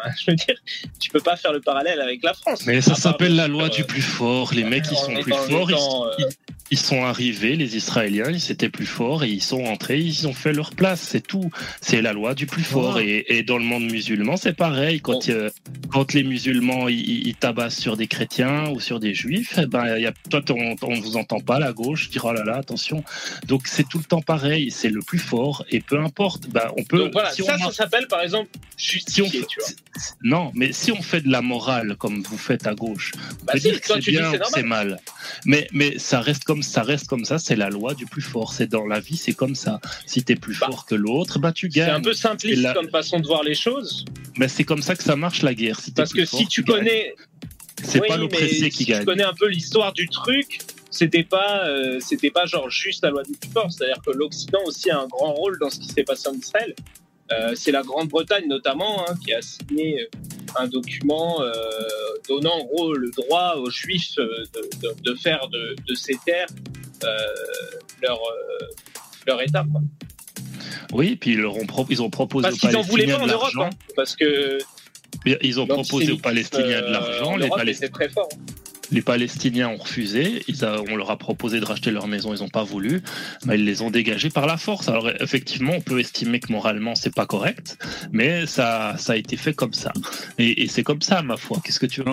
Je 0.18 0.30
veux 0.30 0.36
dire, 0.36 0.56
tu 0.98 1.10
peux 1.10 1.20
pas 1.20 1.36
faire 1.36 1.52
le 1.52 1.60
parallèle 1.60 2.00
avec 2.00 2.22
la 2.22 2.34
France. 2.34 2.66
Mais 2.66 2.80
ça 2.80 2.94
s'appelle 2.94 3.36
la 3.36 3.48
loi 3.48 3.64
euh, 3.64 3.68
du 3.68 3.84
plus 3.84 4.02
fort. 4.02 4.52
Les 4.54 4.64
mecs, 4.64 4.84
ils 4.90 4.96
sont 4.96 5.14
plus 5.14 5.32
forts. 5.32 5.70
Ils, 5.70 6.24
euh, 6.24 6.28
ils- 6.70 6.78
sont 6.78 7.04
arrivés, 7.04 7.56
les 7.56 7.76
Israéliens, 7.76 8.30
ils 8.30 8.50
étaient 8.52 8.68
plus 8.70 8.86
forts 8.86 9.24
et 9.24 9.28
ils 9.30 9.42
sont 9.42 9.64
entrés, 9.64 9.98
ils 10.00 10.26
ont 10.26 10.32
fait 10.32 10.52
leur 10.52 10.70
place. 10.70 11.00
C'est 11.00 11.26
tout. 11.26 11.50
C'est 11.80 12.00
la 12.02 12.12
loi 12.12 12.34
du 12.34 12.46
plus 12.46 12.62
fort. 12.62 12.98
Et, 13.00 13.24
et 13.28 13.42
dans 13.42 13.58
le 13.58 13.64
monde 13.64 13.84
musulman, 13.90 14.36
c'est 14.36 14.54
pareil. 14.56 15.00
Quand, 15.00 15.26
Bon. 15.26 15.32
euh, 15.34 15.50
quand 15.90 16.14
les 16.14 16.22
musulmans 16.22 16.88
ils, 16.88 17.34
tabassent 17.34 17.78
sur 17.78 17.96
des 17.96 18.06
chrétiens 18.06 18.68
ou 18.70 18.80
sur 18.80 19.00
des 19.00 19.12
juifs, 19.14 19.54
eh 19.62 19.66
ben, 19.66 19.96
il 19.96 20.02
y 20.02 20.06
a, 20.06 20.12
toi, 20.30 20.40
on, 20.50 20.76
on 20.82 21.00
vous 21.00 21.16
entend 21.16 21.40
pas 21.40 21.58
la 21.58 21.72
gauche 21.72 22.08
dire 22.10 22.24
oh 22.24 22.32
là 22.32 22.44
là, 22.44 22.56
attention. 22.56 23.04
Donc 23.46 23.66
c'est 23.66 23.86
tout 23.88 23.98
le 23.98 24.04
temps 24.04 24.22
pareil. 24.22 24.70
C'est 24.70 24.88
le 24.90 25.00
plus 25.00 25.18
fort 25.18 25.64
et 25.70 25.80
peu 25.80 25.98
importe. 26.00 26.48
Ben, 26.48 26.70
on 26.76 26.84
peut. 26.84 26.98
Donc 26.98 27.12
voilà, 27.12 27.30
si 27.32 27.42
on 27.42 27.46
ça, 27.46 27.54
a- 27.54 27.58
ça 27.58 27.72
s'appelle 27.72 28.06
par 28.08 28.22
exemple 28.22 28.48
si 28.76 28.96
on 29.22 29.24
justifier, 29.26 29.40
fait- 29.40 29.46
tu 29.46 29.60
vois. 29.60 29.68
non, 30.22 30.52
mais 30.54 30.72
si 30.72 30.92
on 30.92 31.02
fait 31.02 31.20
de 31.20 31.30
la 31.30 31.42
morale 31.42 31.96
comme 31.96 32.22
vous 32.22 32.38
faites 32.38 32.66
à 32.66 32.74
gauche, 32.74 33.12
on 33.16 33.44
Bah 33.44 33.52
peut 33.54 33.58
si, 33.58 33.70
dire 33.70 33.80
que 33.80 33.86
toi, 33.86 33.96
c'est 34.00 34.10
bien 34.10 34.32
c'est 34.54 34.62
mal. 34.62 35.00
Mais 35.44 35.66
mais 35.72 35.98
ça 35.98 36.20
reste 36.20 36.44
comme 36.44 36.57
ça 36.62 36.82
reste 36.82 37.06
comme 37.08 37.24
ça, 37.24 37.38
c'est 37.38 37.56
la 37.56 37.70
loi 37.70 37.94
du 37.94 38.06
plus 38.06 38.22
fort. 38.22 38.52
C'est 38.52 38.66
dans 38.66 38.86
la 38.86 39.00
vie, 39.00 39.16
c'est 39.16 39.32
comme 39.34 39.54
ça. 39.54 39.80
Si 40.06 40.22
t'es 40.22 40.36
plus 40.36 40.58
Bah, 40.58 40.66
fort 40.70 40.86
que 40.86 40.94
l'autre, 40.94 41.38
bah 41.38 41.52
tu 41.52 41.70
C'est 41.70 41.78
gagnes. 41.80 41.90
un 41.90 42.00
peu 42.00 42.12
simpliste 42.14 42.72
comme 42.74 42.88
façon 42.90 43.20
de 43.20 43.26
voir 43.26 43.42
les 43.42 43.54
choses, 43.54 44.04
Mais 44.36 44.48
c'est 44.48 44.64
comme 44.64 44.82
ça 44.82 44.94
que 44.96 45.02
ça 45.02 45.16
marche 45.16 45.42
la 45.42 45.54
guerre. 45.54 45.80
Si 45.80 45.90
parce 45.92 46.12
que 46.12 46.24
fort, 46.24 46.38
si 46.40 46.46
tu 46.46 46.64
connais, 46.64 47.14
c'est 47.82 48.00
oui, 48.00 48.08
pas 48.08 48.16
l'oppressé 48.16 48.70
qui 48.70 48.78
si 48.78 48.84
gagne. 48.86 49.00
tu 49.00 49.04
connais 49.06 49.24
un 49.24 49.34
peu 49.34 49.48
l'histoire 49.48 49.92
du 49.92 50.08
truc, 50.08 50.58
c'était 50.90 51.22
pas, 51.24 51.66
euh, 51.68 51.98
c'était 52.00 52.30
pas 52.30 52.46
genre 52.46 52.68
juste 52.70 53.04
la 53.04 53.10
loi 53.10 53.22
du 53.22 53.32
plus 53.32 53.50
fort. 53.50 53.70
C'est-à-dire 53.70 54.00
que 54.04 54.10
l'Occident 54.12 54.60
aussi 54.66 54.90
a 54.90 54.98
un 55.00 55.06
grand 55.06 55.32
rôle 55.32 55.58
dans 55.60 55.70
ce 55.70 55.78
qui 55.78 55.88
s'est 55.88 56.02
passé 56.04 56.28
en 56.28 56.34
Israël. 56.34 56.74
Euh, 57.30 57.52
c'est 57.54 57.72
la 57.72 57.82
Grande-Bretagne 57.82 58.46
notamment 58.48 59.02
hein, 59.08 59.14
qui 59.24 59.32
a 59.34 59.42
signé 59.42 60.08
un 60.56 60.66
document 60.66 61.42
euh, 61.42 61.52
donnant 62.28 62.54
en 62.60 62.64
gros 62.64 62.94
le 62.94 63.10
droit 63.10 63.54
aux 63.56 63.68
Juifs 63.70 64.12
euh, 64.18 64.28
de, 64.54 64.88
de- 64.88 64.94
de 65.02 65.14
faire 65.14 65.46
de, 65.48 65.76
de 65.86 65.94
ces 65.94 66.14
terres 66.24 66.46
euh, 67.04 67.08
leur 68.02 68.16
euh, 68.18 68.66
leur 69.26 69.42
État. 69.42 69.64
quoi. 69.70 69.80
Oui, 70.92 71.16
puis 71.16 71.32
ils, 71.32 71.40
leur 71.40 71.54
ont, 71.54 71.66
pro- 71.66 71.86
ils 71.90 72.00
ont 72.02 72.08
proposé 72.08 72.44
Parce 72.48 72.54
aux 72.64 72.66
qu'ils 72.68 72.76
en 72.76 72.80
voulaient 72.80 73.06
pas 73.06 73.18
en 73.20 73.26
Europe, 73.26 73.50
hein, 73.60 73.70
parce 73.94 74.16
que 74.16 74.56
Ils 75.42 75.60
ont 75.60 75.66
proposé 75.66 76.12
aux 76.12 76.16
Palestiniens 76.18 76.80
de 76.80 76.86
euh, 76.86 76.90
l'argent. 76.92 77.32
en 77.32 77.36
Les, 77.36 77.48
Palestiniens 77.50 77.90
très 77.90 78.08
fort. 78.08 78.28
Les 78.90 79.02
Palestiniens 79.02 79.68
ont 79.68 79.76
refusé, 79.76 80.42
ils 80.48 80.64
a- 80.64 80.80
on 80.88 80.96
leur 80.96 81.10
a 81.10 81.18
proposé 81.18 81.60
de 81.60 81.64
racheter 81.64 81.90
leur 81.90 82.06
maison, 82.08 82.34
ils 82.34 82.40
n'ont 82.40 82.48
pas 82.48 82.64
voulu, 82.64 83.02
mais 83.44 83.56
ils 83.56 83.64
les 83.64 83.82
ont 83.82 83.90
dégagés 83.90 84.30
par 84.30 84.46
la 84.46 84.56
force. 84.56 84.88
Alors 84.88 85.10
effectivement, 85.20 85.72
on 85.76 85.80
peut 85.80 86.00
estimer 86.00 86.40
que 86.40 86.50
moralement 86.52 86.94
c'est 86.94 87.14
pas 87.14 87.26
correct, 87.26 87.78
mais 88.12 88.46
ça, 88.46 88.94
ça 88.98 89.12
a 89.12 89.16
été 89.16 89.36
fait 89.36 89.54
comme 89.54 89.74
ça. 89.74 89.92
Et, 90.38 90.62
et 90.62 90.68
c'est 90.68 90.82
comme 90.82 91.02
ça, 91.02 91.22
ma 91.22 91.36
foi. 91.36 91.60
Qu'est-ce 91.64 91.80
que 91.80 91.86
tu 91.86 92.02
veux 92.02 92.12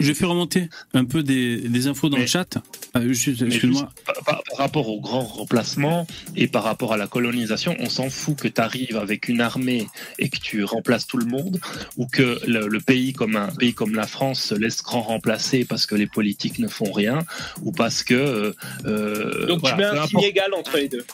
j'ai 0.00 0.14
fait 0.14 0.26
remonter 0.26 0.68
un 0.94 1.04
peu 1.04 1.22
des, 1.22 1.56
des 1.68 1.86
infos 1.86 2.08
dans 2.08 2.16
Mais- 2.16 2.22
le 2.22 2.28
chat. 2.28 2.58
Excuse-moi. 2.94 3.42
juste 3.50 4.04
par, 4.06 4.14
par- 4.24 4.42
par 4.44 4.58
rapport 4.58 4.88
au 4.88 5.00
grand 5.00 5.22
remplacement 5.22 6.06
et 6.36 6.46
par 6.46 6.62
rapport 6.64 6.92
à 6.92 6.96
la 6.96 7.06
colonisation, 7.06 7.76
on 7.80 7.88
s'en 7.88 8.08
fout 8.10 8.36
que 8.38 8.48
tu 8.48 8.60
arrives 8.60 8.96
avec 8.96 9.28
une 9.28 9.40
armée 9.40 9.86
et 10.18 10.28
que 10.28 10.38
tu 10.38 10.64
remplaces 10.64 11.06
tout 11.06 11.16
le 11.16 11.26
monde, 11.26 11.58
ou 11.96 12.06
que 12.06 12.38
le, 12.46 12.68
le 12.68 12.80
pays 12.80 13.12
comme 13.12 13.36
un 13.36 13.48
pays 13.48 13.74
comme 13.74 13.94
la 13.94 14.06
France 14.06 14.40
se 14.42 14.54
laisse 14.54 14.82
grand 14.82 15.02
remplacer 15.02 15.64
parce 15.74 15.86
que 15.86 15.96
les 15.96 16.06
politiques 16.06 16.58
ne 16.60 16.68
font 16.68 16.92
rien, 16.92 17.18
ou 17.62 17.72
parce 17.72 18.02
que 18.04 18.14
euh, 18.14 18.52
euh, 18.86 19.46
Donc 19.46 19.60
voilà, 19.60 19.74
tu 19.90 19.94
mets 19.94 20.00
un 20.00 20.06
signe 20.06 20.22
égal 20.22 20.54
entre 20.54 20.76
les 20.76 20.88
deux. 20.88 21.04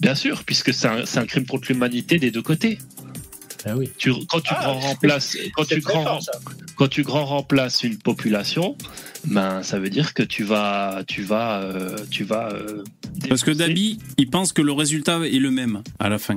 Bien 0.00 0.14
sûr, 0.14 0.42
puisque 0.44 0.72
c'est 0.72 0.88
un, 0.88 1.04
c'est 1.04 1.18
un 1.18 1.26
crime 1.26 1.44
contre 1.46 1.70
l'humanité 1.70 2.18
des 2.18 2.30
deux 2.30 2.42
côtés. 2.42 2.78
Ah 3.64 3.76
oui. 3.76 3.90
Tu, 3.98 4.10
quand 4.28 4.40
tu 4.40 4.52
Ah, 4.56 4.60
grand 4.62 4.78
remplaces, 4.80 5.36
quand 5.54 5.64
tu 5.64 5.80
grand, 5.80 6.02
fort 6.02 6.20
quand 6.74 6.88
tu 6.88 7.02
grand 7.04 7.24
remplaces 7.26 7.84
une 7.84 7.96
population, 7.98 8.76
ben 9.24 9.62
ça 9.62 9.78
veut 9.78 9.90
dire 9.90 10.14
que 10.14 10.24
tu 10.24 10.42
vas, 10.42 11.02
tu 11.06 11.22
vas, 11.22 11.60
euh, 11.62 11.96
tu 12.10 12.24
vas. 12.24 12.50
euh, 12.52 12.82
Parce 13.28 13.44
que. 13.44 13.52
Dabi, 13.52 13.98
il 14.18 14.28
pense 14.30 14.52
que 14.52 14.62
le 14.62 14.72
résultat 14.72 15.18
est 15.20 15.38
le 15.38 15.50
même 15.52 15.82
à 16.00 16.08
la 16.08 16.18
fin. 16.18 16.36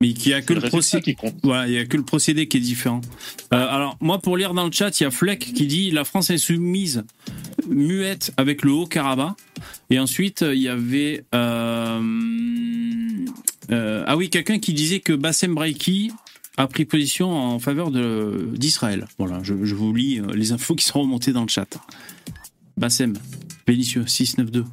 Mais 0.00 0.12
qu'il 0.12 0.28
n'y 0.32 0.34
a 0.34 0.42
que 0.42 0.52
le 0.52 0.60
le, 0.60 0.64
résultat 0.66 0.76
procédé. 0.76 1.02
qui 1.02 1.14
compte. 1.14 1.34
Voilà, 1.42 1.66
il 1.68 1.72
y 1.74 1.78
a 1.78 1.86
que 1.86 1.96
le 1.96 2.02
procédé 2.02 2.48
qui 2.48 2.58
est 2.58 2.60
différent. 2.60 3.00
Euh, 3.54 3.66
alors, 3.68 3.96
moi, 4.00 4.18
pour 4.18 4.36
lire 4.36 4.52
dans 4.52 4.64
le 4.66 4.72
chat, 4.72 5.00
il 5.00 5.04
y 5.04 5.06
a 5.06 5.10
Fleck 5.10 5.38
qui 5.54 5.66
dit 5.66 5.90
la 5.90 6.04
France 6.04 6.28
est 6.30 6.36
soumise 6.38 7.04
muette 7.68 8.32
avec 8.36 8.62
le 8.62 8.72
Haut-Karabakh. 8.72 9.34
Et 9.90 9.98
ensuite, 9.98 10.42
il 10.46 10.58
y 10.60 10.68
avait. 10.68 11.24
euh, 11.34 12.00
euh, 13.70 14.04
ah 14.06 14.16
oui, 14.16 14.30
quelqu'un 14.30 14.58
qui 14.58 14.72
disait 14.74 15.00
que 15.00 15.12
Bassem 15.12 15.54
Braiki 15.54 16.12
a 16.56 16.66
pris 16.66 16.84
position 16.84 17.30
en 17.32 17.58
faveur 17.58 17.90
de- 17.90 18.48
d'Israël. 18.54 19.06
Voilà, 19.18 19.40
je, 19.42 19.54
je 19.64 19.74
vous 19.74 19.92
lis 19.94 20.20
les 20.34 20.52
infos 20.52 20.74
qui 20.74 20.84
sont 20.84 21.00
remontées 21.00 21.32
dans 21.32 21.42
le 21.42 21.48
chat. 21.48 21.68
Bassem, 22.76 23.14
Vénitieux, 23.66 24.06
692. 24.06 24.64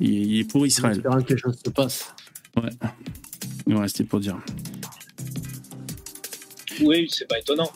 Il, 0.00 0.10
il 0.12 0.40
est 0.40 0.44
pour 0.44 0.66
Israël. 0.66 0.96
espérant 0.98 1.22
que 1.22 1.32
les 1.34 1.38
choses 1.40 1.58
se 1.64 1.70
passent. 1.70 2.14
Ouais, 2.56 2.70
c'était 3.86 4.04
pour 4.04 4.20
dire. 4.20 4.38
Oui, 6.80 7.08
c'est 7.10 7.26
pas 7.26 7.38
étonnant. 7.38 7.70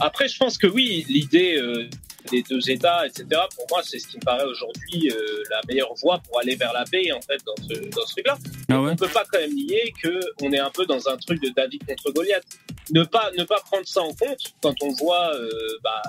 Après, 0.00 0.28
je 0.28 0.36
pense 0.36 0.58
que 0.58 0.66
oui, 0.66 1.04
l'idée 1.08 1.56
euh, 1.56 1.88
des 2.30 2.42
deux 2.42 2.70
États, 2.70 3.06
etc., 3.06 3.26
pour 3.54 3.66
moi, 3.70 3.80
c'est 3.82 3.98
ce 3.98 4.08
qui 4.08 4.16
me 4.16 4.22
paraît 4.22 4.44
aujourd'hui 4.44 5.10
euh, 5.10 5.42
la 5.50 5.60
meilleure 5.68 5.94
voie 5.94 6.18
pour 6.18 6.40
aller 6.40 6.56
vers 6.56 6.72
la 6.72 6.84
paix, 6.84 7.12
en 7.12 7.20
fait, 7.20 7.40
dans 7.46 7.54
ce, 7.56 7.88
dans 7.88 8.06
ce 8.06 8.12
truc-là. 8.12 8.36
Ah 8.68 8.82
ouais 8.82 8.92
On 8.92 8.96
peut 8.96 9.08
pas 9.08 9.24
quand 9.30 9.38
même 9.38 9.54
nier 9.54 9.92
qu'on 10.02 10.52
est 10.52 10.58
un 10.58 10.70
peu 10.70 10.84
dans 10.86 11.08
un 11.08 11.16
truc 11.16 11.42
de 11.42 11.50
David 11.50 11.86
contre 11.86 12.10
Goliath. 12.12 12.44
Ne 12.90 13.04
pas, 13.04 13.30
ne 13.36 13.44
pas 13.44 13.60
prendre 13.60 13.86
ça 13.86 14.00
en 14.02 14.12
compte 14.14 14.54
quand 14.62 14.74
on 14.82 14.92
voit 14.92 15.34
euh, 15.34 15.48
bah, 15.82 16.02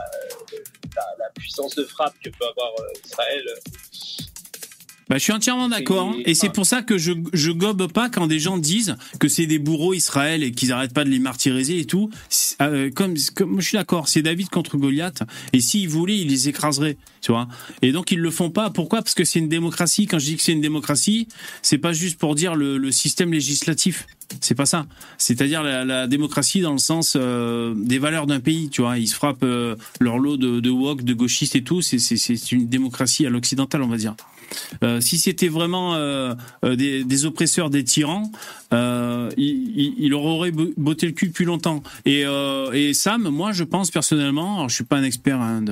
la, 0.95 1.03
la 1.19 1.29
puissance 1.35 1.75
de 1.75 1.83
frappe 1.83 2.15
que 2.23 2.29
peut 2.29 2.45
avoir 2.45 2.71
Israël. 3.05 3.45
Bah, 5.09 5.17
je 5.17 5.23
suis 5.23 5.33
entièrement 5.33 5.67
d'accord. 5.69 6.13
Et 6.25 6.35
c'est 6.35 6.49
pour 6.53 6.65
ça 6.67 6.83
que 6.83 6.97
je, 6.99 7.13
je 7.33 7.51
gobe 7.51 7.91
pas 7.91 8.09
quand 8.09 8.27
des 8.27 8.37
gens 8.39 8.57
disent 8.59 8.95
que 9.19 9.27
c'est 9.27 9.47
des 9.47 9.57
bourreaux 9.57 9.95
Israël 9.95 10.43
et 10.43 10.51
qu'ils 10.51 10.71
arrêtent 10.71 10.93
pas 10.93 11.03
de 11.03 11.09
les 11.09 11.17
martyriser 11.17 11.79
et 11.79 11.85
tout. 11.85 12.11
Euh, 12.61 12.91
comme, 12.91 13.15
comme 13.35 13.59
je 13.59 13.65
suis 13.67 13.77
d'accord, 13.77 14.07
c'est 14.07 14.21
David 14.21 14.49
contre 14.49 14.77
Goliath. 14.77 15.23
Et 15.51 15.61
s'ils 15.61 15.89
voulaient, 15.89 16.19
ils 16.19 16.27
les 16.27 16.47
écraseraient, 16.49 16.95
tu 17.21 17.31
vois. 17.31 17.47
Et 17.81 17.91
donc 17.91 18.11
ils 18.11 18.19
le 18.19 18.29
font 18.29 18.51
pas. 18.51 18.69
Pourquoi? 18.69 19.01
Parce 19.01 19.15
que 19.15 19.23
c'est 19.23 19.39
une 19.39 19.49
démocratie. 19.49 20.05
Quand 20.05 20.19
je 20.19 20.25
dis 20.25 20.35
que 20.35 20.43
c'est 20.43 20.51
une 20.53 20.61
démocratie, 20.61 21.27
c'est 21.63 21.79
pas 21.79 21.91
juste 21.91 22.19
pour 22.19 22.35
dire 22.35 22.55
le, 22.55 22.77
le 22.77 22.91
système 22.91 23.33
législatif. 23.33 24.05
C'est 24.41 24.53
pas 24.53 24.67
ça. 24.67 24.85
C'est-à-dire 25.17 25.63
la, 25.63 25.83
la 25.85 26.05
démocratie 26.05 26.61
dans 26.61 26.73
le 26.73 26.77
sens 26.77 27.13
euh, 27.15 27.73
des 27.75 27.97
valeurs 27.97 28.27
d'un 28.27 28.39
pays, 28.39 28.69
tu 28.69 28.81
vois. 28.81 28.99
Ils 28.99 29.07
se 29.07 29.15
frappent 29.15 29.41
euh, 29.41 29.75
leur 29.99 30.19
lot 30.19 30.37
de, 30.37 30.59
de 30.59 30.69
woke, 30.69 31.03
de 31.03 31.15
gauchistes 31.15 31.55
et 31.55 31.63
tout. 31.63 31.81
C'est- 31.81 31.97
C'est 31.97 32.15
c'est 32.17 32.51
une 32.51 32.67
démocratie 32.69 33.25
à 33.25 33.31
l'occidental, 33.31 33.81
on 33.81 33.87
va 33.87 33.97
dire. 33.97 34.15
Euh, 34.83 35.01
si 35.01 35.17
c'était 35.17 35.47
vraiment 35.47 35.95
euh, 35.95 36.33
euh, 36.63 36.75
des, 36.75 37.25
oppresseurs, 37.25 37.69
des 37.69 37.83
tyrans, 37.83 38.31
il, 38.71 40.13
aurait 40.13 40.51
bo- 40.51 40.71
botté 40.77 41.05
le 41.07 41.11
cul 41.13 41.27
depuis 41.27 41.45
longtemps. 41.45 41.83
Et, 42.05 42.23
Sam, 42.93 43.29
moi, 43.29 43.51
je 43.51 43.63
pense 43.63 43.91
personnellement, 43.91 44.57
alors 44.57 44.69
je 44.69 44.75
suis 44.75 44.83
pas 44.83 44.97
un 44.97 45.03
expert, 45.03 45.39
hein, 45.39 45.63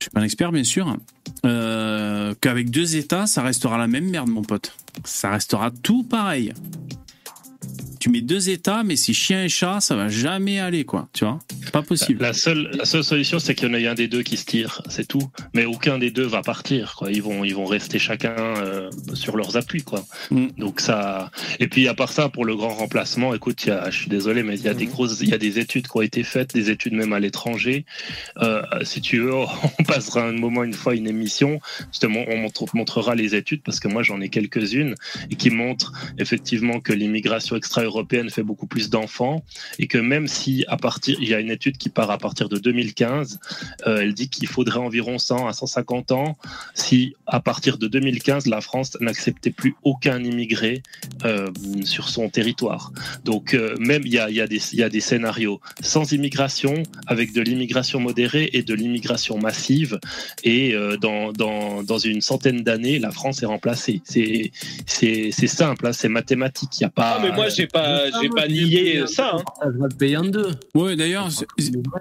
suis 0.00 0.10
pas 0.10 0.20
un 0.20 0.24
expert 0.24 0.52
bien 0.52 0.64
sûr, 0.64 0.96
qu'avec 1.42 2.70
deux 2.70 2.96
États, 2.96 3.26
ça 3.26 3.42
restera 3.42 3.78
la 3.78 3.86
même 3.86 4.08
merde, 4.08 4.28
mon 4.28 4.42
pote. 4.42 4.72
Ça 5.04 5.30
restera 5.30 5.70
tout 5.70 6.02
pareil. 6.02 6.52
Tu 8.00 8.08
mets 8.08 8.22
deux 8.22 8.48
États, 8.48 8.82
mais 8.82 8.96
c'est 8.96 9.12
chien 9.12 9.44
et 9.44 9.48
chat, 9.50 9.80
ça 9.80 9.94
va 9.94 10.08
jamais 10.08 10.58
aller, 10.58 10.84
quoi. 10.84 11.08
Tu 11.12 11.24
vois, 11.24 11.38
pas 11.70 11.82
possible. 11.82 12.22
La 12.22 12.32
seule, 12.32 12.70
la 12.72 12.86
seule 12.86 13.04
solution, 13.04 13.38
c'est 13.38 13.54
qu'il 13.54 13.68
y 13.68 13.70
en 13.70 13.74
ait 13.74 13.86
un 13.86 13.94
des 13.94 14.08
deux 14.08 14.22
qui 14.22 14.38
se 14.38 14.46
tire, 14.46 14.80
c'est 14.88 15.06
tout. 15.06 15.30
Mais 15.52 15.66
aucun 15.66 15.98
des 15.98 16.10
deux 16.10 16.24
va 16.24 16.40
partir, 16.40 16.94
quoi. 16.96 17.12
Ils 17.12 17.22
vont, 17.22 17.44
ils 17.44 17.54
vont 17.54 17.66
rester 17.66 17.98
chacun 17.98 18.34
euh, 18.38 18.90
sur 19.12 19.36
leurs 19.36 19.58
appuis, 19.58 19.82
quoi. 19.82 20.04
Mm. 20.30 20.46
Donc 20.56 20.80
ça. 20.80 21.30
Et 21.58 21.68
puis 21.68 21.88
à 21.88 21.94
part 21.94 22.10
ça, 22.10 22.30
pour 22.30 22.46
le 22.46 22.56
grand 22.56 22.74
remplacement, 22.74 23.34
écoute, 23.34 23.64
il 23.64 23.68
y 23.68 23.72
a, 23.72 23.90
je 23.90 23.98
suis 23.98 24.08
désolé, 24.08 24.42
mais 24.42 24.58
il 24.58 24.64
y 24.64 24.68
a 24.68 24.74
des 24.74 24.86
grosses, 24.86 25.18
il 25.20 25.28
y 25.28 25.34
a 25.34 25.38
des 25.38 25.58
études 25.58 25.86
qui 25.86 25.96
ont 25.96 26.02
été 26.02 26.22
faites, 26.22 26.54
des 26.54 26.70
études 26.70 26.94
même 26.94 27.12
à 27.12 27.20
l'étranger. 27.20 27.84
Euh, 28.38 28.62
si 28.82 29.02
tu 29.02 29.18
veux, 29.18 29.34
on 29.78 29.84
passera 29.84 30.22
un 30.26 30.32
moment 30.32 30.64
une 30.64 30.72
fois 30.72 30.94
une 30.94 31.06
émission, 31.06 31.60
justement, 31.90 32.24
on 32.28 32.38
montre- 32.38 32.64
montrera 32.74 33.14
les 33.14 33.34
études 33.34 33.62
parce 33.62 33.78
que 33.78 33.88
moi 33.88 34.02
j'en 34.02 34.22
ai 34.22 34.30
quelques-unes 34.30 34.94
et 35.30 35.34
qui 35.34 35.50
montrent 35.50 35.92
effectivement 36.18 36.80
que 36.80 36.94
l'immigration 36.94 37.56
extra-européenne 37.90 38.30
fait 38.30 38.42
beaucoup 38.42 38.66
plus 38.66 38.90
d'enfants 38.90 39.42
et 39.78 39.86
que 39.86 39.98
même 39.98 40.28
si 40.28 40.64
à 40.68 40.76
partir, 40.76 41.18
il 41.20 41.28
y 41.28 41.34
a 41.34 41.40
une 41.40 41.50
étude 41.50 41.76
qui 41.76 41.88
part 41.88 42.10
à 42.10 42.18
partir 42.18 42.48
de 42.48 42.56
2015, 42.58 43.40
euh, 43.86 43.98
elle 44.00 44.14
dit 44.14 44.28
qu'il 44.28 44.46
faudrait 44.46 44.78
environ 44.78 45.18
100 45.18 45.48
à 45.48 45.52
150 45.52 46.12
ans 46.12 46.36
si 46.74 47.14
à 47.26 47.40
partir 47.40 47.78
de 47.78 47.88
2015 47.88 48.46
la 48.46 48.60
France 48.60 48.96
n'acceptait 49.00 49.50
plus 49.50 49.74
aucun 49.82 50.22
immigré 50.22 50.82
euh, 51.24 51.48
sur 51.84 52.08
son 52.08 52.28
territoire. 52.28 52.92
Donc 53.24 53.54
euh, 53.54 53.74
même 53.78 54.02
il 54.04 54.12
y 54.12 54.18
a, 54.18 54.30
y, 54.30 54.40
a 54.40 54.46
y 54.46 54.82
a 54.82 54.88
des 54.88 55.00
scénarios 55.00 55.60
sans 55.80 56.12
immigration, 56.12 56.82
avec 57.06 57.32
de 57.32 57.40
l'immigration 57.40 58.00
modérée 58.00 58.50
et 58.52 58.62
de 58.62 58.74
l'immigration 58.74 59.38
massive, 59.38 59.98
et 60.44 60.74
dans, 61.00 61.32
dans, 61.32 61.82
dans 61.82 61.98
une 61.98 62.20
centaine 62.20 62.62
d'années 62.62 62.98
la 62.98 63.10
France 63.10 63.42
est 63.42 63.46
remplacée. 63.46 64.02
C'est 64.04 65.46
simple, 65.46 65.86
hein, 65.86 65.92
c'est 65.92 66.08
mathématique. 66.08 66.78
Il 66.78 66.82
y 66.82 66.86
a 66.86 66.90
pas. 66.90 67.16
Ah, 67.16 67.22
j'ai 68.22 68.28
pas 68.28 68.48
nié 68.48 69.06
ça. 69.06 69.36
Hein. 69.36 69.42
Ça 69.60 69.66
va 69.70 69.86
le 69.88 69.96
payer 69.96 70.16
en 70.16 70.24
deux. 70.24 70.48
Ouais, 70.74 70.96
d'ailleurs, 70.96 71.30
c'est- 71.30 71.46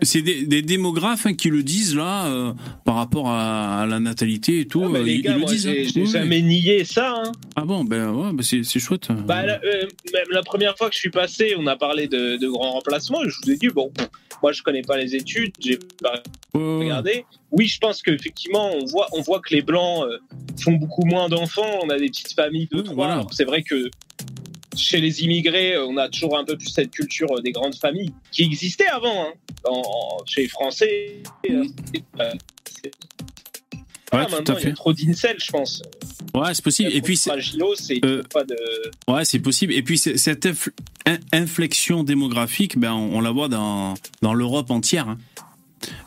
c'est 0.01 0.21
des, 0.21 0.45
des 0.45 0.61
démographes 0.61 1.25
hein, 1.25 1.33
qui 1.33 1.49
le 1.49 1.63
disent 1.63 1.95
là, 1.95 2.27
euh, 2.27 2.53
par 2.85 2.95
rapport 2.95 3.29
à, 3.29 3.81
à 3.81 3.85
la 3.85 3.99
natalité 3.99 4.61
et 4.61 4.65
tout. 4.65 4.83
Ah, 4.93 4.99
les 4.99 5.13
ils, 5.15 5.21
gars, 5.21 5.31
ils 5.31 5.33
le 5.35 5.39
moi, 5.41 5.51
disent. 5.51 5.63
j'ai 5.93 6.01
hein. 6.01 6.05
jamais 6.05 6.41
nié 6.41 6.83
ça. 6.85 7.21
Hein. 7.25 7.31
Ah 7.55 7.65
bon, 7.65 7.83
ben 7.83 8.09
ouais, 8.11 8.31
ben 8.33 8.43
c'est 8.43 8.79
chouette. 8.79 9.07
Bah, 9.25 9.45
la, 9.45 9.55
euh, 9.63 9.83
même 10.13 10.25
la 10.31 10.43
première 10.43 10.77
fois 10.77 10.89
que 10.89 10.95
je 10.95 10.99
suis 10.99 11.09
passé, 11.09 11.55
on 11.57 11.67
a 11.67 11.75
parlé 11.75 12.07
de, 12.07 12.37
de 12.37 12.47
grands 12.47 12.71
remplacements. 12.71 13.23
et 13.23 13.29
Je 13.29 13.35
vous 13.43 13.51
ai 13.51 13.55
dit, 13.57 13.67
bon, 13.69 13.91
moi, 14.41 14.51
je 14.51 14.61
connais 14.63 14.81
pas 14.81 14.97
les 14.97 15.15
études, 15.15 15.51
j'ai 15.59 15.77
pas 16.01 16.21
regardé. 16.53 17.25
Oui, 17.51 17.67
je 17.67 17.79
pense 17.79 18.01
qu'effectivement, 18.01 18.69
on 18.75 18.85
voit, 18.85 19.07
on 19.13 19.21
voit 19.21 19.39
que 19.39 19.53
les 19.55 19.61
blancs 19.61 20.05
euh, 20.05 20.17
font 20.63 20.73
beaucoup 20.73 21.03
moins 21.05 21.29
d'enfants. 21.29 21.79
On 21.83 21.89
a 21.89 21.97
des 21.97 22.07
petites 22.07 22.33
familles 22.33 22.67
de 22.71 22.81
trois. 22.81 22.95
voilà. 22.95 23.25
C'est 23.31 23.43
vrai 23.45 23.63
que 23.63 23.89
chez 24.75 25.01
les 25.01 25.21
immigrés, 25.23 25.73
euh, 25.75 25.85
on 25.87 25.97
a 25.97 26.09
toujours 26.09 26.37
un 26.37 26.45
peu 26.45 26.57
plus 26.57 26.69
cette 26.69 26.91
culture 26.91 27.27
euh, 27.37 27.41
des 27.41 27.51
grandes 27.51 27.75
familles 27.75 28.13
qui 28.31 28.43
existait 28.43 28.87
avant. 28.87 29.23
Hein. 29.27 29.33
En- 29.65 29.81
en- 30.21 30.25
chez 30.25 30.43
les 30.43 30.47
Français, 30.47 31.23
euh, 31.49 31.63
c'est- 32.65 32.91
Ouais, 34.11 34.21
Ah, 34.21 34.25
tout 34.25 34.33
à 34.33 34.37
maintenant, 34.37 34.55
il 34.57 34.67
y 34.67 34.71
a 34.71 34.73
trop 34.73 34.91
d'incels, 34.93 35.37
je 35.39 35.51
pense. 35.51 35.83
Ouais, 36.33 36.51
c'est 36.55 36.63
possible. 36.63 36.91
Et 36.91 37.01
puis, 37.01 37.15
c'est- 37.15 37.29
euh, 37.31 38.23
de. 38.43 38.57
ouais, 39.13 39.23
c'est 39.23 39.37
possible. 39.37 39.71
Et 39.73 39.83
puis, 39.83 39.99
cette 39.99 40.45
infl- 40.47 40.71
in- 41.05 41.19
inflexion 41.31 42.03
démographique, 42.03 42.79
ben, 42.79 42.91
on, 42.93 43.17
on 43.17 43.21
la 43.21 43.29
voit 43.29 43.49
dans, 43.49 43.93
dans 44.23 44.33
l'Europe 44.33 44.71
entière. 44.71 45.09
hein. 45.09 45.17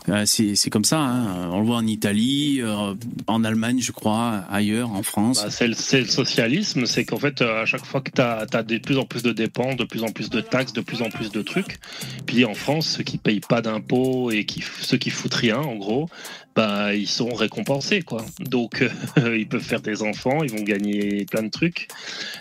Euh, 0.09 0.25
c'est 0.25 0.69
comme 0.69 0.83
ça. 0.83 0.99
hein. 0.99 1.49
On 1.51 1.59
le 1.59 1.65
voit 1.65 1.77
en 1.77 1.87
Italie, 1.87 2.59
euh, 2.61 2.93
en 3.27 3.43
Allemagne, 3.43 3.79
je 3.79 3.91
crois, 3.91 4.43
ailleurs, 4.49 4.91
en 4.91 5.03
France. 5.03 5.43
Bah, 5.43 5.49
c'est 5.49 5.67
le, 5.67 6.05
socialisme, 6.05 6.85
c'est 6.85 7.05
qu'en 7.05 7.17
fait, 7.17 7.41
euh, 7.41 7.61
à 7.61 7.65
chaque 7.65 7.85
fois 7.85 8.01
que 8.01 8.11
tu 8.11 8.21
as, 8.21 8.45
de 8.63 8.77
plus 8.77 8.97
en 8.97 9.05
plus 9.05 9.23
de 9.23 9.31
dépenses, 9.31 9.75
de 9.77 9.83
plus 9.83 10.03
en 10.03 10.11
plus 10.11 10.29
de 10.29 10.41
taxes, 10.41 10.73
de 10.73 10.81
plus 10.81 11.01
en 11.01 11.09
plus 11.09 11.31
de 11.31 11.41
trucs, 11.41 11.79
puis 12.25 12.45
en 12.45 12.53
France, 12.53 12.87
ceux 12.87 13.03
qui 13.03 13.17
payent 13.17 13.39
pas 13.39 13.61
d'impôts 13.61 14.31
et 14.31 14.45
qui, 14.45 14.63
ceux 14.81 14.97
qui 14.97 15.09
foutent 15.09 15.33
rien, 15.33 15.57
en 15.57 15.75
gros, 15.75 16.09
bah, 16.55 16.93
ils 16.93 17.07
sont 17.07 17.33
récompensés. 17.33 18.01
quoi. 18.01 18.25
Donc, 18.39 18.83
euh, 19.17 19.37
ils 19.37 19.47
peuvent 19.47 19.61
faire 19.63 19.81
des 19.81 20.03
enfants, 20.03 20.43
ils 20.43 20.51
vont 20.51 20.63
gagner 20.63 21.25
plein 21.25 21.43
de 21.43 21.49
trucs, 21.49 21.87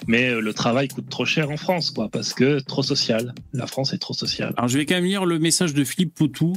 mais 0.06 0.34
le 0.34 0.52
travail 0.54 0.88
coûte 0.88 1.08
trop 1.08 1.24
cher 1.24 1.50
en 1.50 1.56
France, 1.56 1.90
quoi, 1.90 2.08
parce 2.08 2.34
que 2.34 2.58
trop 2.60 2.82
social. 2.82 3.34
La 3.52 3.66
France 3.66 3.92
est 3.92 3.98
trop 3.98 4.14
sociale. 4.14 4.52
Alors, 4.56 4.68
je 4.68 4.78
vais 4.78 4.86
quand 4.86 4.94
même 4.94 5.04
lire 5.04 5.24
le 5.24 5.38
message 5.38 5.74
de 5.74 5.84
Philippe 5.84 6.14
Poutou. 6.14 6.54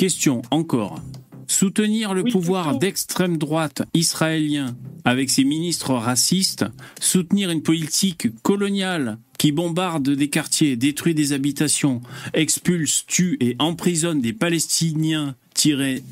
Question 0.00 0.40
encore. 0.50 1.02
Soutenir 1.46 2.14
le 2.14 2.22
Oui, 2.22 2.32
pouvoir 2.32 2.78
d'extrême 2.78 3.36
droite 3.36 3.82
israélien 3.92 4.74
avec 5.04 5.28
ses 5.28 5.44
ministres 5.44 5.92
racistes, 5.92 6.64
soutenir 6.98 7.50
une 7.50 7.62
politique 7.62 8.28
coloniale 8.40 9.18
qui 9.36 9.52
bombarde 9.52 10.08
des 10.08 10.30
quartiers, 10.30 10.76
détruit 10.76 11.14
des 11.14 11.34
habitations, 11.34 12.00
expulse, 12.32 13.04
tue 13.06 13.36
et 13.40 13.56
emprisonne 13.58 14.22
des 14.22 14.32
Palestiniens 14.32 15.36
tirés 15.52 16.02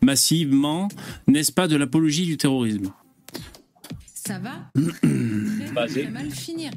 massivement, 0.00 0.88
n'est-ce 1.26 1.52
pas 1.52 1.68
de 1.68 1.76
l'apologie 1.76 2.24
du 2.24 2.38
terrorisme? 2.38 2.92
Ça 4.14 4.38
va 4.38 4.70
Vas-y. 4.74 5.92
très, 5.92 6.02
très 6.04 6.10
mal 6.10 6.30
finir. 6.30 6.70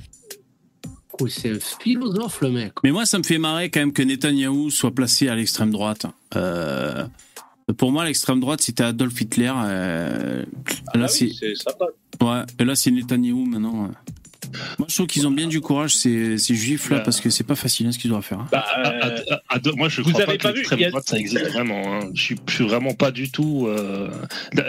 Oui, 1.19 1.31
c'est 1.31 1.52
un 1.52 1.60
philosophe, 1.60 2.41
le 2.41 2.52
mec. 2.52 2.73
Mais 2.84 2.91
moi, 2.91 3.06
ça 3.06 3.18
me 3.18 3.23
fait 3.23 3.38
marrer 3.38 3.69
quand 3.69 3.80
même 3.80 3.94
que 3.94 4.03
Netanyahou 4.03 4.69
soit 4.69 4.91
placé 4.94 5.27
à 5.30 5.35
l'extrême 5.35 5.72
droite. 5.72 6.06
Euh, 6.35 7.06
pour 7.77 7.91
moi, 7.91 8.06
l'extrême 8.06 8.39
droite, 8.39 8.61
c'était 8.61 8.84
Adolf 8.84 9.19
Hitler. 9.19 9.52
euh, 9.56 10.44
Ah 10.94 10.98
là, 10.98 11.07
oui, 11.19 11.35
c'est 11.39 11.53
ouais, 12.23 12.41
et 12.60 12.64
là, 12.65 12.76
c'est 12.76 12.91
Netanyahou 12.91 13.45
maintenant. 13.45 13.91
Moi, 14.79 14.87
je 14.89 14.93
trouve 14.95 15.07
qu'ils 15.07 15.27
ont 15.27 15.31
bien 15.31 15.47
du 15.47 15.61
courage, 15.61 15.95
ces, 15.95 16.37
ces 16.37 16.55
juifs-là, 16.55 16.97
Bah. 16.97 17.03
parce 17.03 17.19
que 17.21 17.29
c'est 17.29 17.43
pas 17.43 17.55
facile 17.55 17.87
hein, 17.87 17.91
ce 17.91 17.97
qu'ils 17.99 18.09
doivent 18.11 18.23
faire. 18.23 18.39
hein. 18.39 18.47
Bah, 18.51 18.59
À- 18.67 18.87
à- 18.87 19.07
euh, 19.07 19.17
à- 19.31 19.41
à 19.55 19.59
deux- 19.59 19.71
moi, 19.73 19.89
je 19.89 20.01
vous 20.01 20.11
crois 20.11 20.23
avez 20.23 20.37
pas 20.37 20.43
pas 20.43 20.49
que 20.49 20.55
vu, 20.55 20.59
l'extrême 20.61 20.89
droite, 20.89 21.07
ça 21.07 21.17
existe 21.17 21.47
vraiment. 21.49 21.93
hein. 21.95 22.09
Je, 22.13 22.21
suis, 22.21 22.35
je 22.47 22.53
suis 22.53 22.63
vraiment 22.67 22.93
pas 22.93 23.11
du 23.11 23.29
tout. 23.31 23.67
euh, 23.67 24.09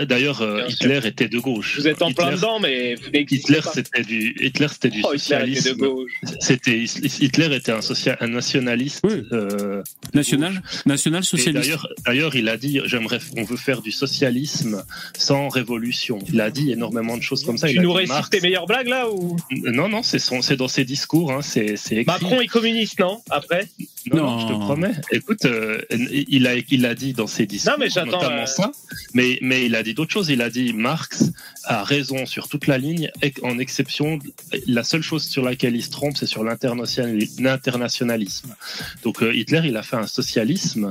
D'ailleurs, 0.07 0.43
euh. 0.43 0.63
Hitler 0.69 1.01
était 1.05 1.29
de 1.29 1.39
gauche. 1.39 1.79
vous 1.79 1.89
êtes 1.89 2.03
en 2.03 2.13
plein 2.13 2.27
Hitler- 2.27 2.37
dedans, 2.37 2.61
mais 2.61 2.95
vous 2.97 3.11
n'existez 3.11 3.53
Hitler, 3.53 3.61
pas. 3.63 3.73
c'était 3.73 4.03
du, 4.03 4.37
Hitler, 4.41 4.67
c'était 4.71 4.91
du 4.91 5.01
Oh, 5.05 5.15
Hitler 5.15 5.37
était 5.53 5.75
de 5.75 5.79
socialisme. 5.79 6.05
C'était 6.41 6.85
Hitler 7.25 7.57
était 7.57 7.73
un, 7.73 7.81
social, 7.83 8.17
un 8.21 8.29
nationaliste. 8.29 9.01
Oui. 9.05 9.23
euh, 9.33 9.83
National, 10.15 10.63
national 10.87 11.25
socialiste. 11.25 11.63
d'ailleurs, 11.65 11.89
d'ailleurs, 12.07 12.37
il 12.37 12.49
a 12.49 12.57
dit, 12.57 12.81
j'aimerais, 12.87 13.19
on 13.37 13.45
veut 13.45 13.57
faire 13.57 13.83
du 13.83 13.93
socialisme 13.93 14.83
sans 15.17 15.49
révolution. 15.49 16.19
Il 16.33 16.41
a 16.41 16.51
dit 16.51 16.73
énormément 16.73 17.17
de 17.17 17.23
choses 17.23 17.45
comme 17.45 17.59
ça. 17.59 17.69
Tu 17.69 17.77
il 17.77 17.83
nous 17.83 17.93
récites 17.93 18.31
tes 18.31 18.41
meilleures 18.41 18.67
blagues 18.67 18.89
là 18.89 19.09
ou? 19.11 19.37
Non, 19.73 19.89
non, 19.89 20.03
c'est 20.03 20.19
son, 20.19 20.43
c'est 20.43 20.57
dans 20.57 20.69
ses 20.69 20.85
discours. 20.85 21.33
Hein, 21.33 21.41
c'est. 21.43 21.77
Macron 22.07 22.41
est 22.41 22.47
communiste, 22.47 22.99
non 23.01 23.23
Après? 23.31 23.69
Non, 24.13 24.17
Non. 24.17 24.31
non, 24.31 24.39
je 24.41 24.47
te 24.47 24.53
promets. 24.59 24.93
Écoute, 25.13 25.45
euh, 25.45 25.81
il 25.91 26.47
a, 26.47 26.55
il 26.71 26.87
a 26.87 26.95
dit 26.95 27.13
dans 27.13 27.27
ses 27.27 27.47
discours, 27.47 27.73
Non, 27.73 27.79
mais 27.79 27.91
j'attends, 27.91 28.13
notamment 28.13 28.43
euh, 28.43 28.47
ça, 28.47 28.71
mais, 29.15 29.39
mais 29.43 29.67
il 29.67 29.75
a 29.75 29.83
dit 29.83 29.95
d'autres 29.95 30.13
choses. 30.13 30.31
Il 30.31 30.41
a 30.43 30.49
dit 30.51 30.73
Marx 30.73 31.25
a 31.65 31.85
raison 31.85 32.25
sur 32.25 32.49
toute 32.49 32.67
la 32.67 32.79
ligne, 32.79 33.11
en 33.43 33.59
exception, 33.59 34.19
la 34.67 34.83
seule 34.85 35.03
chose 35.03 35.25
sur 35.27 35.45
laquelle 35.45 35.77
il 35.77 35.83
se 35.83 35.91
trompe, 35.91 36.17
c'est 36.17 36.27
sur 36.27 36.43
l'internationali- 36.43 37.41
l'internationalisme. 37.43 38.55
Donc 39.03 39.23
euh, 39.23 39.35
Hitler, 39.35 39.61
il 39.65 39.77
a 39.77 39.83
fait 39.83 39.97
un 39.97 40.07
socialisme, 40.07 40.89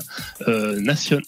euh, 0.47 0.79
nation, 0.79 1.19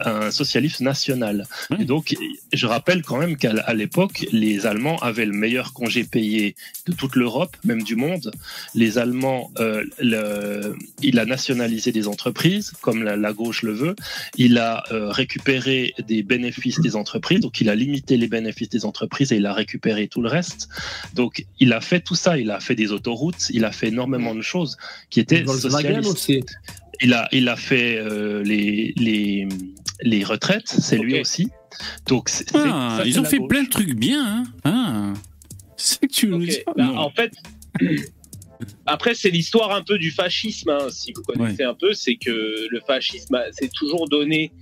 un 0.00 0.30
socialisme 0.30 0.84
national. 0.84 1.46
Oui. 1.70 1.76
Et 1.80 1.84
donc, 1.84 2.16
je 2.52 2.66
rappelle 2.66 3.02
quand 3.02 3.18
même 3.18 3.36
qu'à 3.36 3.74
l'époque, 3.74 4.24
les 4.32 4.64
Allemands 4.66 4.96
avaient 4.98 5.26
le 5.26 5.32
meilleur 5.32 5.74
congé 5.74 6.04
payé 6.04 6.54
de 6.86 6.93
toute 6.94 7.16
l'Europe, 7.16 7.56
même 7.64 7.82
du 7.82 7.96
monde. 7.96 8.30
Les 8.74 8.98
Allemands, 8.98 9.50
euh, 9.58 9.84
le- 10.00 10.76
il 11.02 11.18
a 11.18 11.24
nationalisé 11.26 11.92
des 11.92 12.08
entreprises, 12.08 12.72
comme 12.80 13.02
la, 13.02 13.16
la 13.16 13.32
gauche 13.32 13.62
le 13.62 13.72
veut. 13.72 13.94
Il 14.36 14.58
a 14.58 14.82
euh, 14.92 15.10
récupéré 15.10 15.94
des 16.08 16.22
bénéfices 16.22 16.80
des 16.80 16.96
entreprises, 16.96 17.40
donc 17.40 17.60
il 17.60 17.68
a 17.68 17.74
limité 17.74 18.16
les 18.16 18.28
bénéfices 18.28 18.68
des 18.70 18.84
entreprises 18.84 19.32
et 19.32 19.36
il 19.36 19.46
a 19.46 19.52
récupéré 19.52 20.08
tout 20.08 20.22
le 20.22 20.28
reste. 20.28 20.68
Donc, 21.14 21.46
il 21.60 21.72
a 21.72 21.80
fait 21.80 22.00
tout 22.00 22.14
ça. 22.14 22.38
Il 22.38 22.50
a 22.50 22.60
fait 22.60 22.74
des 22.74 22.92
autoroutes, 22.92 23.50
il 23.50 23.64
a 23.64 23.72
fait 23.72 23.88
énormément 23.88 24.34
de 24.34 24.42
choses 24.42 24.76
qui 25.10 25.20
étaient 25.20 25.44
socialistes. 25.46 26.10
aussi. 26.10 26.44
Il 27.00 27.12
a, 27.12 27.28
il 27.32 27.48
a 27.48 27.56
fait 27.56 27.96
euh, 27.98 28.42
les, 28.44 28.92
les, 28.96 29.48
les 30.02 30.22
retraites, 30.24 30.68
c'est 30.68 30.96
lui 30.98 31.20
aussi. 31.20 31.48
Donc, 32.06 32.30
Ah, 32.54 32.98
ça, 32.98 33.06
ils 33.06 33.18
ont 33.18 33.24
fait 33.24 33.38
gauche. 33.38 33.48
plein 33.48 33.62
de 33.64 33.68
trucs 33.68 33.94
bien. 33.94 34.24
Hein. 34.24 34.44
Ah. 34.64 35.12
C'est 35.76 36.00
que 36.06 36.12
tu 36.12 36.26
nous 36.28 36.38
Bah, 36.76 36.90
en 36.96 37.10
fait, 37.10 37.32
après, 38.86 39.14
c'est 39.14 39.30
l'histoire 39.30 39.72
un 39.72 39.82
peu 39.82 39.98
du 39.98 40.10
fascisme, 40.10 40.70
hein, 40.70 40.88
si 40.90 41.12
vous 41.12 41.22
connaissez 41.22 41.62
un 41.64 41.74
peu, 41.74 41.92
c'est 41.92 42.16
que 42.16 42.66
le 42.70 42.80
fascisme, 42.86 43.34
a- 43.34 43.50
c'est 43.52 43.72
toujours 43.72 44.08
donné 44.08 44.52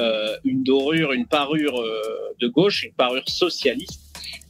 euh, 0.00 0.36
une 0.44 0.62
dorure, 0.62 1.12
une 1.12 1.26
parure 1.26 1.80
euh, 1.80 2.00
de 2.40 2.48
gauche, 2.48 2.84
une 2.84 2.94
parure 2.94 3.28
socialiste. 3.28 4.00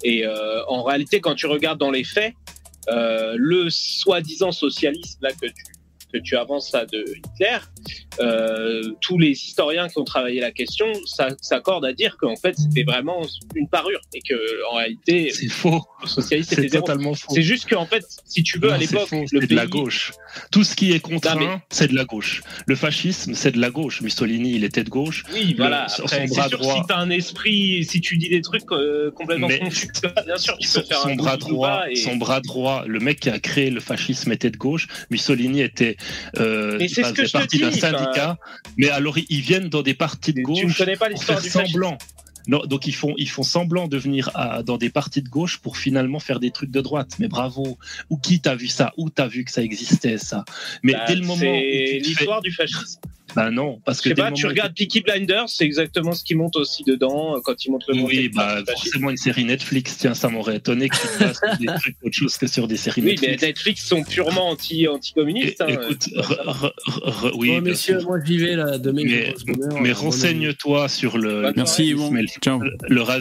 Et 0.05 0.25
euh, 0.27 0.65
en 0.67 0.83
réalité, 0.85 1.21
quand 1.21 1.35
tu 1.35 1.47
regardes 1.47 1.79
dans 1.81 1.91
les 1.91 2.05
faits, 2.05 2.35
le 2.89 3.69
soi-disant 3.71 4.51
socialisme 4.53 5.19
là 5.23 5.31
que 5.33 5.47
tu 5.47 5.72
que 6.13 6.19
tu 6.19 6.37
avances 6.37 6.73
là 6.73 6.85
de 6.87 7.05
Hitler, 7.17 7.59
euh, 8.21 8.83
tous 9.01 9.19
les 9.19 9.31
historiens 9.31 9.89
qui 9.89 9.99
ont 9.99 10.05
travaillé 10.05 10.41
la 10.41 10.53
question 10.53 10.87
s'accordent 11.41 11.85
à 11.87 11.93
dire 11.93 12.17
qu'en 12.19 12.37
fait 12.37 12.55
c'était 12.59 12.83
vraiment 12.85 13.23
une 13.55 13.69
parure 13.69 14.01
et 14.15 14.21
que 14.21 14.35
en 14.71 14.77
réalité 14.77 15.31
C'est 15.33 15.49
faux. 15.49 15.83
socialiste 16.05 16.55
C'est 16.55 16.69
totalement 16.69 17.15
faux. 17.15 17.33
C'est 17.35 17.43
juste 17.43 17.69
qu'en 17.69 17.87
fait, 17.87 18.05
si 18.27 18.43
tu 18.43 18.59
veux, 18.59 18.69
Non, 18.69 18.75
à 18.75 18.79
l'époque, 18.79 19.09
le 19.13 19.27
c'est 19.27 19.39
pays. 19.39 19.49
de 19.49 19.55
la 19.55 19.67
gauche. 19.67 20.13
Tout 20.51 20.65
ce 20.65 20.75
qui 20.75 20.93
est 20.93 21.01
contraint, 21.01 21.37
mais- 21.37 21.49
c'est 21.71 21.89
de 21.89 21.95
la 21.95 22.05
gauche. 22.05 22.43
Le 22.67 22.75
fascisme, 22.77 23.35
c'est 23.35 23.53
de 23.53 23.61
la 23.61 23.71
gauche. 23.71 24.01
Mussolini, 24.03 24.53
il 24.55 24.65
était 24.65 24.85
de 24.85 24.91
gauche. 24.91 25.25
Oui, 25.33 25.55
voilà. 25.57 25.87
c'est 25.89 26.07
sûr, 26.27 26.49
droit- 26.59 26.75
si 26.77 26.81
t'as 26.89 26.99
un 26.99 27.11
esprit, 27.11 27.85
si 27.85 28.01
tu 28.01 28.17
dis 28.19 28.29
des 28.29 28.41
trucs 28.43 28.71
euh, 28.73 29.11
complètement 29.13 29.49
Mais- 29.49 29.59
confus, 29.61 29.89
bien 30.27 30.37
sûr, 30.37 30.57
tu 30.59 30.67
Son, 30.69 30.81
peux 30.81 30.87
faire 30.87 30.99
son 30.99 31.09
un 31.11 31.15
bras 31.17 31.37
droit, 31.37 31.85
et- 31.91 31.97
son 31.97 32.17
bras 32.17 32.41
droit, 32.41 32.85
le 32.87 32.99
mec 33.01 33.21
qui 33.21 33.31
a 33.31 33.39
créé 33.39 33.71
le 33.71 33.81
fascisme 33.81 34.33
était 34.33 34.51
de 34.51 34.57
gauche. 34.57 34.89
Mussolini 35.11 35.61
était, 35.63 35.97
euh, 36.39 36.77
Mais 36.79 36.89
c'est 36.89 37.03
ce 37.05 37.13
que 37.13 37.25
je 37.27 37.33
te 37.33 37.47
dis, 37.47 37.79
syndicat. 37.79 38.39
Mais 38.77 38.89
alors, 38.89 39.19
ils- 39.19 39.41
viennent 39.41 39.69
dans 39.69 39.83
des 39.83 39.95
partis 39.95 40.33
de 40.33 40.39
Tu 40.39 40.43
gauche. 40.43 40.65
ne 40.65 40.73
connais 40.73 40.97
pas 40.97 41.07
pour 41.07 41.15
l'histoire 41.15 41.39
faire 41.41 41.43
du 41.45 41.51
fascisme. 41.51 41.73
semblant. 41.73 41.99
Non, 42.49 42.65
donc 42.67 42.89
ils 42.89 42.95
font, 42.95 43.15
ils 43.19 43.29
font 43.29 43.45
semblant 43.45 43.87
de 43.87 43.97
venir 43.97 44.31
à- 44.35 44.65
dans 44.65 44.77
des 44.77 44.91
partis 44.91 45.23
de 45.23 45.29
gauche 45.29 45.59
pour 45.59 45.77
finalement 45.77 46.19
faire 46.19 46.41
des 46.41 46.51
trucs 46.51 46.73
de 46.73 46.81
droite. 46.81 47.11
Mais 47.21 47.29
bravo. 47.29 47.79
Ou 48.11 48.17
qui 48.17 48.41
t'a 48.41 48.57
vu 48.57 48.67
ça? 48.67 48.93
Où 48.97 49.11
t'as 49.11 49.29
vu 49.29 49.45
que 49.45 49.51
ça 49.53 49.63
existait 49.63 50.19
ça? 50.19 50.45
Mais 50.83 50.93
Bah, 50.95 51.05
dès 51.07 51.15
le 51.15 51.21
moment 51.25 51.35
où 51.35 51.61
tu 51.61 51.87
fais- 51.87 51.99
l'histoire 52.03 52.43
du 52.43 52.51
fascisme. 52.51 53.01
Bah 53.35 53.51
non, 53.51 53.81
parce 53.85 53.99
Je 53.99 54.03
que 54.05 54.09
sais 54.11 54.15
dès 54.15 54.23
pas, 54.23 54.33
tu 54.33 54.47
regardes 54.47 54.75
Peaky 54.75 55.01
Blinders, 55.01 55.49
c'est 55.49 55.65
exactement 55.65 56.13
ce 56.13 56.23
qui 56.25 56.35
monte 56.35 56.57
aussi 56.57 56.85
dedans 56.85 57.37
euh, 57.37 57.41
quand 57.43 57.65
ils 57.65 57.71
montent 57.71 57.85
le 57.89 57.95
monde 57.95 58.07
Oui, 58.09 58.29
bah, 58.29 58.63
forcément 58.69 59.11
une 59.11 59.17
série 59.17 59.45
Netflix. 59.45 59.97
Tiens, 59.99 60.15
ça 60.15 60.29
m'aurait 60.29 60.57
étonné 60.57 60.89
bases 60.89 61.39
sur 61.41 61.57
des 61.59 61.67
trucs 61.67 61.97
autre 62.03 62.15
chose 62.15 62.37
que 62.37 62.47
sur 62.47 62.69
des 62.69 62.77
séries 62.77 63.01
Oui, 63.03 63.17
mais 63.21 63.29
Netflix. 63.29 63.43
Netflix 63.43 63.87
sont 63.87 64.03
purement 64.05 64.49
anti, 64.51 64.87
anti-communistes. 64.89 65.61
Hein. 65.61 65.67
écoute, 65.69 66.09
re- 66.15 67.31
oui, 67.37 67.49
Bon, 67.49 67.53
bien 67.55 67.61
messieurs, 67.73 68.01
moi 68.03 68.19
j'y 68.25 68.39
vais 68.39 68.55
là, 68.57 68.79
demain. 68.79 69.03
Mais, 69.05 69.35
je 69.85 69.93
renseigne-toi 69.93 70.89
sur 70.89 71.19
le. 71.19 71.53
Merci, 71.57 71.93
le- 71.93 72.27
Ciao. 72.43 72.61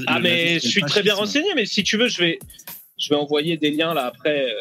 Ah, 0.07 0.17
le 0.17 0.21
mais 0.21 0.59
je 0.59 0.67
suis 0.67 0.81
très 0.81 1.03
bien 1.03 1.15
renseigné, 1.15 1.49
mais 1.55 1.65
si 1.65 1.83
tu 1.83 1.97
veux, 1.97 2.07
je 2.07 2.17
vais, 2.19 2.39
je 3.01 3.09
vais 3.09 3.15
envoyer 3.15 3.57
des 3.57 3.71
liens 3.71 3.93
là 3.93 4.05
après, 4.05 4.45
euh, 4.45 4.53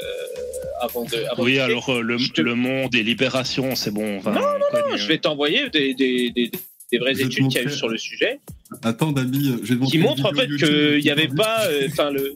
avant 0.81 1.05
de. 1.05 1.17
Avant 1.31 1.43
Oui, 1.45 1.55
de- 1.57 1.61
alors 1.61 1.89
euh, 1.91 2.01
le, 2.01 2.17
te- 2.19 2.41
le 2.41 2.55
monde 2.55 2.95
et 2.95 3.03
Libération, 3.03 3.75
c'est 3.75 3.91
bon. 3.91 4.21
Non, 4.23 4.31
on 4.73 4.77
connaît, 4.83 4.97
Je 4.99 5.07
vais 5.07 5.19
t'envoyer 5.19 5.69
des, 5.71 5.95
des, 5.95 6.31
des, 6.31 6.51
des 6.93 6.99
vraies 6.99 7.21
études 7.21 7.49
qu'il 7.49 7.55
y 7.55 7.59
a 7.59 7.63
eu 7.65 7.71
sur 7.71 7.89
le 7.89 7.99
sujet. 7.99 8.41
Attends, 8.83 9.13
Dami, 9.13 9.57
je 9.63 9.75
vais 9.75 9.75
te 9.75 9.81
montrer 9.81 9.91
qui 9.91 9.99
montre 9.99 10.27
en 10.27 10.33
fait 10.35 10.47
qu'il 10.47 11.03
n'y 11.03 11.11
avait 11.11 11.29
pas, 11.29 11.67
euh, 11.67 11.89
enfin 11.89 12.11
le 12.11 12.35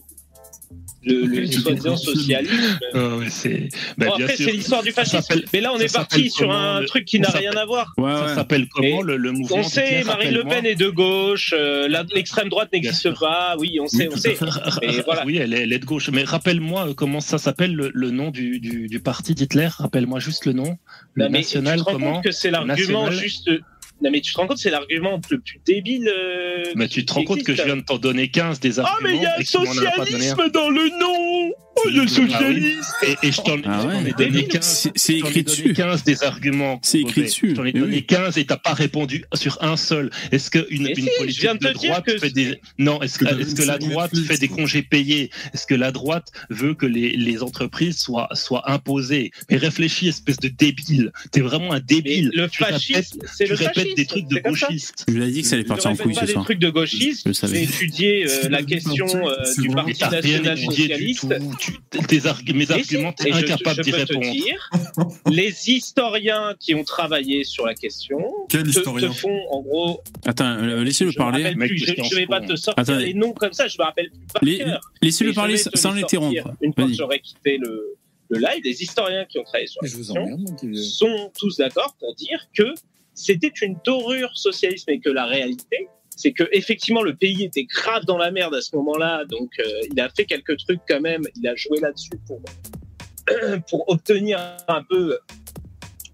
le, 1.06 1.26
le 1.26 1.46
soi-disant 1.46 1.96
socialisme. 1.96 2.78
C'est. 3.28 3.68
bah, 3.98 4.06
Bon, 4.06 4.12
après 4.14 4.36
sûr. 4.36 4.46
c'est 4.46 4.52
l'histoire 4.52 4.82
du 4.82 4.92
fascisme. 4.92 5.42
Mais 5.52 5.60
là 5.60 5.72
on 5.72 5.78
ça 5.78 5.84
est 5.84 5.92
parti 5.92 6.30
sur 6.30 6.50
un 6.52 6.80
le- 6.80 6.86
truc 6.86 7.04
qui 7.04 7.20
n'a 7.20 7.28
rien 7.30 7.52
à 7.52 7.64
voir. 7.66 7.92
Ouais, 7.96 8.12
Ça 8.12 8.34
s'appelle 8.34 8.68
comment 8.68 9.02
le, 9.02 9.16
le 9.16 9.32
mouvement 9.32 9.58
On 9.58 9.62
sait, 9.62 10.02
Marine 10.04 10.32
Le 10.32 10.44
Pen 10.44 10.66
est 10.66 10.74
de 10.74 10.88
gauche, 10.88 11.54
euh, 11.56 11.88
la- 11.88 12.04
l'extrême 12.14 12.48
droite 12.48 12.70
n'existe 12.72 13.10
pas. 13.18 13.56
Oui, 13.58 13.78
on 13.80 13.86
sait, 13.86 14.08
on 14.12 14.16
sait. 14.16 14.36
Voilà. 15.04 15.24
Oui, 15.26 15.36
elle 15.38 15.54
est, 15.54 15.62
elle 15.62 15.72
est 15.72 15.78
de 15.78 15.84
gauche. 15.86 16.10
Mais 16.10 16.24
rappelle-moi 16.24 16.88
euh, 16.88 16.94
comment 16.94 17.20
ça 17.20 17.38
s'appelle 17.38 17.74
le, 17.74 17.90
le 17.94 18.10
nom 18.10 18.30
du, 18.30 18.60
du, 18.60 18.88
du 18.88 19.00
parti 19.00 19.34
d'Hitler? 19.34 19.68
Rappelle-moi 19.78 20.20
juste 20.20 20.46
le 20.46 20.52
nom. 20.52 20.78
Le 21.14 21.28
mais 21.28 21.38
national, 21.38 21.78
tu 21.78 21.84
te 21.84 21.90
rends 21.90 21.92
comment? 21.96 22.12
compte 22.14 22.24
que 22.24 22.30
c'est 22.32 22.50
l'argument 22.50 23.04
National? 23.06 23.12
juste. 23.12 23.50
Non 24.02 24.10
mais 24.10 24.20
tu 24.20 24.32
te 24.32 24.38
rends 24.38 24.46
compte 24.46 24.56
que 24.56 24.62
c'est 24.62 24.70
l'argument 24.70 25.20
le 25.30 25.38
plus 25.40 25.60
débile. 25.64 26.08
euh, 26.08 26.64
Mais 26.74 26.88
tu 26.88 27.04
te 27.04 27.12
rends 27.12 27.24
compte 27.24 27.42
que 27.42 27.54
je 27.54 27.62
viens 27.62 27.76
de 27.76 27.82
t'en 27.82 27.96
donner 27.98 28.28
15 28.28 28.60
des 28.60 28.80
Ah 28.80 28.82
arguments. 28.84 29.08
mais 29.10 29.16
il 29.16 29.22
y 29.22 29.26
a 29.26 29.36
un. 29.38 29.44
socialisme 29.44 30.50
dans 30.50 30.68
le 30.70 30.88
nom. 31.00 31.54
Oh 31.76 31.88
il 31.90 31.96
y 31.96 31.98
a 31.98 32.02
le 32.02 32.08
Ah 32.08 32.20
oui. 32.20 32.28
socialisme. 32.30 32.92
Et, 33.22 33.26
et 33.28 33.32
je 33.32 33.40
t'en 33.42 33.56
Ah 33.64 33.84
ouais. 33.86 33.94
ai 34.10 34.12
donné 34.12 34.30
Débile. 34.30 34.48
15. 34.48 34.90
C'est 34.94 35.14
écrit 35.14 35.42
dessus. 35.42 35.72
15 35.72 36.04
des 36.04 36.22
arguments. 36.22 36.78
C'est 36.82 37.00
écrit 37.00 37.22
dessus. 37.22 37.50
Je 37.50 37.54
t'en 37.56 37.64
ai 37.64 37.72
donné 37.72 37.96
oui. 37.96 38.06
15 38.06 38.38
et 38.38 38.44
t'as 38.46 38.56
pas 38.56 38.74
répondu 38.74 39.24
sur 39.34 39.58
un 39.62 39.76
seul. 39.76 40.10
Est-ce 40.32 40.50
qu'une 40.50 40.82
Mais 40.84 40.90
une 40.90 41.04
si, 41.04 41.10
politique 41.18 41.60
de 41.60 41.72
droite 41.72 42.04
que 42.06 42.18
fait 42.18 42.30
des. 42.30 42.60
Non, 42.78 43.02
est-ce 43.02 43.18
que, 43.18 43.24
une 43.24 43.54
que 43.54 43.62
la 43.62 43.78
droite 43.78 44.16
fait 44.16 44.38
des 44.38 44.48
congés 44.48 44.82
payés? 44.82 45.30
Est-ce 45.52 45.66
que 45.66 45.74
la 45.74 45.90
droite 45.92 46.30
veut 46.50 46.74
que 46.74 46.86
les, 46.86 47.10
les 47.16 47.42
entreprises 47.42 47.98
soient, 47.98 48.28
soient 48.34 48.70
imposées? 48.70 49.30
Mais 49.50 49.56
réfléchis, 49.56 50.08
espèce 50.08 50.38
de 50.38 50.48
débile. 50.48 51.12
T'es 51.32 51.40
vraiment 51.40 51.72
un 51.72 51.76
Mais 51.76 51.80
débile. 51.80 52.30
le 52.34 52.48
Tu 52.48 52.62
répètes- 52.62 52.74
fascisme, 52.80 53.20
c'est 53.32 53.44
tu 53.44 53.50
le 53.50 53.56
répètes 53.56 53.74
fascisme. 53.74 53.94
des 53.96 54.06
trucs 54.06 54.28
de 54.28 54.38
gauchistes. 54.38 55.04
Je 55.08 55.14
lui 55.14 55.24
ai 55.24 55.30
dit 55.30 55.42
que 55.42 55.48
ça 55.48 55.54
allait 55.56 55.64
partir 55.64 55.90
en 55.90 55.96
couille 55.96 56.14
ce 56.14 56.24
des 56.24 56.32
soir. 56.32 56.44
trucs 56.44 56.58
de 56.60 56.70
le 57.28 57.32
savais. 57.34 57.56
J'ai 57.58 57.62
étudié 57.64 58.24
euh, 58.24 58.28
C'est 58.28 58.48
la 58.48 58.60
le 58.60 58.66
question 58.66 59.06
euh, 59.28 59.34
du 59.58 59.68
Mais 59.68 59.74
Parti 59.74 60.02
national 60.02 60.58
étudié 60.58 61.14
socialiste. 61.14 61.24
Tu- 61.64 62.06
tes 62.06 62.20
argu- 62.26 62.52
mes 62.54 62.70
arguments, 62.70 63.12
t'es 63.12 63.32
incapable 63.32 63.82
d'y 63.82 63.90
répondre. 63.92 64.30
dire, 64.30 64.70
les 65.30 65.70
historiens 65.70 66.54
qui 66.58 66.74
ont 66.74 66.84
travaillé 66.84 67.44
sur 67.44 67.64
la 67.66 67.74
question 67.74 68.18
Quel 68.48 68.64
te, 68.64 68.80
font 69.12 69.40
en 69.50 69.60
gros. 69.62 70.02
Attends, 70.26 70.44
euh, 70.58 70.82
laissez-le 70.84 71.12
parler. 71.12 71.54
Mec 71.54 71.72
je, 71.74 71.86
je 71.86 72.14
vais 72.16 72.26
pas 72.26 72.40
te 72.40 72.56
sortir 72.56 72.74
Attendez. 72.82 73.06
les 73.06 73.14
noms 73.14 73.32
comme 73.32 73.52
ça, 73.52 73.68
je 73.68 73.76
me 73.78 73.84
rappelle 73.84 74.10
plus 74.10 74.26
par 74.32 74.44
Les- 74.44 74.58
cœur. 74.58 74.80
Laissez-le 75.02 75.32
parler 75.32 75.56
sans 75.56 75.92
les 75.92 76.00
l'interrompre. 76.02 76.50
Une 76.60 76.72
fois 76.74 76.86
que 76.86 76.92
j'aurai 76.94 77.20
quitté 77.20 77.58
le, 77.58 77.94
le 78.30 78.38
live, 78.38 78.60
les 78.64 78.82
historiens 78.82 79.24
qui 79.24 79.38
ont 79.38 79.44
travaillé 79.44 79.66
sur 79.66 79.82
la 79.82 79.88
Je 79.88 79.96
question 79.96 80.14
emmerde, 80.22 80.74
sont 80.76 81.30
tous 81.38 81.56
d'accord 81.56 81.94
pour 81.98 82.14
dire 82.14 82.46
que 82.56 82.64
c'était 83.14 83.52
une 83.62 83.76
dorure 83.84 84.30
socialisme 84.34 84.90
et 84.90 84.98
que 85.00 85.08
la 85.10 85.24
réalité, 85.26 85.88
c'est 86.16 86.32
que 86.32 86.44
effectivement 86.52 87.02
le 87.02 87.14
pays 87.14 87.44
était 87.44 87.64
grave 87.64 88.04
dans 88.04 88.16
la 88.16 88.30
merde 88.30 88.54
à 88.54 88.60
ce 88.60 88.74
moment-là, 88.76 89.24
donc 89.24 89.50
euh, 89.58 89.64
il 89.90 90.00
a 90.00 90.08
fait 90.08 90.24
quelques 90.24 90.56
trucs 90.58 90.80
quand 90.88 91.00
même, 91.00 91.22
il 91.36 91.46
a 91.48 91.54
joué 91.56 91.80
là-dessus 91.80 92.18
pour 92.26 92.40
pour 93.70 93.88
obtenir 93.88 94.38
un 94.68 94.82
peu 94.82 95.18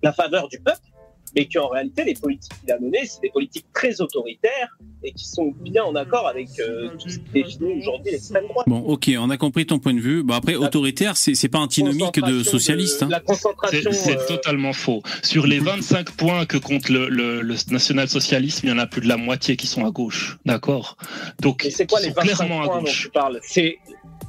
la 0.02 0.12
faveur 0.12 0.48
du 0.48 0.58
peuple. 0.58 0.89
Mais 1.36 1.46
qu'en 1.46 1.68
réalité, 1.68 2.04
les 2.04 2.14
politiques 2.14 2.52
qu'il 2.60 2.72
a 2.72 2.78
menées, 2.78 3.04
c'est 3.06 3.20
des 3.22 3.30
politiques 3.30 3.66
très 3.72 4.00
autoritaires 4.00 4.68
et 5.02 5.12
qui 5.12 5.24
sont 5.26 5.52
bien 5.60 5.84
en 5.84 5.94
accord 5.94 6.26
avec 6.28 6.48
euh, 6.58 6.90
tout 6.98 7.08
ce 7.08 7.18
qui 7.18 7.30
définit 7.32 7.78
aujourd'hui 7.80 8.12
l'extrême 8.12 8.46
droite. 8.48 8.66
Bon, 8.68 8.78
ok, 8.80 9.10
on 9.18 9.30
a 9.30 9.36
compris 9.36 9.64
ton 9.66 9.78
point 9.78 9.94
de 9.94 10.00
vue. 10.00 10.22
Bon, 10.22 10.34
après, 10.34 10.54
autoritaire, 10.56 11.16
c'est 11.16 11.34
c'est 11.34 11.48
pas 11.48 11.58
antinomique 11.58 12.20
de 12.20 12.42
socialiste. 12.42 13.02
hein. 13.02 13.08
La 13.10 13.18
C'est 13.18 13.24
concentration. 13.24 13.90
c'est 13.92 14.18
euh, 14.18 14.26
totalement 14.28 14.72
faux. 14.72 15.02
Sur 15.22 15.46
les 15.46 15.58
25 15.58 16.10
points 16.12 16.44
que 16.46 16.58
compte 16.58 16.88
le, 16.88 17.08
le, 17.08 17.40
le 17.40 17.54
national-socialisme, 17.70 18.66
il 18.66 18.70
y 18.70 18.72
en 18.72 18.78
a 18.78 18.86
plus 18.86 19.00
de 19.00 19.08
la 19.08 19.16
moitié 19.16 19.56
qui 19.56 19.66
sont 19.66 19.84
à 19.86 19.90
gauche. 19.90 20.38
D'accord? 20.44 20.96
Donc, 21.40 21.66
c'est 21.70 21.88
quoi 21.88 22.00
les 22.00 22.08
sont 22.08 22.14
25 22.14 22.22
clairement 22.36 22.62
à 22.62 22.66
points 22.66 22.76
dont 22.78 22.82
gauche. 22.82 23.02
tu 23.02 23.08
parles? 23.10 23.38
C'est 23.42 23.78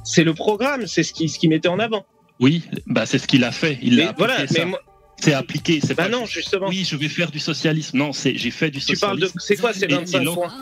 c'est 0.04 0.24
le 0.24 0.34
programme, 0.34 0.86
c'est 0.86 1.02
ce 1.02 1.12
qui 1.12 1.28
ce 1.28 1.38
qui 1.38 1.48
mettait 1.48 1.68
en 1.68 1.78
avant. 1.78 2.04
Oui, 2.40 2.62
bah, 2.86 3.06
c'est 3.06 3.18
ce 3.18 3.26
qu'il 3.28 3.44
a 3.44 3.52
fait. 3.52 3.78
Il 3.82 3.96
Mais 3.96 4.02
a 4.04 4.14
voilà, 4.16 4.46
ça. 4.48 4.54
mais 4.58 4.64
moi- 4.64 4.80
C'est 5.22 5.34
appliqué. 5.34 5.80
C'est 5.80 5.94
bah 5.94 6.04
pas 6.04 6.08
non, 6.08 6.26
justement. 6.26 6.68
Oui, 6.68 6.84
je 6.88 6.96
vais 6.96 7.08
faire 7.08 7.30
du 7.30 7.38
socialisme. 7.38 7.96
Non, 7.96 8.12
c'est 8.12 8.36
j'ai 8.36 8.50
fait 8.50 8.70
du 8.70 8.80
tu 8.80 8.96
parles 8.96 9.20
socialisme. 9.20 9.36
de 9.36 9.40
c'est 9.42 9.56
quoi 9.56 9.72
ces 9.72 9.84
Et- 9.86 9.92
et 9.92 9.94
25 9.94 10.22
l'an- 10.24 10.34
points 10.34 10.52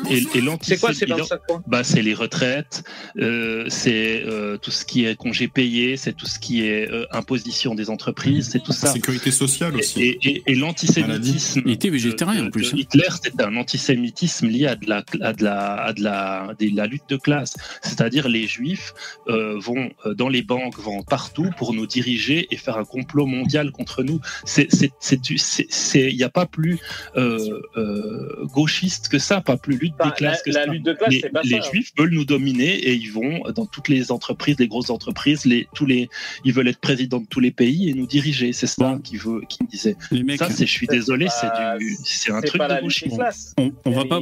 C'est 0.62 0.78
quoi 0.78 0.92
ces 0.92 1.06
l'antisémitisme- 1.06 1.16
25 1.18 1.40
points 1.46 1.62
bah, 1.66 1.82
c'est 1.84 2.02
les 2.02 2.12
retraites, 2.14 2.82
euh, 3.18 3.64
c'est 3.68 4.22
euh, 4.26 4.58
tout 4.58 4.70
ce 4.70 4.84
qui 4.84 5.04
est 5.06 5.16
congé 5.16 5.48
payé, 5.48 5.96
c'est 5.96 6.12
tout 6.14 6.26
ce 6.26 6.38
qui 6.38 6.66
est 6.66 6.90
euh, 6.90 7.06
imposition 7.10 7.74
des 7.74 7.88
entreprises, 7.90 8.50
c'est 8.52 8.62
tout 8.62 8.72
ça. 8.72 8.92
Sécurité 8.92 9.30
sociale 9.30 9.74
aussi. 9.76 10.02
Et, 10.02 10.18
et- 10.28 10.42
et 10.46 10.54
l'antisémitisme. 10.54 11.62
Il 11.64 11.72
était 11.72 11.90
végétarien, 11.90 12.42
de- 12.42 12.46
en 12.48 12.50
plus, 12.50 12.72
hein. 12.74 12.76
Hitler, 12.76 13.08
c'était 13.22 13.42
un 13.42 13.56
antisémitisme 13.56 14.46
lié 14.48 14.66
à 14.66 14.74
de 14.76 14.88
la, 14.88 15.04
à 15.22 15.32
de 15.32 15.42
la, 15.44 15.74
à 15.74 15.92
de 15.92 16.02
la, 16.02 16.54
de 16.58 16.68
la 16.76 16.86
lutte 16.86 17.08
de 17.08 17.16
classe. 17.16 17.54
C'est-à-dire 17.82 18.28
les 18.28 18.46
juifs 18.46 18.92
euh, 19.28 19.58
vont 19.58 19.90
dans 20.16 20.28
les 20.28 20.42
banques, 20.42 20.78
vont 20.78 21.02
partout 21.02 21.48
pour 21.56 21.72
nous 21.72 21.86
diriger 21.86 22.46
et 22.50 22.56
faire 22.56 22.76
un 22.76 22.84
complot 22.84 23.26
mondial 23.26 23.70
contre 23.72 24.02
nous. 24.02 24.20
C'est, 24.50 26.10
il 26.10 26.16
n'y 26.16 26.22
a 26.24 26.28
pas 26.28 26.46
plus 26.46 26.78
euh, 27.16 27.60
euh, 27.76 28.44
gauchiste 28.46 29.08
que 29.08 29.18
ça, 29.18 29.40
pas 29.40 29.56
plus 29.56 29.76
lutte 29.76 29.94
des 30.02 30.10
classes 30.12 30.42
la, 30.46 30.52
que 30.52 30.56
la 30.58 30.64
ça. 30.64 30.70
lutte 30.72 30.84
de 30.84 30.92
classe, 30.92 31.10
Les, 31.12 31.20
c'est 31.20 31.28
pas 31.30 31.42
les 31.42 31.50
ça. 31.50 31.56
hein. 31.58 31.70
juifs 31.72 31.92
veulent 31.96 32.10
nous 32.12 32.24
dominer 32.24 32.74
et 32.74 32.94
ils 32.94 33.10
vont 33.12 33.42
dans 33.54 33.66
toutes 33.66 33.88
les 33.88 34.10
entreprises, 34.12 34.56
les 34.58 34.68
grosses 34.68 34.90
entreprises, 34.90 35.44
les, 35.44 35.68
tous 35.74 35.86
les, 35.86 36.08
ils 36.44 36.52
veulent 36.52 36.68
être 36.68 36.80
présidents 36.80 37.20
de 37.20 37.26
tous 37.26 37.40
les 37.40 37.52
pays 37.52 37.88
et 37.88 37.94
nous 37.94 38.06
diriger. 38.06 38.52
C'est 38.52 38.66
ça 38.66 38.98
qu'il 39.04 39.18
veut, 39.18 39.40
qu'il 39.48 39.66
me 39.66 39.70
disait. 39.70 39.96
Les 40.10 40.22
mecs, 40.22 40.38
Ça, 40.38 40.50
c'est, 40.50 40.66
je 40.66 40.72
suis 40.72 40.86
désolé, 40.86 41.28
c'est 41.28 41.50
du, 41.78 41.96
c'est 42.04 42.32
un 42.32 42.40
truc 42.40 42.58
pas 42.58 42.66
de 42.66 42.70
la 42.72 42.80
lutte 42.80 42.84
gauchiste. 42.86 43.10
des 43.10 43.16
classes. 43.16 43.54
on, 43.58 43.72
on 43.84 43.90
va 43.92 44.02
Il- 44.02 44.08
pas. 44.08 44.20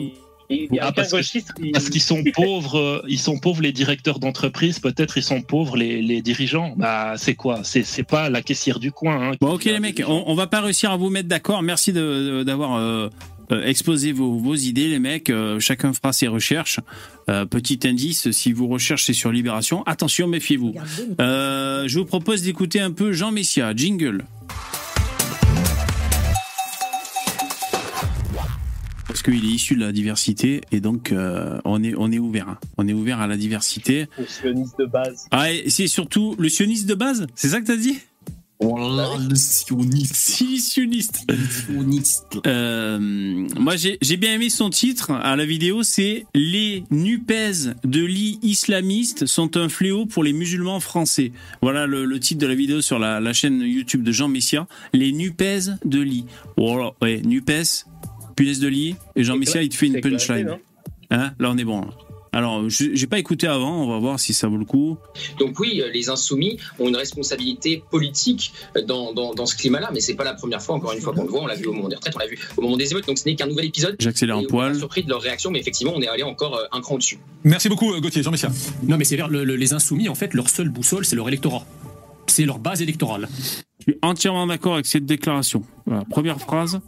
Il 0.51 0.69
y 0.75 0.79
a 0.79 0.85
Ah, 0.85 0.87
aucun 0.87 0.93
parce 0.93 1.11
que- 1.11 1.17
gauchiste 1.17 1.53
qui. 1.53 1.71
Parce 1.73 1.91
qu'ils 1.91 2.01
sont 2.01 2.23
pauvres, 2.35 2.79
euh, 2.79 3.03
ils 3.09 3.19
sont 3.19 3.39
pauvres 3.39 3.61
les 3.63 3.73
directeurs 3.73 4.19
d'entreprise, 4.19 4.79
peut-être 4.79 5.19
ils 5.19 5.23
sont 5.23 5.43
pauvres 5.43 5.77
les, 5.77 6.01
les 6.01 6.23
dirigeants. 6.23 6.75
Bah 6.77 7.15
c'est 7.19 7.35
quoi? 7.35 7.61
C'est 7.65 8.03
pas 8.07 8.31
la 8.31 8.41
caissière 8.43 8.79
du 8.79 8.91
coin. 8.93 9.31
Hein, 9.31 9.35
Bon, 9.41 9.53
ok, 9.55 9.65
les 9.65 9.79
mecs, 9.81 10.03
on, 10.07 10.25
on 10.27 10.35
va 10.35 10.47
pas 10.47 10.61
réussir 10.63 10.91
à 10.91 10.97
vous 10.97 11.11
mettre 11.11 11.29
d'accord. 11.29 11.63
Merci 11.63 11.93
de- 11.93 12.01
de- 12.39 12.43
d'avoir 12.45 12.77
euh, 12.77 13.09
euh, 13.53 13.65
exposé 13.67 14.13
vos, 14.13 14.39
vos 14.39 14.55
idées, 14.55 14.89
les 14.89 14.99
mecs. 14.99 15.29
Euh, 15.31 15.61
chacun 15.61 15.93
fera 15.93 16.13
ses 16.15 16.29
recherches. 16.29 16.81
Euh, 17.29 17.45
petit 17.45 17.81
indice, 17.85 18.31
si 18.31 18.53
vous 18.53 18.69
recherchez 18.69 19.13
sur 19.13 19.31
Libération, 19.31 19.83
attention, 19.85 20.27
méfiez-vous. 20.29 20.75
Euh, 21.21 21.87
je 21.89 21.99
vous 21.99 22.07
propose 22.07 22.43
d'écouter 22.43 22.81
un 22.81 22.91
peu 22.91 23.13
Jean 23.13 23.33
Messia, 23.33 23.75
jingle. 23.77 24.25
Qu'il 29.29 29.45
est 29.45 29.55
issu 29.55 29.75
de 29.75 29.81
la 29.81 29.93
diversité 29.93 30.61
et 30.73 30.81
donc 30.81 31.13
euh, 31.13 31.59
on 31.65 31.83
est 31.83 31.95
on 31.97 32.11
est 32.13 32.19
ouvert. 32.19 32.49
hein. 32.49 32.59
On 32.79 32.87
est 32.89 32.93
ouvert 32.93 33.21
à 33.21 33.27
la 33.27 33.37
diversité. 33.37 34.07
Le 34.19 34.27
sioniste 34.27 34.79
de 34.79 34.87
base. 34.87 35.27
Ah, 35.31 35.53
et 35.53 35.69
c'est 35.71 35.87
surtout 35.89 36.35
le 36.39 36.49
sioniste 36.49 36.87
de 36.87 36.95
base. 36.95 37.27
C'est 37.35 37.49
ça 37.49 37.61
que 37.61 37.67
t'as 37.67 37.77
dit? 37.77 37.99
Oh 38.61 38.77
là, 38.77 39.11
le 39.29 39.37
sioniste. 39.37 40.17
Sioniste. 40.17 41.25
sioniste. 41.67 42.39
Euh, 42.45 42.99
moi, 42.99 43.77
j'ai 43.77 43.99
j'ai 44.03 44.17
bien 44.17 44.35
aimé 44.35 44.51
son 44.51 44.69
titre 44.71 45.13
à 45.13 45.37
la 45.37 45.45
vidéo, 45.47 45.85
c'est 45.85 46.27
Les 46.35 46.83
Nupes 46.91 47.31
de 47.85 48.05
lit 48.05 48.41
islamistes 48.43 49.27
sont 49.27 49.57
un 49.57 49.69
fléau 49.69 50.07
pour 50.07 50.25
les 50.25 50.33
musulmans 50.33 50.81
français. 50.81 51.31
Voilà 51.63 51.87
le, 51.87 52.05
le 52.05 52.19
titre 52.19 52.41
de 52.41 52.49
la 52.49 52.57
vidéo 52.57 52.81
sur 52.81 52.99
la, 52.99 53.21
la 53.21 53.33
chaîne 53.33 53.61
YouTube 53.61 54.03
de 54.03 54.11
Jean 54.11 54.27
Messia. 54.27 54.67
Les 54.93 55.13
Nupes 55.13 55.71
de 55.85 56.01
lit. 56.01 56.25
Voilà, 56.57 56.95
ouais, 57.01 57.21
Nupes, 57.25 57.85
punaise 58.39 58.61
de 58.61 58.69
lit. 58.69 58.95
Et 59.17 59.25
Jean 59.25 59.37
Messia, 59.37 59.63
il 59.63 59.69
te 59.69 59.75
fait 59.77 59.87
une 59.89 60.01
punchline. 60.01 60.57
Hein 61.11 61.33
Là, 61.39 61.51
on 61.51 61.59
est 61.59 61.65
bon. 61.65 61.85
Alors, 62.33 62.69
je- 62.69 62.95
j'ai 62.95 63.07
pas 63.07 63.19
écouté 63.19 63.47
avant, 63.47 63.83
on 63.85 63.89
va 63.91 63.99
voir 63.99 64.21
si 64.21 64.35
ça 64.35 64.47
vaut 64.49 64.59
le 64.59 64.67
coup. 64.67 64.99
Donc 65.41 65.59
oui, 65.59 65.81
euh, 65.81 65.91
les 65.91 66.11
insoumis 66.11 66.59
ont 66.79 66.87
une 66.87 66.95
responsabilité 66.97 67.83
politique 67.91 68.53
dans, 68.87 69.15
dans, 69.15 69.33
dans 69.35 69.47
ce 69.47 69.57
climat-là, 69.57 69.91
mais 69.95 70.01
c'est 70.01 70.15
pas 70.15 70.25
la 70.25 70.35
première 70.35 70.61
fois, 70.63 70.75
encore 70.77 70.93
une 70.93 71.01
fois, 71.01 71.15
qu'on 71.15 71.23
le 71.25 71.31
voit. 71.31 71.41
On 71.43 71.47
l'a 71.47 71.55
vu 71.55 71.67
au 71.67 71.73
moment 71.73 71.89
des 71.89 71.97
retraites, 71.97 72.15
on 72.15 72.19
l'a 72.19 72.27
vu 72.27 72.39
au 72.59 72.61
moment 72.63 72.77
des 72.77 72.91
émeutes, 72.93 73.07
donc 73.07 73.17
ce 73.19 73.25
n'est 73.27 73.35
qu'un 73.35 73.47
nouvel 73.47 73.65
épisode. 73.65 73.97
J'accélère 73.99 74.37
un 74.37 74.45
poil. 74.45 74.77
surpris 74.79 75.03
de 75.03 75.09
leur 75.09 75.23
réaction, 75.23 75.51
mais 75.51 75.59
effectivement, 75.59 75.95
on 75.97 76.03
est 76.03 76.07
allé 76.07 76.23
encore 76.23 76.55
euh, 76.57 76.65
un 76.71 76.81
cran 76.83 76.97
au-dessus. 76.97 77.19
Merci 77.45 77.71
beaucoup, 77.71 77.93
euh, 77.95 78.01
Gauthier. 78.01 78.23
Jean 78.23 78.31
Messia. 78.31 78.51
Non, 78.87 78.99
mais 78.99 79.05
c'est 79.05 79.17
vers 79.17 79.29
le- 79.29 79.45
le- 79.45 79.57
les 79.57 79.73
insoumis, 79.73 80.09
en 80.11 80.15
fait, 80.15 80.35
leur 80.35 80.51
seule 80.51 80.69
boussole, 80.69 81.07
c'est 81.07 81.17
leur 81.17 81.29
électorat. 81.29 81.65
C'est 82.27 82.45
leur 82.45 82.59
base 82.59 82.83
électorale. 82.83 83.27
Je 83.81 83.93
suis 83.93 83.99
entièrement 84.03 84.47
d'accord 84.47 84.75
avec 84.75 84.85
cette 84.87 85.07
déclaration. 85.07 85.63
Voilà, 85.87 86.05
première 86.05 86.39
phrase. 86.39 86.79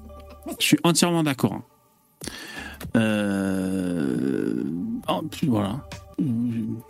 Je 0.58 0.64
suis 0.64 0.78
entièrement 0.84 1.22
d'accord. 1.22 1.62
Euh... 2.96 4.64
oh, 5.08 5.22
puis 5.30 5.46
voilà. 5.46 5.86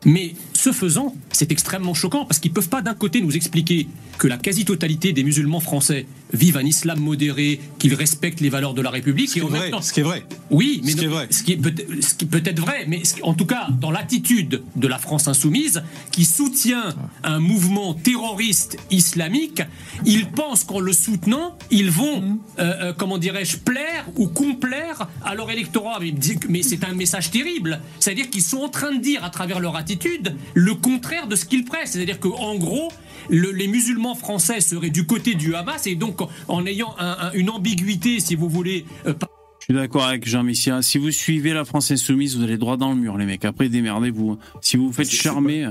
Mais 0.05 0.35
ce 0.55 0.73
faisant, 0.73 1.15
c'est 1.33 1.51
extrêmement 1.53 1.95
choquant 1.95 2.25
parce 2.25 2.39
qu'ils 2.39 2.53
peuvent 2.53 2.69
pas 2.69 2.83
d'un 2.83 2.95
côté 2.95 3.21
nous 3.21 3.35
expliquer 3.37 3.89
que 4.19 4.27
la 4.29 4.37
quasi-totalité 4.37 5.13
des 5.13 5.25
musulmans 5.25 5.61
français 5.61 6.07
vivent 6.35 6.59
un 6.59 6.65
islam 6.67 7.01
modéré, 7.01 7.59
qu'ils 7.79 7.95
respectent 7.95 8.41
les 8.41 8.51
valeurs 8.51 8.75
de 8.75 8.83
la 8.83 8.91
République. 8.91 9.29
Ce 9.29 9.35
qui 9.35 9.39
et 9.41 9.43
est 9.43 9.47
même 9.47 9.57
vrai. 9.61 9.71
temps- 9.71 9.81
Ce 9.83 9.93
qui 9.93 10.01
est 10.01 10.05
vrai. 10.05 10.25
Oui, 10.51 10.81
mais 10.85 10.93
Ce 10.93 10.97
qui 10.97 11.05
est 11.05 11.09
vrai. 11.09 11.27
ce 11.31 11.43
qui 11.43 11.53
est 11.53 11.57
peut- 11.57 11.75
ce 12.03 12.15
qui 12.15 12.27
peut 12.27 12.43
être 12.45 12.61
vrai, 12.61 12.85
mais 12.87 13.03
en 13.23 13.33
tout 13.35 13.47
cas, 13.47 13.69
dans 13.81 13.91
l'attitude 13.91 14.63
de 14.77 14.87
la 14.89 14.99
France 14.99 15.27
insoumise, 15.27 15.83
qui 16.13 16.25
soutient 16.27 16.95
un 17.25 17.39
mouvement 17.41 17.95
terroriste 17.95 18.77
islamique, 18.91 19.63
ils 20.05 20.27
pensent 20.31 20.65
qu'en 20.65 20.81
le 20.81 20.93
soutenant, 20.93 21.57
ils 21.71 21.91
vont, 21.91 22.39
euh, 22.59 22.63
euh, 22.91 22.93
comment 22.93 23.19
dirais-je, 23.19 23.57
plaire 23.57 24.07
ou 24.17 24.29
complaire 24.29 25.09
à 25.25 25.35
leur 25.35 25.51
électorat. 25.51 25.99
Mais, 26.01 26.15
mais 26.49 26.63
c'est 26.63 26.85
un 26.85 26.93
message 26.95 27.31
terrible. 27.31 27.81
C'est-à-dire 27.99 28.29
qu'ils 28.31 28.43
sont 28.43 28.59
en 28.59 28.69
train 28.69 28.93
de 28.95 29.01
dire, 29.01 29.25
à 29.25 29.31
travers 29.31 29.61
leur 29.61 29.77
attitude, 29.81 30.37
le 30.55 30.75
contraire 30.75 31.27
de 31.27 31.35
ce 31.37 31.45
qu'ils 31.45 31.65
pressent. 31.65 31.93
C'est-à-dire 31.93 32.21
qu'en 32.21 32.55
gros, 32.57 32.93
le- 33.29 33.51
les 33.51 33.67
musulmans 33.69 34.15
français 34.15 34.61
seraient 34.61 34.91
du 34.91 35.05
côté 35.07 35.35
du 35.35 35.55
Hamas 35.55 35.87
et 35.87 35.97
donc 35.97 36.21
en 36.49 36.65
ayant 36.67 36.95
un- 36.99 37.17
un- 37.29 37.33
une 37.33 37.51
ambiguïté, 37.51 38.21
si 38.21 38.35
vous 38.37 38.49
voulez, 38.49 38.85
euh, 39.07 39.15
Je 39.61 39.65
suis 39.67 39.75
d'accord 39.75 40.05
avec 40.07 40.27
Jean 40.27 40.43
Messia. 40.43 40.81
Si 40.83 40.97
vous 40.99 41.11
suivez 41.11 41.53
la 41.53 41.65
France 41.65 41.91
Insoumise, 41.91 42.37
vous 42.37 42.43
allez 42.43 42.57
droit 42.57 42.77
dans 42.77 42.91
le 42.91 42.97
mur, 42.97 43.19
les 43.19 43.27
mecs. 43.27 43.45
Après, 43.45 43.69
démerdez-vous. 43.69 44.39
Si 44.63 44.77
vous 44.77 44.87
vous 44.87 44.93
faites 44.93 45.11
charmer. 45.11 45.69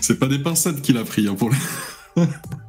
C'est 0.00 0.18
pas 0.18 0.28
des 0.28 0.38
pincettes 0.38 0.82
qu'il 0.82 0.96
a 0.98 1.04
pris 1.04 1.26
hein, 1.26 1.34
pour. 1.34 1.50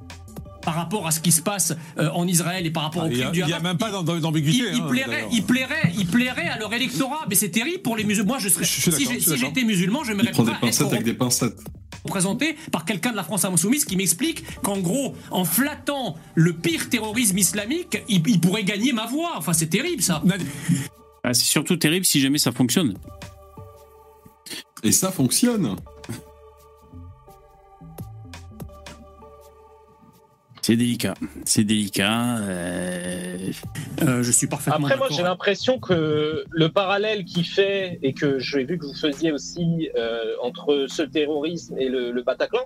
par 0.61 0.75
rapport 0.75 1.07
à 1.07 1.11
ce 1.11 1.19
qui 1.19 1.31
se 1.31 1.41
passe 1.41 1.73
euh, 1.97 2.09
en 2.11 2.27
Israël 2.27 2.65
et 2.65 2.71
par 2.71 2.83
rapport 2.83 3.03
au 3.03 3.05
Ah, 3.05 3.09
Il 3.09 3.15
n'y 3.15 3.19
crime 3.19 3.29
a, 3.29 3.31
du 3.31 3.39
il 3.41 3.49
y 3.49 3.53
a 3.53 3.55
Hamas. 3.57 3.63
même 3.69 3.77
pas 3.77 3.91
d'am- 3.91 4.19
d'ambiguïté. 4.19 4.65
il, 4.71 4.75
il 4.77 4.81
hein, 4.81 4.87
plairait, 4.89 5.27
il, 5.31 5.43
plairait, 5.43 5.93
il 5.97 6.07
plairait 6.07 6.47
à 6.49 6.57
leur 6.59 6.73
électorat, 6.73 7.25
mais 7.29 7.35
c'est 7.35 7.49
terrible 7.49 7.81
pour 7.81 7.95
les 7.95 8.03
musulmans. 8.03 8.29
Moi, 8.33 8.39
je 8.39 8.49
serais, 8.49 8.65
Je 8.65 8.69
suis 8.81 8.91
d'accord, 8.91 9.21
si 9.21 9.37
j'étais 9.37 9.63
musulman, 9.63 10.03
je 10.03 10.11
Il 10.11 10.17
n'aimerais 10.17 10.31
prend 10.31 10.43
des 10.43 10.51
pincettes 10.59 10.87
avec 10.87 11.03
des 11.03 11.13
pincettes. 11.13 11.59
représenté 12.03 12.55
par 12.71 12.85
quelqu'un 12.85 13.11
de 13.11 13.15
la 13.15 13.23
France 13.23 13.45
insoumise 13.45 13.85
qui 13.85 13.95
m'explique 13.97 14.43
qu'en 14.61 14.77
gros, 14.79 15.15
en 15.31 15.45
flattant 15.45 16.15
le 16.35 16.53
pire 16.53 16.89
terrorisme 16.89 17.37
islamique, 17.37 17.97
il, 18.07 18.21
il 18.27 18.39
pourrait 18.39 18.63
gagner 18.63 18.93
ma 18.93 19.05
voix. 19.05 19.31
Enfin, 19.37 19.53
c'est 19.53 19.67
terrible 19.67 20.01
ça. 20.03 20.21
Ah, 21.23 21.33
c'est 21.33 21.43
surtout 21.45 21.75
terrible 21.77 22.05
si 22.05 22.19
jamais 22.21 22.37
ça 22.37 22.51
fonctionne. 22.51 22.95
Et 24.83 24.91
ça 24.91 25.11
fonctionne. 25.11 25.75
C'est 30.69 30.75
délicat. 30.75 31.15
C'est 31.45 31.63
délicat. 31.63 32.37
euh, 32.41 33.37
Euh, 34.03 34.21
je 34.21 34.31
suis 34.31 34.45
parfaitement 34.45 34.85
Après, 34.85 34.97
moi, 34.97 35.07
j'ai 35.09 35.23
l'impression 35.23 35.79
que 35.79 36.43
le 36.47 36.69
parallèle 36.69 37.25
qu'il 37.25 37.47
fait, 37.47 37.97
et 38.03 38.13
que 38.13 38.37
j'ai 38.37 38.65
vu 38.65 38.77
que 38.77 38.85
vous 38.85 38.93
faisiez 38.93 39.31
aussi 39.31 39.89
euh, 39.97 40.35
entre 40.43 40.85
ce 40.87 41.01
terrorisme 41.01 41.75
et 41.79 41.89
le, 41.89 42.11
le 42.11 42.21
Bataclan, 42.21 42.65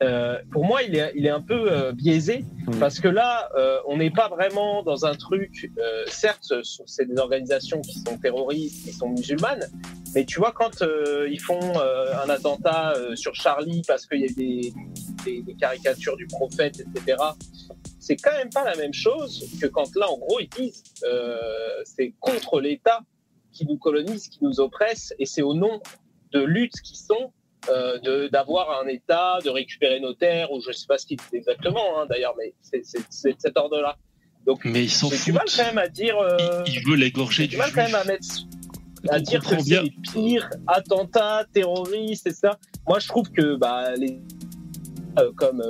euh, 0.00 0.38
pour 0.52 0.64
moi, 0.64 0.84
il 0.84 0.94
est, 0.94 1.12
il 1.16 1.26
est 1.26 1.30
un 1.30 1.40
peu 1.40 1.72
euh, 1.72 1.90
biaisé, 1.90 2.44
parce 2.78 3.00
que 3.00 3.08
là, 3.08 3.48
euh, 3.56 3.78
on 3.88 3.96
n'est 3.96 4.12
pas 4.12 4.28
vraiment 4.28 4.84
dans 4.84 5.04
un 5.04 5.16
truc, 5.16 5.72
euh, 5.76 6.04
certes, 6.06 6.52
c'est 6.86 7.06
des 7.08 7.18
organisations 7.18 7.80
qui 7.80 7.98
sont 7.98 8.16
terroristes, 8.16 8.84
qui 8.84 8.92
sont 8.92 9.08
musulmanes, 9.08 9.66
mais 10.14 10.24
tu 10.24 10.38
vois, 10.38 10.52
quand 10.52 10.82
euh, 10.82 11.28
ils 11.28 11.40
font 11.40 11.58
euh, 11.80 12.12
un 12.24 12.30
attentat 12.30 12.94
euh, 12.96 13.16
sur 13.16 13.34
Charlie 13.34 13.82
parce 13.88 14.06
qu'il 14.06 14.20
y 14.20 14.24
a 14.26 14.32
des, 14.36 14.72
des, 15.24 15.42
des 15.42 15.54
caricatures 15.54 16.16
du 16.16 16.26
prophète, 16.26 16.80
etc., 16.80 17.16
c'est 18.00 18.16
quand 18.16 18.32
même 18.32 18.50
pas 18.50 18.64
la 18.64 18.74
même 18.76 18.94
chose 18.94 19.44
que 19.60 19.66
quand 19.66 19.94
là, 19.96 20.10
en 20.10 20.16
gros, 20.18 20.40
ils 20.40 20.48
disent 20.48 20.82
euh, 21.04 21.36
c'est 21.84 22.14
contre 22.20 22.60
l'État 22.60 23.00
qui 23.52 23.66
nous 23.66 23.76
colonise, 23.76 24.28
qui 24.28 24.38
nous 24.42 24.60
oppresse, 24.60 25.12
et 25.18 25.26
c'est 25.26 25.42
au 25.42 25.54
nom 25.54 25.80
de 26.32 26.40
luttes 26.40 26.80
qui 26.82 26.96
sont 26.96 27.32
euh, 27.70 28.28
d'avoir 28.30 28.80
un 28.82 28.86
État, 28.86 29.38
de 29.44 29.50
récupérer 29.50 30.00
nos 30.00 30.14
terres, 30.14 30.52
ou 30.52 30.60
je 30.60 30.72
sais 30.72 30.86
pas 30.86 30.96
ce 30.96 31.04
qu'ils 31.06 31.18
disent 31.18 31.28
exactement, 31.34 31.98
hein, 32.00 32.06
d'ailleurs, 32.08 32.34
mais 32.38 32.54
c'est 32.62 32.84
c'est- 32.84 33.04
c'est 33.10 33.32
de 33.32 33.40
cet 33.40 33.56
ordre-là. 33.58 33.96
Donc, 34.46 34.64
Mais 34.64 34.84
ils 34.84 34.90
s'en 34.90 35.08
du 35.08 35.32
mal 35.32 35.44
quand 35.54 35.64
même 35.64 35.78
à 35.78 35.88
dire. 35.88 36.16
euh, 36.18 36.62
Il 36.66 36.80
veut 36.88 36.96
l'égorger 36.96 37.42
du 37.44 37.48
du 37.50 37.56
mal 37.58 37.70
quand 37.74 37.82
même 37.82 37.94
à 37.94 38.04
juif. 38.04 38.12
mettre 38.12 38.28
à 39.10 39.16
On 39.16 39.20
dire 39.20 39.42
que 39.42 39.60
c'est 39.62 39.90
pires 40.12 40.48
attentats 40.66 41.44
terroristes 41.52 42.26
et 42.26 42.32
ça. 42.32 42.58
Moi, 42.88 42.98
je 43.00 43.08
trouve 43.08 43.30
que 43.30 43.56
bah, 43.56 43.94
les 43.96 44.18
comme 45.36 45.62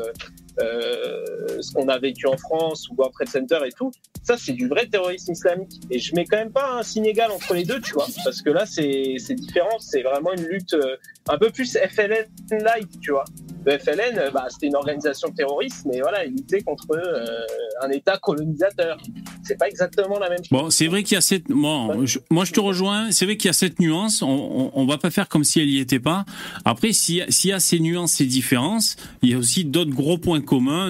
euh, 0.60 1.60
ce 1.60 1.72
qu'on 1.72 1.88
a 1.88 1.98
vécu 1.98 2.26
en 2.26 2.36
France 2.36 2.88
ou 2.90 2.96
Trade 3.12 3.28
Center 3.28 3.58
et 3.66 3.72
tout, 3.72 3.90
ça 4.22 4.36
c'est 4.36 4.52
du 4.52 4.68
vrai 4.68 4.86
terrorisme 4.86 5.32
islamique. 5.32 5.80
Et 5.90 5.98
je 5.98 6.14
mets 6.14 6.24
quand 6.24 6.36
même 6.36 6.52
pas 6.52 6.78
un 6.78 6.82
signe 6.82 7.06
égal 7.06 7.30
entre 7.30 7.54
les 7.54 7.64
deux, 7.64 7.80
tu 7.80 7.94
vois, 7.94 8.06
parce 8.24 8.42
que 8.42 8.50
là 8.50 8.64
c'est 8.66 9.34
différent, 9.34 9.78
c'est 9.80 10.02
vraiment 10.02 10.32
une 10.32 10.44
lutte 10.44 10.74
euh, 10.74 10.96
un 11.28 11.38
peu 11.38 11.50
plus 11.50 11.76
FLN-like, 11.76 13.00
tu 13.00 13.12
vois. 13.12 13.24
Le 13.66 13.78
FLN, 13.78 14.18
euh, 14.18 14.30
bah, 14.30 14.46
c'était 14.50 14.68
une 14.68 14.76
organisation 14.76 15.30
terroriste, 15.30 15.84
mais 15.86 16.00
voilà, 16.00 16.24
il 16.24 16.32
luttait 16.32 16.62
contre 16.62 16.86
un 17.82 17.90
État 17.90 18.16
colonisateur. 18.18 18.98
C'est 19.42 19.56
pas 19.56 19.68
exactement 19.68 20.18
la 20.18 20.28
même 20.28 20.38
chose. 20.38 20.50
Bon, 20.50 20.70
c'est 20.70 20.86
vrai 20.86 21.02
qu'il 21.02 21.14
y 21.14 21.18
a 21.18 21.20
cette. 21.20 21.48
Bon, 21.48 22.04
moi, 22.30 22.44
je 22.44 22.52
te 22.52 22.60
rejoins. 22.60 23.10
C'est 23.10 23.24
vrai 23.24 23.36
qu'il 23.36 23.48
y 23.48 23.50
a 23.50 23.54
cette 23.54 23.80
nuance. 23.80 24.22
On, 24.22 24.70
on, 24.74 24.86
va 24.86 24.98
pas 24.98 25.10
faire 25.10 25.28
comme 25.28 25.44
si 25.44 25.60
elle 25.60 25.68
y 25.68 25.78
était 25.78 26.00
pas. 26.00 26.24
Après, 26.64 26.92
s'il 26.92 27.26
y 27.44 27.52
a 27.52 27.60
ces 27.60 27.80
nuances, 27.80 28.12
ces 28.12 28.26
différences, 28.26 28.96
il 29.22 29.30
y 29.30 29.34
a 29.34 29.38
aussi 29.38 29.64
d'autres 29.64 29.94
gros 29.94 30.18
points 30.18 30.40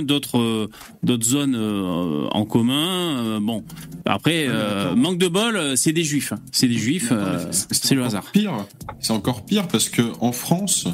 d'autres 0.02 0.38
euh, 0.38 0.70
d'autres 1.02 1.26
zones 1.26 1.54
euh, 1.56 2.26
en 2.30 2.44
commun. 2.44 3.18
Euh, 3.24 3.40
bon, 3.40 3.64
après, 4.04 4.46
euh, 4.48 4.94
manque 4.94 5.18
de 5.18 5.28
bol, 5.28 5.76
c'est 5.76 5.92
des 5.92 6.04
juifs. 6.04 6.32
hein. 6.32 6.40
C'est 6.52 6.68
des 6.68 6.78
juifs. 6.78 7.12
c'est 7.70 7.94
le 7.94 8.04
hasard. 8.04 8.30
Pire, 8.32 8.66
c'est 9.00 9.12
encore 9.12 9.44
pire 9.44 9.68
parce 9.68 9.88
que 9.88 10.02
en 10.20 10.32
France, 10.32 10.86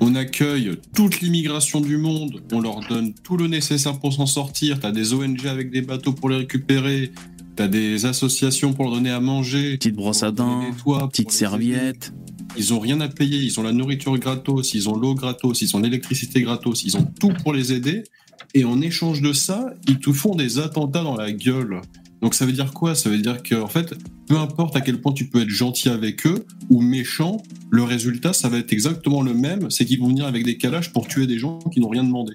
on 0.00 0.14
accueille 0.14 0.76
toute 0.94 1.20
l'immigration 1.20 1.80
du 1.80 1.96
monde, 1.96 2.42
on 2.52 2.60
leur 2.60 2.80
donne 2.88 3.14
tout 3.22 3.36
le 3.36 3.46
nécessaire 3.46 3.98
pour 3.98 4.12
s'en 4.12 4.26
sortir. 4.26 4.80
T'as 4.80 4.92
des 4.92 5.14
ONG 5.14 5.46
avec 5.46 5.70
des 5.70 5.82
bateaux 5.82 6.12
pour 6.12 6.28
les 6.28 6.36
récupérer, 6.36 7.12
t'as 7.54 7.68
des 7.68 8.04
associations 8.04 8.72
pour 8.74 8.84
leur 8.84 8.94
donner 8.94 9.10
à 9.10 9.20
manger, 9.20 9.76
Petite 9.78 9.96
brosse 9.96 10.22
à 10.22 10.30
dents, 10.30 10.62
toits, 10.82 11.08
petite 11.08 11.32
aider. 11.42 11.92
Ils 12.58 12.72
ont 12.72 12.80
rien 12.80 13.00
à 13.00 13.08
payer, 13.08 13.38
ils 13.38 13.60
ont 13.60 13.62
la 13.62 13.72
nourriture 13.72 14.16
gratos, 14.18 14.74
ils 14.74 14.88
ont 14.88 14.96
l'eau 14.96 15.14
gratos, 15.14 15.60
ils 15.62 15.76
ont 15.76 15.80
l'électricité 15.80 16.42
gratos, 16.42 16.84
ils 16.84 16.96
ont 16.96 17.04
tout 17.20 17.32
pour 17.42 17.52
les 17.52 17.72
aider. 17.72 18.04
Et 18.54 18.64
en 18.64 18.80
échange 18.80 19.20
de 19.20 19.32
ça, 19.32 19.74
ils 19.88 19.98
te 19.98 20.12
font 20.12 20.34
des 20.34 20.58
attentats 20.58 21.02
dans 21.02 21.16
la 21.16 21.32
gueule. 21.32 21.80
Donc 22.22 22.34
ça 22.34 22.46
veut 22.46 22.52
dire 22.52 22.72
quoi? 22.72 22.94
Ça 22.94 23.10
veut 23.10 23.18
dire 23.18 23.42
que 23.42 23.66
fait, 23.66 23.94
peu 24.26 24.38
importe 24.38 24.74
à 24.76 24.80
quel 24.80 25.00
point 25.00 25.12
tu 25.12 25.28
peux 25.28 25.42
être 25.42 25.50
gentil 25.50 25.88
avec 25.88 26.26
eux 26.26 26.46
ou 26.70 26.80
méchant, 26.80 27.42
le 27.70 27.82
résultat 27.82 28.32
ça 28.32 28.48
va 28.48 28.58
être 28.58 28.72
exactement 28.72 29.22
le 29.22 29.34
même, 29.34 29.70
c'est 29.70 29.84
qu'ils 29.84 30.00
vont 30.00 30.08
venir 30.08 30.26
avec 30.26 30.44
des 30.44 30.56
calages 30.56 30.92
pour 30.92 31.06
tuer 31.06 31.26
des 31.26 31.38
gens 31.38 31.58
qui 31.58 31.80
n'ont 31.80 31.88
rien 31.88 32.04
demandé. 32.04 32.34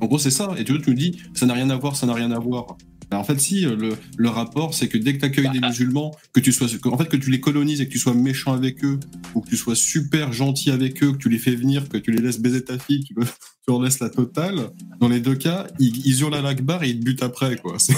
En 0.00 0.06
gros 0.06 0.18
c'est 0.18 0.30
ça. 0.30 0.54
Et 0.58 0.64
tu, 0.64 0.78
tu 0.82 0.90
me 0.90 0.94
dis 0.94 1.16
ça 1.34 1.46
n'a 1.46 1.54
rien 1.54 1.70
à 1.70 1.76
voir, 1.76 1.96
ça 1.96 2.06
n'a 2.06 2.14
rien 2.14 2.30
à 2.30 2.38
voir. 2.38 2.76
Ben, 3.10 3.16
en 3.16 3.24
fait 3.24 3.40
si 3.40 3.62
le, 3.62 3.96
le 4.18 4.28
rapport 4.28 4.74
c'est 4.74 4.86
que 4.88 4.98
dès 4.98 5.14
que 5.14 5.20
tu 5.20 5.24
accueilles 5.24 5.50
des 5.50 5.60
musulmans, 5.66 6.14
que 6.34 6.40
tu 6.40 6.52
sois 6.52 6.66
que- 6.68 6.88
en 6.90 6.98
fait 6.98 7.08
que 7.08 7.16
tu 7.16 7.30
les 7.30 7.40
colonises 7.40 7.80
et 7.80 7.86
que 7.86 7.92
tu 7.92 7.98
sois 7.98 8.12
méchant 8.12 8.52
avec 8.52 8.84
eux 8.84 9.00
ou 9.34 9.40
que 9.40 9.48
tu 9.48 9.56
sois 9.56 9.74
super 9.74 10.32
gentil 10.34 10.70
avec 10.70 11.02
eux, 11.02 11.12
que 11.12 11.16
tu 11.18 11.30
les 11.30 11.38
fais 11.38 11.54
venir, 11.54 11.88
que 11.88 11.96
tu 11.96 12.10
les 12.12 12.20
laisses 12.20 12.38
baiser 12.38 12.62
ta 12.64 12.78
fille, 12.78 13.02
tu, 13.04 13.14
le- 13.16 13.24
tu 13.24 13.30
leur 13.68 13.80
laisses 13.82 14.00
la 14.00 14.10
totale, 14.10 14.70
dans 15.00 15.08
les 15.08 15.20
deux 15.20 15.36
cas, 15.36 15.66
ils, 15.78 16.06
ils 16.06 16.20
hurlent 16.20 16.34
à 16.34 16.42
l'akbar 16.42 16.82
et 16.84 16.90
ils 16.90 17.00
te 17.00 17.04
butent 17.04 17.22
après, 17.22 17.56
quoi. 17.56 17.74
C'est- 17.78 17.94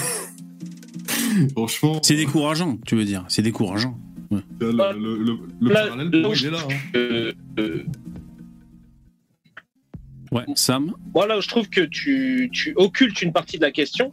Franchement, 1.53 1.99
C'est 2.03 2.15
décourageant, 2.15 2.77
tu 2.85 2.95
veux 2.95 3.05
dire. 3.05 3.25
C'est 3.29 3.41
décourageant. 3.41 3.97
le, 4.31 4.41
le, 4.59 4.71
le, 4.71 5.17
le- 5.17 5.39
le 5.61 5.69
Là, 5.73 5.87
parallèle, 5.87 6.25
où 6.25 6.33
il 6.33 6.45
est 6.45 6.51
là. 6.51 6.57
hein. 6.69 6.75
Euh, 6.95 7.31
euh, 7.59 7.83
Ouais, 10.31 10.45
Sam? 10.55 10.93
moi 11.13 11.27
là 11.27 11.37
où 11.37 11.41
je 11.41 11.49
trouve 11.49 11.67
que 11.69 11.81
tu, 11.81 12.49
tu 12.53 12.73
occultes 12.77 13.21
une 13.21 13.33
partie 13.33 13.57
de 13.57 13.63
la 13.63 13.71
question, 13.71 14.11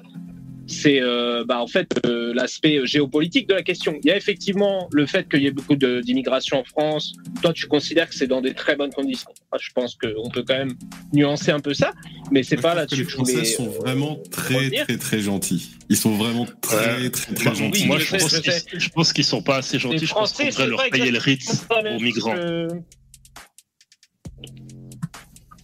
c'est 0.68 1.00
euh, 1.00 1.44
bah, 1.46 1.60
en 1.60 1.66
fait 1.66 1.88
euh, 2.06 2.32
l'aspect 2.34 2.80
géopolitique 2.86 3.48
de 3.48 3.54
la 3.54 3.62
question. 3.62 3.94
Il 4.02 4.06
y 4.08 4.12
a 4.12 4.16
effectivement 4.16 4.88
le 4.92 5.06
fait 5.06 5.28
qu'il 5.28 5.42
y 5.42 5.46
ait 5.46 5.50
beaucoup 5.50 5.74
d'immigration 5.76 6.60
en 6.60 6.64
France. 6.64 7.14
Toi, 7.42 7.52
tu 7.54 7.66
considères 7.66 8.08
que 8.08 8.14
c'est 8.14 8.26
dans 8.26 8.40
des 8.42 8.52
très 8.54 8.76
bonnes 8.76 8.92
conditions. 8.92 9.30
Je 9.58 9.70
pense 9.74 9.96
qu'on 9.96 10.28
peut 10.28 10.44
quand 10.46 10.58
même 10.58 10.74
nuancer 11.12 11.50
un 11.50 11.60
peu 11.60 11.72
ça, 11.74 11.92
mais 12.30 12.42
c'est 12.42 12.56
pas 12.56 12.72
que 12.72 12.76
là-dessus 12.76 12.96
les 13.00 13.04
que 13.06 13.10
je 13.10 13.16
voulais. 13.16 13.32
Français 13.32 13.52
sont 13.56 13.66
euh, 13.66 13.78
vraiment 13.80 14.18
très, 14.30 14.70
très, 14.70 14.96
très 14.98 15.20
gentils. 15.20 15.70
Ils 15.88 15.96
sont 15.96 16.14
vraiment 16.14 16.46
très, 16.60 16.76
Ouais. 17.02 17.10
très, 17.10 17.34
très 17.34 17.44
Bah, 17.46 17.54
gentils. 17.54 17.86
moi, 17.86 17.98
je 17.98 18.04
je 18.04 18.10
sais, 18.10 18.18
pense 18.18 18.30
sais. 18.30 18.62
je 18.78 18.88
pense 18.90 19.12
qu'ils 19.14 19.24
sont 19.24 19.42
pas 19.42 19.56
assez 19.56 19.78
gentils. 19.78 19.98
Les 20.00 20.06
Je 20.06 20.12
pense 20.12 20.32
qu'on 20.34 20.44
devrait 20.46 20.66
leur 20.66 20.90
payer 20.90 21.10
le 21.10 21.18
Ritz 21.18 21.66
aux 21.70 21.98
migrants. 22.00 22.34
que- 22.34 22.68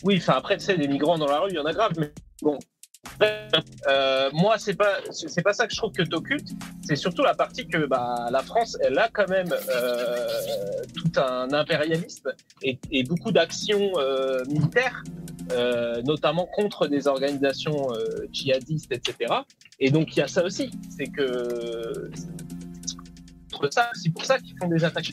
Oui, 0.03 0.17
enfin 0.19 0.35
après, 0.37 0.57
tu 0.59 0.65
sais, 0.65 0.77
des 0.77 0.89
migrants 0.89 1.19
dans 1.19 1.27
la 1.29 1.41
rue, 1.41 1.51
il 1.51 1.57
y 1.57 1.59
en 1.59 1.65
a 1.65 1.73
grave, 1.73 1.93
mais 1.99 2.11
bon. 2.43 2.59
Euh, 3.87 4.31
moi, 4.33 4.57
c'est 4.59 4.75
pas, 4.75 4.97
c'est 5.11 5.43
pas 5.43 5.53
ça 5.53 5.67
que 5.67 5.73
je 5.73 5.79
trouve 5.79 5.93
que 5.93 6.03
t'occultes. 6.03 6.49
C'est 6.83 6.97
surtout 6.97 7.23
la 7.23 7.35
partie 7.35 7.67
que 7.67 7.87
bah, 7.87 8.27
la 8.31 8.43
France, 8.43 8.77
elle 8.83 8.99
a 8.99 9.09
quand 9.13 9.29
même 9.29 9.53
euh, 9.53 10.29
tout 10.97 11.21
un 11.21 11.53
impérialisme 11.53 12.33
et, 12.63 12.79
et 12.91 13.05
beaucoup 13.05 13.31
d'actions 13.31 13.93
euh, 13.99 14.43
militaires, 14.47 15.03
notamment 16.05 16.47
contre 16.47 16.87
des 16.87 17.07
organisations 17.07 17.89
djihadistes, 18.33 18.91
etc. 18.93 19.33
Et 19.79 19.91
donc 19.91 20.17
il 20.17 20.21
y 20.21 20.23
a 20.23 20.29
ça 20.29 20.43
aussi, 20.45 20.71
c'est 20.97 21.07
que 21.07 22.11
c'est 23.95 24.11
pour 24.11 24.25
ça 24.25 24.39
qu'ils 24.39 24.57
font 24.59 24.69
des 24.69 24.85
attaques. 24.85 25.13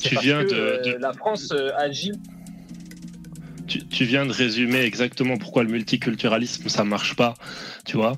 Tu 0.00 0.16
viens 0.20 0.42
de- 0.42 0.48
de- 0.92 0.96
la 0.98 1.12
France 1.12 1.52
agit 1.76 2.12
tu, 3.66 3.86
tu 3.88 4.04
viens 4.04 4.26
de 4.26 4.32
résumer 4.32 4.80
exactement 4.80 5.36
pourquoi 5.38 5.62
le 5.64 5.70
multiculturalisme 5.70 6.68
ça 6.68 6.84
marche 6.84 7.14
pas, 7.16 7.34
tu 7.84 7.96
vois. 7.96 8.16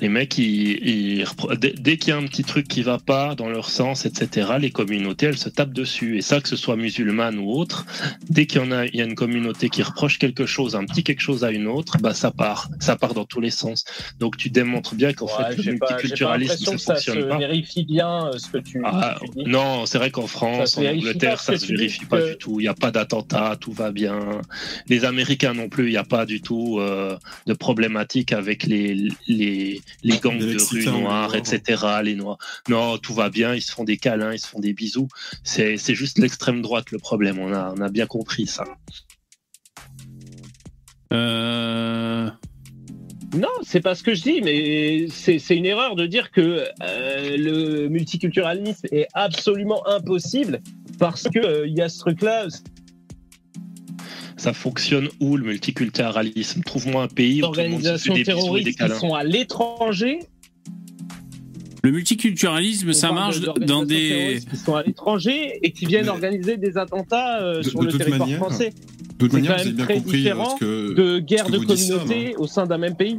Les 0.00 0.08
mecs, 0.08 0.36
ils, 0.38 1.24
dès, 1.58 1.72
dès 1.72 1.96
qu'il 1.96 2.10
y 2.10 2.12
a 2.12 2.16
un 2.16 2.24
petit 2.26 2.44
truc 2.44 2.66
qui 2.68 2.82
va 2.82 2.98
pas 2.98 3.34
dans 3.34 3.48
leur 3.48 3.70
sens, 3.70 4.06
etc., 4.06 4.52
les 4.60 4.70
communautés 4.70 5.26
elles 5.26 5.38
se 5.38 5.48
tapent 5.48 5.72
dessus. 5.72 6.16
Et 6.18 6.22
ça, 6.22 6.40
que 6.40 6.48
ce 6.48 6.56
soit 6.56 6.76
musulmane 6.76 7.38
ou 7.38 7.50
autre, 7.52 7.86
dès 8.28 8.46
qu'il 8.46 8.60
y 8.60 8.64
en 8.64 8.72
a, 8.72 8.86
il 8.86 8.96
y 8.96 9.00
a 9.00 9.04
une 9.04 9.14
communauté 9.14 9.68
qui 9.68 9.82
reproche 9.82 10.18
quelque 10.18 10.46
chose, 10.46 10.74
un 10.76 10.84
petit 10.84 11.04
quelque 11.04 11.20
chose 11.20 11.44
à 11.44 11.50
une 11.50 11.66
autre, 11.66 11.96
bah 12.00 12.14
ça 12.14 12.30
part, 12.30 12.68
ça 12.80 12.96
part 12.96 13.14
dans 13.14 13.24
tous 13.24 13.40
les 13.40 13.50
sens. 13.50 13.84
Donc 14.18 14.36
tu 14.36 14.50
démontres 14.50 14.94
bien 14.94 15.12
qu'en 15.12 15.26
Ouais, 15.26 15.32
fait 15.56 15.62
le 15.62 15.78
pas, 15.78 15.86
pas 15.86 15.92
multiculturalisme 15.94 16.52
l'impression 16.64 16.78
ça 16.78 16.94
que 16.94 17.00
ça 17.00 17.04
se 17.04 17.10
fonctionne 17.10 17.28
pas. 17.28 17.38
vérifie 17.38 17.84
bien 17.84 18.26
euh, 18.28 18.38
ce 18.38 18.48
que 18.50 18.58
tu, 18.58 18.80
Ah, 18.84 19.16
tu 19.20 19.28
dis. 19.44 19.50
non, 19.50 19.86
c'est 19.86 19.98
vrai 19.98 20.10
qu'en 20.10 20.26
France, 20.26 20.72
se 20.72 20.80
en 20.80 20.84
Angleterre, 20.86 21.36
pas, 21.36 21.36
ça 21.42 21.58
se 21.58 21.66
vérifie 21.66 22.04
pas 22.06 22.20
que- 22.20 22.32
du 22.32 22.38
tout. 22.38 22.60
Il 22.60 22.64
n'y 22.64 22.68
a 22.68 22.74
pas 22.74 22.90
d'attentat, 22.90 23.56
tout 23.60 23.72
va 23.72 23.90
bien. 23.92 24.40
Les 24.88 25.04
Américains 25.04 25.54
non 25.54 25.68
plus, 25.68 25.86
il 25.86 25.90
n'y 25.90 25.96
a 25.96 26.04
pas 26.04 26.26
du 26.26 26.40
tout 26.40 26.78
euh, 26.78 27.16
de 27.46 27.54
problématique 27.54 28.32
avec 28.32 28.64
les, 28.64 28.94
les, 29.26 29.80
les 30.02 30.18
gangs 30.18 30.38
Les 30.38 30.54
de 30.54 30.62
rue 30.62 30.86
noirs, 30.86 31.34
etc. 31.34 31.82
Les 32.02 32.14
noirs. 32.14 32.38
Non, 32.68 32.98
tout 32.98 33.14
va 33.14 33.30
bien, 33.30 33.54
ils 33.54 33.62
se 33.62 33.72
font 33.72 33.84
des 33.84 33.96
câlins, 33.96 34.32
ils 34.32 34.38
se 34.38 34.46
font 34.46 34.60
des 34.60 34.72
bisous. 34.72 35.08
C'est 35.42 35.76
c'est 35.76 35.94
juste 35.94 36.18
l'extrême 36.18 36.62
droite 36.62 36.90
le 36.90 36.98
problème, 36.98 37.38
on 37.38 37.52
a, 37.52 37.72
on 37.76 37.80
a 37.80 37.88
bien 37.88 38.06
compris 38.06 38.46
ça. 38.46 38.64
Euh... 41.12 42.28
Non, 43.36 43.48
c'est 43.62 43.80
pas 43.80 43.96
ce 43.96 44.04
que 44.04 44.14
je 44.14 44.22
dis, 44.22 44.40
mais 44.42 45.06
c'est 45.08 45.40
c'est 45.40 45.56
une 45.56 45.66
erreur 45.66 45.96
de 45.96 46.06
dire 46.06 46.30
que 46.30 46.68
euh, 46.82 47.36
le 47.36 47.88
multiculturalisme 47.88 48.86
est 48.92 49.08
absolument 49.12 49.86
impossible 49.88 50.60
parce 51.00 51.24
que 51.24 51.38
euh, 51.38 51.66
il 51.66 51.76
y 51.76 51.82
a 51.82 51.88
ce 51.88 51.98
truc-là, 51.98 52.46
Ça 54.36 54.52
fonctionne 54.52 55.08
où 55.20 55.36
le 55.36 55.44
multiculturalisme? 55.44 56.62
Trouve-moi 56.64 57.04
un 57.04 57.08
pays 57.08 57.42
où 57.42 57.46
tout 57.48 57.60
le 57.60 57.68
monde 57.68 57.82
se 57.82 57.86
fait 57.98 58.08
d'organisations 58.10 58.14
des 58.14 58.24
bisous 58.24 58.30
et 58.30 58.34
des 58.34 58.42
terroristes 58.42 58.68
qui 58.70 58.74
câlins. 58.76 58.94
sont 58.98 59.14
à 59.14 59.24
l'étranger. 59.24 60.18
Le 61.82 61.90
multiculturalisme, 61.90 62.88
On 62.90 62.92
ça 62.94 63.12
marche 63.12 63.40
dans 63.40 63.84
des. 63.84 64.08
terroristes 64.08 64.50
qui 64.50 64.56
sont 64.56 64.74
à 64.74 64.82
l'étranger 64.82 65.58
et 65.62 65.70
qui 65.72 65.84
viennent 65.86 66.04
Mais- 66.04 66.10
organiser 66.10 66.56
des 66.56 66.78
attentats 66.78 67.42
euh, 67.42 67.58
De- 67.58 67.62
sur 67.68 67.80
de 67.80 67.86
le 67.86 67.92
territoire 67.92 68.20
manière, 68.20 68.38
français. 68.38 68.70
De 68.70 69.16
toute 69.18 69.32
manière, 69.34 69.52
quand 69.56 69.62
vous 69.62 69.68
avez 69.68 69.72
bien 69.76 69.86
compris 69.86 70.28
euh, 70.28 70.34
ce 70.50 70.58
que, 70.60 70.94
de 70.94 71.18
guerre 71.20 71.46
ce 71.46 71.52
que 71.52 71.56
de 71.58 71.64
communauté 71.66 72.34
au 72.38 72.46
sein 72.46 72.66
d'un 72.66 72.78
même 72.78 72.96
pays. 72.96 73.18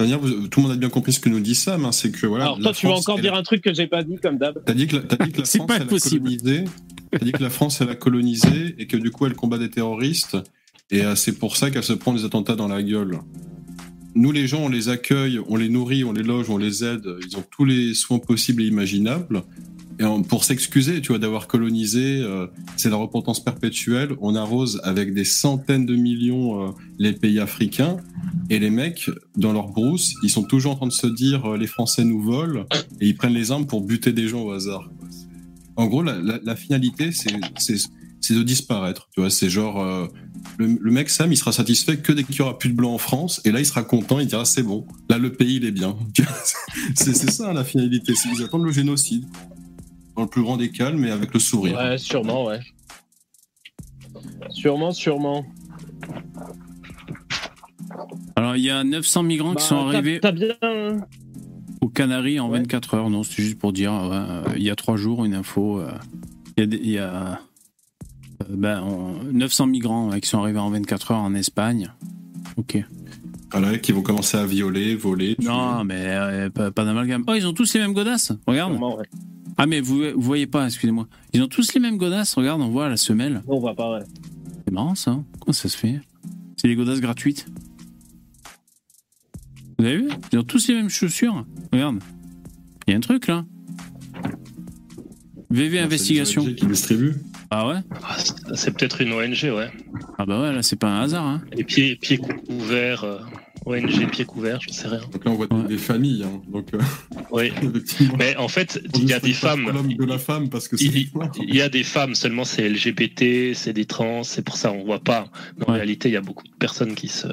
Manière, 0.00 0.18
vous- 0.18 0.48
tout 0.48 0.60
le 0.60 0.66
monde 0.66 0.76
a 0.76 0.78
bien 0.78 0.88
compris 0.90 1.12
ce 1.12 1.20
que 1.20 1.28
nous 1.30 1.40
dit 1.40 1.54
Sam, 1.54 1.84
hein, 1.86 1.92
c'est 1.92 2.10
que 2.10 2.26
voilà. 2.26 2.44
Alors 2.46 2.56
la 2.58 2.64
toi, 2.64 2.72
tu 2.74 2.86
vas 2.86 2.92
France, 2.92 3.08
encore 3.08 3.20
dire 3.20 3.34
un 3.34 3.42
truc 3.42 3.62
que 3.62 3.72
j'ai 3.72 3.86
pas 3.86 4.02
dit 4.02 4.16
comme 4.22 4.36
d'hab. 4.36 4.60
T'as 4.66 4.74
dit 4.74 4.88
que 4.88 4.96
la, 4.96 5.02
t'as 5.02 5.24
dit 5.24 5.32
que 5.32 5.38
la 5.38 5.44
C'est 5.46 5.58
France 5.58 5.68
pas 5.68 5.76
elle 5.76 5.82
a 5.82 5.86
possible. 5.86 6.24
colonisé. 6.36 6.64
T'as 7.18 7.24
dit 7.24 7.32
que 7.32 7.42
la 7.42 7.50
France 7.50 7.80
elle 7.80 7.88
a 7.88 7.94
colonisé 7.94 8.74
et 8.78 8.86
que 8.86 8.96
du 8.96 9.10
coup 9.10 9.26
elle 9.26 9.34
combat 9.34 9.58
des 9.58 9.70
terroristes 9.70 10.36
et 10.90 11.04
euh, 11.04 11.16
c'est 11.16 11.32
pour 11.32 11.56
ça 11.56 11.70
qu'elle 11.70 11.82
se 11.82 11.92
prend 11.92 12.12
des 12.12 12.24
attentats 12.24 12.56
dans 12.56 12.68
la 12.68 12.82
gueule. 12.82 13.18
Nous 14.14 14.32
les 14.32 14.46
gens 14.46 14.60
on 14.60 14.68
les 14.68 14.88
accueille, 14.88 15.40
on 15.48 15.56
les 15.56 15.68
nourrit, 15.68 16.04
on 16.04 16.12
les 16.12 16.22
loge, 16.22 16.48
on 16.48 16.58
les 16.58 16.84
aide. 16.84 17.06
Ils 17.26 17.36
ont 17.36 17.44
tous 17.50 17.64
les 17.64 17.94
soins 17.94 18.18
possibles 18.18 18.62
et 18.62 18.66
imaginables. 18.66 19.42
Et 19.98 20.04
pour 20.28 20.44
s'excuser, 20.44 21.00
tu 21.00 21.08
vois, 21.08 21.18
d'avoir 21.18 21.46
colonisé, 21.46 22.20
euh, 22.20 22.46
c'est 22.76 22.90
la 22.90 22.96
repentance 22.96 23.42
perpétuelle. 23.42 24.10
On 24.20 24.34
arrose 24.34 24.78
avec 24.84 25.14
des 25.14 25.24
centaines 25.24 25.86
de 25.86 25.96
millions 25.96 26.68
euh, 26.68 26.70
les 26.98 27.12
pays 27.12 27.40
africains. 27.40 27.96
Et 28.50 28.58
les 28.58 28.68
mecs, 28.68 29.10
dans 29.36 29.54
leur 29.54 29.68
brousse, 29.68 30.14
ils 30.22 30.28
sont 30.28 30.44
toujours 30.44 30.72
en 30.72 30.76
train 30.76 30.86
de 30.86 30.92
se 30.92 31.06
dire 31.06 31.56
les 31.56 31.66
Français 31.66 32.04
nous 32.04 32.20
volent 32.20 32.66
et 33.00 33.08
ils 33.08 33.16
prennent 33.16 33.32
les 33.32 33.50
armes 33.50 33.66
pour 33.66 33.80
buter 33.80 34.12
des 34.12 34.28
gens 34.28 34.42
au 34.42 34.52
hasard. 34.52 34.90
En 35.76 35.86
gros, 35.86 36.02
la, 36.02 36.16
la- 36.18 36.38
la 36.42 36.56
finalité, 36.56 37.10
c'est 37.12 37.32
de 38.34 38.42
disparaître. 38.42 39.08
Tu 39.14 39.20
vois, 39.20 39.30
c'est 39.30 39.48
genre, 39.50 39.80
euh, 39.80 40.06
le, 40.58 40.78
le 40.80 40.90
mec 40.90 41.08
Sam, 41.10 41.30
il 41.32 41.36
sera 41.36 41.52
satisfait 41.52 41.98
que 41.98 42.12
dès 42.12 42.24
qu'il 42.24 42.36
y 42.36 42.40
aura 42.42 42.58
plus 42.58 42.70
de 42.70 42.74
blanc 42.74 42.92
en 42.94 42.98
France, 42.98 43.40
et 43.44 43.52
là, 43.52 43.60
il 43.60 43.66
sera 43.66 43.82
content, 43.84 44.18
il 44.18 44.26
dira 44.26 44.44
c'est 44.44 44.62
bon, 44.62 44.86
là, 45.08 45.18
le 45.18 45.32
pays, 45.32 45.56
il 45.56 45.64
est 45.64 45.70
bien. 45.72 45.96
c'est 46.96 47.14
ça 47.14 47.52
la 47.52 47.62
finalité, 47.64 48.14
c'est 48.14 48.28
qu'ils 48.30 48.42
attendent 48.42 48.64
le 48.64 48.72
génocide. 48.72 49.24
Dans 50.16 50.22
le 50.22 50.28
plus 50.28 50.42
grand 50.42 50.56
des 50.56 50.70
calmes, 50.70 50.98
mais 50.98 51.10
avec 51.10 51.34
le 51.34 51.38
sourire. 51.40 51.76
Ouais, 51.76 51.98
sûrement, 51.98 52.46
ouais. 52.46 52.60
Sûrement, 54.50 54.92
sûrement. 54.92 55.44
Alors, 58.34 58.56
il 58.56 58.62
y 58.64 58.70
a 58.70 58.82
900 58.82 59.22
migrants 59.24 59.50
qui 59.50 59.56
Bah, 59.56 59.60
sont 59.60 59.76
arrivés 59.76 60.18
T'as 60.20 60.32
bien. 60.32 60.54
Aux 61.80 61.88
Canaries 61.88 62.40
en 62.40 62.48
Ouais. 62.50 62.58
24 62.58 62.94
heures. 62.94 63.10
Non, 63.10 63.22
c'est 63.22 63.42
juste 63.42 63.58
pour 63.58 63.72
dire, 63.72 63.92
ouais, 63.92 64.08
euh, 64.12 64.42
il 64.56 64.62
y 64.62 64.70
a 64.70 64.76
trois 64.76 64.96
jours, 64.96 65.24
une 65.24 65.34
info. 65.34 65.78
euh, 65.80 65.90
Il 66.56 66.60
y 66.60 66.62
a, 66.62 66.66
des- 66.66 66.76
il 66.78 66.90
y 66.90 66.98
a, 66.98 67.14
euh, 68.42 68.44
ben, 68.48 68.82
on- 68.82 69.22
900 69.32 69.66
migrants 69.66 70.08
ouais, 70.10 70.20
qui 70.22 70.28
sont 70.28 70.38
arrivés 70.38 70.58
en 70.58 70.70
24 70.70 71.10
heures 71.12 71.18
en 71.20 71.34
Espagne. 71.34 71.92
Ok. 72.56 72.82
Voilà, 73.52 73.76
qui 73.78 73.92
vont 73.92 74.02
commencer 74.02 74.36
à 74.38 74.46
violer, 74.46 74.96
voler. 74.96 75.36
Non, 75.42 75.84
mais 75.84 75.94
euh, 76.06 76.50
pas, 76.50 76.70
pas 76.70 76.84
d'amalgame. 76.84 77.24
Oh, 77.26 77.34
ils 77.34 77.46
ont 77.46 77.52
tous 77.52 77.72
les 77.74 77.80
mêmes 77.80 77.92
godasses. 77.92 78.32
Regarde. 78.46 78.72
Sûrement, 78.72 78.96
ouais. 78.96 79.04
Ah, 79.58 79.66
mais 79.66 79.80
vous, 79.80 79.98
vous 80.14 80.20
voyez 80.22 80.46
pas, 80.46 80.66
excusez-moi. 80.66 81.06
Ils 81.32 81.42
ont 81.42 81.46
tous 81.46 81.72
les 81.74 81.80
mêmes 81.80 81.96
godasses. 81.98 82.34
Regarde, 82.34 82.60
on 82.60 82.68
voit 82.68 82.88
la 82.88 82.96
semelle. 82.96 83.42
On 83.46 83.58
voit 83.58 83.74
pas, 83.74 83.90
ouais. 83.92 84.04
C'est 84.66 84.72
marrant 84.72 84.94
ça. 84.94 85.18
Comment 85.40 85.52
ça 85.52 85.68
se 85.68 85.76
fait? 85.76 86.00
C'est 86.56 86.68
les 86.68 86.74
godasses 86.74 87.00
gratuites. 87.00 87.46
Vous 89.78 89.84
avez 89.84 89.96
vu 89.98 90.08
Ils 90.32 90.38
ont 90.38 90.42
tous 90.44 90.68
les 90.68 90.74
mêmes 90.74 90.88
chaussures. 90.88 91.44
Regarde. 91.72 92.00
Il 92.86 92.90
y 92.92 92.94
a 92.94 92.96
un 92.96 93.00
truc 93.00 93.26
là. 93.26 93.44
VV 95.50 95.76
C'est 95.78 95.82
Investigation. 95.82 96.44
qui 96.54 96.66
distribuent. 96.66 97.14
Ah 97.50 97.68
ouais 97.68 97.76
Ah, 98.02 98.16
c'est- 98.54 98.72
peut-être 98.76 99.00
une 99.00 99.12
ONG, 99.12 99.44
ouais. 99.44 99.70
Ah 100.18 100.26
bah 100.26 100.40
ouais, 100.42 100.52
là 100.52 100.62
c'est 100.62 100.76
pas 100.76 100.88
un 100.88 101.02
hasard. 101.02 101.24
Hein. 101.24 101.42
Et 101.56 101.62
pieds, 101.62 101.94
pieds 101.96 102.18
couverts, 102.18 103.04
euh, 103.04 103.18
ONG 103.64 104.08
pieds 104.10 104.24
couverts, 104.24 104.58
je 104.60 104.70
sais 104.72 104.88
rien. 104.88 105.00
Donc 105.12 105.24
là, 105.24 105.30
on 105.30 105.34
voit 105.36 105.52
Ouais. 105.52 105.68
des 105.68 105.78
familles. 105.78 106.24
hein. 106.24 106.42
Donc, 106.48 106.74
euh, 106.74 106.78
Oui. 107.30 107.52
Mais 108.18 108.36
en 108.36 108.48
fait, 108.48 108.80
il 108.96 109.04
y 109.08 109.12
a 109.12 109.20
des 109.20 109.32
femmes. 109.32 109.70
De 109.96 110.04
la 110.04 110.18
femme, 110.18 110.48
parce 110.48 110.66
que. 110.66 110.74
Il, 110.80 111.08
il 111.40 111.54
y 111.54 111.62
a 111.62 111.68
des 111.68 111.84
femmes, 111.84 112.16
seulement 112.16 112.44
c'est 112.44 112.68
LGBT, 112.68 113.54
c'est 113.54 113.72
des 113.72 113.84
trans, 113.86 114.24
c'est 114.24 114.42
pour 114.42 114.56
ça 114.56 114.72
on 114.72 114.84
voit 114.84 115.00
pas. 115.00 115.30
Mais 115.58 115.64
en 115.68 115.72
Ouais. 115.72 115.76
réalité, 115.78 116.08
il 116.08 116.12
y 116.12 116.16
a 116.16 116.20
beaucoup 116.22 116.44
de 116.44 116.54
personnes 116.58 116.94
qui 116.96 117.06
se. 117.08 117.28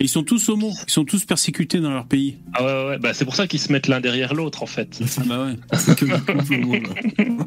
Et 0.00 0.04
Ils 0.04 0.08
sont 0.08 0.22
tous 0.22 0.48
homo. 0.48 0.70
Ils 0.86 0.90
sont 0.92 1.04
tous 1.04 1.24
persécutés 1.24 1.80
dans 1.80 1.90
leur 1.90 2.06
pays. 2.06 2.36
Ah 2.54 2.64
ouais, 2.64 2.88
ouais. 2.90 2.98
Bah, 2.98 3.14
c'est 3.14 3.24
pour 3.24 3.34
ça 3.34 3.46
qu'ils 3.46 3.60
se 3.60 3.72
mettent 3.72 3.88
l'un 3.88 4.00
derrière 4.00 4.34
l'autre 4.34 4.62
en 4.62 4.66
fait. 4.66 4.98
Ah 5.18 5.22
bah 5.26 5.44
ouais. 5.46 5.56
C'est 5.78 5.96
que 5.98 6.06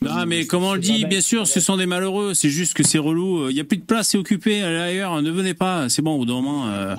Non, 0.00 0.24
mais 0.26 0.46
comme 0.46 0.62
on 0.64 0.72
le 0.72 0.80
dit, 0.80 1.04
bien 1.04 1.20
sûr, 1.20 1.46
ce 1.46 1.60
sont 1.60 1.76
des 1.76 1.84
malheureux. 1.84 2.32
C'est 2.32 2.48
juste 2.48 2.72
que 2.72 2.82
c'est 2.82 2.96
relou. 2.96 3.50
Il 3.50 3.56
y 3.56 3.60
a 3.60 3.64
plus 3.64 3.76
de 3.76 3.82
place, 3.82 4.08
c'est 4.08 4.16
occupé. 4.16 4.62
Allez 4.62 4.78
ailleurs, 4.78 5.20
ne 5.20 5.30
venez 5.30 5.52
pas. 5.52 5.90
C'est 5.90 6.00
bon, 6.00 6.14
au 6.14 6.18
bout 6.20 6.24
d'un 6.24 6.32
moment, 6.32 6.68
euh, 6.68 6.96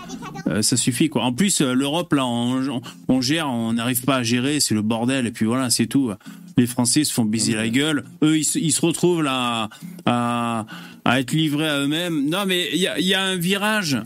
euh, 0.48 0.62
ça 0.62 0.78
suffit. 0.78 1.10
quoi. 1.10 1.24
En 1.24 1.34
plus, 1.34 1.62
euh, 1.62 1.74
l'Europe, 1.74 2.14
là, 2.14 2.28
on, 2.28 2.82
on 3.08 3.22
gère, 3.22 3.50
on 3.50 3.74
n'arrive 3.74 4.04
pas 4.04 4.18
à 4.18 4.24
gérer. 4.24 4.60
C'est 4.60 4.76
le 4.76 4.84
bordel. 4.84 5.26
Et 5.26 5.32
puis 5.32 5.46
voilà, 5.48 5.72
c'est 5.72 5.88
tout. 5.88 6.12
Les 6.58 6.68
Français 6.68 7.04
se 7.06 7.12
font 7.12 7.26
baiser 7.26 7.56
la 7.56 7.70
gueule. 7.70 8.06
Eux, 8.22 8.38
ils, 8.38 8.44
se- 8.44 8.60
ils 8.60 8.72
se 8.72 8.82
retrouvent 8.82 9.24
là 9.24 9.70
à, 10.06 10.68
à 11.06 11.20
être 11.20 11.32
livrés 11.32 11.68
à 11.68 11.80
eux-mêmes. 11.80 12.30
Non, 12.30 12.46
mais 12.46 12.70
il 12.72 12.80
y 12.80 12.86
a, 12.86 13.00
il 13.00 13.08
y 13.08 13.16
a 13.16 13.24
un 13.24 13.36
virage 13.36 13.98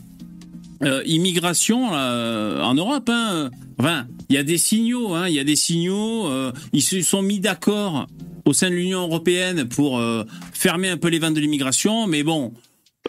euh, 0.83 1.01
immigration 1.05 1.89
euh, 1.93 2.61
en 2.61 2.73
Europe. 2.73 3.09
Hein. 3.11 3.49
Enfin, 3.77 4.07
il 4.29 4.35
y 4.35 4.37
a 4.37 4.43
des 4.43 4.57
signaux. 4.57 5.13
hein, 5.13 5.27
Il 5.27 5.33
y 5.35 5.39
a 5.39 5.43
des 5.43 5.55
signaux. 5.55 6.27
euh, 6.27 6.51
ils 6.73 6.81
se 6.81 7.01
sont 7.01 7.21
mis 7.21 7.39
d'accord 7.39 8.07
au 8.45 8.53
sein 8.53 8.69
de 8.69 8.75
l'Union 8.75 9.01
européenne 9.01 9.67
pour 9.67 9.99
euh, 9.99 10.23
fermer 10.53 10.89
un 10.89 10.97
peu 10.97 11.09
les 11.09 11.19
vannes 11.19 11.33
de 11.33 11.39
l'immigration. 11.39 12.07
Mais 12.07 12.23
bon, 12.23 12.53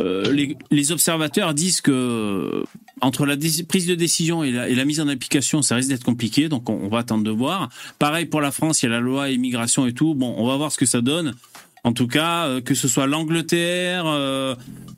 euh, 0.00 0.30
les, 0.32 0.56
les 0.70 0.92
observateurs 0.92 1.54
disent 1.54 1.80
que 1.80 1.90
euh, 1.90 2.64
entre 3.00 3.24
la 3.24 3.36
prise 3.68 3.86
de 3.86 3.94
décision 3.94 4.44
et 4.44 4.52
la, 4.52 4.68
et 4.68 4.74
la 4.74 4.84
mise 4.84 5.00
en 5.00 5.08
application, 5.08 5.62
ça 5.62 5.76
risque 5.76 5.88
d'être 5.88 6.04
compliqué. 6.04 6.48
Donc, 6.48 6.68
on, 6.68 6.74
on 6.82 6.88
va 6.88 6.98
attendre 6.98 7.24
de 7.24 7.30
voir. 7.30 7.68
Pareil 7.98 8.26
pour 8.26 8.40
la 8.40 8.50
France, 8.50 8.82
il 8.82 8.86
y 8.86 8.88
a 8.88 8.92
la 8.92 9.00
loi 9.00 9.30
immigration 9.30 9.86
et 9.86 9.94
tout. 9.94 10.14
Bon, 10.14 10.34
on 10.36 10.46
va 10.46 10.56
voir 10.56 10.70
ce 10.72 10.78
que 10.78 10.86
ça 10.86 11.00
donne. 11.00 11.34
En 11.82 11.94
tout 11.94 12.06
cas, 12.06 12.60
que 12.60 12.74
ce 12.74 12.88
soit 12.88 13.06
l'Angleterre, 13.06 14.04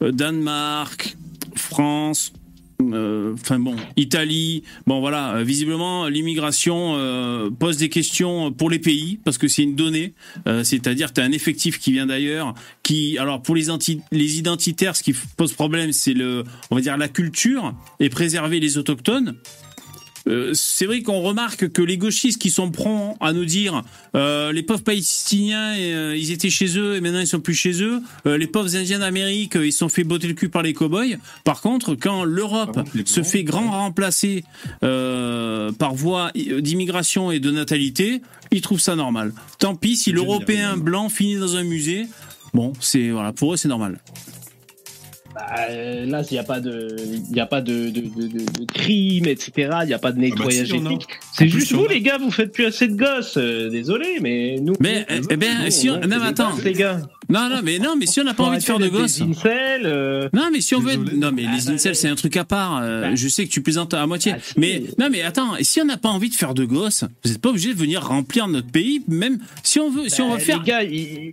Danemark, 0.01 1.17
France, 1.55 2.33
euh, 2.93 3.35
enfin 3.35 3.59
bon, 3.59 3.77
Italie, 3.97 4.63
bon 4.87 5.01
voilà, 5.01 5.37
euh, 5.37 5.45
visiblement 5.45 6.09
l'immigration 6.09 6.95
euh, 6.97 7.51
pose 7.51 7.77
des 7.77 7.89
questions 7.89 8.53
pour 8.53 8.71
les 8.71 8.79
pays 8.79 9.19
parce 9.25 9.39
que 9.39 9.49
c'est 9.49 9.63
une 9.63 9.77
donnée, 9.77 10.15
euh, 10.47 10.65
c'est-à-dire 10.65 11.13
tu 11.13 11.21
as 11.21 11.25
un 11.25 11.33
effectif 11.33 11.79
qui 11.79 11.93
vient 11.93 12.07
d'ailleurs, 12.07 12.55
qui 12.83 13.19
alors 13.19 13.43
pour 13.43 13.55
les, 13.55 13.67
les 14.11 14.39
identitaires, 14.39 14.97
ce 14.97 15.03
qui 15.03 15.15
pose 15.37 15.53
problème, 15.53 15.93
c'est 15.93 16.15
le, 16.15 16.45
on 16.71 16.75
va 16.75 16.81
dire 16.81 16.97
la 16.97 17.09
culture 17.09 17.75
et 18.01 18.09
préserver 18.09 18.61
les 18.61 18.79
autochtones. 18.79 19.37
Euh, 20.27 20.53
c'est 20.55 20.87
vrai 20.87 21.03
qu'on 21.03 21.21
remarque 21.21 21.69
que 21.71 21.83
les 21.83 21.97
gauchistes 21.97 22.41
qui 22.41 22.51
sont 22.51 22.71
prompts 22.71 23.17
à 23.21 23.33
nous 23.33 23.45
dire 23.45 23.83
euh, 24.15 24.53
les 24.53 24.63
pauvres 24.63 24.83
palestiniens 24.83 25.75
euh, 25.77 26.17
ils 26.17 26.31
étaient 26.31 26.51
chez 26.51 26.79
eux 26.79 26.97
et 26.97 27.01
maintenant 27.01 27.21
ils 27.21 27.27
sont 27.27 27.41
plus 27.41 27.55
chez 27.55 27.83
eux 27.83 28.01
euh, 28.27 28.39
les 28.39 28.47
pauvres 28.47 28.77
indiens 28.77 29.01
d'Amérique 29.01 29.57
ils 29.57 29.73
sont 29.73 29.89
fait 29.89 30.05
botter 30.05 30.29
le 30.29 30.35
cul 30.35 30.49
par 30.49 30.63
les 30.63 30.75
cow-boys. 30.75 31.17
Par 31.45 31.61
contre 31.61 31.95
quand 31.95 32.25
l'Europe 32.25 32.79
les 32.95 33.07
se 33.07 33.23
fait 33.23 33.43
grand 33.43 33.71
remplacer 33.71 34.45
par 34.81 35.95
voie 35.95 36.31
d'immigration 36.35 37.33
et 37.33 37.41
de 37.41 37.51
natalité 37.51 38.23
ils 38.51 38.61
trouvent 38.61 38.81
ça 38.81 38.97
normal. 38.97 39.33
Tant 39.59 39.75
pis 39.75 39.97
si 39.97 40.13
l'européen 40.13 40.77
blanc 40.77 41.09
finit 41.09 41.37
dans 41.37 41.57
un 41.57 41.65
musée. 41.65 42.07
Bon 42.55 42.73
c'est 42.81 43.11
voilà 43.11 43.33
pour 43.33 43.55
eux 43.55 43.57
c'est 43.57 43.69
normal 43.69 43.99
Bah, 45.35 45.47
euh, 45.71 46.05
là, 46.07 46.23
il 46.31 46.35
n'y 46.35 46.39
a 46.39 46.43
pas 46.45 46.61
de, 46.61 46.95
il 47.31 47.37
y 47.37 47.41
a 47.41 47.47
pas 47.47 47.63
de, 47.63 47.89
de, 47.89 48.01
de, 48.03 48.27
de- 48.29 48.39
de 48.61 48.65
crime, 48.73 49.27
etc. 49.27 49.71
Il 49.83 49.87
n'y 49.87 49.95
a 49.95 49.99
pas 49.99 50.13
de 50.13 50.19
nettoyage 50.19 50.67
si, 50.69 50.75
y 50.77 50.79
en 50.79 50.85
a. 50.87 50.91
ethnique. 50.91 51.07
C'est 51.33 51.49
juste 51.49 51.71
y 51.71 51.75
vous, 51.75 51.85
a. 51.87 51.89
les 51.89 52.01
gars, 52.03 52.19
vous 52.19 52.31
faites 52.31 52.53
plus 52.53 52.67
assez 52.67 52.87
de 52.89 52.97
gosses. 52.97 53.39
euh, 53.39 53.71
désolé, 53.71 54.19
mais 54.21 54.59
nous. 54.61 54.75
mais 54.79 55.07
nous, 55.09 55.27
eh 55.31 55.37
ben 55.37 55.65
nous, 55.65 55.71
si 55.71 55.89
on, 55.89 55.99
des 55.99 56.13
attends 56.17 56.51
gosses, 56.51 56.65
les 56.65 56.73
gars. 56.75 57.01
non 57.31 57.49
non 57.49 57.61
mais 57.65 57.79
non 57.79 57.95
mais 57.99 58.05
si 58.07 58.21
on 58.21 58.25
n'a 58.25 58.35
pas 58.35 58.45
envie 58.45 58.59
de 58.59 58.63
faire 58.63 58.79
de 58.79 58.89
gosses 58.89 59.21
incels, 59.23 59.83
euh, 59.87 60.29
Non, 60.35 60.51
mais 60.53 60.61
si 60.61 60.75
on 60.75 60.81
veut. 60.81 60.97
Désolé. 60.99 61.17
Non, 61.17 61.33
mais 61.33 61.45
Ah, 61.49 61.57
les 61.59 61.65
bah, 61.67 61.73
incels, 61.73 61.97
c'est 61.97 62.09
un 62.09 62.15
truc 62.15 62.37
à 62.37 62.45
part. 62.45 62.81
euh, 62.83 63.01
bah. 63.03 63.15
je 63.15 63.29
sais 63.29 63.47
que 63.47 63.51
tu 63.51 63.63
plaisantes 63.63 63.95
à 63.95 64.07
moitié. 64.07 64.35
Ah, 64.37 64.39
si. 64.43 64.55
Mais 64.59 64.83
non, 64.99 65.09
mais 65.11 65.23
attends. 65.23 65.57
Et 65.57 65.65
si 65.65 65.81
on 65.81 65.87
n'a 65.87 65.97
pas 65.97 66.11
envie 66.11 66.29
de 66.29 66.35
faire 66.35 66.53
de 66.53 66.65
gosses, 66.67 67.05
vous 67.25 67.31
n'êtes 67.31 67.41
pas 67.41 67.49
obligé 67.49 67.73
de 67.73 67.79
venir 67.79 68.03
remplir 68.07 68.49
notre 68.49 68.69
pays, 68.71 69.03
même 69.09 69.39
si 69.63 69.81
on 69.81 69.91
veut. 69.91 70.09
Si 70.11 70.21
on 70.21 70.29
bah, 70.29 70.35
veut 70.37 70.41
faire. 70.41 70.59
Les 70.61 70.65
gars, 70.67 70.83
ils- 70.83 71.33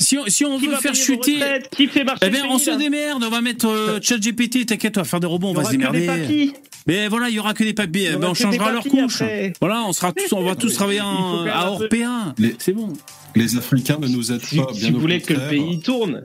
Si 0.00 0.16
on, 0.18 0.24
si 0.26 0.44
on 0.46 0.58
qui 0.58 0.66
veut 0.66 0.76
faire 0.76 0.94
chuter. 0.94 1.34
retraites 1.34 1.68
Qui 1.76 1.86
fait 1.86 2.04
marcher 2.04 2.26
Eh 2.26 2.30
ben, 2.30 2.42
on 2.48 2.56
pays, 2.56 2.64
se 2.64 2.70
là 2.70 2.76
démerde. 2.76 3.22
On 3.22 3.28
va 3.30 3.40
mettre 3.42 3.66
euh, 3.68 3.98
ChatGPT. 4.00 4.64
T'inquiète, 4.66 4.96
on 4.96 5.02
va 5.02 5.04
faire 5.04 5.20
des 5.20 5.26
robots. 5.26 5.48
On 5.48 5.52
va 5.52 5.64
se 5.64 5.68
que 5.68 5.76
des 5.76 5.78
démerder. 5.78 6.52
Mais 6.86 7.08
voilà, 7.08 7.28
il 7.28 7.34
y 7.34 7.38
aura 7.38 7.52
que 7.52 7.62
des 7.62 7.74
papiers. 7.74 8.10
Eh 8.14 8.16
ben, 8.16 8.28
on 8.30 8.34
changera 8.34 8.72
leur 8.72 8.82
couche. 8.84 9.20
après. 9.22 9.52
Voilà, 9.60 9.84
on 9.86 9.92
sera 9.92 10.12
tous, 10.12 10.32
on 10.32 10.42
va 10.42 10.56
tous 10.56 10.72
travailler 10.72 11.02
en, 11.02 11.44
à. 12.04 12.34
Les- 12.38 12.56
C'est 12.58 12.72
bon. 12.72 12.92
Les 13.36 13.56
Africains 13.56 13.98
ne 14.00 14.08
nous 14.08 14.32
aident 14.32 14.40
pas. 14.40 14.72
si 14.72 14.80
bien 14.80 14.90
vous 14.90 15.00
voulez 15.00 15.20
que 15.20 15.34
le 15.34 15.48
pays 15.50 15.80
tourne. 15.80 16.22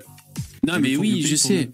Non, 0.65 0.79
mais 0.79 0.95
oui, 0.95 1.23
je 1.27 1.35
sais. 1.35 1.69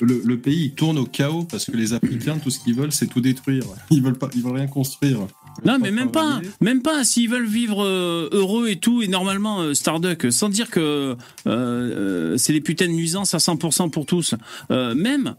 Le, 0.00 0.20
le 0.24 0.38
pays 0.38 0.64
il 0.64 0.70
tourne 0.72 0.98
au 0.98 1.04
chaos 1.06 1.44
parce 1.44 1.64
que 1.66 1.76
les 1.76 1.92
Africains, 1.92 2.38
tout 2.38 2.50
ce 2.50 2.58
qu'ils 2.58 2.74
veulent, 2.74 2.92
c'est 2.92 3.06
tout 3.06 3.20
détruire. 3.20 3.62
Ils 3.90 4.02
veulent 4.02 4.18
pas, 4.18 4.28
ils 4.34 4.42
veulent 4.42 4.56
rien 4.56 4.66
construire. 4.66 5.20
Non, 5.64 5.78
mais 5.80 5.90
même 5.90 6.10
pas, 6.10 6.40
même 6.60 6.82
pas. 6.82 7.04
S'ils 7.04 7.30
veulent 7.30 7.46
vivre 7.46 7.84
euh, 7.84 8.28
heureux 8.32 8.68
et 8.68 8.76
tout, 8.76 9.02
et 9.02 9.08
normalement, 9.08 9.60
euh, 9.60 9.74
Starduck, 9.74 10.30
sans 10.30 10.48
dire 10.48 10.70
que 10.70 10.80
euh, 10.80 11.14
euh, 11.46 12.36
c'est 12.36 12.52
des 12.52 12.60
putains 12.60 12.86
de 12.86 12.92
nuisances 12.92 13.34
à 13.34 13.38
100% 13.38 13.90
pour 13.90 14.06
tous, 14.06 14.34
euh, 14.70 14.94
même, 14.94 15.34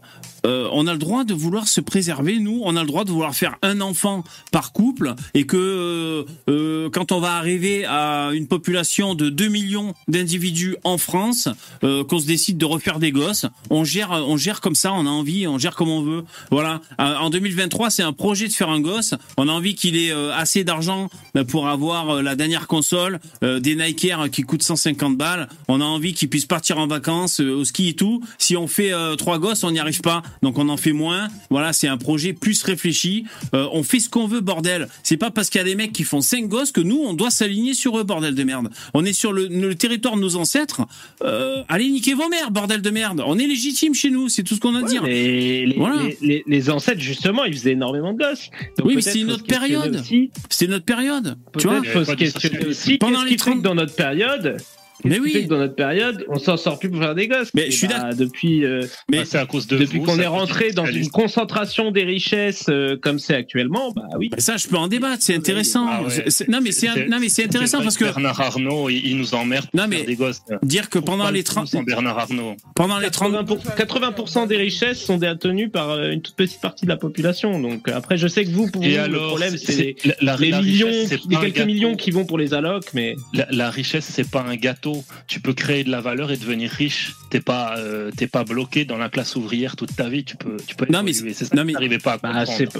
euh, 0.46 0.68
on 0.72 0.86
a 0.86 0.92
le 0.92 0.98
droit 0.98 1.24
de 1.24 1.34
vouloir 1.34 1.68
se 1.68 1.80
préserver, 1.80 2.38
nous, 2.38 2.60
on 2.64 2.76
a 2.76 2.82
le 2.82 2.86
droit 2.86 3.04
de 3.04 3.10
vouloir 3.10 3.34
faire 3.34 3.56
un 3.62 3.80
enfant 3.80 4.24
par 4.52 4.72
couple, 4.72 5.14
et 5.34 5.46
que 5.46 5.56
euh, 5.56 6.24
euh, 6.48 6.90
quand 6.90 7.12
on 7.12 7.20
va 7.20 7.34
arriver 7.34 7.84
à 7.84 8.30
une 8.32 8.46
population 8.46 9.14
de 9.14 9.30
2 9.30 9.48
millions 9.48 9.94
d'individus 10.08 10.76
en 10.84 10.98
France, 10.98 11.48
euh, 11.84 12.04
qu'on 12.04 12.18
se 12.18 12.26
décide 12.26 12.58
de 12.58 12.64
refaire 12.64 12.98
des 12.98 13.12
gosses, 13.12 13.46
on 13.70 13.84
gère, 13.84 14.10
on 14.10 14.36
gère 14.36 14.60
comme 14.60 14.74
ça, 14.74 14.92
on 14.92 15.06
a 15.06 15.10
envie, 15.10 15.46
on 15.46 15.58
gère 15.58 15.74
comme 15.74 15.88
on 15.88 16.02
veut. 16.02 16.24
Voilà. 16.50 16.80
Euh, 17.00 17.16
En 17.16 17.30
2023, 17.30 17.90
c'est 17.90 18.02
un 18.02 18.12
projet 18.12 18.48
de 18.48 18.52
faire 18.52 18.70
un 18.70 18.80
gosse. 18.80 19.14
On 19.36 19.48
a 19.48 19.52
envie 19.52 19.74
qu'il 19.74 19.96
ait 19.96 20.10
euh, 20.10 20.32
assez 20.34 20.64
d'argent 20.64 21.08
pour 21.48 21.68
avoir 21.68 22.22
la 22.22 22.34
dernière 22.34 22.66
console, 22.66 23.20
des 23.42 23.76
Nike 23.76 24.04
Air 24.06 24.30
qui 24.30 24.42
coûtent 24.42 24.62
150 24.62 25.16
balles. 25.16 25.48
On 25.68 25.80
a 25.80 25.84
envie 25.84 26.12
qu'il 26.14 26.28
puisse 26.28 26.46
partir 26.46 26.78
en 26.78 26.86
vacances 26.86 27.40
au 27.40 27.64
ski 27.64 27.90
et 27.90 27.94
tout. 27.94 28.22
Si 28.38 28.56
on 28.56 28.66
fait 28.66 28.92
trois 29.16 29.38
gosses, 29.38 29.62
on 29.64 29.70
n'y 29.70 29.78
arrive 29.78 30.00
pas. 30.00 30.22
Donc 30.42 30.58
on 30.58 30.68
en 30.68 30.76
fait 30.76 30.92
moins. 30.92 31.28
Voilà, 31.50 31.72
c'est 31.72 31.88
un 31.88 31.96
projet 31.96 32.32
plus 32.32 32.62
réfléchi. 32.62 33.24
Euh, 33.54 33.66
on 33.72 33.82
fait 33.82 34.00
ce 34.00 34.08
qu'on 34.08 34.26
veut, 34.26 34.40
bordel. 34.40 34.88
C'est 35.02 35.16
pas 35.16 35.30
parce 35.30 35.50
qu'il 35.50 35.58
y 35.58 35.62
a 35.62 35.64
des 35.64 35.74
mecs 35.74 35.92
qui 35.92 36.04
font 36.04 36.20
cinq 36.20 36.46
gosses 36.48 36.72
que 36.72 36.80
nous, 36.80 36.98
on 37.04 37.14
doit 37.14 37.30
s'aligner 37.30 37.74
sur 37.74 37.98
eux, 37.98 38.04
bordel 38.04 38.34
de 38.34 38.44
merde. 38.44 38.68
On 38.94 39.04
est 39.04 39.12
sur 39.12 39.32
le, 39.32 39.46
le 39.46 39.74
territoire 39.74 40.16
de 40.16 40.20
nos 40.20 40.36
ancêtres. 40.36 40.82
Euh, 41.22 41.62
allez 41.68 41.88
niquer 41.90 42.14
vos 42.14 42.28
mères, 42.28 42.50
bordel 42.50 42.82
de 42.82 42.90
merde. 42.90 43.22
On 43.26 43.38
est 43.38 43.46
légitime 43.46 43.94
chez 43.94 44.10
nous, 44.10 44.28
c'est 44.28 44.42
tout 44.42 44.54
ce 44.54 44.60
qu'on 44.60 44.74
a 44.74 44.80
à 44.80 44.82
dire. 44.82 45.02
Les, 45.04 45.74
Voilà. 45.76 46.02
les, 46.02 46.18
les- 46.20 46.44
les 46.46 46.70
ancêtres, 46.70 47.00
justement, 47.00 47.44
ils 47.44 47.52
faisaient 47.54 47.72
énormément 47.72 48.12
de 48.12 48.18
gosses. 48.18 48.50
Donc 48.78 48.86
Oui, 48.88 48.94
mais 48.96 49.00
c'est 49.02 49.20
une 49.20 49.28
faut 49.28 49.34
autre 49.34 49.44
se 49.44 49.48
questionner 49.48 49.76
période. 49.80 50.04
C'était 50.50 50.70
notre 50.70 50.84
période. 50.84 51.36
Tu 51.58 51.66
vois 51.66 51.82
faut 51.82 52.04
se 52.04 52.12
questionner 52.12 52.66
aussi. 52.66 52.98
Pendant 52.98 53.22
les 53.22 53.30
qui 53.30 53.44
fait 53.44 53.50
30 53.50 53.58
que 53.58 53.62
dans 53.62 53.74
notre 53.74 53.94
période, 53.94 54.56
Qu'est-ce 55.02 55.14
qui 55.14 55.20
oui. 55.20 55.32
fait 55.32 55.44
que 55.44 55.48
dans 55.48 55.58
notre 55.58 55.74
période, 55.74 56.24
on 56.28 56.38
s'en 56.38 56.56
sort 56.56 56.78
plus 56.78 56.90
pour 56.90 57.00
faire 57.00 57.14
des 57.14 57.28
gosses. 57.28 57.50
Mais 57.54 57.66
Et 57.68 57.70
je 57.70 57.76
suis 57.76 57.86
bah, 57.88 58.10
depuis. 58.16 58.64
euh, 58.64 58.82
Mais 59.10 59.18
Bah, 59.18 59.24
c'est 59.26 59.38
à 59.38 59.46
cause 59.46 59.66
de 59.66 59.78
depuis 59.78 59.98
vous, 59.98 60.04
qu'on 60.04 60.18
est 60.18 60.26
rentré 60.26 60.72
dans 60.72 60.86
une 60.86 61.08
concentration 61.10 61.90
des 61.90 62.02
richesses 62.04 62.66
euh, 62.68 62.96
comme 63.00 63.18
c'est 63.18 63.34
actuellement, 63.34 63.92
bah 63.92 64.02
oui. 64.18 64.28
Mais 64.34 64.40
ça, 64.40 64.56
je 64.56 64.66
peux 64.68 64.76
en 64.76 64.88
débattre, 64.88 65.18
c'est 65.22 65.34
intéressant. 65.34 65.86
Ah 65.88 66.02
ouais. 66.02 66.10
C'est- 66.10 66.30
c'est- 66.30 66.48
non, 66.48 66.58
mais 66.62 66.72
c'est 66.72 66.88
non, 67.08 67.18
mais 67.20 67.28
c'est 67.28 67.44
intéressant 67.44 67.82
parce 67.82 67.96
que 67.96 68.04
Bernard 68.04 68.40
Arnault, 68.40 68.88
il, 68.88 69.06
il 69.06 69.16
nous 69.16 69.34
emmerde 69.34 69.66
pour 69.70 69.80
Non, 69.80 69.86
mais 69.88 69.98
faire 69.98 70.06
des 70.06 70.16
gosses. 70.16 70.40
dire 70.62 70.88
que 70.90 70.98
pendant 70.98 71.30
les 71.30 71.42
30 71.44 71.68
Sans 71.68 71.82
Bernard 71.82 72.18
Arnault. 72.18 72.56
pendant 72.74 72.98
les 72.98 73.10
30 73.10 73.32
80%, 73.34 73.76
80% 73.76 74.46
des 74.46 74.56
richesses 74.56 75.00
sont 75.00 75.16
détenues 75.18 75.68
par 75.70 75.90
euh, 75.90 76.10
une 76.10 76.22
toute 76.22 76.34
petite 76.36 76.60
partie 76.60 76.84
de 76.86 76.90
la 76.90 76.96
population. 76.96 77.60
Donc 77.60 77.88
euh, 77.88 77.92
après, 77.96 78.16
je 78.16 78.26
sais 78.28 78.44
que 78.44 78.50
vous, 78.50 78.70
pour 78.70 78.82
vous, 78.82 78.88
le 78.88 79.18
problème, 79.28 79.56
c'est 79.56 79.76
les, 79.76 79.96
la, 80.04 80.14
la- 80.20 80.36
les 80.36 80.50
la 80.50 80.62
millions, 80.62 80.86
richesse, 80.88 81.20
les 81.28 81.36
quelques 81.36 81.66
millions 81.66 81.94
qui 81.94 82.10
vont 82.10 82.24
pour 82.24 82.38
les 82.38 82.54
allocs, 82.54 82.86
mais 82.94 83.14
La, 83.32 83.46
la 83.50 83.70
richesse, 83.70 84.08
c'est 84.12 84.28
pas 84.28 84.42
un 84.42 84.56
gâteau. 84.56 84.87
Tu 85.26 85.40
peux 85.40 85.52
créer 85.54 85.84
de 85.84 85.90
la 85.90 86.00
valeur 86.00 86.30
et 86.30 86.36
devenir 86.36 86.70
riche. 86.70 87.14
T'es 87.30 87.40
pas, 87.40 87.76
euh, 87.78 88.10
t'es 88.16 88.26
pas 88.26 88.44
bloqué 88.44 88.84
dans 88.84 88.98
la 88.98 89.08
classe 89.08 89.36
ouvrière 89.36 89.76
toute 89.76 89.94
ta 89.94 90.08
vie. 90.08 90.24
Tu 90.24 90.36
peux, 90.36 90.56
tu 90.66 90.74
peux. 90.74 90.86
Non, 90.90 91.02
mais 91.02 91.12
c'est- 91.12 91.32
ça 91.34 91.46
non, 91.54 91.64
mais- 91.64 91.74
pas 91.98 92.14
à 92.14 92.18
bah, 92.18 92.44
comprendre. 92.44 92.72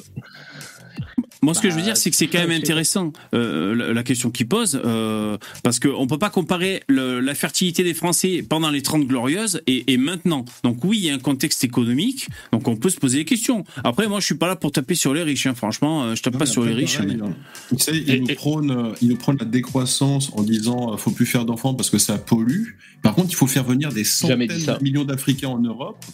Moi, 1.42 1.54
ce 1.54 1.60
que 1.60 1.68
Bah, 1.68 1.74
je 1.74 1.78
veux 1.78 1.84
dire, 1.84 1.96
c'est 1.96 2.10
que 2.10 2.16
c'est 2.16 2.26
quand 2.26 2.38
même 2.38 2.50
intéressant 2.50 3.12
euh, 3.34 3.74
la, 3.74 3.92
la 3.92 4.02
question 4.02 4.30
qu'il 4.30 4.48
pose, 4.48 4.80
euh, 4.84 5.38
parce 5.62 5.78
qu'on 5.78 6.06
peut 6.06 6.18
pas 6.18 6.30
comparer 6.30 6.82
le- 6.88 7.20
la 7.20 7.34
fertilité 7.34 7.84
des 7.84 7.94
Français 7.94 8.44
pendant 8.48 8.70
les 8.70 8.82
30 8.82 9.06
glorieuses 9.06 9.60
et, 9.66 9.92
et 9.92 9.96
maintenant. 9.98 10.44
Donc 10.64 10.84
oui, 10.84 10.98
il 10.98 11.04
y 11.06 11.10
a 11.10 11.14
un 11.14 11.18
contexte 11.18 11.62
économique, 11.64 12.28
donc 12.52 12.66
on 12.66 12.76
peut 12.76 12.90
se 12.90 12.98
poser 12.98 13.18
des 13.18 13.24
questions. 13.24 13.64
Après, 13.84 14.08
moi, 14.08 14.18
je 14.20 14.26
suis 14.26 14.34
pas 14.34 14.48
là 14.48 14.56
pour 14.56 14.72
taper 14.72 14.94
sur 14.96 15.14
les 15.14 15.22
riches. 15.22 15.46
hein. 15.46 15.54
Franchement, 15.54 16.02
euh, 16.04 16.14
je 16.14 16.22
tape 16.22 16.34
Ouais, 16.34 16.38
pas 16.40 16.46
sur 16.46 16.64
les 16.64 16.72
riches. 16.74 16.98
mais- 17.00 17.14
hein. 17.14 17.34
Tu 17.70 17.78
sais, 17.78 17.96
il, 17.96 18.10
Et- 18.10 18.20
nous 18.20 18.30
et- 18.30 18.34
prône, 18.34 18.70
euh, 18.70 18.92
il 19.00 19.08
nous 19.08 19.16
prône 19.16 19.36
la 19.38 19.46
décroissance 19.46 20.30
en 20.34 20.42
disant 20.42 20.92
euh, 20.92 20.96
faut 20.96 21.10
plus 21.12 21.26
faire 21.26 21.44
d'enfants 21.44 21.74
parce 21.74 21.90
que 21.90 21.98
ça 21.98 22.18
pollue. 22.18 22.70
Par 23.02 23.14
contre, 23.14 23.28
il 23.30 23.36
faut 23.36 23.46
faire 23.46 23.64
venir 23.64 23.92
des 23.92 24.02
centaines 24.04 24.46
de 24.48 24.82
millions 24.82 25.04
d'Africains 25.04 25.48
en 25.48 25.60
Europe 25.60 26.04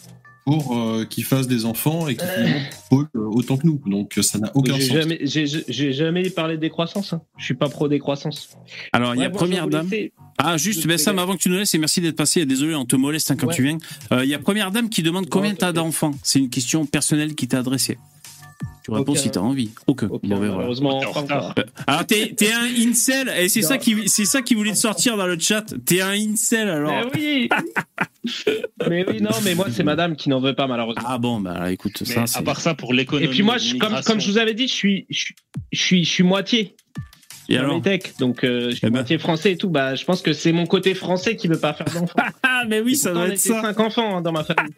pour 0.45 0.77
euh, 0.77 1.05
qu'ils 1.05 1.23
fassent 1.23 1.47
des 1.47 1.65
enfants 1.65 2.07
et 2.07 2.15
qu'ils 2.15 2.27
finalement 2.27 2.59
polluent 2.89 3.07
euh, 3.15 3.29
autant 3.31 3.57
que 3.57 3.65
nous. 3.65 3.81
Donc 3.87 4.17
euh, 4.17 4.21
ça 4.21 4.37
n'a 4.37 4.51
aucun 4.55 4.73
sens. 4.73 4.83
jamais, 4.83 5.19
j'ai, 5.23 5.45
j'ai 5.67 5.91
jamais 5.91 6.29
parlé 6.29 6.55
de 6.55 6.61
décroissance. 6.61 7.13
Hein. 7.13 7.21
Je 7.37 7.45
suis 7.45 7.55
pas 7.55 7.67
pro 7.67 7.87
décroissance. 7.87 8.49
Alors, 8.93 9.15
il 9.15 9.19
y 9.19 9.21
a 9.21 9.25
Ouais, 9.25 9.31
bon, 9.31 9.37
première 9.39 9.67
dame. 9.67 9.89
laisser. 9.89 10.13
Ah, 10.37 10.57
juste, 10.57 10.85
ben 10.85 10.97
Sam, 10.97 11.17
avant 11.17 11.33
que 11.35 11.41
tu 11.41 11.49
nous 11.49 11.57
laisses, 11.57 11.73
et 11.73 11.77
merci 11.79 11.99
d'être 12.01 12.15
passé. 12.17 12.45
Désolé, 12.45 12.75
on 12.75 12.85
te 12.85 12.95
moleste 12.95 13.31
hein, 13.31 13.35
quand 13.39 13.47
Ouais. 13.47 13.55
tu 13.55 13.63
viens. 13.63 13.77
Euh, 14.11 14.23
Il 14.23 14.29
y 14.29 14.33
a 14.35 14.39
première 14.39 14.69
dame 14.71 14.89
qui 14.89 15.01
demande 15.01 15.29
combien 15.29 15.51
Non, 15.51 15.57
t'as 15.57 15.71
d'enfants? 15.71 16.13
C'est 16.23 16.39
une 16.39 16.49
question 16.49 16.85
personnelle 16.85 17.33
qui 17.35 17.47
t'a 17.47 17.59
adressée. 17.59 17.97
Tu 18.85 18.91
réponds 18.91 19.13
Aucun. 19.13 19.19
si 19.19 19.31
t'as 19.31 19.39
envie. 19.39 19.71
Aucun. 19.87 20.05
Ok, 20.09 20.21
Bon, 20.21 20.27
ben, 20.29 20.35
voilà. 20.37 20.53
malheureusement, 20.57 20.99
T'es 20.99 21.07
en 21.07 21.11
pas 21.13 21.21
retard. 21.21 21.37
encore. 21.49 21.53
Euh, 21.57 21.63
Alors 21.87 22.05
t'es 22.05 22.35
t'es 22.37 22.51
un 22.53 22.65
incel 22.87 23.33
et 23.35 23.49
c'est 23.49 23.63
ça 23.63 23.79
qui 23.79 24.07
c'est 24.07 24.25
ça 24.25 24.43
qui 24.43 24.53
voulait 24.53 24.73
te 24.73 24.77
sortir 24.77 25.17
dans 25.17 25.25
le 25.25 25.39
chat. 25.39 25.63
T'es 25.87 26.01
un 26.01 26.11
incel 26.11 26.69
alors. 26.69 27.09
Mais 27.15 27.19
oui 27.19 27.49
Mais 28.87 29.05
oui, 29.09 29.21
non, 29.21 29.31
mais 29.43 29.55
moi, 29.55 29.67
c'est 29.71 29.83
madame 29.83 30.15
qui 30.15 30.29
n'en 30.29 30.39
veut 30.39 30.53
pas, 30.53 30.67
malheureusement. 30.67 31.01
Ah 31.07 31.17
bon 31.17 31.39
bah 31.39 31.71
écoute 31.71 31.93
Mais 32.01 32.05
ça 32.13 32.21
à 32.23 32.27
c'est. 32.27 32.43
part 32.43 32.59
ça, 32.61 32.75
pour 32.75 32.93
l'économie. 32.93 33.25
Et 33.25 33.29
puis 33.29 33.41
moi, 33.41 33.57
je, 33.57 33.75
comme, 33.77 33.95
comme 34.05 34.19
je 34.21 34.29
vous 34.29 34.37
avais 34.37 34.53
dit, 34.53 34.67
je 34.67 34.73
suis, 34.73 35.05
je, 35.09 35.17
suis- 35.19 35.35
je 35.71 35.81
suis, 35.81 36.03
je 36.05 36.09
suis 36.11 36.23
moitié. 36.23 36.75
Et 37.49 37.57
alors 37.57 37.75
les 37.75 37.81
techs, 37.81 38.17
donc 38.19 38.43
euh, 38.43 38.69
je 38.71 38.75
suis 38.75 38.79
Eh 38.83 38.87
ben. 38.87 38.93
moitié 38.93 39.17
français 39.17 39.51
et 39.53 39.57
tout. 39.57 39.69
Bah, 39.69 39.95
je 39.95 40.03
pense 40.05 40.21
que 40.21 40.33
c'est 40.33 40.51
mon 40.51 40.65
côté 40.65 40.93
français 40.95 41.35
qui 41.35 41.47
veut 41.47 41.59
pas 41.59 41.73
faire 41.73 41.87
d'enfants. 41.87 42.13
Ah 42.57 42.63
mais 42.69 42.79
oui 42.79 42.95
ça 42.95 43.11
doit 43.11 43.27
être 43.27 43.37
ça. 43.37 43.61
cinq 43.61 43.79
enfants 43.81 44.17
hein, 44.17 44.21
dans 44.21 44.31
ma 44.31 44.45
famille. 44.45 44.71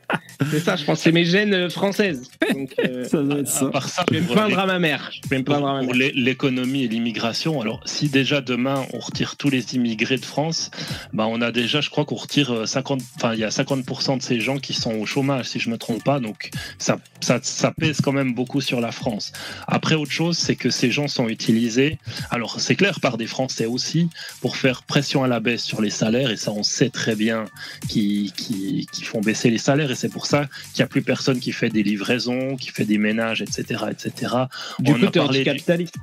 c'est 0.50 0.60
ça, 0.60 0.76
je 0.76 0.84
pense. 0.84 0.98
que 0.98 1.04
C'est 1.04 1.12
mes 1.12 1.26
gènes 1.26 1.54
euh, 1.54 1.70
françaises. 1.70 2.24
Donc, 2.52 2.74
euh, 2.84 3.04
Ça 3.08 3.22
doit 3.22 3.38
être 3.40 3.48
À 3.48 3.52
ça. 3.52 3.66
part 3.68 3.88
ça, 3.88 4.04
je 4.10 4.16
vais 4.16 4.22
me 4.22 4.28
plaindre 4.28 4.58
à 4.58 4.66
ma 4.66 4.80
mère. 4.80 5.12
Je 5.24 5.30
vais 5.30 5.38
me 5.38 5.44
pour, 5.44 5.54
plaindre 5.54 5.68
à 5.70 5.74
ma 5.76 5.82
mère. 5.84 5.94
l'é- 5.96 6.12
l'économie 6.16 6.84
et 6.84 6.88
l'immigration, 6.88 7.62
alors 7.62 7.82
si 7.86 8.10
déjà 8.10 8.42
demain 8.42 8.84
on 8.94 9.00
retire 9.00 9.36
tous 9.38 9.50
les 9.52 9.76
immigrés 9.76 10.18
de 10.18 10.26
France, 10.26 10.72
bah 11.14 11.28
on 11.30 11.40
a 11.42 11.52
déjà, 11.52 11.80
je 11.80 11.92
crois 11.92 12.04
qu'on 12.04 12.16
retire 12.16 12.52
euh, 12.52 12.66
50, 12.66 13.00
enfin 13.18 13.34
il 13.36 13.40
y 13.40 13.44
a 13.44 13.50
50% 13.50 14.18
de 14.18 14.24
ces 14.24 14.40
gens 14.40 14.58
qui 14.58 14.74
sont 14.74 14.96
au 14.96 15.06
chômage, 15.06 15.46
si 15.46 15.60
je 15.60 15.70
me 15.70 15.78
trompe 15.78 16.04
pas, 16.04 16.20
donc 16.20 16.50
ça, 16.80 16.98
ça, 17.22 17.40
ça 17.44 17.72
pèse 17.72 18.02
quand 18.02 18.12
même 18.12 18.34
beaucoup 18.34 18.60
sur 18.60 18.82
la 18.82 18.92
France. 18.92 19.34
Après 19.68 19.94
autre 19.96 20.12
chose, 20.12 20.36
c'est 20.38 20.56
que 20.56 20.72
ces 20.72 20.90
gens 20.90 21.08
sont 21.08 21.30
utilisés, 21.30 22.00
alors 22.32 22.57
c'est 22.60 22.76
clair 22.76 23.00
par 23.00 23.18
des 23.18 23.28
Français 23.28 23.66
aussi, 23.66 24.10
pour 24.42 24.56
faire 24.58 24.84
pression 24.84 25.24
à 25.24 25.28
la 25.28 25.40
baisse 25.40 25.64
sur 25.64 25.82
les 25.82 25.90
salaires, 25.90 26.32
et 26.32 26.38
ça 26.38 26.52
on 26.52 26.64
sait 26.64 26.90
très 26.90 27.16
bien 27.16 27.46
qui, 27.88 28.34
qui, 28.36 28.88
qui 28.92 29.04
font 29.04 29.22
baisser 29.22 29.50
les 29.50 29.58
salaires, 29.58 29.92
et 29.92 29.96
c'est 29.96 30.10
pour 30.10 30.26
ça 30.26 30.46
qu'il 30.74 30.80
n'y 30.82 30.84
a 30.84 30.88
plus 30.88 31.02
personne 31.02 31.40
qui 31.40 31.52
fait 31.52 31.70
des 31.70 31.84
livraisons, 31.84 32.56
qui 32.58 32.70
fait 32.70 32.86
des 32.86 32.98
ménages, 32.98 33.42
etc., 33.42 33.86
etc. 33.92 34.34
Du 34.80 34.92
on 34.92 35.00
coup, 35.00 35.06
a 35.06 35.12
t'es 35.12 35.20
parlé 35.20 35.44
du- 35.44 35.50
anticapitaliste. 35.50 35.96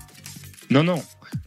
non, 0.70 0.82
non. 0.84 1.02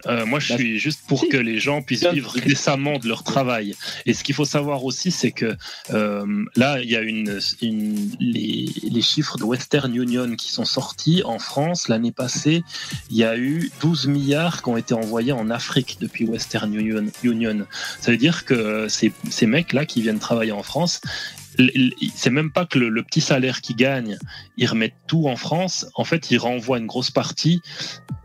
Euh, 0.05 0.25
moi, 0.25 0.39
je 0.39 0.49
Bah, 0.49 0.57
suis 0.57 0.79
juste 0.79 1.01
pour 1.07 1.27
que 1.27 1.37
les 1.37 1.59
gens 1.59 1.81
puissent 1.81 2.05
vivre 2.07 2.33
décemment 2.39 2.99
de 2.99 3.07
leur 3.07 3.23
travail. 3.23 3.75
Et 4.05 4.13
ce 4.13 4.23
qu'il 4.23 4.35
faut 4.35 4.45
savoir 4.45 4.83
aussi, 4.85 5.11
c'est 5.11 5.31
que 5.31 5.55
euh, 5.93 6.45
là, 6.55 6.79
il 6.81 6.89
y 6.89 6.95
a 6.95 7.01
une, 7.01 7.39
une- 7.61 8.11
les, 8.19 8.69
les 8.89 9.01
chiffres 9.01 9.37
de 9.37 9.43
Western 9.43 9.93
Union 9.95 10.35
qui 10.35 10.51
sont 10.51 10.65
sortis 10.65 11.21
en 11.25 11.39
France 11.39 11.87
l'année 11.87 12.11
passée. 12.11 12.63
Il 13.09 13.17
y 13.17 13.23
a 13.23 13.37
eu 13.37 13.71
12 13.81 14.07
milliards 14.07 14.61
qui 14.63 14.69
ont 14.69 14.77
été 14.77 14.93
envoyés 14.93 15.31
en 15.33 15.49
Afrique 15.49 15.97
depuis 15.99 16.25
Western 16.25 16.73
Union. 16.73 17.65
Ça 18.01 18.11
veut 18.11 18.17
dire 18.17 18.45
que 18.45 18.87
ces, 18.87 19.11
ces 19.29 19.45
mecs-là 19.45 19.85
qui 19.85 20.01
viennent 20.01 20.19
travailler 20.19 20.51
en 20.51 20.63
France, 20.63 21.01
c'est 22.15 22.29
même 22.29 22.51
pas 22.51 22.65
que 22.65 22.79
le, 22.79 22.89
le 22.89 23.03
petit 23.03 23.21
salaire 23.21 23.61
qu'ils 23.61 23.75
gagnent, 23.75 24.17
ils 24.57 24.67
remettent 24.67 24.95
tout 25.07 25.27
en 25.27 25.35
France. 25.35 25.87
En 25.95 26.03
fait, 26.03 26.31
ils 26.31 26.37
renvoient 26.37 26.77
une 26.77 26.87
grosse 26.87 27.11
partie 27.11 27.61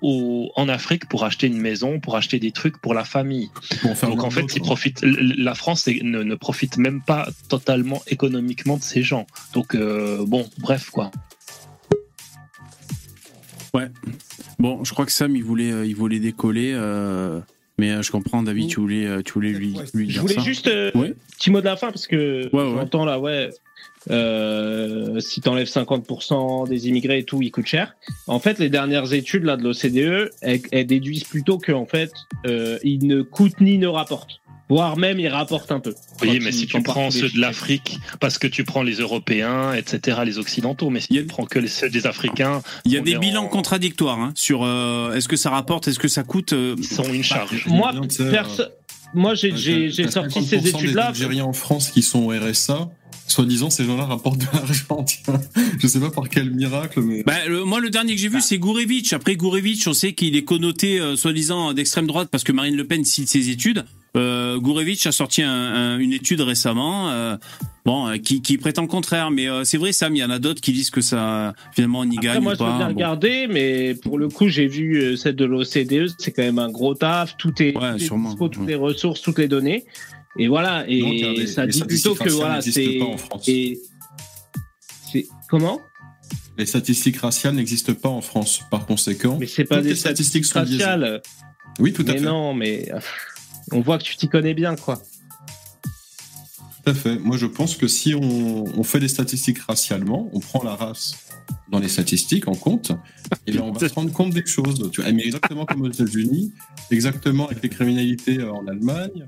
au, 0.00 0.50
en 0.56 0.68
Afrique 0.68 1.08
pour 1.08 1.24
acheter 1.24 1.46
une 1.46 1.58
maison, 1.58 2.00
pour 2.00 2.16
acheter 2.16 2.38
des 2.38 2.52
trucs 2.52 2.78
pour 2.78 2.94
la 2.94 3.04
famille. 3.04 3.50
Pour 3.80 3.94
Donc 4.08 4.24
en 4.24 4.30
fait, 4.30 4.54
ils 4.56 4.62
profitent. 4.62 5.02
La 5.02 5.54
France 5.54 5.86
ne, 5.86 6.22
ne 6.22 6.34
profite 6.34 6.76
même 6.76 7.02
pas 7.02 7.28
totalement 7.48 8.02
économiquement 8.06 8.76
de 8.76 8.82
ces 8.82 9.02
gens. 9.02 9.26
Donc 9.54 9.74
euh, 9.74 10.24
bon, 10.26 10.48
bref 10.58 10.90
quoi. 10.90 11.10
Bon 14.58 14.84
je 14.84 14.92
crois 14.92 15.06
que 15.06 15.12
Sam 15.12 15.34
il 15.34 15.42
voulait 15.42 15.72
euh, 15.72 15.86
il 15.86 15.96
voulait 15.96 16.20
décoller 16.20 16.72
euh, 16.74 17.40
mais 17.78 17.90
euh, 17.90 18.02
je 18.02 18.10
comprends 18.12 18.42
David 18.42 18.68
tu 18.68 18.80
voulais 18.80 19.06
euh, 19.06 19.22
tu 19.22 19.32
voulais 19.34 19.50
lui 19.52 19.74
lui 19.94 20.06
Je 20.08 20.12
dire 20.12 20.22
voulais 20.22 20.34
ça. 20.34 20.40
juste 20.42 20.66
euh, 20.68 20.90
Ouais. 20.94 21.14
petit 21.38 21.50
mot 21.50 21.60
de 21.60 21.64
la 21.64 21.76
fin 21.76 21.88
parce 21.88 22.06
que 22.06 22.48
Ouais, 22.54 22.62
ouais. 22.62 22.70
j'entends 22.76 23.04
là, 23.04 23.18
ouais. 23.18 23.50
Euh, 24.10 25.20
si 25.20 25.40
t'enlèves 25.40 25.68
50% 25.68 26.68
des 26.68 26.88
immigrés 26.88 27.18
et 27.18 27.24
tout, 27.24 27.40
ils 27.42 27.50
coûtent 27.50 27.66
cher. 27.66 27.94
En 28.26 28.38
fait, 28.40 28.58
les 28.58 28.68
dernières 28.68 29.12
études 29.12 29.44
là 29.44 29.56
de 29.56 29.62
l'OCDE, 29.62 30.30
elles, 30.40 30.60
elles 30.72 30.86
déduisent 30.86 31.24
plutôt 31.24 31.58
que 31.58 31.72
en 31.72 31.86
fait, 31.86 32.12
euh, 32.46 32.78
ils 32.82 33.06
ne 33.06 33.22
coûtent 33.22 33.60
ni 33.60 33.78
ne 33.78 33.86
rapportent, 33.86 34.40
voire 34.68 34.96
même 34.96 35.18
ils 35.20 35.28
rapportent 35.28 35.72
un 35.72 35.80
peu. 35.80 35.94
Oui, 36.22 36.38
mais 36.40 36.52
si 36.52 36.66
tu 36.66 36.80
prends 36.82 37.10
ceux 37.10 37.28
de 37.28 37.38
l'Afrique, 37.40 37.98
parce 38.20 38.38
que 38.38 38.46
tu 38.46 38.64
prends 38.64 38.82
les 38.82 38.94
Européens, 38.96 39.72
etc., 39.74 40.20
les 40.24 40.38
Occidentaux, 40.38 40.90
mais 40.90 41.00
si 41.00 41.08
tu 41.08 41.24
prends 41.26 41.44
que 41.44 41.58
les, 41.58 41.68
ceux 41.68 41.90
des 41.90 42.06
Africains, 42.06 42.62
Il 42.84 42.92
y 42.92 42.96
a 42.96 43.00
des 43.00 43.16
bilans 43.16 43.44
en- 43.44 43.48
contradictoires 43.48 44.18
hein, 44.20 44.32
sur 44.34 44.62
euh, 44.64 45.14
est-ce 45.14 45.28
que 45.28 45.36
ça 45.36 45.50
rapporte 45.50 45.88
est-ce 45.88 45.98
que 45.98 46.08
ça 46.08 46.22
coûte 46.22 46.52
euh, 46.52 46.74
ils 46.78 46.84
sont 46.84 47.04
une 47.12 47.22
charge. 47.24 47.66
Moi, 47.66 47.92
perso- 48.30 48.62
moi 49.14 49.34
j'ai 49.34 49.52
sorti 50.08 50.42
ces 50.44 50.58
50% 50.58 50.68
études 50.68 50.94
là. 50.94 51.12
des 51.12 51.22
Algériens 51.22 51.44
en 51.44 51.52
France 51.52 51.90
qui 51.90 52.02
sont 52.02 52.20
au 52.20 52.28
RSA. 52.30 52.88
Soi-disant, 53.28 53.70
ces 53.70 53.84
gens-là 53.84 54.04
rapportent 54.04 54.40
de 54.40 54.46
l'argent. 54.52 55.04
Je 55.78 55.86
sais 55.86 56.00
pas 56.00 56.10
par 56.10 56.28
quel 56.28 56.50
miracle, 56.50 57.00
mais. 57.00 57.22
Bah, 57.22 57.46
le- 57.48 57.64
moi, 57.64 57.80
le 57.80 57.88
dernier 57.88 58.14
que 58.14 58.20
j'ai 58.20 58.28
vu, 58.28 58.40
c'est 58.40 58.58
Gourevitch. 58.58 59.12
Après, 59.14 59.36
Gourevitch, 59.36 59.86
on 59.88 59.94
sait 59.94 60.12
qu'il 60.12 60.36
est 60.36 60.44
connoté, 60.44 61.00
euh, 61.00 61.16
soi-disant, 61.16 61.72
d'extrême 61.72 62.06
droite 62.06 62.28
parce 62.30 62.44
que 62.44 62.52
Marine 62.52 62.76
Le 62.76 62.84
Pen 62.84 63.04
cite 63.04 63.28
ses 63.28 63.48
études. 63.48 63.84
Euh, 64.14 64.58
Gourevitch 64.58 65.06
a 65.06 65.12
sorti 65.12 65.40
un- 65.42 65.50
un- 65.50 65.98
une 65.98 66.12
étude 66.12 66.42
récemment, 66.42 67.08
euh, 67.10 67.36
bon, 67.86 68.08
euh, 68.08 68.16
qui, 68.18 68.42
qui 68.42 68.58
prétend 68.58 68.82
le 68.82 68.88
contraire. 68.88 69.30
Mais 69.30 69.48
euh, 69.48 69.64
c'est 69.64 69.78
vrai, 69.78 69.92
Sam, 69.92 70.14
il 70.14 70.18
y 70.18 70.24
en 70.24 70.28
a 70.30 70.38
d'autres 70.38 70.60
qui 70.60 70.72
disent 70.72 70.90
que 70.90 71.00
ça, 71.00 71.54
finalement, 71.74 72.00
on 72.00 72.04
y 72.10 72.16
Après, 72.18 72.26
gagne 72.34 72.42
moi, 72.42 72.52
ou 72.52 72.56
je 72.56 72.62
bien 72.62 72.78
Bon. 72.78 72.86
regarder, 72.88 73.46
mais 73.48 73.94
pour 73.94 74.18
le 74.18 74.28
coup, 74.28 74.48
j'ai 74.48 74.66
vu 74.66 75.16
celle 75.16 75.36
de 75.36 75.46
l'OCDE, 75.46 76.12
c'est 76.18 76.32
quand 76.32 76.42
même 76.42 76.58
un 76.58 76.68
gros 76.70 76.94
taf, 76.94 77.36
tout 77.38 77.54
est, 77.62 77.74
Ouais, 77.78 77.92
tout 77.92 77.96
est 77.96 78.04
sûrement, 78.04 78.28
dispo, 78.30 78.48
toutes 78.48 78.62
ouais. 78.64 78.68
les 78.68 78.74
ressources, 78.74 79.22
toutes 79.22 79.38
les 79.38 79.48
données. 79.48 79.84
Et 80.38 80.48
voilà, 80.48 80.84
et 80.88 81.46
ça 81.46 81.66
dit 81.66 81.82
plutôt 81.82 82.14
statistiques 82.14 82.18
que 82.18 82.30
voilà, 82.30 82.60
c'est. 82.62 83.78
C'est 85.12 85.26
comment? 85.48 85.80
Les 86.56 86.66
statistiques 86.66 87.18
raciales 87.18 87.54
n'existent 87.54 87.94
pas 87.94 88.08
en 88.08 88.20
France. 88.20 88.62
Par 88.70 88.86
conséquent, 88.86 89.36
Mais 89.38 89.46
c'est 89.46 89.64
pas 89.64 89.80
des 89.82 89.94
statistiques 89.94 90.44
biaisées. 90.44 90.84
raciales. 90.84 91.22
Oui, 91.78 91.92
tout 91.92 92.02
à 92.02 92.12
mais 92.12 92.18
fait. 92.18 92.24
non, 92.24 92.54
mais 92.54 92.90
on 93.72 93.80
voit 93.80 93.98
que 93.98 94.04
tu 94.04 94.16
t'y 94.16 94.28
connais 94.28 94.54
bien, 94.54 94.76
quoi. 94.76 94.96
Tout 96.84 96.90
à 96.90 96.94
fait. 96.94 97.18
Moi, 97.18 97.36
je 97.36 97.46
pense 97.46 97.76
que 97.76 97.86
si 97.88 98.14
on, 98.14 98.64
on 98.78 98.82
fait 98.84 99.00
des 99.00 99.08
statistiques 99.08 99.58
racialement, 99.58 100.28
on 100.32 100.40
prend 100.40 100.62
la 100.62 100.74
race 100.74 101.14
dans 101.70 101.78
les 101.78 101.88
statistiques 101.88 102.48
en 102.48 102.54
compte, 102.54 102.92
et 103.46 103.52
là, 103.52 103.62
on 103.62 103.72
va 103.72 103.88
se 103.88 103.94
rendre 103.94 104.12
compte 104.12 104.32
des 104.32 104.44
choses. 104.44 104.90
Tu 104.92 105.00
vois, 105.02 105.10
mais 105.12 105.24
exactement 105.24 105.64
comme 105.64 105.82
aux 105.82 105.90
États-Unis, 105.90 106.52
exactement 106.90 107.46
avec 107.48 107.62
les 107.62 107.68
criminalités 107.68 108.42
en 108.42 108.66
Allemagne. 108.66 109.26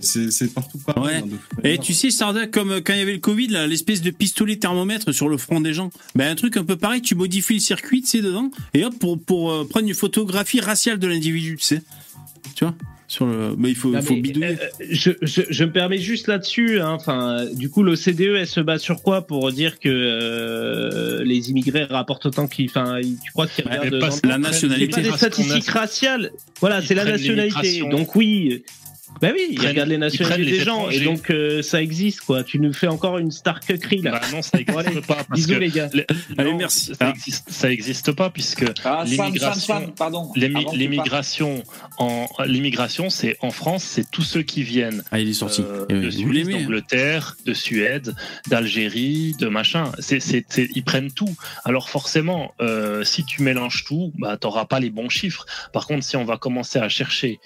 C'est 0.00 0.30
c'est 0.30 0.52
partout 0.52 0.78
pareil. 0.78 1.22
Ouais. 1.22 1.30
hein, 1.30 1.60
Et 1.64 1.78
tu 1.78 1.92
sais, 1.94 2.10
Sarda, 2.10 2.46
comme 2.46 2.70
euh, 2.70 2.80
quand 2.84 2.92
il 2.92 2.98
y 2.98 3.02
avait 3.02 3.12
le 3.14 3.18
Covid, 3.18 3.48
l'espèce 3.68 4.02
de 4.02 4.10
pistolet 4.10 4.56
thermomètre 4.56 5.12
sur 5.12 5.28
le 5.28 5.36
front 5.38 5.60
des 5.60 5.72
gens. 5.74 5.90
Ben, 6.14 6.30
un 6.30 6.34
truc 6.34 6.56
un 6.56 6.64
peu 6.64 6.76
pareil, 6.76 7.00
tu 7.02 7.14
modifies 7.14 7.54
le 7.54 7.60
circuit, 7.60 8.02
tu 8.02 8.08
sais, 8.08 8.20
dedans, 8.22 8.50
et 8.74 8.84
hop, 8.84 8.94
pour, 8.98 9.18
pour 9.20 9.50
euh, 9.52 9.66
prendre 9.68 9.86
une 9.88 9.94
photographie 9.94 10.60
raciale 10.60 10.98
de 10.98 11.06
l'individu, 11.06 11.56
tu 11.56 11.64
sais. 11.64 11.82
Tu 12.54 12.64
vois? 12.64 12.74
Sur 13.08 13.26
le. 13.26 13.54
Mais 13.56 13.70
il 13.70 13.76
faut, 13.76 13.90
Non, 13.90 14.00
il 14.00 14.04
faut 14.04 14.14
mais, 14.14 14.20
bidouiller. 14.20 14.48
euh, 14.48 14.56
je, 14.90 15.12
je, 15.22 15.42
je 15.48 15.64
me 15.64 15.70
permets 15.70 15.98
juste 15.98 16.26
là-dessus. 16.26 16.80
hein, 16.80 16.90
Enfin, 16.90 17.46
du 17.54 17.70
coup, 17.70 17.82
l'OCDE, 17.84 18.20
elle 18.38 18.46
se 18.48 18.58
base 18.60 18.82
sur 18.82 19.00
quoi 19.00 19.26
pour 19.26 19.52
dire 19.52 19.78
que 19.78 19.88
euh, 19.88 21.24
les 21.24 21.50
immigrés 21.50 21.84
rapportent 21.84 22.26
autant 22.26 22.48
qu'ils. 22.48 22.66
Enfin, 22.68 23.00
tu 23.02 23.30
crois 23.32 23.46
qu'ils 23.46 23.64
regardent 23.64 23.94
la 23.94 24.10
C'est 24.10 24.26
nationalité. 24.38 24.88
pas 24.88 25.00
des 25.08 25.12
statistiques 25.16 25.68
raciales. 25.68 26.32
Voilà, 26.60 26.82
c'est 26.82 26.94
la 26.94 27.04
nationalité. 27.04 27.80
Donc 27.90 28.14
oui. 28.16 28.64
Ben 29.20 29.32
oui, 29.34 29.46
ils, 29.50 29.54
prennent- 29.56 29.68
regardent 29.70 29.88
les 29.88 29.94
ils 29.96 29.98
nationalités 30.00 30.50
des 30.58 30.64
gens 30.64 30.90
et 30.90 31.00
donc 31.00 31.30
euh, 31.30 31.62
ça 31.62 31.80
existe 31.82 32.20
quoi. 32.20 32.44
Tu 32.44 32.58
nous 32.60 32.72
fais 32.72 32.86
encore 32.86 33.18
une 33.18 33.30
starquerie 33.30 34.02
là. 34.02 34.12
Bah 34.12 34.20
non, 34.32 34.42
ça 34.42 34.58
n'existe 34.58 35.00
pas 35.06 35.14
parce 35.16 35.28
Bisous 35.30 35.48
que 35.54 35.54
les 35.54 35.68
gars. 35.70 35.88
Allez, 36.38 36.52
non, 36.52 36.58
merci. 36.58 36.92
Ça 36.94 36.96
Ah. 37.12 37.70
existe, 37.70 38.12
pas 38.12 38.30
puisque 38.30 38.64
Ah, 38.84 39.04
l'immigration, 40.72 41.62
en 41.98 42.26
l'immigration, 42.44 43.10
c'est 43.10 43.36
en 43.40 43.50
France, 43.50 43.84
c'est 43.84 44.10
tous 44.10 44.22
ceux 44.22 44.42
qui 44.42 44.62
viennent 44.62 45.02
Ah, 45.10 45.18
il 45.20 45.28
est 45.28 45.32
sorti. 45.34 45.62
euh, 45.62 45.84
Eh 45.88 45.94
oui, 45.94 46.24
de 46.24 46.30
l'aimez. 46.32 46.54
hein. 46.54 46.60
d'Angleterre, 46.60 47.36
de 47.44 47.54
Suède, 47.54 48.14
d'Algérie, 48.48 49.34
de 49.38 49.48
machin. 49.48 49.92
C'est, 49.98 50.20
c'est, 50.20 50.44
c'est- 50.48 50.68
ils 50.74 50.84
prennent 50.84 51.10
tout. 51.12 51.34
Alors 51.64 51.88
forcément, 51.90 52.54
euh, 52.60 53.04
si 53.04 53.24
tu 53.24 53.42
mélanges 53.42 53.84
tout, 53.84 54.12
bah 54.18 54.36
t'auras 54.36 54.64
pas 54.66 54.80
les 54.80 54.90
bons 54.90 55.08
chiffres. 55.08 55.46
Par 55.72 55.86
contre, 55.86 56.04
si 56.04 56.16
on 56.16 56.24
va 56.24 56.36
commencer 56.36 56.78
à 56.78 56.88
chercher 56.88 57.40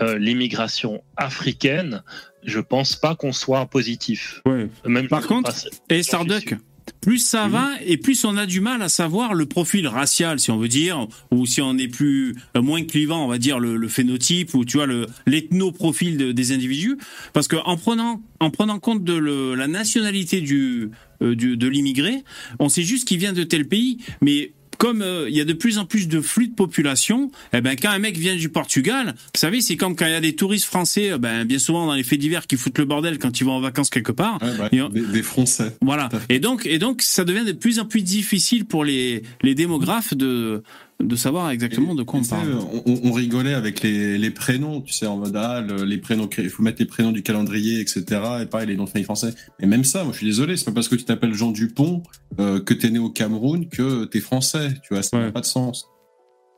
euh, 0.00 0.18
l'immigration 0.18 1.02
africaine, 1.16 2.02
je 2.44 2.60
pense 2.60 2.96
pas 2.96 3.14
qu'on 3.14 3.32
soit 3.32 3.66
positif. 3.66 4.40
Ouais. 4.46 4.68
Même 4.86 5.08
Par 5.08 5.26
contre, 5.26 5.52
Et 5.90 6.02
Starduck, 6.02 6.54
plus 7.00 7.18
ça 7.18 7.48
va 7.48 7.70
et 7.84 7.96
plus 7.96 8.24
on 8.24 8.36
a 8.36 8.46
du 8.46 8.60
mal 8.60 8.80
à 8.82 8.88
savoir 8.88 9.34
le 9.34 9.46
profil 9.46 9.88
racial, 9.88 10.38
si 10.38 10.50
on 10.52 10.56
veut 10.58 10.68
dire, 10.68 11.08
ou 11.32 11.44
si 11.46 11.60
on 11.60 11.76
est 11.78 11.88
plus 11.88 12.36
euh, 12.56 12.62
moins 12.62 12.84
clivant, 12.84 13.24
on 13.24 13.28
va 13.28 13.38
dire 13.38 13.58
le, 13.58 13.76
le 13.76 13.88
phénotype 13.88 14.54
ou 14.54 14.64
tu 14.64 14.76
vois 14.76 14.86
le 14.86 15.06
l'ethno-profil 15.26 16.16
de- 16.16 16.32
des 16.32 16.52
individus, 16.52 16.96
parce 17.32 17.48
que 17.48 17.56
en 17.56 17.76
prenant 17.76 18.22
en 18.38 18.50
prenant 18.50 18.78
compte 18.78 19.02
de 19.02 19.14
le- 19.14 19.54
la 19.56 19.66
nationalité 19.66 20.40
du, 20.40 20.90
euh, 21.22 21.34
du 21.34 21.56
de 21.56 21.66
l'immigré, 21.68 22.22
on 22.60 22.68
sait 22.68 22.82
juste 22.82 23.08
qu'il 23.08 23.18
vient 23.18 23.32
de 23.32 23.42
tel 23.42 23.66
pays, 23.66 23.98
mais 24.20 24.52
comme 24.78 25.02
euh, 25.02 25.26
il 25.28 25.36
y 25.36 25.40
a 25.40 25.44
de 25.44 25.52
plus 25.52 25.78
en 25.78 25.84
plus 25.84 26.08
de 26.08 26.20
flux 26.20 26.48
de 26.48 26.54
population, 26.54 27.30
eh 27.52 27.60
ben 27.60 27.76
quand 27.80 27.90
un 27.90 27.98
mec 27.98 28.16
vient 28.16 28.36
du 28.36 28.48
Portugal, 28.48 29.14
vous 29.16 29.38
savez, 29.40 29.60
c'est 29.60 29.76
comme 29.76 29.96
quand 29.96 30.06
il 30.06 30.12
y 30.12 30.14
a 30.14 30.20
des 30.20 30.34
touristes 30.36 30.66
français, 30.66 31.12
euh, 31.12 31.18
ben 31.18 31.44
bien 31.44 31.58
souvent 31.58 31.86
dans 31.86 31.94
les 31.94 32.02
faits 32.02 32.18
divers 32.18 32.46
qui 32.46 32.56
foutent 32.56 32.78
le 32.78 32.84
bordel 32.84 33.18
quand 33.18 33.40
ils 33.40 33.44
vont 33.44 33.52
en 33.52 33.60
vacances 33.60 33.90
quelque 33.90 34.12
part. 34.12 34.38
Ouais, 34.42 34.68
Et 34.72 34.80
on- 34.82 34.88
des, 34.88 35.00
des 35.00 35.22
Français. 35.22 35.76
Voilà. 35.80 36.08
Et 36.28 36.38
donc, 36.40 36.66
et 36.66 36.78
donc, 36.78 37.02
ça 37.02 37.24
devient 37.24 37.44
de 37.44 37.52
plus 37.52 37.78
en 37.78 37.84
plus 37.84 38.02
difficile 38.02 38.64
pour 38.64 38.84
les, 38.84 39.22
les 39.42 39.54
démographes 39.54 40.14
de, 40.14 40.62
de 41.02 41.14
savoir 41.16 41.50
exactement 41.50 41.94
de 41.94 42.02
quoi 42.02 42.20
on 42.20 42.24
parle. 42.24 42.58
on, 42.86 43.00
on 43.04 43.12
rigolait 43.12 43.52
avec 43.54 43.82
les, 43.82 44.16
les 44.16 44.30
prénoms, 44.30 44.80
tu 44.80 44.92
sais, 44.94 45.06
en 45.06 45.18
mode 45.18 45.36
ah, 45.36 45.60
le- 45.60 45.84
les 45.84 45.98
prénoms, 45.98 46.28
il 46.38 46.48
faut 46.48 46.62
mettre 46.62 46.78
les 46.80 46.86
prénoms 46.86 47.12
du 47.12 47.22
calendrier, 47.22 47.80
etc. 47.80 48.04
Et 48.42 48.46
pareil, 48.46 48.66
les 48.68 48.76
noms 48.76 48.84
de 48.84 48.88
famille 48.90 49.04
français. 49.04 49.34
Mais 49.60 49.66
même 49.66 49.84
ça, 49.84 50.04
moi, 50.04 50.12
je 50.12 50.18
suis 50.18 50.26
désolé, 50.26 50.56
c'est 50.56 50.64
pas 50.64 50.72
parce 50.72 50.88
que 50.88 50.96
tu 50.96 51.04
t'appelles 51.04 51.34
Jean 51.34 51.50
Dupont 51.52 52.02
euh, 52.40 52.60
que 52.60 52.72
t'es 52.74 52.90
né 52.90 52.98
au 52.98 53.10
Cameroun 53.10 53.68
que 53.68 54.04
t'es 54.06 54.20
français, 54.20 54.70
tu 54.82 54.94
vois, 54.94 55.02
ça 55.02 55.18
n'a 55.18 55.26
Ouais. 55.26 55.32
pas 55.32 55.42
de 55.42 55.46
sens. 55.46 55.86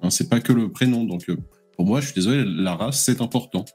Hein, 0.02 0.10
c'est 0.10 0.28
pas 0.30 0.38
que 0.40 0.52
le 0.52 0.70
prénom, 0.70 1.02
donc 1.04 1.28
euh, 1.28 1.36
pour 1.76 1.84
moi, 1.86 2.00
je 2.00 2.06
suis 2.06 2.14
désolé, 2.14 2.44
la 2.46 2.76
race, 2.76 3.02
c'est 3.04 3.20
important. 3.20 3.64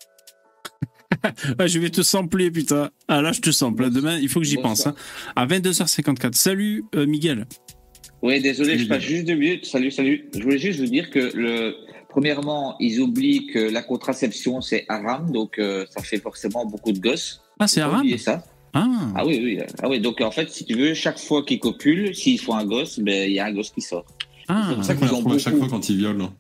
Je 1.66 1.80
vais 1.80 1.90
te 1.90 2.02
sampler, 2.02 2.50
putain. 2.52 2.90
Ah 3.08 3.22
là, 3.22 3.32
je 3.32 3.40
te 3.40 3.52
sample. 3.52 3.90
Demain, 3.92 4.18
il 4.18 4.28
faut 4.30 4.40
que 4.40 4.46
j'y 4.46 4.58
pense. 4.58 4.88
Hein. 4.88 4.96
À 5.36 5.46
22h54. 5.46 6.34
Salut, 6.34 6.84
euh, 6.96 7.06
Miguel. 7.06 7.46
Oui, 8.22 8.42
désolé, 8.42 8.78
je 8.78 8.88
passe 8.88 9.02
juste 9.04 9.26
deux 9.26 9.36
minutes. 9.36 9.66
Salut, 9.66 9.92
salut. 9.92 10.30
Je 10.36 10.42
voulais 10.44 10.58
juste 10.58 10.80
vous 10.80 10.86
dire 10.88 11.10
que 11.10 11.32
le 11.36 11.76
premièrement, 12.10 12.76
ils 12.80 13.00
oublient 13.02 13.48
que 13.48 13.60
la 13.60 13.82
contraception 13.82 14.62
c'est 14.62 14.86
haram, 14.88 15.32
donc 15.32 15.58
euh, 15.60 15.86
ça 15.90 16.02
fait 16.04 16.20
forcément 16.20 16.66
beaucoup 16.66 16.92
de 16.92 17.00
gosses. 17.00 17.42
Ah, 17.60 17.68
c'est 17.68 17.84
oublier 17.84 18.18
ça. 18.18 18.44
Ah, 18.74 18.88
Ah 19.16 19.26
oui, 19.26 19.40
oui. 19.44 19.60
Ah 19.82 19.90
oui, 19.90 20.00
donc 20.00 20.22
en 20.22 20.32
fait, 20.32 20.50
si 20.50 20.66
tu 20.66 20.76
veux, 20.76 20.94
chaque 20.94 21.20
fois 21.20 21.44
qu'ils 21.44 21.60
copulent, 21.60 22.14
s'ils 22.16 22.40
font 22.40 22.56
un 22.56 22.66
gosse, 22.66 23.00
ben 23.00 23.30
il 23.30 23.34
y 23.36 23.40
a 23.40 23.46
un 23.46 23.52
gosse 23.54 23.70
qui 23.72 23.82
sort. 23.82 24.06
ah. 24.48 24.66
C'est 24.70 24.76
pour 24.76 24.84
C'est 24.84 24.88
ça 24.88 24.94
qu'on 24.96 25.00
qu'ils 25.00 25.08
les 25.08 25.14
ont 25.14 25.18
retrouve 25.18 25.36
à 25.36 25.38
chaque 25.40 25.54
beaucoup. 25.54 25.70
fois 25.70 25.78
quand 25.80 25.90
ils 25.90 25.98
violent. 25.98 26.34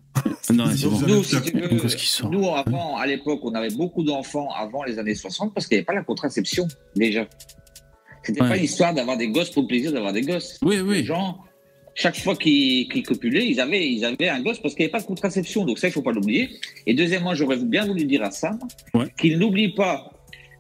Non, 0.53 0.65
c'est 0.76 0.88
bon. 0.88 0.99
Nous, 1.07 1.23
si 1.23 1.41
tu 1.41 1.57
veux, 1.57 1.72
Un 1.73 1.76
gosse 1.76 1.95
qui 1.95 2.06
sort. 2.07 2.30
nous 2.31 2.48
avant, 2.49 2.98
à 2.98 3.06
l'époque, 3.07 3.40
on 3.44 3.53
avait 3.56 3.69
beaucoup 3.73 4.03
d'enfants 4.03 4.49
avant 4.56 4.84
les 4.84 4.99
années 4.99 5.15
60 5.15 5.53
parce 5.53 5.68
qu'il 5.68 5.76
n'y 5.76 5.80
avait 5.80 5.85
pas 5.85 5.94
la 5.95 6.03
contraception 6.03 6.68
déjà. 6.95 7.27
C'était 8.23 8.41
Ouais. 8.41 8.49
pas 8.49 8.56
l'histoire 8.57 8.94
d'avoir 8.94 9.18
des 9.18 9.30
gosses 9.30 9.49
pour 9.49 9.64
le 9.64 9.68
plaisir 9.68 9.91
d'avoir 9.91 10.14
des 10.14 10.22
gosses. 10.22 10.57
Oui, 10.61 10.76
Les 10.76 10.81
oui. 10.81 11.03
gens, 11.03 11.40
chaque 11.95 12.18
fois 12.18 12.36
qu'ils 12.36 12.88
qu'ils 12.90 13.03
copulaient, 13.03 13.48
ils 13.48 13.60
avaient, 13.60 13.88
ils 13.88 14.03
avaient 14.06 14.30
un 14.30 14.41
gosse 14.41 14.60
parce 14.60 14.74
qu'il 14.76 14.84
n'y 14.84 14.86
avait 14.86 14.91
pas 14.94 15.02
de 15.02 15.06
contraception. 15.06 15.65
Donc 15.65 15.80
ça, 15.80 15.88
il 15.88 15.91
faut 15.91 16.02
pas 16.02 16.11
l'oublier. 16.11 16.49
Et 16.88 16.94
deuxièmement, 16.94 17.36
j'aurais 17.36 17.57
bien 17.57 17.86
voulu 17.86 18.06
dire 18.06 18.24
à 18.24 18.32
Sam 18.32 18.57
Ouais. 18.94 19.06
qu'il 19.20 19.38
n'oublie 19.38 19.74
pas 19.74 20.11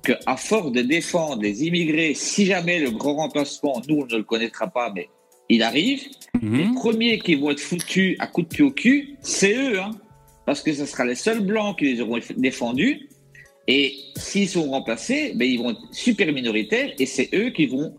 qu'à 0.03 0.35
force 0.37 0.71
de 0.71 0.81
défendre 0.81 1.41
les 1.41 1.63
immigrés, 1.65 2.13
si 2.13 2.45
jamais 2.45 2.79
le 2.79 2.91
grand 2.91 3.15
remplacement, 3.15 3.81
nous, 3.87 4.01
on 4.01 4.05
ne 4.05 4.17
le 4.17 4.23
connaîtra 4.23 4.67
pas, 4.67 4.91
mais 4.93 5.07
il 5.49 5.63
arrive, 5.63 6.03
les 6.41 6.65
Mhm. 6.65 6.75
premiers 6.75 7.19
qui 7.19 7.35
vont 7.35 7.51
être 7.51 7.59
foutus 7.61 8.15
à 8.19 8.27
coups 8.27 8.49
de 8.49 8.55
pied 8.55 8.63
au 8.65 8.71
cul, 8.71 9.15
c'est 9.21 9.55
eux. 9.55 9.79
Hein, 9.79 9.91
parce 10.45 10.61
que 10.61 10.73
ce 10.73 10.85
sera 10.85 11.05
les 11.05 11.15
seuls 11.15 11.39
blancs 11.39 11.79
qui 11.79 11.85
les 11.85 12.01
auront 12.01 12.19
défendus. 12.37 13.07
Et 13.69 13.93
s'ils 14.17 14.49
sont 14.49 14.69
remplacés, 14.69 15.31
ben, 15.35 15.49
ils 15.49 15.57
vont 15.57 15.69
être 15.71 15.79
super 15.93 16.31
minoritaires 16.33 16.91
et 16.99 17.05
c'est 17.05 17.29
eux 17.33 17.49
qui 17.51 17.65
vont 17.67 17.95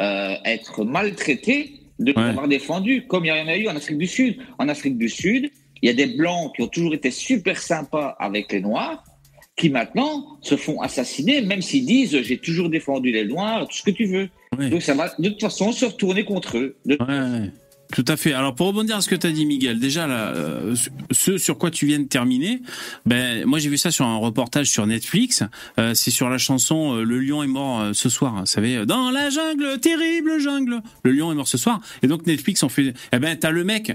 euh, 0.00 0.34
être 0.44 0.84
maltraités 0.84 1.72
de 1.98 2.12
Ouais. 2.12 2.22
l'avoir 2.26 2.48
défendu, 2.48 3.06
comme 3.06 3.24
il 3.24 3.28
y 3.28 3.32
en 3.32 3.48
a 3.48 3.56
eu 3.56 3.68
en 3.68 3.76
Afrique 3.76 3.98
du 3.98 4.06
Sud. 4.06 4.38
En 4.58 4.68
Afrique 4.68 4.96
du 4.98 5.08
Sud, 5.08 5.50
il 5.82 5.86
y 5.86 5.90
a 5.90 5.94
des 5.94 6.06
blancs 6.06 6.54
qui 6.54 6.62
ont 6.62 6.68
toujours 6.68 6.94
été 6.94 7.10
super 7.10 7.60
sympas 7.60 8.16
avec 8.18 8.52
les 8.52 8.60
noirs, 8.60 9.02
qui 9.56 9.70
maintenant 9.70 10.38
se 10.42 10.56
font 10.56 10.80
assassiner, 10.80 11.40
même 11.42 11.62
s'ils 11.62 11.86
disent 11.86 12.20
j'ai 12.22 12.38
toujours 12.38 12.68
défendu 12.68 13.10
les 13.10 13.24
noirs, 13.24 13.66
tout 13.68 13.76
ce 13.76 13.82
que 13.82 13.90
tu 13.90 14.06
veux. 14.06 14.28
Ouais. 14.56 14.70
Donc 14.70 14.82
ça 14.82 14.94
va 14.94 15.12
de 15.18 15.28
toute 15.28 15.40
façon 15.40 15.72
se 15.72 15.84
retourner 15.84 16.24
contre 16.24 16.56
eux. 16.58 16.76
De- 16.86 16.96
Ouais, 17.00 17.40
ouais. 17.40 17.50
Tout 17.92 18.04
à 18.06 18.16
fait. 18.16 18.34
Alors 18.34 18.54
pour 18.54 18.66
rebondir 18.66 18.96
à 18.96 19.00
ce 19.00 19.08
que 19.08 19.14
tu 19.14 19.26
as 19.26 19.30
dit 19.30 19.46
Miguel, 19.46 19.80
déjà 19.80 20.06
là, 20.06 20.28
euh, 20.34 20.74
ce 21.10 21.38
sur 21.38 21.56
quoi 21.56 21.70
tu 21.70 21.86
viens 21.86 21.98
de 21.98 22.04
terminer, 22.04 22.60
ben 23.06 23.46
moi 23.46 23.58
j'ai 23.58 23.70
vu 23.70 23.78
ça 23.78 23.90
sur 23.90 24.04
un 24.04 24.16
reportage 24.16 24.68
sur 24.68 24.86
Netflix. 24.86 25.42
Euh, 25.78 25.94
c'est 25.94 26.10
sur 26.10 26.28
la 26.28 26.36
chanson 26.36 26.96
euh, 26.96 27.02
Le 27.02 27.18
lion 27.18 27.42
est 27.42 27.48
mort 27.48 27.94
ce 27.94 28.10
soir. 28.10 28.40
Vous 28.40 28.46
savez, 28.46 28.84
dans 28.84 29.10
la 29.10 29.30
jungle, 29.30 29.80
terrible 29.80 30.38
jungle. 30.38 30.82
Le 31.02 31.12
lion 31.12 31.32
est 31.32 31.34
mort 31.34 31.48
ce 31.48 31.56
soir. 31.56 31.80
Et 32.02 32.08
donc 32.08 32.26
Netflix 32.26 32.62
en 32.62 32.68
fait. 32.68 32.92
Eh 33.12 33.18
ben 33.18 33.36
t'as 33.38 33.50
le 33.50 33.64
mec. 33.64 33.92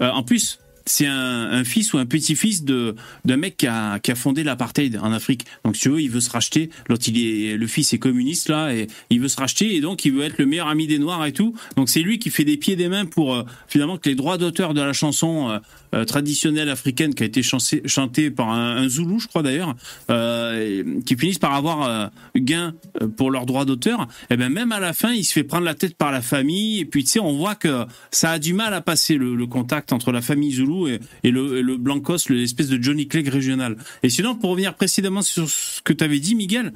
en 0.00 0.22
plus. 0.24 0.58
C'est 0.88 1.06
un, 1.06 1.50
un 1.50 1.64
fils 1.64 1.92
ou 1.92 1.98
un 1.98 2.06
petit-fils 2.06 2.64
de 2.64 2.94
d'un 3.24 3.36
mec 3.36 3.56
qui 3.56 3.66
a, 3.66 3.98
qui 3.98 4.12
a 4.12 4.14
fondé 4.14 4.44
l'apartheid 4.44 4.96
en 5.02 5.12
Afrique. 5.12 5.44
Donc 5.64 5.76
tu 5.76 5.88
veux, 5.88 6.00
il 6.00 6.10
veut 6.10 6.20
se 6.20 6.30
racheter. 6.30 6.70
L'autre, 6.88 7.08
est 7.08 7.56
le 7.56 7.66
fils 7.66 7.92
est 7.92 7.98
communiste 7.98 8.48
là 8.48 8.72
et 8.72 8.86
il 9.10 9.20
veut 9.20 9.26
se 9.28 9.36
racheter 9.36 9.74
et 9.74 9.80
donc 9.80 10.04
il 10.04 10.12
veut 10.12 10.22
être 10.22 10.38
le 10.38 10.46
meilleur 10.46 10.68
ami 10.68 10.86
des 10.86 11.00
noirs 11.00 11.26
et 11.26 11.32
tout. 11.32 11.54
Donc 11.76 11.88
c'est 11.88 12.02
lui 12.02 12.20
qui 12.20 12.30
fait 12.30 12.44
des 12.44 12.56
pieds 12.56 12.74
et 12.74 12.76
des 12.76 12.88
mains 12.88 13.04
pour 13.04 13.34
euh, 13.34 13.42
finalement 13.66 13.98
que 13.98 14.08
les 14.08 14.14
droits 14.14 14.38
d'auteur 14.38 14.74
de 14.74 14.80
la 14.80 14.92
chanson 14.92 15.50
euh, 15.50 15.58
euh, 15.94 16.04
traditionnelle 16.04 16.68
africaine 16.68 17.14
qui 17.14 17.24
a 17.24 17.26
été 17.26 17.42
chancée- 17.42 17.82
chantée 17.88 18.30
par 18.30 18.50
un, 18.50 18.76
un 18.76 18.88
Zoulou, 18.88 19.18
je 19.18 19.26
crois 19.26 19.42
d'ailleurs, 19.42 19.74
euh, 20.10 21.00
qui 21.04 21.16
finissent 21.16 21.40
par 21.40 21.54
avoir 21.54 22.12
gain 22.36 22.74
pour 23.16 23.32
leurs 23.32 23.46
droits 23.46 23.64
d'auteur. 23.64 24.06
Et 24.30 24.36
ben 24.36 24.50
même 24.50 24.70
à 24.70 24.78
la 24.78 24.92
fin, 24.92 25.12
il 25.12 25.24
se 25.24 25.32
fait 25.32 25.42
prendre 25.44 25.64
la 25.64 25.74
tête 25.74 25.96
par 25.96 26.12
la 26.12 26.22
famille 26.22 26.78
et 26.78 26.84
puis 26.84 27.02
tu 27.02 27.10
sais, 27.10 27.20
on 27.20 27.36
voit 27.36 27.56
que 27.56 27.86
ça 28.12 28.30
a 28.30 28.38
du 28.38 28.54
mal 28.54 28.72
à 28.72 28.80
passer 28.80 29.16
le, 29.16 29.34
le 29.34 29.46
contact 29.46 29.92
entre 29.92 30.12
la 30.12 30.22
famille 30.22 30.52
Zoulou 30.52 30.75
et, 30.86 31.00
et 31.24 31.30
le, 31.30 31.58
et 31.58 31.62
le 31.62 31.76
Blancos, 31.76 32.28
l'espèce 32.28 32.68
de 32.68 32.82
Johnny 32.82 33.08
Clegg 33.08 33.28
régional. 33.28 33.76
Et 34.02 34.10
sinon, 34.10 34.34
pour 34.34 34.50
revenir 34.50 34.74
précisément 34.74 35.22
sur 35.22 35.48
ce 35.48 35.80
que 35.82 35.92
tu 35.92 36.04
avais 36.04 36.20
dit, 36.20 36.34
Miguel, 36.34 36.72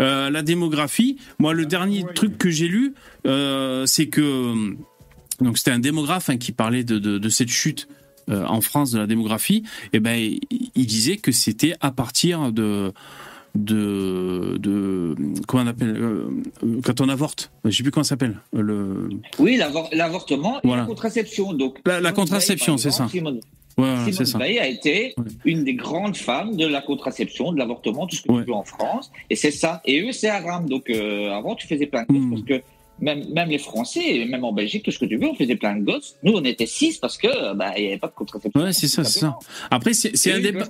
euh, 0.00 0.30
la 0.30 0.42
démographie, 0.42 1.18
moi 1.38 1.52
le 1.52 1.66
dernier 1.66 2.04
truc 2.14 2.38
que 2.38 2.50
j'ai 2.50 2.68
lu, 2.68 2.94
euh, 3.26 3.84
c'est 3.86 4.08
que 4.08 4.74
donc 5.40 5.58
c'était 5.58 5.72
un 5.72 5.78
démographe 5.78 6.30
hein, 6.30 6.38
qui 6.38 6.52
parlait 6.52 6.84
de, 6.84 6.98
de, 6.98 7.18
de 7.18 7.28
cette 7.28 7.50
chute 7.50 7.88
euh, 8.28 8.44
en 8.46 8.60
France 8.60 8.92
de 8.92 8.98
la 8.98 9.06
démographie. 9.06 9.64
Et 9.92 10.00
ben 10.00 10.14
il, 10.14 10.40
il 10.74 10.86
disait 10.86 11.16
que 11.16 11.32
c'était 11.32 11.74
à 11.80 11.90
partir 11.90 12.52
de 12.52 12.92
de 13.54 14.56
de 14.58 15.14
comment 15.46 15.64
on 15.64 15.66
appelle 15.66 15.96
euh, 15.96 16.28
quand 16.84 17.00
on 17.00 17.08
avorte. 17.08 17.50
Je 17.64 17.70
sais 17.70 17.82
plus 17.82 17.92
comment 17.92 18.04
ça 18.04 18.10
s'appelle 18.10 18.36
le 18.52 19.10
Oui, 19.38 19.56
l'avor- 19.56 19.88
l'avortement 19.92 20.60
et 20.62 20.68
la 20.68 20.84
contraception. 20.84 21.52
Donc, 21.52 21.78
La- 21.86 22.12
contraception, 22.12 22.76
c'est 22.78 22.90
ça. 22.90 23.08
Simone, 23.08 23.40
ouais, 23.78 23.96
Simone 24.12 24.26
ça. 24.26 24.38
Veil 24.38 24.58
a 24.58 24.66
été 24.68 25.14
Ouais. 25.18 25.24
une 25.44 25.64
des 25.64 25.74
grandes 25.74 26.16
femmes 26.16 26.56
de 26.56 26.66
la 26.66 26.80
contraception, 26.80 27.52
de 27.52 27.58
l'avortement, 27.58 28.06
tout 28.06 28.16
ce 28.16 28.22
que 28.22 28.32
Ouais. 28.32 28.42
tu 28.42 28.48
veux 28.48 28.54
en 28.54 28.64
France. 28.64 29.10
Et 29.30 29.36
c'est 29.36 29.50
ça. 29.50 29.80
Et 29.84 30.00
eux, 30.02 30.12
c'est 30.12 30.28
haram. 30.28 30.68
Donc, 30.68 30.88
euh, 30.90 31.30
avant, 31.32 31.54
tu 31.54 31.66
faisais 31.66 31.86
plein 31.86 32.04
de 32.08 32.14
choses 32.14 32.24
Mm. 32.24 32.30
parce 32.30 32.42
que 32.42 32.62
même, 33.00 33.24
même 33.32 33.48
les 33.48 33.58
Français, 33.58 34.24
même 34.28 34.44
en 34.44 34.52
Belgique, 34.52 34.84
tout 34.84 34.90
ce 34.90 34.98
que 34.98 35.04
tu 35.06 35.16
veux, 35.16 35.26
on 35.26 35.34
faisait 35.34 35.56
plein 35.56 35.76
de 35.76 35.82
gosses. 35.84 36.14
Nous, 36.22 36.32
on 36.32 36.44
était 36.44 36.66
six 36.66 36.98
parce 36.98 37.16
que 37.18 37.54
bah, 37.54 37.72
il 37.76 37.82
n'y 37.82 37.88
avait 37.88 37.98
pas 37.98 38.08
de 38.08 38.12
contraception. 38.14 38.60
Ouais, 38.60 38.72
c'est 38.72 38.88
ça, 38.88 39.02
c'est 39.04 39.20
ça. 39.20 39.36
Après, 39.70 39.92
c'est 39.94 40.32
un 40.32 40.40
débat. 40.40 40.68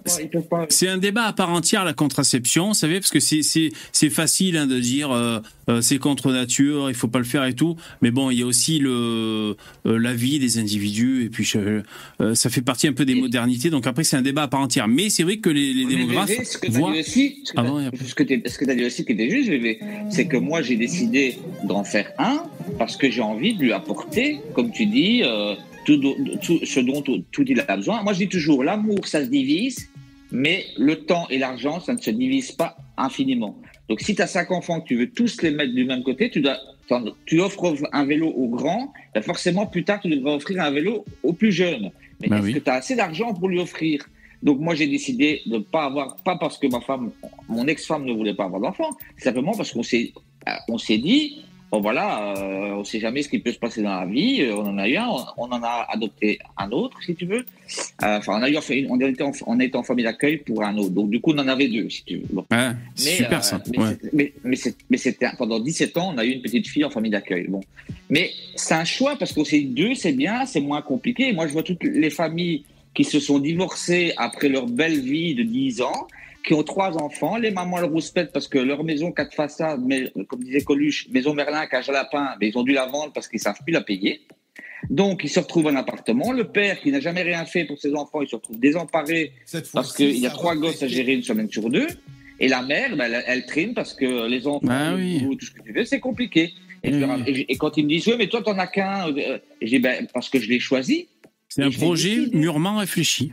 C'est 0.68 0.88
un 0.88 0.98
débat 0.98 1.24
à 1.24 1.32
part 1.32 1.50
entière 1.50 1.84
la 1.84 1.92
contraception, 1.92 2.68
vous 2.68 2.74
savez, 2.74 3.00
parce 3.00 3.10
que 3.10 3.20
c'est 3.20 3.42
c'est 3.42 3.70
c'est 3.92 4.10
facile 4.10 4.56
hein, 4.56 4.66
de 4.66 4.78
dire 4.78 5.10
euh, 5.10 5.40
euh, 5.68 5.80
c'est 5.80 5.98
contre 5.98 6.32
nature, 6.32 6.88
il 6.90 6.94
faut 6.94 7.08
pas 7.08 7.18
le 7.18 7.24
faire 7.24 7.44
et 7.44 7.54
tout. 7.54 7.76
Mais 8.00 8.10
bon, 8.10 8.30
il 8.30 8.38
y 8.38 8.42
a 8.42 8.46
aussi 8.46 8.78
le 8.78 9.56
euh, 9.86 9.98
la 9.98 10.14
vie 10.14 10.38
des 10.38 10.58
individus 10.58 11.24
et 11.24 11.28
puis 11.28 11.44
je- 11.44 11.82
euh, 12.20 12.34
ça 12.34 12.50
fait 12.50 12.62
partie 12.62 12.86
un 12.88 12.92
peu 12.92 13.04
des 13.04 13.14
modernités. 13.14 13.70
Donc 13.70 13.86
après, 13.86 14.04
c'est 14.04 14.16
un 14.16 14.22
débat 14.22 14.42
à 14.42 14.48
part 14.48 14.60
entière. 14.60 14.88
Mais 14.88 15.10
c'est 15.10 15.22
vrai 15.22 15.36
que 15.38 15.50
les, 15.50 15.72
les 15.74 15.84
démographes 15.84 16.28
VV, 16.30 16.44
ce 16.44 16.58
que 16.58 16.66
tu 16.66 16.72
voient. 16.72 16.92
dit 16.92 17.00
aussi, 17.00 17.40
ce 17.44 17.52
que 17.52 17.58
Ah 17.60 17.64
tu 18.24 18.70
as 18.70 18.74
dit 18.74 18.84
aussi 18.84 19.04
qui 19.04 19.12
était 19.12 19.30
juste, 19.30 19.50
c'est 20.10 20.26
que 20.26 20.36
moi 20.36 20.62
j'ai 20.62 20.76
décidé 20.76 21.38
d'en 21.64 21.84
faire 21.84 22.12
un 22.22 22.44
parce 22.78 22.96
que 22.96 23.10
j'ai 23.10 23.22
envie 23.22 23.54
de 23.54 23.62
lui 23.62 23.72
apporter, 23.72 24.38
comme 24.54 24.70
tu 24.70 24.86
dis, 24.86 25.22
euh, 25.24 25.54
tout, 25.86 25.96
do- 25.96 26.16
tout- 26.44 26.64
ce 26.64 26.80
dont 26.80 27.00
tout, 27.02 27.22
tout 27.32 27.44
il 27.48 27.58
a 27.66 27.76
besoin. 27.76 28.02
Moi 28.02 28.12
je 28.14 28.18
dis 28.24 28.28
toujours, 28.28 28.62
l'amour 28.64 29.06
ça 29.06 29.20
se 29.24 29.28
divise, 29.30 29.88
mais 30.30 30.64
le 30.78 30.94
temps 31.10 31.26
et 31.30 31.38
l'argent 31.38 31.80
ça 31.80 31.92
ne 31.94 31.98
se 32.00 32.10
divise 32.10 32.52
pas 32.52 32.76
infiniment. 32.96 33.58
Donc 33.88 34.00
si 34.00 34.14
tu 34.14 34.22
as 34.22 34.26
cinq 34.26 34.50
enfants 34.52 34.80
que 34.80 34.86
tu 34.88 34.96
veux 34.96 35.10
tous 35.10 35.42
les 35.42 35.50
mettre 35.50 35.74
du 35.74 35.84
même 35.84 36.02
côté, 36.02 36.30
tu 36.30 36.40
dois 36.40 36.56
tu 37.26 37.40
offres 37.40 37.72
un 37.92 38.04
vélo 38.04 38.28
au 38.28 38.48
grand, 38.48 38.92
ben 39.14 39.22
forcément 39.22 39.64
plus 39.66 39.82
tard 39.82 40.00
tu 40.02 40.08
devras 40.10 40.34
offrir 40.34 40.60
un 40.62 40.70
vélo 40.70 41.04
au 41.22 41.32
plus 41.32 41.50
jeune. 41.52 41.90
Mais 42.20 42.28
Bah 42.28 42.36
est-ce 42.38 42.46
oui. 42.46 42.54
que 42.54 42.58
tu 42.58 42.70
as 42.70 42.74
assez 42.74 42.94
d'argent 42.96 43.32
pour 43.34 43.48
lui 43.48 43.58
offrir? 43.60 44.06
Donc 44.42 44.58
moi 44.60 44.74
j'ai 44.74 44.86
décidé 44.88 45.40
de 45.46 45.54
ne 45.54 45.58
pas 45.60 45.84
avoir, 45.84 46.16
pas 46.16 46.36
parce 46.36 46.58
que 46.58 46.66
ma 46.66 46.80
femme, 46.80 47.10
mon 47.48 47.66
ex-femme 47.66 48.04
ne 48.04 48.12
voulait 48.12 48.34
pas 48.34 48.44
avoir 48.44 48.60
d'enfant, 48.60 48.90
simplement 49.16 49.52
parce 49.56 49.72
qu'on 49.72 49.82
s'est, 49.84 50.12
euh, 50.48 50.52
on 50.68 50.76
s'est 50.78 50.98
dit, 50.98 51.42
bon 51.72 51.80
voilà, 51.80 52.34
euh, 52.36 52.74
on 52.74 52.84
sait 52.84 53.00
jamais 53.00 53.22
ce 53.22 53.30
qui 53.30 53.38
peut 53.38 53.50
se 53.50 53.58
passer 53.58 53.80
dans 53.82 53.98
la 54.00 54.06
vie, 54.06 54.42
euh, 54.42 54.54
on 54.56 54.66
en 54.66 54.76
a 54.78 54.86
eu 54.86 54.96
un, 54.96 55.08
on, 55.08 55.24
on 55.38 55.50
en 55.50 55.62
a 55.62 55.86
adopté 55.88 56.38
un 56.58 56.70
autre 56.70 56.98
si 57.02 57.14
tu 57.14 57.24
veux, 57.24 57.44
Euh, 58.02 58.18
enfin 58.18 58.38
on 58.38 58.42
a 58.42 58.50
eu, 58.50 58.56
on 58.90 59.00
été 59.00 59.22
en, 59.22 59.32
on 59.46 59.58
été 59.58 59.76
en 59.76 59.82
famille 59.82 60.04
d'accueil 60.04 60.36
pour 60.36 60.62
un 60.62 60.76
autre, 60.76 60.90
donc 60.90 61.08
du 61.08 61.18
coup 61.20 61.32
on 61.32 61.38
en 61.38 61.48
avait 61.48 61.68
deux 61.68 61.88
si 61.88 62.04
tu 62.04 62.16
veux. 62.18 62.26
Bon. 62.30 62.44
Ouais, 62.50 62.72
Mais, 62.98 63.16
super 63.22 63.38
euh, 63.38 63.42
ça. 63.42 63.62
Mais, 63.72 63.78
Ouais. 63.78 64.32
mais, 64.90 64.96
c'était 64.98 65.26
pendant 65.38 65.58
17 65.58 65.96
ans, 65.96 66.12
on 66.14 66.18
a 66.18 66.24
eu 66.26 66.32
une 66.32 66.42
petite 66.42 66.68
fille 66.68 66.84
en 66.84 66.90
famille 66.90 67.10
d'accueil. 67.10 67.46
Bon, 67.48 67.62
mais 68.10 68.30
c'est 68.54 68.74
un 68.74 68.84
choix 68.84 69.16
parce 69.16 69.32
qu'on 69.32 69.44
s'est 69.44 69.62
deux, 69.62 69.94
c'est 69.94 70.12
bien, 70.12 70.44
c'est 70.44 70.60
moins 70.60 70.82
compliqué. 70.82 71.32
Moi, 71.32 71.46
je 71.46 71.52
vois 71.54 71.62
toutes 71.62 71.84
les 71.84 72.10
familles 72.10 72.64
qui 72.94 73.04
se 73.04 73.18
sont 73.18 73.38
divorcées 73.38 74.12
après 74.18 74.50
leur 74.50 74.66
belle 74.66 75.00
vie 75.00 75.34
de 75.34 75.42
10 75.42 75.80
ans, 75.80 76.06
qui 76.44 76.54
ont 76.54 76.62
trois 76.62 76.96
enfants, 76.96 77.36
les 77.36 77.50
mamans 77.50 77.78
le 77.78 77.86
rouspètent 77.86 78.32
parce 78.32 78.48
que 78.48 78.58
leur 78.58 78.82
maison 78.84 79.12
quatre 79.12 79.34
façades, 79.34 79.80
mais 79.84 80.12
comme 80.28 80.42
disait 80.42 80.62
Coluche, 80.62 81.08
maison 81.10 81.34
Merlin, 81.34 81.66
cage 81.66 81.88
à 81.88 81.92
lapin, 81.92 82.34
mais 82.40 82.48
ils 82.48 82.58
ont 82.58 82.62
dû 82.64 82.72
la 82.72 82.86
vendre 82.86 83.12
parce 83.12 83.28
qu'ils 83.28 83.40
savent 83.40 83.58
plus 83.64 83.72
la 83.72 83.80
payer. 83.82 84.22
Donc, 84.90 85.20
ils 85.22 85.28
se 85.28 85.38
retrouvent 85.38 85.66
en 85.68 85.76
appartement. 85.76 86.32
Le 86.32 86.44
père, 86.44 86.80
qui 86.80 86.90
n'a 86.90 86.98
jamais 87.00 87.22
rien 87.22 87.44
fait 87.44 87.64
pour 87.64 87.78
ses 87.78 87.94
enfants, 87.94 88.20
il 88.22 88.28
se 88.28 88.34
retrouve 88.34 88.58
désemparé 88.58 89.32
parce 89.72 89.94
qu'il 89.96 90.18
y 90.18 90.26
a 90.26 90.30
trois 90.30 90.56
gosses 90.56 90.82
à 90.82 90.88
gérer 90.88 91.12
une 91.12 91.22
semaine 91.22 91.48
sur 91.50 91.70
deux. 91.70 91.86
Et 92.40 92.48
la 92.48 92.62
mère, 92.62 92.96
ben, 92.96 93.12
elle, 93.12 93.22
elle 93.28 93.46
trine 93.46 93.74
parce 93.74 93.94
que 93.94 94.26
les 94.26 94.46
enfants, 94.48 94.66
le 94.96 94.96
oui. 94.96 95.36
tout 95.38 95.46
ce 95.46 95.52
que 95.52 95.62
tu 95.62 95.72
veux, 95.72 95.84
c'est 95.84 96.00
compliqué. 96.00 96.52
Et, 96.82 96.88
Oui, 96.88 96.94
je 96.94 96.98
leur- 96.98 97.16
oui. 97.18 97.22
et- 97.48 97.52
et 97.52 97.56
quand 97.56 97.76
ils 97.76 97.84
me 97.84 97.90
disent, 97.90 98.08
oui, 98.08 98.14
mais 98.18 98.26
toi, 98.26 98.42
t'en 98.42 98.58
as 98.58 98.66
qu'un, 98.66 99.08
euh, 99.16 99.38
je 99.60 99.68
dis, 99.68 99.78
ben, 99.78 100.08
parce 100.12 100.28
que 100.28 100.40
je 100.40 100.48
l'ai 100.48 100.58
choisi. 100.58 101.06
C'est 101.48 101.62
un 101.62 101.70
projet 101.70 102.26
mûrement 102.32 102.78
réfléchi. 102.78 103.30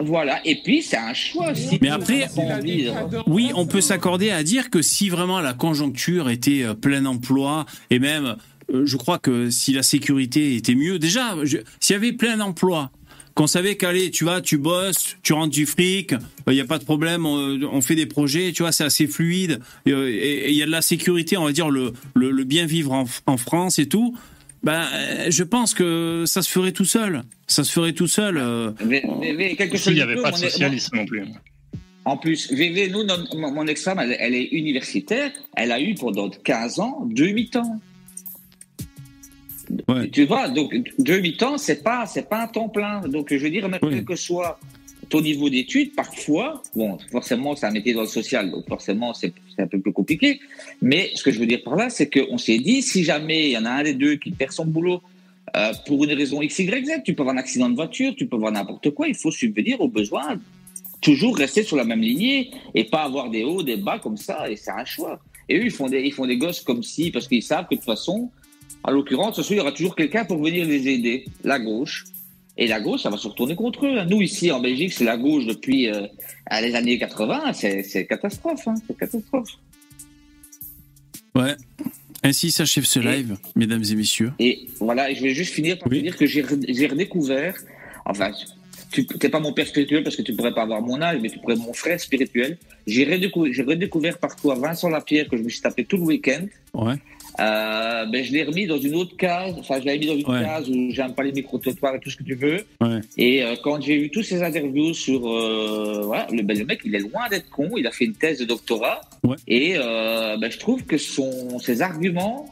Voilà. 0.00 0.40
Et 0.46 0.62
puis, 0.62 0.82
c'est 0.82 0.96
un 0.96 1.14
choix 1.14 1.52
aussi. 1.52 1.78
Mais 1.80 1.90
après, 1.90 2.26
euh, 2.38 3.22
Oui, 3.26 3.50
on 3.54 3.66
peut 3.66 3.80
s'accorder 3.80 4.30
à 4.30 4.42
dire 4.42 4.70
que 4.70 4.82
si 4.82 5.08
vraiment 5.08 5.40
la 5.40 5.52
conjoncture 5.52 6.30
était 6.30 6.62
euh, 6.62 6.74
plein 6.74 7.04
emploi 7.04 7.66
et 7.90 7.98
même, 7.98 8.36
euh, 8.72 8.86
je 8.86 8.96
crois 8.96 9.18
que 9.18 9.50
si 9.50 9.72
la 9.72 9.82
sécurité 9.82 10.56
était 10.56 10.74
mieux, 10.74 10.98
déjà, 10.98 11.34
s'il 11.80 11.94
y 11.94 11.96
avait 11.96 12.12
plein 12.12 12.38
d'emplois, 12.38 12.90
qu'on 13.34 13.46
savait 13.46 13.76
qu'allez, 13.76 14.10
tu 14.10 14.24
vas, 14.24 14.40
tu 14.40 14.58
bosses, 14.58 15.16
tu 15.22 15.32
rentres 15.32 15.52
du 15.52 15.66
fric, 15.66 16.14
il 16.46 16.52
n'y 16.52 16.60
a 16.60 16.64
pas 16.64 16.78
de 16.78 16.84
problème, 16.84 17.26
on, 17.26 17.60
on 17.72 17.80
fait 17.80 17.94
des 17.94 18.06
projets, 18.06 18.52
tu 18.52 18.62
vois, 18.62 18.72
c'est 18.72 18.84
assez 18.84 19.06
fluide, 19.06 19.60
euh, 19.88 20.08
et 20.08 20.50
il 20.50 20.56
y 20.56 20.62
a 20.62 20.66
de 20.66 20.70
la 20.70 20.82
sécurité, 20.82 21.36
on 21.36 21.44
va 21.44 21.52
dire, 21.52 21.70
le, 21.70 21.92
le, 22.14 22.30
le 22.30 22.44
bien 22.44 22.66
vivre 22.66 22.92
en, 22.92 23.04
en 23.26 23.36
France 23.36 23.78
et 23.78 23.86
tout, 23.86 24.16
ben, 24.62 24.86
euh, 24.92 25.26
je 25.30 25.42
pense 25.42 25.74
que 25.74 26.24
ça 26.26 26.42
se 26.42 26.50
ferait 26.50 26.72
tout 26.72 26.84
seul. 26.84 27.22
Ça 27.46 27.64
se 27.64 27.72
ferait 27.72 27.92
tout 27.92 28.06
seul. 28.06 28.36
quelque 29.56 29.76
S'il 29.76 29.78
chose 29.78 29.94
n'y 29.94 30.00
avait 30.00 30.16
peu, 30.16 30.22
pas 30.22 30.30
de 30.32 30.36
socialisme 30.36 30.96
non 30.96 31.06
plus. 31.06 31.24
En 32.04 32.16
plus, 32.16 32.50
VV, 32.52 32.88
nous, 32.88 33.04
non- 33.04 33.24
mon 33.34 33.66
ex-femme, 33.66 33.98
elle, 33.98 34.16
elle 34.18 34.34
est 34.34 34.48
universitaire. 34.52 35.30
Elle 35.56 35.70
a 35.72 35.80
eu 35.80 35.94
pendant 35.94 36.28
15 36.30 36.80
ans 36.80 37.06
deux 37.10 37.30
mi-temps. 37.32 37.80
Tu 40.12 40.24
vois, 40.24 40.48
donc 40.48 40.74
deux 40.98 41.20
mi-temps, 41.20 41.56
c'est 41.58 41.82
pas, 41.82 42.06
c'est 42.06 42.28
pas 42.28 42.42
un 42.42 42.46
temps 42.48 42.68
plein. 42.68 43.00
Donc, 43.02 43.28
je 43.30 43.36
veux 43.36 43.50
dire, 43.50 43.68
même 43.68 43.80
quel 43.80 44.04
que 44.04 44.16
soit 44.16 44.58
ton 45.10 45.20
niveau 45.20 45.50
d'études, 45.50 45.94
parfois, 45.94 46.62
bon, 46.74 46.96
forcément, 47.10 47.54
c'est 47.56 47.66
un 47.66 47.72
métier 47.72 47.92
dans 47.92 48.02
le 48.02 48.06
social, 48.06 48.50
donc 48.50 48.66
forcément, 48.68 49.12
c'est 49.12 49.34
un 49.58 49.66
peu 49.66 49.80
plus 49.80 49.92
compliqué. 49.92 50.40
Mais 50.80 51.10
ce 51.14 51.22
que 51.22 51.30
je 51.30 51.38
veux 51.38 51.46
dire 51.46 51.62
par 51.62 51.76
là, 51.76 51.90
c'est 51.90 52.08
qu'on 52.08 52.38
s'est 52.38 52.58
dit, 52.58 52.80
si 52.80 53.04
jamais 53.04 53.48
il 53.48 53.52
y 53.52 53.58
en 53.58 53.66
a 53.66 53.70
un 53.70 53.82
des 53.82 53.94
deux 53.94 54.16
qui 54.16 54.30
perd 54.30 54.52
son 54.52 54.64
boulot 54.64 55.02
euh, 55.56 55.72
pour 55.86 56.04
une 56.04 56.12
raison 56.12 56.40
X, 56.40 56.60
Y, 56.60 56.86
Z, 56.86 56.90
tu 57.04 57.14
peux 57.14 57.22
avoir 57.22 57.34
un 57.36 57.38
accident 57.38 57.68
de 57.68 57.74
voiture, 57.74 58.14
tu 58.16 58.26
peux 58.26 58.36
avoir 58.36 58.52
n'importe 58.52 58.90
quoi, 58.90 59.08
il 59.08 59.16
faut 59.16 59.32
subvenir 59.32 59.80
aux 59.80 59.88
besoins 59.88 60.38
toujours 61.00 61.36
rester 61.36 61.62
sur 61.62 61.76
la 61.76 61.84
même 61.84 62.00
lignée 62.00 62.50
et 62.74 62.84
pas 62.84 63.02
avoir 63.02 63.30
des 63.30 63.44
hauts, 63.44 63.62
des 63.62 63.76
bas 63.76 63.98
comme 63.98 64.16
ça, 64.16 64.50
et 64.50 64.56
c'est 64.56 64.70
un 64.70 64.84
choix. 64.84 65.20
Et 65.48 65.58
eux, 65.58 65.64
ils 65.64 65.70
font 65.70 65.88
des, 65.88 66.02
ils 66.02 66.12
font 66.12 66.26
des 66.26 66.36
gosses 66.36 66.60
comme 66.60 66.82
si, 66.82 67.10
parce 67.10 67.26
qu'ils 67.26 67.42
savent 67.42 67.66
que 67.68 67.74
de 67.74 67.80
toute 67.80 67.86
façon, 67.86 68.30
à 68.84 68.90
l'occurrence, 68.90 69.40
il 69.50 69.56
y 69.56 69.60
aura 69.60 69.72
toujours 69.72 69.96
quelqu'un 69.96 70.24
pour 70.24 70.42
venir 70.42 70.66
les 70.66 70.88
aider, 70.88 71.24
la 71.42 71.58
gauche. 71.58 72.04
Et 72.56 72.66
la 72.66 72.80
gauche, 72.80 73.02
ça 73.02 73.10
va 73.10 73.16
se 73.16 73.26
retourner 73.28 73.54
contre 73.56 73.86
eux. 73.86 74.04
Nous, 74.04 74.20
ici, 74.20 74.50
en 74.50 74.60
Belgique, 74.60 74.92
c'est 74.92 75.04
la 75.04 75.16
gauche 75.16 75.46
depuis 75.46 75.88
euh, 75.88 76.06
les 76.60 76.74
années 76.74 76.98
80, 76.98 77.52
c'est 77.54 78.06
catastrophe, 78.06 78.66
hein, 78.68 78.74
c'est 78.86 78.96
catastrophe. 78.98 79.48
Ouais. 81.34 81.54
Ainsi 82.22 82.50
s'achève 82.50 82.84
ce 82.84 82.98
live, 83.00 83.38
mesdames 83.56 83.82
et 83.90 83.94
messieurs. 83.94 84.32
Et 84.38 84.66
voilà, 84.78 85.10
et 85.10 85.14
je 85.14 85.22
vais 85.22 85.32
juste 85.34 85.54
finir 85.54 85.78
par 85.78 85.88
te 85.88 85.94
dire 85.94 86.16
que 86.16 86.26
j'ai 86.26 86.42
re- 86.42 86.64
j'ai 86.68 86.86
redécouvert, 86.86 87.54
enfin, 88.04 88.30
tu 88.92 89.06
n'es 89.22 89.28
pas 89.30 89.40
mon 89.40 89.52
père 89.54 89.66
spirituel 89.66 90.02
parce 90.02 90.16
que 90.16 90.22
tu 90.22 90.34
pourrais 90.34 90.52
pas 90.52 90.62
avoir 90.62 90.82
mon 90.82 91.00
âge, 91.00 91.18
mais 91.22 91.30
tu 91.30 91.38
pourrais 91.38 91.54
être 91.54 91.62
mon 91.62 91.72
frère 91.72 91.98
spirituel. 91.98 92.58
J'ai 92.86 93.04
redécouvert, 93.04 93.66
redécouvert 93.66 94.18
par 94.18 94.36
toi 94.36 94.54
Vincent 94.56 94.90
Lapierre 94.90 95.28
que 95.28 95.36
je 95.38 95.42
me 95.42 95.48
suis 95.48 95.60
tapé 95.62 95.84
tout 95.84 95.96
le 95.96 96.02
week-end. 96.02 96.44
Ouais. 96.74 96.96
Euh, 97.38 98.06
ben, 98.06 98.24
je 98.24 98.32
l'ai 98.32 98.42
remis 98.42 98.66
dans 98.66 98.78
une 98.78 98.94
autre 98.96 99.16
case, 99.16 99.54
enfin, 99.58 99.80
je 99.80 99.86
l'avais 99.86 99.98
mis 99.98 100.06
dans 100.06 100.16
une 100.16 100.28
Ouais. 100.28 100.42
case 100.42 100.68
où 100.68 100.90
j'aime 100.90 101.14
pas 101.14 101.22
les 101.22 101.32
micro-trottoirs 101.32 101.94
et 101.94 102.00
tout 102.00 102.10
ce 102.10 102.16
que 102.16 102.22
tu 102.24 102.34
veux. 102.34 102.64
Ouais. 102.80 103.00
Et 103.16 103.42
euh, 103.42 103.54
quand 103.62 103.80
j'ai 103.80 103.96
vu 103.98 104.10
tous 104.10 104.22
ces 104.22 104.42
interviews 104.42 104.92
sur, 104.94 105.30
euh, 105.30 106.02
voilà, 106.04 106.26
le, 106.32 106.42
ben, 106.42 106.58
le 106.58 106.64
mec, 106.64 106.80
il 106.84 106.94
est 106.94 106.98
loin 107.00 107.28
d'être 107.30 107.48
con, 107.50 107.70
il 107.76 107.86
a 107.86 107.90
fait 107.92 108.04
une 108.06 108.14
thèse 108.14 108.38
de 108.40 108.44
doctorat. 108.44 109.00
Et 109.46 109.74
euh, 109.76 110.36
ben, 110.38 110.50
je 110.50 110.58
trouve 110.58 110.84
que 110.84 110.98
son, 110.98 111.58
ses 111.60 111.82
arguments 111.82 112.46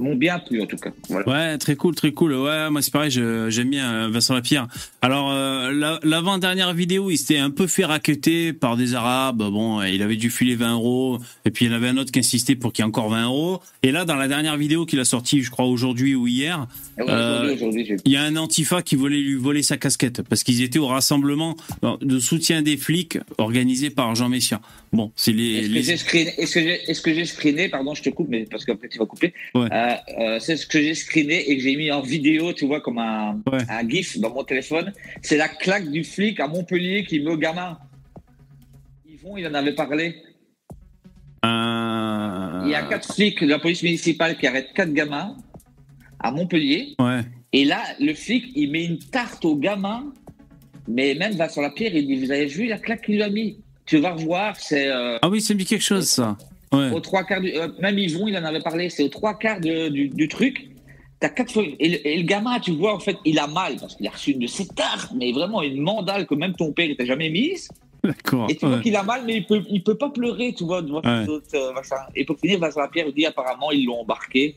m'ont 0.00 0.16
bien 0.16 0.38
plu 0.38 0.60
en 0.62 0.66
tout 0.66 0.76
cas. 0.76 0.90
Voilà. 1.08 1.28
Ouais, 1.28 1.58
très 1.58 1.76
cool, 1.76 1.94
très 1.94 2.12
cool. 2.12 2.34
Ouais, 2.34 2.70
moi 2.70 2.82
c'est 2.82 2.92
pareil, 2.92 3.10
j'aime 3.10 3.70
bien 3.70 3.92
euh, 3.92 4.08
Vincent 4.10 4.34
Lapierre. 4.34 4.66
Alors, 5.02 5.30
euh, 5.32 5.72
la- 5.72 6.00
l'avant-dernière 6.02 6.74
vidéo, 6.74 7.10
il 7.10 7.16
s'était 7.18 7.38
un 7.38 7.50
peu 7.50 7.66
fait 7.66 7.84
raqueter 7.84 8.52
par 8.52 8.76
des 8.76 8.94
Arabes. 8.94 9.38
Bon, 9.38 9.82
il 9.82 10.02
avait 10.02 10.16
dû 10.16 10.30
filer 10.30 10.56
20 10.56 10.74
euros. 10.74 11.18
Et 11.44 11.50
puis 11.50 11.64
il 11.64 11.70
y 11.70 11.72
en 11.72 11.76
avait 11.76 11.88
un 11.88 11.96
autre 11.96 12.12
qui 12.12 12.18
insistait 12.18 12.56
pour 12.56 12.72
qu'il 12.72 12.82
y 12.82 12.86
ait 12.86 12.88
encore 12.88 13.08
20 13.10 13.24
euros. 13.26 13.60
Et 13.82 13.92
là, 13.92 14.04
dans 14.04 14.16
la 14.16 14.28
dernière 14.28 14.56
vidéo 14.56 14.86
qu'il 14.86 15.00
a 15.00 15.04
sortie, 15.04 15.42
je 15.42 15.50
crois 15.50 15.66
aujourd'hui 15.66 16.14
ou 16.14 16.26
hier, 16.26 16.66
Ouais, 16.98 17.04
euh, 17.08 17.56
j'ai- 17.58 17.96
il 18.04 18.12
y 18.12 18.16
a 18.16 18.22
un 18.22 18.36
antifa 18.36 18.82
qui 18.82 18.94
voulait 18.96 19.20
lui 19.20 19.34
voler 19.34 19.62
sa 19.62 19.76
casquette 19.78 20.22
parce 20.22 20.42
qu'ils 20.44 20.62
étaient 20.62 20.78
au 20.78 20.86
rassemblement 20.86 21.56
de 22.02 22.18
soutien 22.18 22.60
des 22.62 22.76
flics 22.76 23.18
organisé 23.38 23.90
par 23.90 24.14
Jean 24.14 24.28
Messia. 24.28 24.60
Bon, 24.92 25.12
c'est 25.16 25.32
les, 25.32 25.58
Est-ce 25.58 25.68
que 25.72 25.82
j'ai 25.82 25.96
screené, 25.96 26.32
est-ce 26.88 27.00
que 27.00 27.14
j'ai, 27.14 27.24
screené, 27.24 27.68
pardon, 27.68 27.94
je 27.94 28.02
te 28.02 28.10
coupe, 28.10 28.28
mais 28.28 28.44
parce 28.50 28.64
qu'après 28.64 28.88
tu 28.88 28.98
vas 28.98 29.06
couper. 29.06 29.32
Ouais. 29.54 29.68
Euh, 29.72 29.89
euh, 30.18 30.38
c'est 30.38 30.56
ce 30.56 30.66
que 30.66 30.80
j'ai 30.80 30.94
screené 30.94 31.38
et 31.48 31.56
que 31.56 31.62
j'ai 31.62 31.76
mis 31.76 31.90
en 31.90 32.00
vidéo, 32.00 32.52
tu 32.52 32.66
vois, 32.66 32.80
comme 32.80 32.98
un, 32.98 33.40
un 33.68 33.88
gif 33.88 34.18
dans 34.18 34.32
mon 34.32 34.44
téléphone. 34.44 34.92
C'est 35.22 35.36
la 35.36 35.48
claque 35.48 35.90
du 35.90 36.04
flic 36.04 36.40
à 36.40 36.46
Montpellier 36.48 37.04
qui 37.04 37.20
met 37.20 37.30
au 37.30 37.36
gamin. 37.36 37.78
Yvon, 39.08 39.36
il 39.36 39.46
en 39.46 39.54
avait 39.54 39.74
parlé. 39.74 40.16
Euh, 41.44 42.62
Il 42.64 42.70
y 42.70 42.74
a 42.74 42.82
quatre 42.88 43.14
flics 43.14 43.42
de 43.42 43.48
la 43.48 43.58
police 43.58 43.82
municipale 43.82 44.36
qui 44.38 44.46
arrêtent 44.46 44.72
quatre 44.74 44.92
gamins 44.92 45.36
à 46.18 46.30
Montpellier. 46.30 46.94
Ouais. 46.98 47.20
Et 47.52 47.64
là, 47.64 47.82
le 47.98 48.14
flic, 48.14 48.44
il 48.54 48.70
met 48.70 48.84
une 48.84 48.98
tarte 48.98 49.44
au 49.44 49.56
gamin. 49.56 50.12
Mais 50.88 51.14
même 51.14 51.32
Vincent 51.34 51.60
Lapierre, 51.62 51.94
il 51.94 52.06
dit, 52.06 52.16
vous 52.16 52.30
avez 52.32 52.46
vu 52.46 52.66
la 52.66 52.78
claque 52.78 53.02
qu'il 53.04 53.16
lui 53.16 53.22
a 53.22 53.30
mis? 53.30 53.60
Tu 53.86 53.98
vas 53.98 54.12
revoir, 54.12 54.56
c'est... 54.56 54.88
euh, 54.88 55.18
Ah 55.22 55.28
oui, 55.28 55.44
me 55.50 55.54
dit 55.54 55.64
quelque 55.64 55.82
chose, 55.82 56.08
ça. 56.08 56.36
Ouais. 56.72 56.90
Aux 56.92 57.00
trois 57.00 57.24
quarts 57.24 57.40
du, 57.40 57.52
euh, 57.52 57.68
même 57.80 57.98
Yvon, 57.98 58.28
il 58.28 58.36
en 58.36 58.44
avait 58.44 58.60
parlé, 58.60 58.90
c'est 58.90 59.02
aux 59.02 59.08
trois 59.08 59.34
quarts 59.34 59.60
de- 59.60 59.88
du, 59.88 60.08
du 60.08 60.28
truc. 60.28 60.68
T'as 61.18 61.28
quatre 61.28 61.52
fois, 61.52 61.64
et, 61.78 61.88
le, 61.88 62.06
et 62.06 62.16
le 62.16 62.22
gamin, 62.22 62.58
tu 62.60 62.70
vois, 62.72 62.94
en 62.94 63.00
fait, 63.00 63.16
il 63.24 63.38
a 63.38 63.46
mal 63.46 63.76
parce 63.80 63.96
qu'il 63.96 64.06
a 64.06 64.10
reçu 64.10 64.30
une 64.30 64.38
de 64.38 64.46
ces 64.46 64.66
tartes, 64.68 65.12
mais 65.14 65.32
vraiment 65.32 65.62
une 65.62 65.80
mandale 65.80 66.26
que 66.26 66.34
même 66.34 66.54
ton 66.54 66.72
père 66.72 66.88
t'a 66.96 67.04
jamais 67.04 67.28
mise. 67.28 67.68
D'accord. 68.02 68.46
Et 68.48 68.56
tu 68.56 68.64
vois 68.66 68.78
qu'il 68.78 68.96
a 68.96 69.02
mal, 69.02 69.22
mais 69.26 69.36
il 69.38 69.46
peut, 69.46 69.62
il 69.68 69.82
peut 69.82 69.96
pas 69.98 70.08
pleurer, 70.08 70.54
tu 70.56 70.64
vois, 70.64 70.80
devant 70.80 71.02
Ouais. 71.02 71.22
les 71.22 71.28
autres, 71.28 71.48
euh. 71.54 71.72
Et 72.16 72.24
pour 72.24 72.38
finir, 72.38 72.58
Vincent 72.58 72.80
Lapierre 72.80 73.12
dit 73.12 73.26
apparemment 73.26 73.70
ils 73.72 73.84
l'ont 73.84 74.00
embarqué 74.00 74.54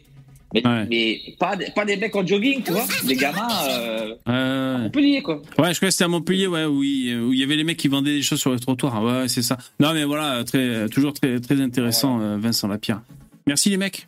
Mais, 0.53 0.65
Ouais. 0.67 0.85
mais 0.89 1.21
pas, 1.39 1.55
des- 1.55 1.71
pas 1.75 1.83
des 1.83 1.97
mecs 1.97 2.15
en 2.15 2.25
jogging, 2.25 2.61
tu 2.63 2.71
vois. 2.71 2.85
Des 3.05 3.15
gamins 3.15 3.47
euh, 3.69 4.15
Euh, 4.29 4.77
Montpellier, 4.77 5.21
quoi. 5.23 5.37
Ouais, 5.57 5.73
je 5.73 5.77
crois 5.77 5.87
que 5.87 5.89
c'était 5.91 6.03
à 6.03 6.07
Montpellier, 6.07 6.47
ouais, 6.47 6.65
où 6.65 6.83
il, 6.83 7.17
où 7.19 7.33
il 7.33 7.39
y 7.39 7.43
avait 7.43 7.55
les 7.55 7.63
mecs 7.63 7.77
qui 7.77 7.87
vendaient 7.87 8.15
des 8.15 8.21
choses 8.21 8.39
sur 8.39 8.53
les 8.53 8.59
trottoirs. 8.59 9.03
Ouais, 9.03 9.27
c'est 9.27 9.41
ça. 9.41 9.57
Non, 9.79 9.93
mais 9.93 10.03
voilà, 10.03 10.43
très, 10.43 10.87
toujours 10.89 11.13
très, 11.13 11.39
très 11.39 11.59
intéressant, 11.59 12.21
euh, 12.21 12.37
Vincent 12.37 12.67
Lapierre. 12.67 13.01
Merci 13.47 13.69
les 13.71 13.77
mecs 13.77 14.07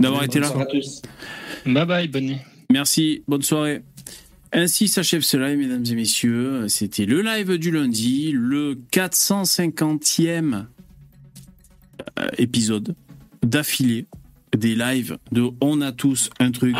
d'avoir 0.00 0.24
été 0.24 0.40
là. 0.40 0.48
À 0.58 0.64
tous. 0.66 1.02
Bye 1.66 1.84
bye, 1.86 2.08
bonne 2.08 2.24
nuit. 2.26 2.38
Merci, 2.70 3.22
bonne 3.28 3.42
soirée. 3.42 3.82
Ainsi 4.52 4.88
s'achève 4.88 5.20
ce 5.22 5.36
live, 5.36 5.58
mesdames 5.58 5.84
et 5.90 5.94
messieurs. 5.94 6.68
C'était 6.68 7.04
le 7.04 7.20
live 7.20 7.58
du 7.58 7.70
lundi, 7.70 8.32
le 8.32 8.78
450e 8.92 10.64
euh, 12.18 12.26
épisode 12.38 12.94
d'affilée 13.42 14.06
des 14.56 14.74
lives 14.74 15.18
de 15.32 15.44
On 15.60 15.80
a 15.80 15.92
tous 15.92 16.30
un 16.40 16.50
truc 16.50 16.74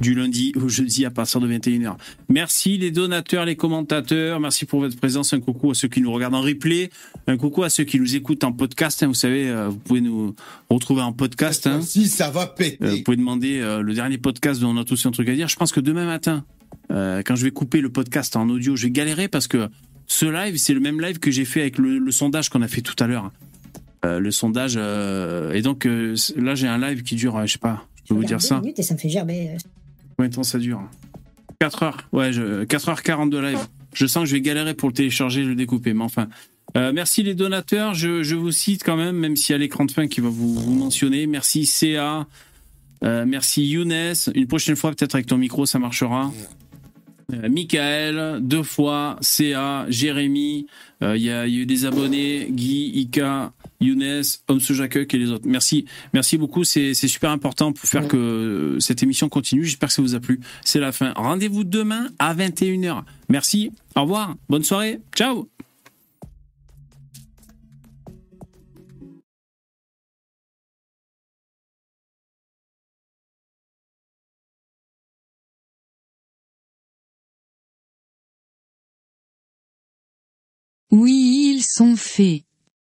du 0.00 0.14
lundi 0.14 0.52
au 0.56 0.68
jeudi 0.68 1.04
à 1.04 1.10
partir 1.10 1.40
de 1.40 1.48
21h. 1.48 1.94
Merci 2.28 2.78
les 2.78 2.90
donateurs, 2.90 3.44
les 3.44 3.56
commentateurs, 3.56 4.40
merci 4.40 4.64
pour 4.64 4.80
votre 4.80 4.96
présence. 4.96 5.32
Un 5.32 5.40
coucou 5.40 5.70
à 5.70 5.74
ceux 5.74 5.88
qui 5.88 6.00
nous 6.00 6.10
regardent 6.12 6.34
en 6.36 6.40
replay, 6.40 6.90
un 7.26 7.36
coucou 7.36 7.62
à 7.62 7.70
ceux 7.70 7.84
qui 7.84 8.00
nous 8.00 8.16
écoutent 8.16 8.44
en 8.44 8.52
podcast. 8.52 9.02
hein. 9.02 9.08
Vous 9.08 9.14
savez, 9.14 9.48
euh, 9.48 9.68
vous 9.68 9.76
pouvez 9.78 10.00
nous 10.00 10.34
retrouver 10.70 11.02
en 11.02 11.12
podcast. 11.12 11.66
hein. 11.66 11.80
Si 11.82 12.08
ça 12.08 12.30
va 12.30 12.46
péter. 12.46 12.78
Euh, 12.84 12.90
vous 12.92 13.02
pouvez 13.02 13.16
demander 13.18 13.60
euh, 13.60 13.82
le 13.82 13.92
dernier 13.94 14.16
podcast 14.18 14.60
dont 14.60 14.70
on 14.70 14.76
a 14.78 14.84
tous 14.84 15.04
un 15.06 15.10
truc 15.10 15.28
à 15.28 15.34
dire. 15.34 15.48
Je 15.48 15.56
pense 15.56 15.72
que 15.72 15.80
demain 15.80 16.06
matin, 16.06 16.44
euh, 16.90 17.22
quand 17.24 17.36
je 17.36 17.44
vais 17.44 17.50
couper 17.50 17.80
le 17.80 17.90
podcast 17.90 18.36
en 18.36 18.48
audio, 18.48 18.76
je 18.76 18.84
vais 18.86 18.90
galérer 18.90 19.28
parce 19.28 19.48
que 19.48 19.68
ce 20.06 20.24
live, 20.26 20.56
c'est 20.56 20.74
le 20.74 20.80
même 20.80 21.00
live 21.00 21.18
que 21.18 21.30
j'ai 21.30 21.44
fait 21.44 21.60
avec 21.60 21.78
le, 21.78 21.98
le 21.98 22.10
sondage 22.10 22.48
qu'on 22.48 22.62
a 22.62 22.68
fait 22.68 22.80
tout 22.80 22.96
à 23.02 23.06
l'heure. 23.06 23.30
Euh, 24.04 24.18
le 24.18 24.30
sondage. 24.30 24.74
euh, 24.76 25.52
et 25.52 25.60
donc 25.60 25.86
euh, 25.86 26.14
là, 26.36 26.54
j'ai 26.54 26.66
un 26.66 26.78
live 26.78 27.02
qui 27.02 27.16
dure, 27.16 27.46
je 27.46 27.52
sais 27.52 27.58
pas, 27.58 27.86
je 27.96 28.08
peux 28.08 28.14
vous 28.14 28.24
dire 28.24 28.40
ça. 28.40 28.60
minutes 28.60 28.78
et 28.78 28.82
ça 28.82 28.94
me 28.94 28.98
fait 28.98 29.10
gerber. 29.10 29.50
Combien 30.16 30.30
de 30.30 30.34
temps 30.34 30.42
ça 30.42 30.58
dure? 30.58 30.82
4 31.58 31.82
heures. 31.82 32.08
Ouais, 32.12 32.32
je, 32.32 32.64
4h40 32.64 33.28
de 33.28 33.38
live. 33.38 33.58
Je 33.92 34.06
sens 34.06 34.22
que 34.22 34.28
je 34.30 34.34
vais 34.36 34.40
galérer 34.40 34.72
pour 34.72 34.88
le 34.88 34.94
télécharger 34.94 35.42
et 35.42 35.44
le 35.44 35.54
découper. 35.54 35.92
Mais 35.92 36.04
enfin. 36.04 36.28
Euh, 36.76 36.92
merci 36.94 37.22
les 37.24 37.34
donateurs. 37.34 37.94
Je, 37.94 38.22
je 38.22 38.36
vous 38.36 38.52
cite 38.52 38.84
quand 38.84 38.96
même, 38.96 39.16
même 39.16 39.36
s'il 39.36 39.52
y 39.52 39.56
a 39.56 39.58
l'écran 39.58 39.84
de 39.84 39.90
fin 39.90 40.06
qui 40.06 40.20
va 40.20 40.28
vous, 40.28 40.54
vous 40.54 40.72
mentionner. 40.72 41.26
Merci 41.26 41.66
CA. 41.66 42.26
Euh, 43.04 43.24
merci 43.26 43.66
Younes. 43.66 44.14
Une 44.34 44.46
prochaine 44.46 44.76
fois, 44.76 44.92
peut-être 44.92 45.16
avec 45.16 45.26
ton 45.26 45.36
micro, 45.36 45.66
ça 45.66 45.78
marchera. 45.78 46.32
Euh, 47.32 47.48
Michael, 47.48 48.38
deux 48.40 48.62
fois, 48.62 49.16
CA, 49.20 49.84
Jérémy, 49.88 50.66
il 51.02 51.16
y, 51.16 51.24
y 51.24 51.30
a 51.30 51.46
eu 51.46 51.66
des 51.66 51.86
abonnés, 51.86 52.46
Guy, 52.50 52.90
Ika, 53.00 53.52
Younes, 53.80 54.22
Homsou 54.48 54.74
Jacques 54.74 55.14
et 55.14 55.18
les 55.18 55.30
autres. 55.30 55.46
Merci, 55.46 55.86
merci 56.12 56.36
beaucoup, 56.36 56.64
c'est 56.64 56.94
c'est 56.94 57.08
super 57.08 57.30
important 57.30 57.72
pour 57.72 57.88
faire 57.88 58.06
que 58.06 58.16
euh, 58.16 58.80
cette 58.80 59.02
émission 59.02 59.28
continue. 59.28 59.64
J'espère 59.64 59.88
que 59.88 59.94
ça 59.94 60.02
vous 60.02 60.14
a 60.14 60.20
plu. 60.20 60.40
C'est 60.64 60.80
la 60.80 60.92
fin. 60.92 61.12
Rendez-vous 61.16 61.64
demain 61.64 62.08
à 62.18 62.34
21h. 62.34 63.02
Merci, 63.28 63.72
au 63.96 64.02
revoir, 64.02 64.34
bonne 64.48 64.64
soirée, 64.64 65.00
ciao 65.14 65.48
Oui, 80.92 81.54
ils 81.54 81.62
sont 81.62 81.94
faits. 81.94 82.42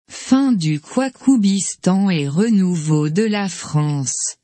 Fin 0.09 0.53
du 0.53 0.81
Quacoubistan 0.81 2.09
et 2.09 2.29
renouveau 2.29 3.11
de 3.11 3.25
la 3.25 3.49
France. 3.49 4.37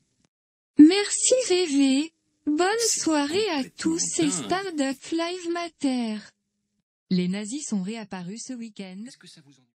Merci 0.77 1.33
Révé. 1.49 2.13
Bonne 2.45 2.67
soirée 2.87 3.49
à 3.49 3.63
tous 3.63 4.19
et 4.19 4.29
Starduck 4.29 5.11
Live 5.11 5.51
Matter. 5.51 6.17
Les 7.09 7.27
nazis 7.27 7.67
sont 7.67 7.81
réapparus 7.81 8.43
ce 8.47 8.53
week-end. 8.53 9.03